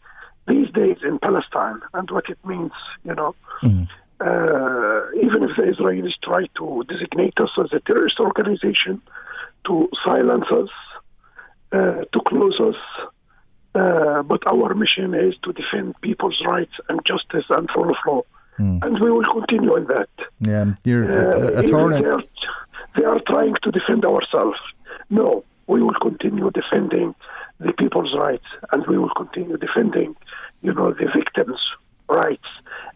these 0.48 0.72
days 0.72 0.98
in 1.04 1.20
Palestine, 1.20 1.82
and 1.94 2.10
what 2.10 2.30
it 2.30 2.38
means, 2.46 2.72
you 3.04 3.14
know. 3.14 3.36
Mm. 3.64 3.88
Uh, 4.20 5.12
even 5.18 5.44
if 5.44 5.56
the 5.58 5.64
Israelis 5.64 6.14
try 6.24 6.48
to 6.58 6.84
designate 6.88 7.38
us 7.40 7.50
as 7.62 7.74
a 7.74 7.80
terrorist 7.82 8.20
organization, 8.20 9.02
to 9.68 9.90
silence 10.04 10.46
us, 10.52 10.70
uh, 11.72 12.06
to 12.14 12.20
close 12.28 12.60
us. 12.60 12.76
Uh, 13.76 14.24
but 14.24 14.46
our 14.48 14.74
mission 14.74 15.14
is 15.14 15.36
to 15.44 15.54
defend 15.54 15.94
people's 16.02 16.42
rights 16.48 16.74
and 16.90 17.00
justice 17.06 17.46
and 17.50 17.70
rule 17.76 17.92
of 17.92 17.98
law. 18.08 18.22
Mm. 18.58 18.84
And 18.84 19.00
we 19.00 19.12
will 19.12 19.32
continue 19.32 19.76
in 19.76 19.86
that. 19.86 20.10
Yeah, 20.40 20.74
you're 20.84 21.06
uh, 21.06 21.40
a, 21.40 21.60
a 21.60 21.62
they, 21.62 21.72
are, 21.74 22.24
they 22.96 23.04
are 23.04 23.22
trying 23.28 23.54
to 23.62 23.72
defend 23.72 24.04
ourselves. 24.04 24.58
No, 25.12 25.44
we 25.68 25.84
will 25.84 26.00
continue 26.02 26.50
defending 26.50 27.14
the 27.60 27.74
people's 27.74 28.16
rights 28.18 28.46
and 28.72 28.86
we 28.88 28.98
will 28.98 29.14
continue 29.16 29.58
defending, 29.58 30.16
you 30.62 30.74
know, 30.74 30.92
the 30.92 31.08
victims' 31.16 31.62
rights 32.10 32.48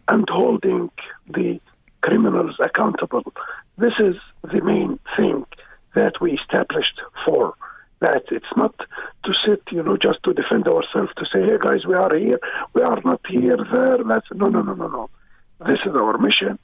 and 0.08 0.28
holding 0.28 0.90
the 1.28 1.60
criminals 2.00 2.56
accountable. 2.58 3.32
This 3.78 3.94
is 4.00 4.16
the 4.42 4.60
main 4.60 4.98
thing 5.16 5.46
that 5.94 6.20
we 6.20 6.32
established 6.32 7.00
for 7.24 7.54
that. 8.00 8.24
It's 8.30 8.54
not 8.56 8.74
to 9.24 9.32
sit, 9.46 9.62
you 9.70 9.82
know, 9.82 9.96
just 9.96 10.22
to 10.24 10.32
defend 10.34 10.66
ourselves, 10.66 11.12
to 11.16 11.24
say, 11.32 11.42
hey 11.42 11.58
guys, 11.60 11.86
we 11.86 11.94
are 11.94 12.14
here, 12.14 12.40
we 12.74 12.82
are 12.82 13.00
not 13.04 13.20
here, 13.28 13.56
there. 13.56 13.98
That's 14.04 14.26
no, 14.32 14.48
no, 14.48 14.62
no, 14.62 14.74
no, 14.74 14.88
no. 14.88 15.10
This 15.66 15.78
is 15.86 15.94
our 15.94 16.18
mission. 16.18 16.58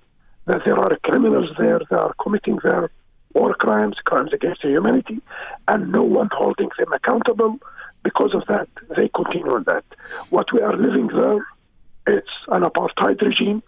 That 0.46 0.62
there 0.64 0.78
are 0.78 0.96
criminals 1.04 1.50
there, 1.58 1.80
they 1.90 1.96
are 1.96 2.14
committing 2.22 2.58
their 2.62 2.90
war 3.34 3.54
crimes, 3.54 3.96
crimes 4.04 4.32
against 4.32 4.62
humanity, 4.62 5.20
and 5.68 5.92
no 5.92 6.02
one 6.02 6.30
holding 6.32 6.70
them 6.78 6.92
accountable. 6.92 7.58
Because 8.02 8.34
of 8.34 8.46
that, 8.46 8.68
they 8.96 9.08
continue 9.08 9.52
on 9.52 9.64
that. 9.64 9.84
What 10.30 10.52
we 10.52 10.60
are 10.60 10.76
living 10.76 11.08
there, 11.08 11.46
it's 12.06 12.30
an 12.48 12.62
apartheid 12.62 13.20
regime, 13.20 13.62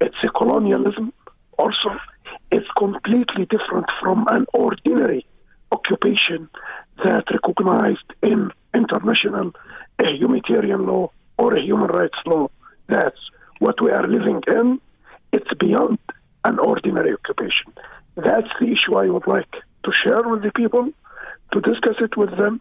it's 0.00 0.16
a 0.22 0.28
colonialism 0.28 1.12
also. 1.58 1.90
It's 2.52 2.68
completely 2.76 3.46
different 3.46 3.86
from 3.98 4.26
an 4.28 4.44
ordinary 4.52 5.26
occupation 5.72 6.50
that 6.98 7.24
recognized 7.32 8.04
in 8.22 8.50
international 8.74 9.52
humanitarian 9.98 10.86
law 10.86 11.10
or 11.38 11.56
a 11.56 11.62
human 11.62 11.88
rights 11.88 12.18
law. 12.26 12.48
That's 12.88 13.18
what 13.58 13.80
we 13.82 13.90
are 13.90 14.06
living 14.06 14.42
in. 14.46 14.80
It's 15.32 15.52
beyond 15.58 15.98
an 16.44 16.58
ordinary 16.58 17.14
occupation. 17.14 17.72
That's 18.16 18.52
the 18.60 18.66
issue 18.66 18.96
I 18.96 19.08
would 19.08 19.26
like 19.26 19.52
to 19.84 19.92
share 20.04 20.22
with 20.28 20.42
the 20.42 20.52
people, 20.54 20.90
to 21.52 21.60
discuss 21.60 21.96
it 22.00 22.18
with 22.18 22.36
them, 22.36 22.60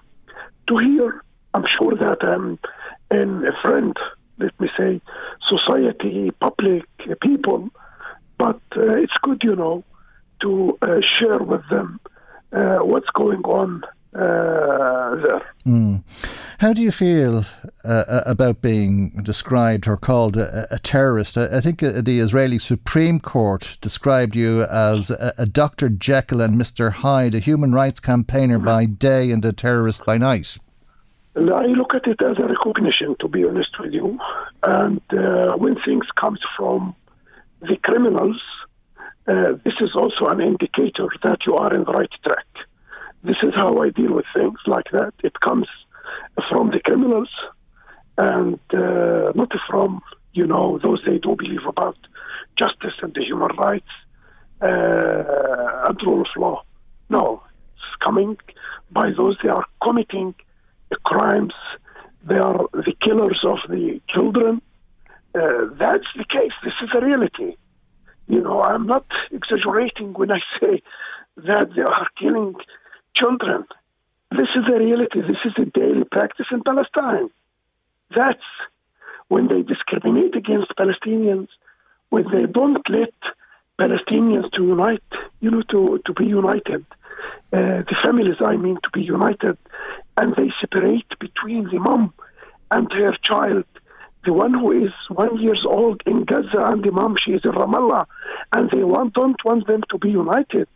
to 0.70 0.78
hear. 0.78 1.22
I'm 1.54 1.66
sure 1.78 1.96
that 1.96 2.24
I'm 2.24 2.60
in 3.12 3.46
a 3.46 3.62
friend, 3.62 3.94
let 4.40 4.58
me 4.58 4.70
say, 4.78 5.02
society, 5.50 6.32
public, 6.40 6.86
people, 7.22 7.70
but 8.42 8.60
uh, 8.76 8.96
it's 8.96 9.14
good, 9.22 9.40
you 9.44 9.56
know, 9.56 9.84
to 10.42 10.76
uh, 10.82 11.00
share 11.20 11.38
with 11.38 11.62
them 11.70 12.00
uh, 12.52 12.80
what's 12.80 13.10
going 13.14 13.42
on 13.44 13.84
uh, 14.16 15.16
there. 15.24 15.54
Mm. 15.64 16.04
How 16.58 16.74
do 16.74 16.82
you 16.82 16.92
feel 16.92 17.46
uh, 17.86 18.24
about 18.26 18.60
being 18.60 19.10
described 19.22 19.88
or 19.88 19.96
called 19.96 20.38
a, 20.38 20.66
a 20.74 20.80
terrorist? 20.80 21.38
I, 21.38 21.58
I, 21.58 21.62
think 21.62 21.82
the 21.82 22.20
Israeli 22.20 22.58
Supreme 22.58 23.20
Court 23.20 23.78
described 23.80 24.36
you 24.36 24.64
as 24.64 25.12
a, 25.12 25.34
a, 25.38 25.46
Dr. 25.46 25.90
Jekyll 25.90 26.42
and 26.42 26.60
Mr. 26.60 26.92
Hyde, 26.92 27.36
a 27.36 27.40
human 27.40 27.74
rights 27.74 28.00
campaigner 28.00 28.58
by 28.58 28.86
day 28.86 29.30
and 29.30 29.46
a 29.46 29.54
terrorist 29.54 30.04
by 30.04 30.18
night. 30.18 30.58
I 31.36 31.68
look 31.68 31.94
at 31.94 32.08
it 32.08 32.22
as 32.24 32.38
a 32.40 32.48
recognition, 32.48 33.16
to 33.20 33.28
be 33.28 33.46
honest 33.46 33.80
with 33.80 33.94
you. 33.94 34.20
And 34.64 35.02
uh, 35.14 35.54
when 35.58 35.76
things 35.86 36.06
comes 36.20 36.40
from 36.58 36.96
the 37.62 37.78
criminals, 37.84 38.42
uh, 39.28 39.54
this 39.64 39.76
is 39.82 39.92
also 39.96 40.28
an 40.28 40.42
indicator 40.42 41.08
that 41.24 41.40
you 41.46 41.56
are 41.56 41.74
in 41.74 41.84
the 41.84 41.92
right 41.92 42.10
track. 42.24 42.48
This 43.24 43.38
is 43.44 43.54
how 43.56 43.82
I 43.82 43.90
deal 43.90 44.14
with 44.14 44.26
things 44.36 44.58
like 44.66 44.90
that. 44.92 45.14
It 45.24 45.40
comes 45.42 45.68
from 46.50 46.72
the 46.72 46.80
criminals 46.80 47.30
and 48.18 48.60
uh, 48.74 49.32
not 49.36 49.52
from, 49.70 50.02
you 50.34 50.46
know, 50.46 50.80
those 50.82 51.02
they 51.06 51.20
do 51.20 51.36
believe 51.36 51.66
about 51.68 51.98
justice 52.58 52.96
and 53.02 53.14
the 53.14 53.24
human 53.24 53.56
rights 53.58 53.90
uh, 54.62 55.88
and 55.88 56.00
rule 56.06 56.22
of 56.22 56.28
law. 56.36 56.64
No, 57.10 57.44
it's 57.76 58.04
coming 58.04 58.38
by 58.92 59.12
those 59.16 59.38
they 59.44 59.50
are 59.50 59.66
committing 59.84 60.34
crimes. 61.04 61.54
They 62.28 62.36
are 62.36 62.66
the 62.74 62.94
killers 63.02 63.42
of 63.44 63.60
the 63.70 64.02
children. 64.10 64.62
Uh, 65.34 65.74
that's 65.80 66.08
the 66.18 66.26
case. 66.26 66.52
This 66.64 66.74
is 66.82 66.90
a 66.94 67.06
reality. 67.06 67.56
You 68.28 68.42
know, 68.42 68.62
I'm 68.62 68.86
not 68.86 69.06
exaggerating 69.32 70.14
when 70.14 70.32
I 70.32 70.40
say 70.60 70.82
that 71.38 71.70
they 71.76 71.82
are 71.82 72.08
killing 72.20 72.56
children. 73.16 73.66
This 74.32 74.50
is 74.56 74.64
a 74.74 74.78
reality. 74.78 75.22
This 75.22 75.44
is 75.46 75.54
a 75.58 75.66
daily 75.66 76.04
practice 76.10 76.48
in 76.52 76.64
Palestine. 76.64 77.30
That's 78.16 78.44
when 79.28 79.48
they 79.48 79.62
discriminate 79.62 80.36
against 80.36 80.74
Palestinians, 80.78 81.48
when 82.10 82.26
they 82.32 82.46
don't 82.52 82.84
let 82.90 83.14
Palestinians 83.80 84.52
to 84.52 84.64
unite, 84.64 85.04
you 85.40 85.50
know, 85.50 85.64
to, 85.70 86.02
to 86.06 86.14
be 86.14 86.26
united, 86.26 86.86
uh, 87.54 87.84
the 87.90 87.96
families, 88.04 88.36
I 88.40 88.58
mean, 88.58 88.78
to 88.84 88.90
be 88.94 89.02
united, 89.02 89.58
and 90.18 90.36
they 90.36 90.52
separate 90.60 91.08
between 91.20 91.64
the 91.72 91.80
mom 91.80 92.14
and 92.70 92.92
her 92.92 93.16
child, 93.24 93.66
the 94.24 94.34
one 94.34 94.54
who 94.54 94.72
is 94.86 94.92
one 95.10 95.42
years 95.42 95.66
old 95.68 96.02
in 96.06 96.26
Gaza 96.26 96.60
and 96.60 96.84
the 96.84 96.92
mom, 96.92 97.16
she 97.24 97.32
is 97.32 97.42
in 97.44 97.52
Ramallah, 97.52 98.06
and 98.52 98.70
they 98.70 98.84
want, 98.84 99.14
don't 99.14 99.44
want 99.44 99.68
them 99.68 99.82
to 99.90 99.98
be 99.98 100.10
united. 100.10 100.68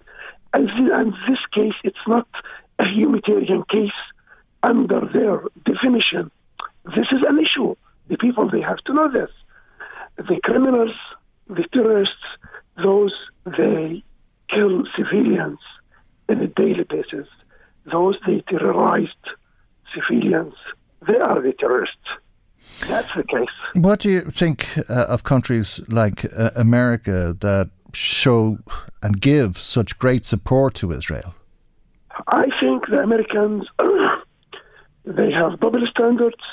And, 0.53 0.69
in 0.69 1.13
this 1.27 1.39
case, 1.53 1.73
it's 1.84 2.07
not 2.07 2.27
a 2.80 2.85
humanitarian 2.85 3.63
case 3.69 3.91
under 4.63 5.01
their 5.13 5.43
definition. 5.65 6.31
This 6.85 7.07
is 7.11 7.22
an 7.27 7.39
issue. 7.39 7.76
The 8.07 8.17
people, 8.17 8.49
they 8.49 8.61
have 8.61 8.77
to 8.85 8.93
know 8.93 9.11
this. 9.11 9.30
The 10.17 10.39
criminals, 10.43 10.95
the 11.47 11.65
terrorists, 11.72 12.15
those, 12.81 13.13
they 13.45 14.03
kill 14.49 14.84
civilians 14.97 15.59
on 16.30 16.41
a 16.41 16.47
daily 16.47 16.85
basis. 16.89 17.27
Those, 17.91 18.17
they 18.26 18.43
terrorized 18.47 19.11
civilians. 19.93 20.53
They 21.05 21.17
are 21.17 21.41
the 21.41 21.53
terrorists. 21.53 22.07
That's 22.87 23.09
the 23.15 23.23
case. 23.23 23.55
What 23.73 23.99
do 23.99 24.09
you 24.09 24.21
think 24.21 24.67
uh, 24.89 25.05
of 25.07 25.23
countries 25.23 25.79
like 25.87 26.25
uh, 26.25 26.51
America 26.55 27.35
that 27.39 27.69
show 27.93 28.57
and 29.01 29.19
give 29.21 29.57
such 29.57 29.97
great 29.97 30.25
support 30.25 30.73
to 30.75 30.91
Israel? 30.91 31.33
I 32.27 32.45
think 32.59 32.87
the 32.89 32.99
Americans 32.99 33.65
they 35.05 35.31
have 35.31 35.59
double 35.59 35.85
standards 35.89 36.43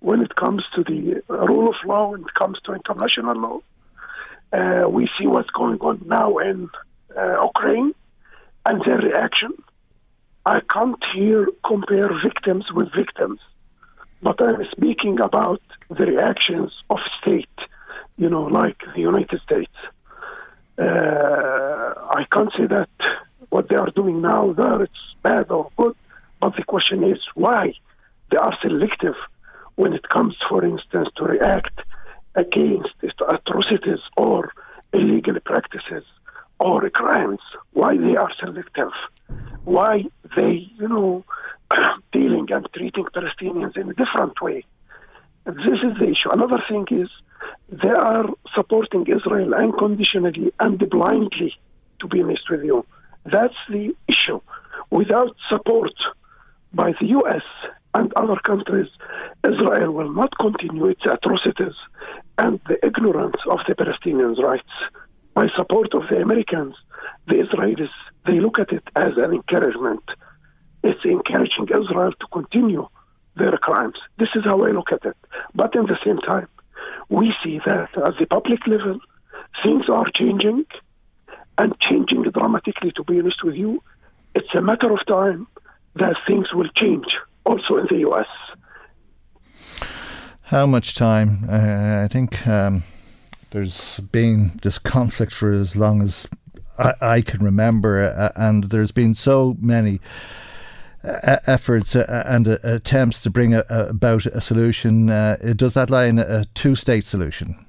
when 0.00 0.20
it 0.20 0.34
comes 0.36 0.64
to 0.74 0.82
the 0.82 1.22
rule 1.28 1.68
of 1.68 1.76
law, 1.86 2.10
when 2.10 2.22
it 2.22 2.34
comes 2.34 2.58
to 2.64 2.74
international 2.74 3.36
law. 3.36 3.58
Uh, 4.52 4.88
we 4.88 5.08
see 5.18 5.26
what's 5.26 5.50
going 5.50 5.78
on 5.80 6.02
now 6.06 6.38
in 6.38 6.68
uh, 7.16 7.44
Ukraine 7.44 7.94
and 8.66 8.82
their 8.84 8.98
reaction. 8.98 9.52
I 10.44 10.60
can't 10.72 11.02
here 11.14 11.46
compare 11.66 12.10
victims 12.22 12.66
with 12.74 12.88
victims, 12.94 13.40
but 14.22 14.40
I'm 14.40 14.64
speaking 14.70 15.18
about 15.20 15.60
the 15.88 16.06
reactions 16.06 16.70
of 16.90 16.98
state, 17.20 17.58
you 18.16 18.30
know, 18.30 18.44
like 18.44 18.78
the 18.94 19.00
United 19.00 19.40
States. 19.40 19.72
Uh, 20.78 21.94
I 22.18 22.24
can't 22.32 22.52
say 22.56 22.66
that 22.66 22.88
what 23.50 23.68
they 23.68 23.74
are 23.76 23.90
doing 23.90 24.22
now 24.22 24.52
there 24.52 24.82
it's 24.82 24.92
bad 25.22 25.50
or 25.50 25.70
good, 25.76 25.96
but 26.40 26.56
the 26.56 26.64
question 26.64 27.04
is 27.04 27.18
why 27.34 27.74
they 28.30 28.36
are 28.36 28.56
selective 28.62 29.16
when 29.74 29.92
it 29.92 30.08
comes, 30.08 30.36
for 30.48 30.64
instance, 30.64 31.08
to 31.16 31.24
react 31.24 31.80
against 32.34 32.94
atrocities 33.28 34.00
or 34.16 34.52
illegal 34.92 35.38
practices 35.44 36.04
or 36.62 36.88
crimes. 36.90 37.40
Why 37.72 37.96
they 37.96 38.16
are 38.16 38.30
selective? 38.38 38.92
Why 39.64 40.04
they, 40.36 40.68
you 40.78 40.88
know, 40.88 41.24
dealing 42.12 42.46
and 42.50 42.66
treating 42.74 43.04
Palestinians 43.04 43.76
in 43.76 43.90
a 43.90 43.94
different 43.94 44.40
way? 44.40 44.64
This 45.44 45.80
is 45.82 45.98
the 45.98 46.04
issue. 46.04 46.30
Another 46.32 46.62
thing 46.68 46.86
is 46.90 47.08
they 47.68 47.88
are 47.88 48.26
supporting 48.54 49.04
Israel 49.06 49.54
unconditionally 49.54 50.52
and 50.60 50.78
blindly, 50.88 51.52
to 52.00 52.06
be 52.06 52.22
honest 52.22 52.48
with 52.48 52.62
you. 52.62 52.86
That's 53.24 53.60
the 53.68 53.94
issue. 54.06 54.40
Without 54.90 55.34
support 55.48 55.94
by 56.72 56.92
the 57.00 57.06
U.S. 57.06 57.42
and 57.94 58.12
other 58.14 58.36
countries, 58.44 58.88
Israel 59.44 59.92
will 59.92 60.12
not 60.12 60.30
continue 60.38 60.86
its 60.86 61.02
atrocities 61.04 61.74
and 62.38 62.60
the 62.68 62.78
ignorance 62.86 63.36
of 63.50 63.58
the 63.66 63.74
Palestinians' 63.74 64.38
rights. 64.38 64.74
By 65.34 65.48
support 65.56 65.94
of 65.94 66.02
the 66.10 66.16
Americans, 66.16 66.74
the 67.26 67.34
Israelis, 67.34 67.90
they 68.26 68.40
look 68.40 68.58
at 68.58 68.72
it 68.72 68.84
as 68.94 69.12
an 69.16 69.32
encouragement. 69.32 70.02
It's 70.82 71.04
encouraging 71.04 71.68
Israel 71.68 72.12
to 72.12 72.26
continue 72.32 72.86
their 73.36 73.56
crimes. 73.56 73.96
This 74.18 74.28
is 74.34 74.44
how 74.44 74.62
I 74.64 74.70
look 74.70 74.92
at 74.92 75.04
it. 75.04 75.16
But 75.54 75.74
at 75.76 75.86
the 75.86 75.98
same 76.04 76.18
time, 76.18 76.48
we 77.08 77.32
see 77.42 77.60
that 77.64 77.88
at 77.96 78.14
the 78.18 78.26
public 78.26 78.66
level, 78.66 78.98
things 79.62 79.84
are 79.88 80.06
changing 80.14 80.64
and 81.58 81.74
changing 81.80 82.22
dramatically, 82.22 82.92
to 82.96 83.04
be 83.04 83.20
honest 83.20 83.44
with 83.44 83.54
you. 83.54 83.82
It's 84.34 84.54
a 84.54 84.60
matter 84.60 84.92
of 84.92 85.04
time 85.06 85.46
that 85.96 86.16
things 86.26 86.52
will 86.52 86.68
change 86.76 87.06
also 87.44 87.76
in 87.76 87.86
the 87.90 88.08
US. 88.08 88.26
How 90.42 90.66
much 90.66 90.94
time? 90.94 91.46
Uh, 91.48 92.02
I 92.04 92.08
think 92.08 92.46
um, 92.46 92.82
there's 93.52 94.00
been 94.00 94.58
this 94.62 94.78
conflict 94.78 95.32
for 95.32 95.52
as 95.52 95.76
long 95.76 96.02
as 96.02 96.26
I, 96.78 96.94
I 97.00 97.20
can 97.20 97.44
remember, 97.44 98.02
uh, 98.02 98.30
and 98.34 98.64
there's 98.64 98.92
been 98.92 99.14
so 99.14 99.56
many. 99.60 100.00
Uh, 101.04 101.38
efforts 101.48 101.96
uh, 101.96 102.22
and 102.26 102.46
uh, 102.46 102.58
attempts 102.62 103.24
to 103.24 103.28
bring 103.28 103.54
about 103.54 104.24
a 104.24 104.40
solution. 104.40 105.06
does 105.56 105.74
that 105.74 105.90
lie 105.90 106.04
in 106.04 106.20
a 106.20 106.44
two 106.54 106.76
state 106.76 107.04
solution? 107.04 107.66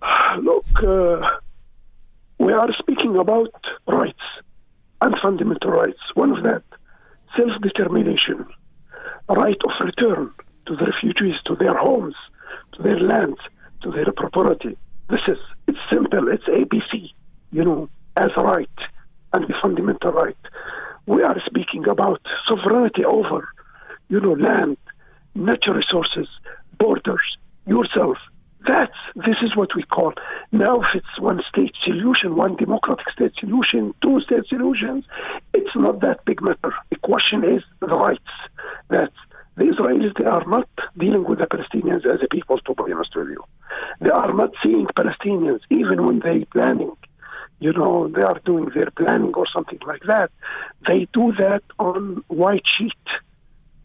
Look, 0.40 0.64
we 2.38 2.52
are 2.52 2.68
speaking 2.78 3.16
about 3.16 3.52
rights 3.88 4.22
and 5.00 5.16
fundamental 5.20 5.72
rights. 5.72 5.98
One 6.14 6.30
of 6.30 6.44
that, 6.44 6.62
self 7.36 7.50
determination, 7.62 8.46
right 9.28 9.58
of 9.64 9.72
return 9.84 10.30
to 10.66 10.76
the 10.76 10.84
refugees, 10.84 11.34
to 11.46 11.56
their 11.56 11.76
homes, 11.76 12.14
to 12.74 12.82
their 12.84 13.00
lands, 13.00 13.40
to 13.82 13.90
their 13.90 14.12
property. 14.12 14.76
This 15.08 15.20
is, 15.26 15.38
it's 15.66 15.78
simple, 15.90 16.28
it's 16.28 16.44
ABC, 16.44 17.10
you 17.52 17.64
know, 17.64 17.88
as 18.16 18.30
a 18.36 18.42
right 18.42 18.68
and 19.32 19.44
the 19.44 19.54
fundamental 19.60 20.12
right. 20.12 20.36
We 21.06 21.22
are 21.22 21.40
speaking 21.44 21.88
about 21.88 22.20
sovereignty 22.46 23.04
over, 23.04 23.48
you 24.08 24.20
know, 24.20 24.32
land, 24.32 24.76
natural 25.34 25.76
resources, 25.76 26.28
borders, 26.78 27.36
yourself. 27.66 28.18
That's 28.66 28.92
this 29.16 29.36
is 29.42 29.56
what 29.56 29.74
we 29.74 29.84
call 29.84 30.12
now. 30.52 30.82
If 30.82 30.88
it's 30.94 31.18
one 31.18 31.40
state 31.48 31.74
solution, 31.82 32.36
one 32.36 32.56
democratic 32.56 33.08
state 33.10 33.32
solution, 33.40 33.94
two 34.02 34.20
state 34.20 34.46
solutions, 34.48 35.06
it's 35.54 35.74
not 35.74 36.00
that 36.00 36.24
big 36.26 36.42
matter. 36.42 36.74
The 36.90 36.96
question 36.96 37.42
is 37.42 37.62
the 37.80 37.86
rights 37.86 38.20
that 38.90 39.12
the 39.56 39.64
Israelis 39.64 40.16
they 40.18 40.26
are 40.26 40.44
not 40.46 40.68
dealing 40.98 41.24
with 41.24 41.38
the 41.38 41.46
Palestinians 41.46 42.04
as 42.04 42.20
a 42.22 42.28
people. 42.28 42.58
To 42.58 42.74
be 42.74 42.92
honest 42.92 43.16
with 43.16 43.28
you, 43.28 43.42
they 44.00 44.10
are 44.10 44.32
not 44.32 44.52
seeing 44.62 44.86
Palestinians 44.96 45.60
even 45.70 46.06
when 46.06 46.20
they 46.20 46.44
planning 46.46 46.96
you 47.60 47.72
know, 47.74 48.08
they 48.08 48.22
are 48.22 48.40
doing 48.44 48.70
their 48.74 48.90
planning 48.90 49.34
or 49.34 49.46
something 49.52 49.78
like 49.86 50.02
that, 50.06 50.30
they 50.88 51.06
do 51.12 51.32
that 51.38 51.62
on 51.78 52.24
white 52.28 52.64
sheet 52.78 52.92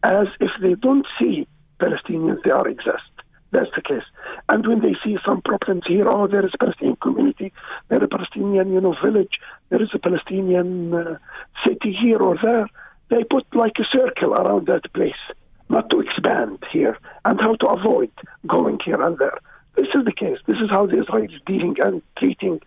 as 0.02 0.26
if 0.40 0.50
they 0.60 0.74
don't 0.74 1.06
see 1.18 1.46
Palestinians, 1.78 2.42
they 2.42 2.50
are 2.50 2.66
exist. 2.66 3.12
That's 3.52 3.70
the 3.76 3.82
case. 3.82 4.02
And 4.48 4.66
when 4.66 4.80
they 4.80 4.96
see 5.04 5.18
some 5.24 5.42
problems 5.42 5.82
here, 5.86 6.08
oh, 6.08 6.26
there 6.26 6.44
is 6.44 6.52
a 6.54 6.58
Palestinian 6.58 6.96
community, 6.96 7.52
there 7.88 7.98
is 7.98 8.04
a 8.04 8.08
Palestinian, 8.08 8.72
you 8.72 8.80
know, 8.80 8.96
village, 9.04 9.38
there 9.68 9.82
is 9.82 9.90
a 9.94 9.98
Palestinian 9.98 10.94
uh, 10.94 11.18
city 11.64 11.92
here 11.92 12.18
or 12.18 12.36
there, 12.42 12.68
they 13.10 13.24
put 13.24 13.44
like 13.54 13.74
a 13.78 13.84
circle 13.84 14.34
around 14.34 14.66
that 14.66 14.92
place, 14.94 15.22
not 15.68 15.90
to 15.90 16.00
expand 16.00 16.58
here, 16.72 16.98
and 17.24 17.40
how 17.40 17.54
to 17.56 17.66
avoid 17.66 18.10
going 18.46 18.78
here 18.84 19.00
and 19.00 19.18
there. 19.18 19.38
This 19.76 19.88
is 19.94 20.04
the 20.04 20.12
case. 20.12 20.38
This 20.46 20.56
is 20.58 20.70
how 20.70 20.86
the 20.86 20.96
Israelis 20.96 21.44
dealing 21.44 21.76
and 21.80 22.02
treating 22.18 22.60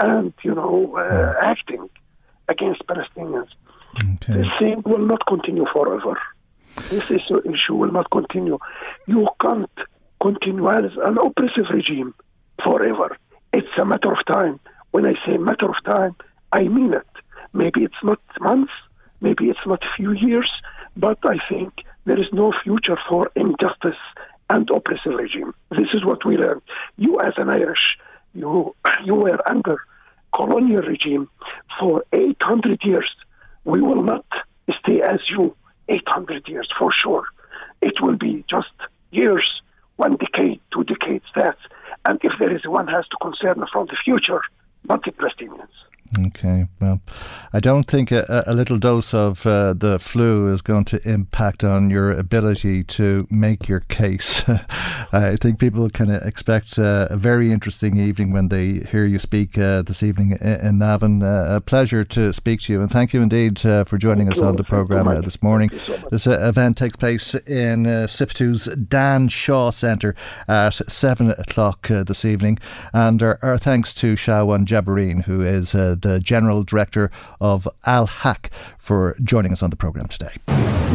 and, 0.00 0.32
you 0.42 0.54
know, 0.54 0.96
uh, 0.96 1.34
acting 1.42 1.88
against 2.48 2.86
Palestinians. 2.86 3.48
Okay. 4.14 4.34
This 4.34 4.46
thing 4.58 4.82
will 4.84 5.06
not 5.06 5.26
continue 5.26 5.66
forever. 5.72 6.18
This 6.90 7.10
issue, 7.10 7.40
issue 7.44 7.74
will 7.74 7.92
not 7.92 8.10
continue. 8.10 8.58
You 9.06 9.28
can't 9.40 9.70
continue 10.20 10.68
as 10.68 10.92
an 10.96 11.18
oppressive 11.18 11.66
regime 11.70 12.14
forever. 12.62 13.16
It's 13.52 13.68
a 13.78 13.84
matter 13.84 14.12
of 14.12 14.24
time. 14.26 14.58
When 14.90 15.04
I 15.06 15.14
say 15.24 15.36
matter 15.36 15.68
of 15.68 15.76
time, 15.84 16.16
I 16.52 16.62
mean 16.64 16.94
it. 16.94 17.06
Maybe 17.52 17.84
it's 17.84 18.02
not 18.02 18.20
months, 18.40 18.72
maybe 19.20 19.48
it's 19.50 19.66
not 19.66 19.82
a 19.82 19.96
few 19.96 20.12
years, 20.12 20.50
but 20.96 21.18
I 21.24 21.36
think 21.48 21.72
there 22.04 22.20
is 22.20 22.26
no 22.32 22.52
future 22.64 22.98
for 23.08 23.30
injustice 23.36 24.02
and 24.50 24.68
oppressive 24.70 25.14
regime. 25.14 25.54
This 25.70 25.88
is 25.94 26.04
what 26.04 26.24
we 26.24 26.36
learned. 26.36 26.62
You, 26.96 27.20
as 27.20 27.34
an 27.36 27.48
Irish, 27.48 27.98
you 28.34 28.74
you 29.04 29.14
were 29.14 29.46
under 29.48 29.78
colonial 30.34 30.82
regime 30.82 31.28
for 31.78 32.04
800 32.12 32.80
years. 32.84 33.08
We 33.64 33.80
will 33.80 34.02
not 34.02 34.26
stay 34.80 35.00
as 35.00 35.20
you 35.30 35.54
800 35.88 36.48
years 36.48 36.68
for 36.78 36.92
sure. 36.92 37.24
It 37.80 37.94
will 38.00 38.16
be 38.16 38.44
just 38.48 38.72
years, 39.10 39.62
one 39.96 40.16
decade, 40.16 40.60
two 40.72 40.84
decades. 40.84 41.24
That, 41.34 41.56
and 42.04 42.18
if 42.22 42.32
there 42.38 42.54
is 42.54 42.66
one 42.66 42.88
has 42.88 43.06
to 43.08 43.16
concern 43.20 43.64
from 43.72 43.86
the 43.86 43.96
future, 44.04 44.40
not 44.88 45.04
the 45.04 45.12
Palestinians. 45.12 45.68
Okay, 46.18 46.66
well, 46.80 47.00
I 47.52 47.60
don't 47.60 47.84
think 47.88 48.12
a, 48.12 48.44
a 48.46 48.54
little 48.54 48.78
dose 48.78 49.12
of 49.12 49.44
uh, 49.46 49.72
the 49.72 49.98
flu 49.98 50.52
is 50.52 50.62
going 50.62 50.84
to 50.86 51.08
impact 51.08 51.64
on 51.64 51.90
your 51.90 52.12
ability 52.12 52.84
to 52.84 53.26
make 53.30 53.68
your 53.68 53.80
case. 53.80 54.42
I 55.12 55.36
think 55.40 55.58
people 55.58 55.88
can 55.90 56.10
expect 56.10 56.78
uh, 56.78 57.08
a 57.10 57.16
very 57.16 57.50
interesting 57.50 57.96
evening 57.96 58.32
when 58.32 58.48
they 58.48 58.80
hear 58.90 59.04
you 59.04 59.18
speak 59.18 59.58
uh, 59.58 59.82
this 59.82 60.02
evening 60.02 60.38
in, 60.40 60.78
Navan. 60.78 61.22
Uh, 61.22 61.56
a 61.56 61.60
pleasure 61.60 62.04
to 62.04 62.32
speak 62.32 62.60
to 62.62 62.72
you, 62.72 62.80
and 62.80 62.90
thank 62.90 63.12
you 63.12 63.20
indeed 63.20 63.64
uh, 63.66 63.84
for 63.84 63.98
joining 63.98 64.28
thank 64.28 64.38
us 64.38 64.44
on 64.44 64.56
the 64.56 64.64
programme 64.64 65.22
this 65.22 65.42
morning. 65.42 65.70
So 65.70 65.96
this 66.10 66.26
event 66.26 66.76
takes 66.76 66.96
place 66.96 67.34
in 67.34 67.86
uh, 67.86 68.06
SIPTU's 68.06 68.66
Dan 68.66 69.28
Shaw 69.28 69.70
Centre 69.70 70.14
at 70.46 70.74
7 70.74 71.30
o'clock 71.30 71.88
this 71.88 72.24
evening, 72.24 72.58
and 72.92 73.22
our, 73.22 73.38
our, 73.42 73.58
thanks 73.58 73.94
to 73.94 74.14
Shawan 74.14 74.64
Jabarin, 74.64 75.24
who 75.24 75.40
is 75.40 75.74
the 76.04 76.20
General 76.20 76.62
Director 76.62 77.10
of 77.40 77.66
Al 77.86 78.06
Haq, 78.06 78.50
for 78.84 79.16
joining 79.22 79.50
us 79.50 79.62
on 79.62 79.70
the 79.70 79.76
programme 79.76 80.08
today. 80.08 80.34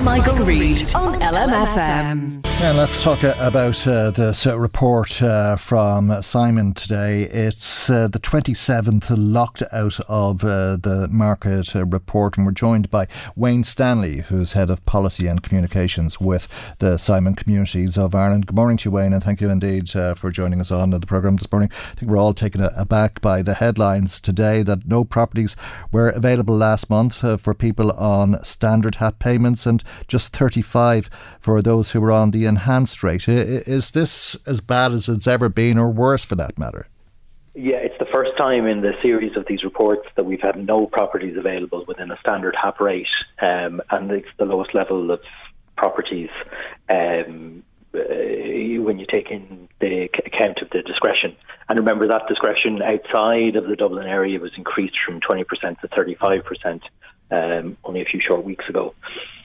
Michael, 0.04 0.36
Reade 0.46 0.94
on 0.94 1.20
LMFM. 1.20 2.46
And 2.62 2.78
let's 2.78 3.02
talk 3.02 3.24
uh, 3.24 3.36
about 3.40 3.88
uh, 3.88 4.12
this 4.12 4.46
uh, 4.46 4.60
report 4.60 5.22
uh, 5.22 5.56
from 5.56 6.22
Simon 6.22 6.74
today. 6.74 7.24
It's 7.24 7.90
uh, 7.90 8.10
the 8.10 8.20
27th 8.20 9.08
locked 9.10 9.64
out 9.72 9.98
of 10.10 10.44
uh, 10.44 10.76
the 10.76 11.08
market 11.10 11.74
report, 11.74 12.36
and 12.36 12.46
we're 12.46 12.52
joined 12.52 12.90
by 12.90 13.08
Wayne 13.38 13.64
Stanley, 13.64 14.24
who's 14.28 14.52
head 14.52 14.70
of 14.70 14.86
policy 14.86 15.26
and 15.26 15.42
communications 15.42 16.20
with 16.20 16.50
the 16.80 16.98
Simon 16.98 17.34
Communities 17.34 17.98
of 17.98 18.14
Ireland. 18.14 18.48
Good 18.48 18.58
morning 18.58 18.76
to 18.78 18.90
you, 18.90 18.92
Wayne, 18.92 19.14
and 19.14 19.24
thank 19.24 19.40
you 19.40 19.50
indeed 19.50 19.90
for 19.90 20.30
joining 20.30 20.60
us 20.60 20.70
on 20.70 20.90
the 20.90 21.00
programme 21.00 21.38
this 21.38 21.50
morning. 21.50 21.70
I 21.72 21.96
think 21.96 22.12
we're 22.12 22.18
all 22.18 22.34
taken 22.34 22.62
aback 22.62 23.22
by 23.22 23.42
the 23.42 23.54
headlines 23.54 24.20
today 24.20 24.64
that 24.64 24.86
no 24.86 25.06
properties 25.06 25.56
were 25.94 26.10
available 26.10 26.58
last 26.58 26.90
month 26.90 27.20
for 27.42 27.54
people 27.54 27.79
on 27.80 28.44
standard 28.44 28.96
HAP 28.96 29.20
payments 29.20 29.66
and 29.66 29.84
just 30.08 30.36
35 30.36 31.10
for 31.40 31.62
those 31.62 31.92
who 31.92 32.02
were 32.02 32.12
on 32.12 32.32
the 32.32 32.46
enhanced 32.46 33.04
rate. 33.04 33.28
Is 33.28 33.92
this 33.92 34.36
as 34.48 34.62
bad 34.62 34.92
as 34.92 35.08
it's 35.08 35.28
ever 35.28 35.50
been, 35.50 35.78
or 35.78 35.90
worse 35.90 36.26
for 36.26 36.36
that 36.36 36.58
matter? 36.58 36.88
Yeah, 37.56 37.78
it's 37.78 37.98
the 38.00 38.06
first 38.06 38.32
time 38.38 38.68
in 38.68 38.82
the 38.82 38.94
series 39.02 39.36
of 39.36 39.46
these 39.48 39.64
reports 39.64 40.08
that 40.16 40.26
we've 40.26 40.42
had 40.42 40.56
no 40.56 40.86
properties 40.86 41.36
available 41.38 41.84
within 41.88 42.12
a 42.12 42.18
standard 42.20 42.56
HAP 42.62 42.80
rate, 42.80 43.08
um, 43.42 43.82
and 43.90 44.12
it's 44.12 44.30
the 44.38 44.46
lowest 44.46 44.74
level 44.76 45.12
of 45.12 45.20
properties 45.76 46.30
um, 46.90 47.64
uh, 47.94 48.00
when 48.84 49.00
you 49.00 49.06
take 49.10 49.32
in 49.32 49.68
the 49.82 50.10
account 50.26 50.60
of 50.62 50.70
the 50.70 50.82
discretion. 50.84 51.36
And 51.68 51.78
remember 51.78 52.08
that 52.08 52.28
discretion 52.28 52.82
outside 52.82 53.56
of 53.56 53.68
the 53.68 53.76
Dublin 53.76 54.08
area 54.08 54.40
was 54.40 54.52
increased 54.58 54.98
from 55.06 55.20
20% 55.20 55.46
to 55.82 55.88
35% 55.88 56.82
um, 57.32 57.78
only 57.84 58.02
a 58.02 58.06
few 58.06 58.22
short 58.22 58.44
weeks 58.44 58.66
ago. 58.70 58.94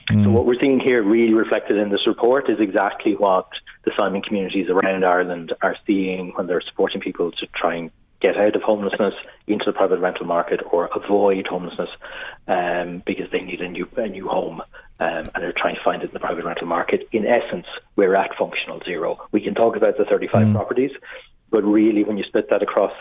Mm. 0.09 0.23
So 0.23 0.29
what 0.31 0.45
we're 0.45 0.59
seeing 0.59 0.79
here, 0.79 1.01
really 1.01 1.33
reflected 1.33 1.77
in 1.77 1.89
this 1.89 2.05
report, 2.05 2.49
is 2.49 2.59
exactly 2.59 3.15
what 3.15 3.47
the 3.85 3.91
Simon 3.97 4.21
communities 4.21 4.69
around 4.69 5.03
Ireland 5.03 5.53
are 5.61 5.75
seeing 5.85 6.31
when 6.35 6.47
they're 6.47 6.61
supporting 6.61 7.01
people 7.01 7.31
to 7.31 7.47
try 7.55 7.75
and 7.75 7.91
get 8.21 8.37
out 8.37 8.55
of 8.55 8.61
homelessness 8.61 9.13
into 9.47 9.65
the 9.65 9.73
private 9.73 9.99
rental 9.99 10.25
market 10.25 10.61
or 10.71 10.89
avoid 10.95 11.47
homelessness 11.47 11.89
um, 12.47 13.03
because 13.05 13.29
they 13.31 13.39
need 13.39 13.61
a 13.61 13.67
new 13.67 13.87
a 13.97 14.07
new 14.07 14.27
home 14.27 14.61
um, 14.99 15.29
and 15.33 15.43
they're 15.43 15.53
trying 15.55 15.75
to 15.75 15.83
find 15.83 16.01
it 16.01 16.07
in 16.07 16.13
the 16.13 16.19
private 16.19 16.45
rental 16.45 16.67
market. 16.67 17.07
In 17.11 17.25
essence, 17.25 17.65
we're 17.95 18.15
at 18.15 18.31
functional 18.37 18.79
zero. 18.85 19.19
We 19.31 19.41
can 19.41 19.53
talk 19.53 19.75
about 19.75 19.97
the 19.97 20.05
35 20.05 20.47
mm. 20.47 20.53
properties, 20.53 20.91
but 21.49 21.63
really, 21.63 22.03
when 22.03 22.17
you 22.17 22.23
split 22.23 22.49
that 22.49 22.63
across 22.63 22.93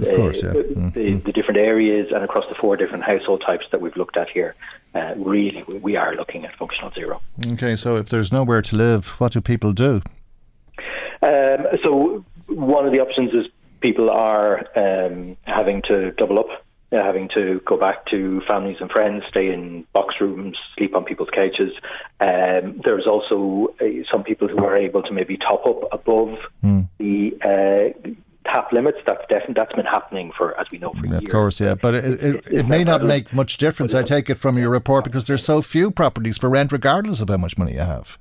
of 0.00 0.08
course, 0.14 0.42
yeah. 0.42 0.50
mm-hmm. 0.50 0.90
the, 0.90 1.14
the, 1.14 1.32
different 1.32 1.58
areas 1.58 2.08
and 2.14 2.22
across 2.22 2.44
the 2.48 2.54
four 2.54 2.76
different 2.76 3.04
household 3.04 3.42
types 3.44 3.66
that 3.72 3.80
we've 3.80 3.96
looked 3.96 4.16
at 4.16 4.28
here, 4.28 4.54
uh, 4.94 5.14
really 5.16 5.64
we 5.80 5.96
are 5.96 6.14
looking 6.14 6.44
at 6.44 6.54
functional 6.56 6.90
zero. 6.92 7.20
Okay, 7.52 7.74
so 7.74 7.96
if 7.96 8.08
there's 8.08 8.32
nowhere 8.32 8.62
to 8.62 8.76
live, 8.76 9.08
what 9.20 9.32
do 9.32 9.40
people 9.40 9.72
do? 9.72 10.02
Um, 11.22 11.66
so 11.82 12.24
one 12.46 12.86
of 12.86 12.92
the 12.92 13.00
options 13.00 13.32
is 13.32 13.50
people 13.80 14.10
are 14.10 14.66
um, 14.76 15.36
having 15.42 15.82
to 15.88 16.12
double 16.12 16.38
up. 16.38 16.64
Uh, 16.90 17.04
having 17.04 17.28
to 17.34 17.60
go 17.66 17.76
back 17.76 18.06
to 18.06 18.40
families 18.48 18.78
and 18.80 18.90
friends, 18.90 19.22
stay 19.28 19.52
in 19.52 19.84
box 19.92 20.14
rooms, 20.22 20.56
sleep 20.74 20.96
on 20.96 21.04
people's 21.04 21.28
couches. 21.34 21.70
Um, 22.18 22.80
there's 22.82 23.06
also 23.06 23.74
uh, 23.78 23.84
some 24.10 24.24
people 24.24 24.48
who 24.48 24.64
are 24.64 24.74
able 24.74 25.02
to 25.02 25.12
maybe 25.12 25.36
top 25.36 25.66
up 25.66 25.82
above 25.92 26.38
mm. 26.64 26.88
the 26.96 27.36
uh, 27.44 28.10
HAP 28.48 28.72
limits. 28.72 28.98
That's 29.06 29.20
definitely 29.28 29.54
that's 29.54 29.72
been 29.74 29.86
happening 29.86 30.32
for, 30.36 30.58
as 30.58 30.66
we 30.70 30.78
know, 30.78 30.92
for 30.92 31.06
yeah, 31.06 31.12
years. 31.12 31.24
Of 31.24 31.30
course, 31.30 31.60
yeah, 31.60 31.74
but 31.74 31.94
it, 31.94 32.22
it, 32.22 32.46
it 32.46 32.68
may 32.68 32.84
not 32.84 33.02
make 33.02 33.32
much 33.32 33.56
difference. 33.58 33.94
I 33.94 34.02
take 34.02 34.28
it 34.30 34.36
from 34.36 34.58
your 34.58 34.70
report 34.70 35.04
because 35.04 35.26
there's 35.26 35.44
so 35.44 35.62
few 35.62 35.90
properties 35.90 36.38
for 36.38 36.48
rent, 36.48 36.72
regardless 36.72 37.20
of 37.20 37.28
how 37.28 37.36
much 37.36 37.56
money 37.58 37.74
you 37.74 37.80
have. 37.80 38.18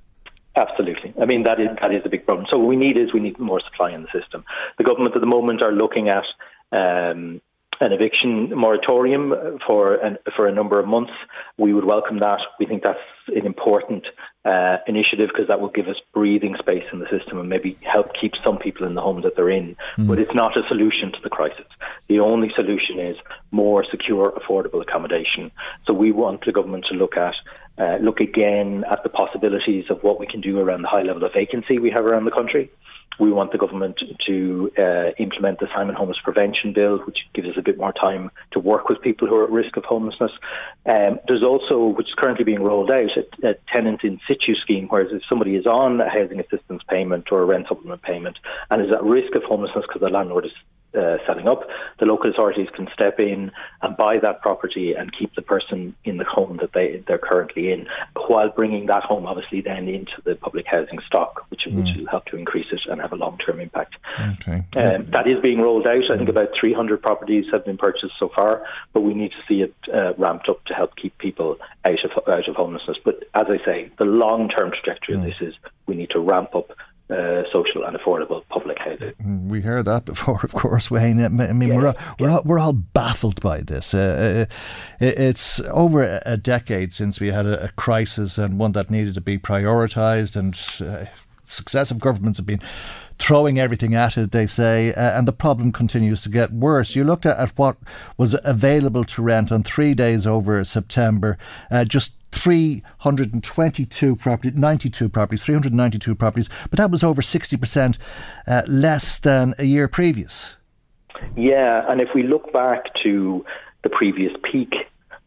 Absolutely. 0.55 1.13
I 1.21 1.25
mean 1.25 1.43
that 1.43 1.59
is 1.59 1.67
that 1.81 1.93
is 1.93 2.01
the 2.03 2.09
big 2.09 2.25
problem. 2.25 2.47
So 2.49 2.57
what 2.57 2.67
we 2.67 2.75
need 2.75 2.97
is 2.97 3.13
we 3.13 3.19
need 3.19 3.37
more 3.39 3.61
supply 3.61 3.91
in 3.91 4.01
the 4.01 4.07
system. 4.19 4.43
The 4.79 4.83
government 4.83 5.15
at 5.15 5.21
the 5.21 5.27
moment 5.27 5.61
are 5.61 5.71
looking 5.71 6.09
at 6.09 6.23
um, 6.71 7.41
an 7.79 7.91
eviction 7.91 8.49
moratorium 8.55 9.59
for 9.65 9.95
an, 9.95 10.17
for 10.35 10.47
a 10.47 10.51
number 10.51 10.79
of 10.79 10.87
months. 10.87 11.13
We 11.57 11.73
would 11.73 11.85
welcome 11.85 12.19
that. 12.19 12.39
We 12.59 12.65
think 12.65 12.81
that's 12.81 12.97
an 13.27 13.45
important 13.45 14.07
uh, 14.47 14.77
initiative 14.87 15.27
because 15.27 15.49
that 15.49 15.59
will 15.59 15.69
give 15.69 15.87
us 15.89 15.97
breathing 16.13 16.55
space 16.57 16.85
in 16.93 16.99
the 16.99 17.09
system 17.09 17.37
and 17.37 17.49
maybe 17.49 17.77
help 17.81 18.07
keep 18.19 18.31
some 18.43 18.57
people 18.57 18.87
in 18.87 18.95
the 18.95 19.01
homes 19.01 19.23
that 19.23 19.35
they're 19.35 19.49
in. 19.49 19.75
Mm. 19.97 20.07
But 20.07 20.19
it's 20.19 20.33
not 20.33 20.55
a 20.55 20.65
solution 20.69 21.11
to 21.11 21.17
the 21.21 21.29
crisis. 21.29 21.65
The 22.07 22.21
only 22.21 22.49
solution 22.55 22.97
is 22.97 23.17
more 23.51 23.83
secure, 23.91 24.31
affordable 24.31 24.81
accommodation. 24.81 25.51
So 25.85 25.93
we 25.93 26.13
want 26.13 26.45
the 26.45 26.53
government 26.53 26.85
to 26.89 26.95
look 26.95 27.17
at 27.17 27.35
uh, 27.77 27.97
look 28.01 28.19
again 28.19 28.85
at 28.89 29.03
the 29.03 29.09
possibilities 29.09 29.85
of 29.89 30.01
what 30.01 30.19
we 30.19 30.25
can 30.25 30.41
do 30.41 30.59
around 30.59 30.81
the 30.81 30.87
high 30.87 31.03
level 31.03 31.23
of 31.23 31.33
vacancy 31.33 31.77
we 31.77 31.91
have 31.91 32.05
around 32.05 32.25
the 32.25 32.31
country. 32.31 32.71
We 33.19 33.31
want 33.31 33.51
the 33.51 33.57
government 33.57 33.99
to 34.27 34.71
uh, 34.77 35.11
implement 35.17 35.59
the 35.59 35.67
Simon 35.75 35.95
Homeless 35.95 36.17
Prevention 36.23 36.73
Bill, 36.73 36.99
which 36.99 37.19
gives 37.33 37.47
us 37.47 37.55
a 37.57 37.61
bit 37.61 37.77
more 37.77 37.93
time 37.93 38.31
to 38.51 38.59
work 38.59 38.89
with 38.89 39.01
people 39.01 39.27
who 39.27 39.35
are 39.35 39.43
at 39.43 39.49
risk 39.49 39.75
of 39.77 39.85
homelessness. 39.85 40.31
Um, 40.85 41.19
there's 41.27 41.43
also, 41.43 41.87
which 41.87 42.07
is 42.07 42.13
currently 42.15 42.45
being 42.45 42.61
rolled 42.61 42.91
out, 42.91 43.09
a, 43.17 43.49
a, 43.49 43.55
tenant 43.71 44.03
in 44.03 44.19
situ 44.27 44.55
scheme, 44.55 44.87
where 44.87 45.01
if 45.01 45.21
somebody 45.27 45.55
is 45.55 45.65
on 45.65 45.99
a 45.99 46.09
housing 46.09 46.39
assistance 46.39 46.81
payment 46.89 47.31
or 47.31 47.41
a 47.41 47.45
rent 47.45 47.67
supplement 47.67 48.01
payment 48.01 48.37
and 48.69 48.85
is 48.85 48.91
at 48.91 49.03
risk 49.03 49.35
of 49.35 49.43
homelessness 49.43 49.85
because 49.87 50.01
the 50.01 50.09
landlord 50.09 50.45
is 50.45 50.51
uh, 50.95 51.17
setting 51.25 51.47
up, 51.47 51.67
the 51.99 52.05
local 52.05 52.29
authorities 52.29 52.67
can 52.73 52.87
step 52.93 53.19
in 53.19 53.51
and 53.81 53.97
buy 53.97 54.17
that 54.19 54.41
property 54.41 54.93
and 54.93 55.15
keep 55.17 55.33
the 55.35 55.41
person 55.41 55.95
in 56.05 56.17
the 56.17 56.23
home 56.23 56.57
that 56.57 56.73
they 56.73 57.03
they're 57.07 57.17
currently 57.17 57.71
in, 57.71 57.87
while 58.27 58.49
bringing 58.49 58.85
that 58.87 59.03
home 59.03 59.25
obviously 59.25 59.61
then 59.61 59.87
into 59.87 60.13
the 60.23 60.35
public 60.35 60.65
housing 60.65 60.99
stock, 61.05 61.45
which 61.49 61.61
mm. 61.67 61.75
which 61.75 61.95
will 61.97 62.07
help 62.07 62.25
to 62.25 62.37
increase 62.37 62.67
it 62.71 62.81
and 62.89 63.01
have 63.01 63.11
a 63.11 63.15
long 63.15 63.37
term 63.37 63.59
impact. 63.59 63.95
Okay, 64.39 64.63
um, 64.75 65.05
that 65.11 65.27
is 65.27 65.41
being 65.41 65.59
rolled 65.59 65.85
out. 65.85 66.09
I 66.09 66.17
think 66.17 66.29
about 66.29 66.49
300 66.59 67.01
properties 67.01 67.45
have 67.51 67.65
been 67.65 67.77
purchased 67.77 68.13
so 68.17 68.29
far, 68.33 68.63
but 68.93 69.01
we 69.01 69.13
need 69.13 69.31
to 69.31 69.43
see 69.47 69.61
it 69.61 69.75
uh, 69.93 70.13
ramped 70.17 70.49
up 70.49 70.63
to 70.65 70.73
help 70.73 70.95
keep 70.95 71.17
people 71.17 71.57
out 71.85 72.03
of 72.03 72.11
out 72.27 72.47
of 72.47 72.55
homelessness. 72.55 72.97
But 73.03 73.23
as 73.33 73.47
I 73.49 73.63
say, 73.65 73.91
the 73.97 74.05
long 74.05 74.49
term 74.49 74.71
trajectory 74.71 75.15
mm. 75.15 75.19
of 75.19 75.25
this 75.25 75.41
is 75.41 75.53
we 75.85 75.95
need 75.95 76.09
to 76.11 76.19
ramp 76.19 76.55
up 76.55 76.71
uh, 77.09 77.36
social 77.51 77.83
and 77.85 77.97
affordable 77.97 78.43
public 78.49 78.77
housing. 78.79 79.13
Mm, 79.23 79.47
we 79.47 79.61
heard 79.61 79.85
that 79.85 80.05
before, 80.05 80.39
of 80.43 80.53
course, 80.53 80.89
Wayne. 80.91 81.23
I 81.23 81.27
mean, 81.29 81.69
yeah, 81.69 81.75
we're 81.75 81.87
all, 81.87 81.95
we're 82.19 82.29
all, 82.29 82.41
we're 82.45 82.59
all 82.59 82.73
baffled 82.73 83.41
by 83.41 83.61
this. 83.61 83.93
Uh, 83.93 84.45
uh 84.47 84.53
it's 84.99 85.59
over 85.69 86.21
a 86.25 86.37
decade 86.37 86.93
since 86.93 87.19
we 87.19 87.27
had 87.27 87.45
a, 87.45 87.65
a, 87.65 87.69
crisis 87.69 88.37
and 88.37 88.59
one 88.59 88.71
that 88.71 88.89
needed 88.89 89.13
to 89.13 89.21
be 89.21 89.37
prioritised, 89.37 90.35
and 90.35 90.55
uh, 90.87 91.05
successive 91.45 91.99
governments 91.99 92.39
have 92.39 92.45
been 92.45 92.61
throwing 93.19 93.59
everything 93.59 93.95
at 93.95 94.17
it, 94.17 94.31
they 94.31 94.47
say, 94.47 94.93
uh, 94.93 95.17
and 95.17 95.27
the 95.27 95.33
problem 95.33 95.71
continues 95.71 96.21
to 96.21 96.29
get 96.29 96.51
worse. 96.51 96.95
You 96.95 97.03
looked 97.03 97.25
at, 97.25 97.37
at, 97.37 97.57
what 97.57 97.77
was 98.17 98.35
available 98.43 99.03
to 99.05 99.23
rent 99.23 99.51
on 99.51 99.63
three 99.63 99.93
days 99.93 100.27
over 100.27 100.63
September, 100.63 101.37
uh, 101.71 101.85
just 101.85 102.16
322 102.31 104.15
properties, 104.15 104.53
92 104.53 105.09
properties, 105.09 105.43
392 105.43 106.15
properties, 106.15 106.49
but 106.69 106.77
that 106.77 106.91
was 106.91 107.03
over 107.03 107.21
60% 107.21 107.97
uh, 108.47 108.61
less 108.67 109.19
than 109.19 109.53
a 109.57 109.63
year 109.63 109.87
previous. 109.87 110.55
Yeah, 111.35 111.89
and 111.89 111.99
if 112.01 112.09
we 112.13 112.23
look 112.23 112.51
back 112.53 112.83
to 113.03 113.45
the 113.83 113.89
previous 113.89 114.33
peak 114.51 114.73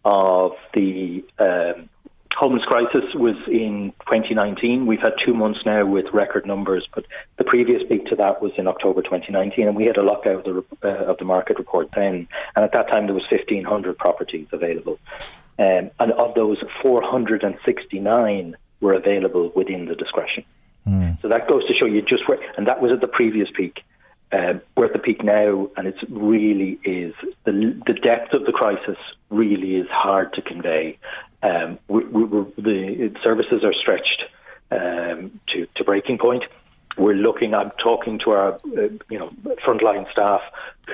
of 0.04 0.52
the 0.74 1.24
um, 1.38 1.88
homeless 2.40 2.64
crisis 2.64 3.04
was 3.14 3.36
in 3.48 3.92
2019. 4.06 4.86
We've 4.86 4.98
had 5.00 5.12
two 5.22 5.34
months 5.34 5.66
now 5.66 5.84
with 5.84 6.06
record 6.14 6.46
numbers, 6.46 6.88
but 6.94 7.04
the 7.36 7.44
previous 7.44 7.82
peak 7.86 8.06
to 8.06 8.16
that 8.16 8.40
was 8.40 8.52
in 8.56 8.66
October 8.66 9.02
2019, 9.02 9.66
and 9.66 9.76
we 9.76 9.84
had 9.84 9.98
a 9.98 10.02
lockout 10.02 10.46
of 10.46 10.66
the, 10.80 10.88
uh, 10.88 11.04
of 11.04 11.18
the 11.18 11.26
market 11.26 11.58
report 11.58 11.90
then. 11.92 12.26
And 12.56 12.64
at 12.64 12.72
that 12.72 12.88
time, 12.88 13.04
there 13.06 13.14
was 13.14 13.24
1,500 13.30 13.98
properties 13.98 14.46
available. 14.52 14.98
Um, 15.60 15.90
and 16.00 16.12
of 16.12 16.34
those, 16.34 16.56
469 16.80 18.56
were 18.80 18.94
available 18.94 19.52
within 19.54 19.84
the 19.84 19.94
discretion. 19.94 20.42
Mm. 20.88 21.20
So 21.20 21.28
that 21.28 21.48
goes 21.48 21.66
to 21.68 21.74
show 21.74 21.84
you 21.84 22.00
just 22.00 22.26
where, 22.26 22.38
and 22.56 22.66
that 22.66 22.80
was 22.80 22.90
at 22.92 23.02
the 23.02 23.06
previous 23.06 23.48
peak. 23.54 23.82
Um, 24.32 24.62
we're 24.74 24.86
at 24.86 24.94
the 24.94 24.98
peak 24.98 25.22
now, 25.22 25.68
and 25.76 25.86
it 25.86 25.96
really 26.08 26.78
is 26.82 27.12
the 27.44 27.78
the 27.86 27.92
depth 27.92 28.32
of 28.32 28.46
the 28.46 28.52
crisis 28.52 28.96
really 29.28 29.76
is 29.76 29.88
hard 29.90 30.32
to 30.34 30.42
convey. 30.42 30.98
Um, 31.42 31.78
we, 31.88 32.04
we, 32.04 32.22
the 32.56 33.14
services 33.22 33.62
are 33.62 33.74
stretched 33.74 34.24
um, 34.70 35.40
to 35.48 35.66
to 35.74 35.84
breaking 35.84 36.16
point. 36.18 36.44
We're 36.96 37.14
looking. 37.14 37.52
I'm 37.52 37.72
talking 37.82 38.18
to 38.24 38.30
our 38.30 38.54
uh, 38.54 38.88
you 39.10 39.18
know 39.18 39.30
frontline 39.66 40.10
staff 40.10 40.40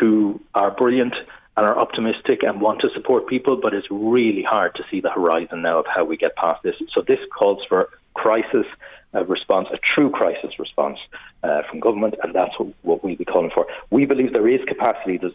who 0.00 0.40
are 0.54 0.72
brilliant 0.72 1.14
and 1.56 1.64
are 1.66 1.78
optimistic 1.78 2.42
and 2.42 2.60
want 2.60 2.80
to 2.82 2.88
support 2.94 3.26
people, 3.26 3.56
but 3.60 3.72
it's 3.72 3.86
really 3.90 4.42
hard 4.42 4.74
to 4.74 4.82
see 4.90 5.00
the 5.00 5.10
horizon 5.10 5.62
now 5.62 5.78
of 5.78 5.86
how 5.86 6.04
we 6.04 6.16
get 6.16 6.36
past 6.36 6.62
this. 6.62 6.74
So 6.94 7.02
this 7.06 7.18
calls 7.36 7.62
for 7.68 7.88
crisis 8.14 8.66
a 9.16 9.24
response, 9.24 9.68
a 9.72 9.78
true 9.94 10.10
crisis 10.10 10.58
response 10.58 10.98
uh, 11.42 11.62
from 11.68 11.80
government, 11.80 12.14
and 12.22 12.34
that's 12.34 12.58
what, 12.58 12.68
what 12.82 13.04
we'll 13.04 13.16
be 13.16 13.24
calling 13.24 13.50
for. 13.54 13.66
We 13.90 14.04
believe 14.04 14.32
there 14.32 14.48
is 14.48 14.60
capacity. 14.66 15.16
The 15.16 15.34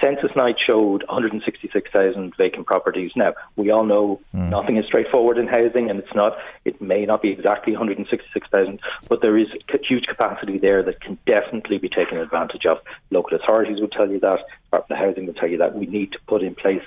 census 0.00 0.34
night 0.34 0.56
showed 0.64 1.04
166,000 1.08 2.34
vacant 2.36 2.66
properties. 2.66 3.12
Now, 3.14 3.34
we 3.56 3.70
all 3.70 3.84
know 3.84 4.20
mm. 4.34 4.50
nothing 4.50 4.76
is 4.76 4.86
straightforward 4.86 5.38
in 5.38 5.46
housing, 5.46 5.88
and 5.88 5.98
it's 6.00 6.14
not. 6.14 6.36
It 6.64 6.80
may 6.80 7.06
not 7.06 7.22
be 7.22 7.30
exactly 7.30 7.72
166,000, 7.72 8.80
but 9.08 9.22
there 9.22 9.38
is 9.38 9.48
huge 9.82 10.06
capacity 10.06 10.58
there 10.58 10.82
that 10.82 11.00
can 11.00 11.18
definitely 11.26 11.78
be 11.78 11.88
taken 11.88 12.18
advantage 12.18 12.66
of. 12.66 12.78
Local 13.10 13.36
authorities 13.36 13.80
will 13.80 13.88
tell 13.88 14.10
you 14.10 14.20
that. 14.20 14.40
Department 14.64 15.00
of 15.00 15.06
Housing 15.06 15.26
will 15.26 15.34
tell 15.34 15.48
you 15.48 15.58
that. 15.58 15.74
We 15.74 15.86
need 15.86 16.12
to 16.12 16.18
put 16.26 16.42
in 16.42 16.54
place 16.54 16.82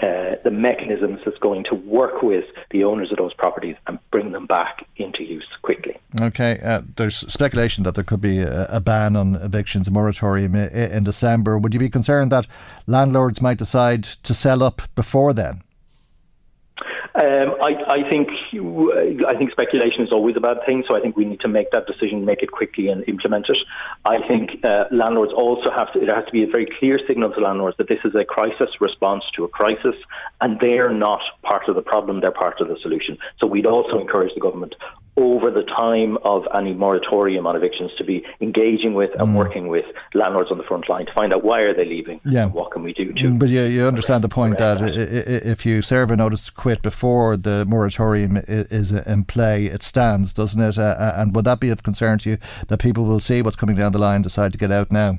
uh, 0.00 0.36
the 0.44 0.50
mechanisms 0.50 1.20
that's 1.24 1.38
going 1.38 1.64
to 1.64 1.74
work 1.74 2.22
with 2.22 2.44
the 2.70 2.84
owners 2.84 3.10
of 3.10 3.18
those 3.18 3.34
properties 3.34 3.76
and 3.86 3.98
bring 4.10 4.32
them 4.32 4.46
back 4.46 4.86
into 4.96 5.22
use 5.22 5.46
quickly. 5.62 5.96
Okay, 6.20 6.58
uh, 6.62 6.82
there's 6.96 7.16
speculation 7.16 7.84
that 7.84 7.94
there 7.94 8.04
could 8.04 8.20
be 8.20 8.38
a, 8.38 8.66
a, 8.66 8.80
ban 8.80 9.16
on 9.16 9.36
evictions, 9.36 9.88
a 9.88 9.90
moratorium 9.90 10.54
in, 10.54 10.68
in 10.70 11.04
December. 11.04 11.58
Would 11.58 11.74
you 11.74 11.80
be 11.80 11.88
concerned 11.88 12.32
that 12.32 12.46
landlords 12.86 13.40
might 13.40 13.58
decide 13.58 14.04
to 14.04 14.34
sell 14.34 14.62
up 14.62 14.82
before 14.94 15.32
then? 15.32 15.62
Um, 17.16 17.56
I, 17.62 17.72
I, 18.04 18.10
think 18.10 18.28
I 19.26 19.34
think 19.38 19.50
speculation 19.50 20.02
is 20.04 20.12
always 20.12 20.36
a 20.36 20.40
bad 20.40 20.58
thing, 20.66 20.84
so 20.86 20.94
I 20.94 21.00
think 21.00 21.16
we 21.16 21.24
need 21.24 21.40
to 21.40 21.48
make 21.48 21.70
that 21.70 21.86
decision, 21.86 22.26
make 22.26 22.42
it 22.42 22.52
quickly, 22.52 22.88
and 22.88 23.08
implement 23.08 23.46
it. 23.48 23.56
I 24.04 24.18
think 24.28 24.62
uh, 24.62 24.84
landlords 24.92 25.32
also 25.32 25.70
have 25.74 25.90
to. 25.94 26.02
It 26.02 26.08
has 26.08 26.26
to 26.26 26.32
be 26.32 26.42
a 26.42 26.46
very 26.46 26.68
clear 26.78 27.00
signal 27.08 27.32
to 27.32 27.40
landlords 27.40 27.78
that 27.78 27.88
this 27.88 28.00
is 28.04 28.14
a 28.14 28.24
crisis 28.24 28.68
response 28.82 29.24
to 29.36 29.44
a 29.44 29.48
crisis, 29.48 29.94
and 30.42 30.60
they're 30.60 30.92
not 30.92 31.22
part 31.42 31.70
of 31.70 31.74
the 31.74 31.80
problem; 31.80 32.20
they're 32.20 32.30
part 32.30 32.60
of 32.60 32.68
the 32.68 32.76
solution. 32.82 33.16
So 33.40 33.46
we'd 33.46 33.64
also 33.64 33.98
encourage 33.98 34.34
the 34.34 34.40
government 34.40 34.74
over 35.16 35.50
the 35.50 35.62
time 35.62 36.18
of 36.24 36.44
any 36.54 36.74
moratorium 36.74 37.46
on 37.46 37.56
evictions 37.56 37.90
to 37.96 38.04
be 38.04 38.24
engaging 38.40 38.94
with 38.94 39.10
and 39.18 39.30
mm. 39.30 39.34
working 39.34 39.68
with 39.68 39.84
landlords 40.14 40.50
on 40.50 40.58
the 40.58 40.64
front 40.64 40.88
line 40.88 41.06
to 41.06 41.12
find 41.12 41.32
out 41.32 41.42
why 41.42 41.60
are 41.60 41.74
they 41.74 41.84
leaving 41.84 42.20
yeah. 42.24 42.46
what 42.46 42.70
can 42.70 42.82
we 42.82 42.92
do 42.92 43.12
to 43.12 43.30
but 43.38 43.48
you, 43.48 43.62
you 43.62 43.86
understand 43.86 44.22
the 44.22 44.28
point 44.28 44.58
that, 44.58 44.78
that 44.78 44.94
if 44.94 45.64
you 45.64 45.80
serve 45.80 46.10
a 46.10 46.16
notice 46.16 46.46
to 46.46 46.52
quit 46.52 46.82
before 46.82 47.36
the 47.36 47.64
moratorium 47.66 48.36
is 48.36 48.92
in 48.92 49.24
play 49.24 49.66
it 49.66 49.82
stands 49.82 50.32
doesn't 50.32 50.60
it 50.60 50.76
and 50.76 51.34
would 51.34 51.44
that 51.44 51.60
be 51.60 51.70
of 51.70 51.82
concern 51.82 52.18
to 52.18 52.30
you 52.30 52.38
that 52.68 52.78
people 52.78 53.04
will 53.04 53.20
see 53.20 53.40
what's 53.40 53.56
coming 53.56 53.76
down 53.76 53.92
the 53.92 53.98
line 53.98 54.20
decide 54.22 54.52
to 54.52 54.58
get 54.58 54.70
out 54.70 54.92
now 54.92 55.18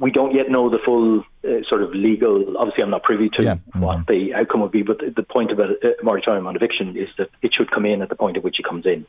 we 0.00 0.10
don't 0.10 0.34
yet 0.34 0.50
know 0.50 0.68
the 0.68 0.78
full 0.84 1.20
uh, 1.44 1.62
sort 1.68 1.82
of 1.82 1.94
legal. 1.94 2.56
Obviously, 2.58 2.82
I'm 2.82 2.90
not 2.90 3.02
privy 3.02 3.28
to 3.30 3.42
yeah. 3.42 3.54
mm-hmm. 3.54 3.80
what 3.80 4.06
the 4.06 4.34
outcome 4.34 4.60
would 4.62 4.72
be, 4.72 4.82
but 4.82 4.98
the, 4.98 5.10
the 5.10 5.22
point 5.22 5.52
about 5.52 5.70
a 5.70 5.94
moratorium 6.02 6.46
on 6.46 6.56
eviction 6.56 6.96
is 6.96 7.08
that 7.18 7.30
it 7.42 7.52
should 7.54 7.70
come 7.70 7.86
in 7.86 8.02
at 8.02 8.08
the 8.08 8.16
point 8.16 8.36
at 8.36 8.42
which 8.42 8.58
it 8.58 8.64
comes 8.64 8.84
in, 8.84 9.06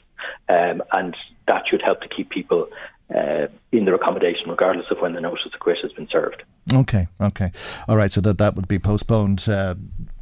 um, 0.50 0.84
and 0.92 1.16
that 1.48 1.64
should 1.68 1.82
help 1.82 2.02
to 2.02 2.08
keep 2.08 2.30
people 2.30 2.68
uh, 3.14 3.48
in 3.72 3.86
their 3.86 3.96
accommodation, 3.96 4.50
regardless 4.50 4.86
of 4.92 5.00
when 5.00 5.14
the 5.14 5.22
notice 5.22 5.46
of 5.46 5.60
quit 5.60 5.78
has 5.82 5.92
been 5.94 6.08
served. 6.12 6.44
Okay, 6.72 7.08
okay, 7.20 7.52
all 7.88 7.98
right. 7.98 8.12
So 8.12 8.22
that 8.22 8.38
that 8.38 8.56
would 8.56 8.68
be 8.68 8.80
postponed. 8.80 9.48
Uh, 9.48 9.76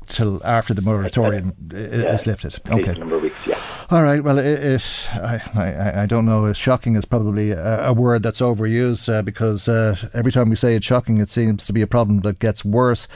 till 0.06 0.46
after 0.46 0.74
the 0.74 0.82
moratorium 0.82 1.54
uh, 1.74 1.78
is 1.78 2.28
lifted. 2.28 2.60
Okay. 2.70 2.92
a 2.92 2.96
Number 2.96 3.16
of 3.16 3.24
weeks, 3.24 3.48
yeah. 3.48 3.58
All 3.94 4.02
right. 4.02 4.24
Well, 4.24 4.40
it, 4.40 4.46
it 4.46 5.10
I, 5.14 5.40
I, 5.54 6.02
I 6.02 6.06
don't 6.08 6.26
know. 6.26 6.52
Shocking 6.52 6.96
is 6.96 7.06
probably 7.06 7.52
a, 7.52 7.90
a 7.90 7.94
word 7.94 8.24
that's 8.24 8.42
overused 8.42 9.08
uh, 9.08 9.22
because 9.22 9.68
uh, 9.68 9.96
every 10.16 10.32
time 10.32 10.50
we 10.50 10.56
say 10.56 10.76
it's 10.76 10.84
shocking, 10.84 11.20
it 11.20 11.30
seems 11.30 11.68
to 11.68 11.74
be 11.74 11.84
a 11.84 11.86
problem 11.86 12.22
that 12.22 12.40
gets 12.40 12.66
worse. 12.66 13.08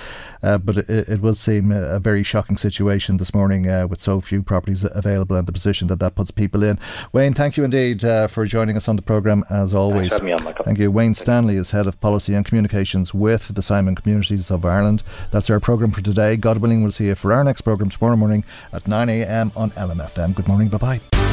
Uh, 0.47 0.57
but 0.57 0.77
it, 0.77 1.09
it, 1.09 1.21
will 1.21 1.35
seem 1.35 1.73
a 1.73 1.99
very 1.99 2.23
shocking 2.23 2.55
situation 2.55 3.17
this 3.17 3.33
morning 3.33 3.69
uh, 3.69 3.85
with 3.85 3.99
so 3.99 4.21
few 4.21 4.41
properties 4.41 4.85
available 4.95 5.35
and 5.35 5.45
the 5.45 5.51
position 5.51 5.89
that 5.89 5.99
that 5.99 6.15
puts 6.15 6.31
people 6.31 6.63
in. 6.63 6.79
Wayne, 7.11 7.33
thank 7.33 7.57
you 7.57 7.65
indeed 7.65 8.01
uh, 8.05 8.27
for 8.27 8.45
joining 8.45 8.77
us 8.77 8.87
on 8.87 8.95
the 8.95 9.01
programme 9.01 9.43
as 9.49 9.73
always. 9.73 10.13
On, 10.13 10.53
thank 10.63 10.79
you. 10.79 10.89
Wayne 10.89 11.15
Stanley 11.15 11.57
is 11.57 11.71
head 11.71 11.85
of 11.85 11.99
policy 11.99 12.33
and 12.33 12.45
communications 12.45 13.13
with 13.13 13.55
the 13.55 13.61
Simon 13.61 13.93
Communities 13.93 14.49
of 14.49 14.63
Ireland. 14.63 15.03
That's 15.31 15.49
our 15.49 15.59
programme 15.59 15.91
for 15.91 16.01
today. 16.01 16.37
God 16.37 16.59
willing, 16.59 16.81
we'll 16.81 16.93
see 16.93 17.07
you 17.07 17.15
for 17.15 17.33
our 17.33 17.43
next 17.43 17.61
programme 17.61 17.89
tomorrow 17.89 18.15
morning 18.15 18.45
at 18.71 18.87
9 18.87 19.09
a.m. 19.09 19.51
on 19.53 19.71
LMFM. 19.71 20.33
Good 20.33 20.47
morning. 20.47 20.69
Bye 20.69 20.77
bye. 20.77 21.26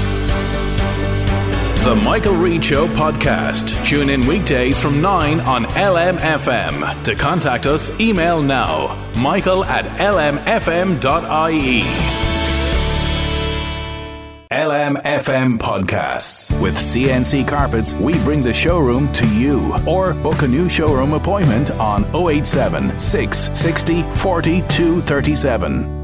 The 1.84 1.94
Michael 1.94 2.36
Reade 2.36 2.64
Show 2.64 2.86
podcast. 2.86 3.84
Tune 3.84 4.08
in 4.08 4.26
weekdays 4.26 4.78
from 4.78 5.02
9 5.02 5.40
on 5.40 5.64
LMFM. 5.66 7.04
To 7.04 7.14
contact 7.14 7.66
us, 7.66 8.00
email 8.00 8.40
now 8.40 8.96
michael 9.14 9.66
at 9.66 9.84
lmfm.ie. 9.98 11.82
LMFM 14.50 15.58
podcasts. 15.58 16.58
With 16.62 16.74
CNC 16.76 17.46
Carpets, 17.46 17.92
we 17.92 18.14
bring 18.20 18.40
the 18.40 18.54
showroom 18.54 19.12
to 19.12 19.28
you. 19.36 19.76
Or 19.86 20.14
book 20.14 20.40
a 20.40 20.48
new 20.48 20.70
showroom 20.70 21.12
appointment 21.12 21.70
on 21.72 22.04
087 22.14 22.98
660 22.98 24.02
4237. 24.16 26.03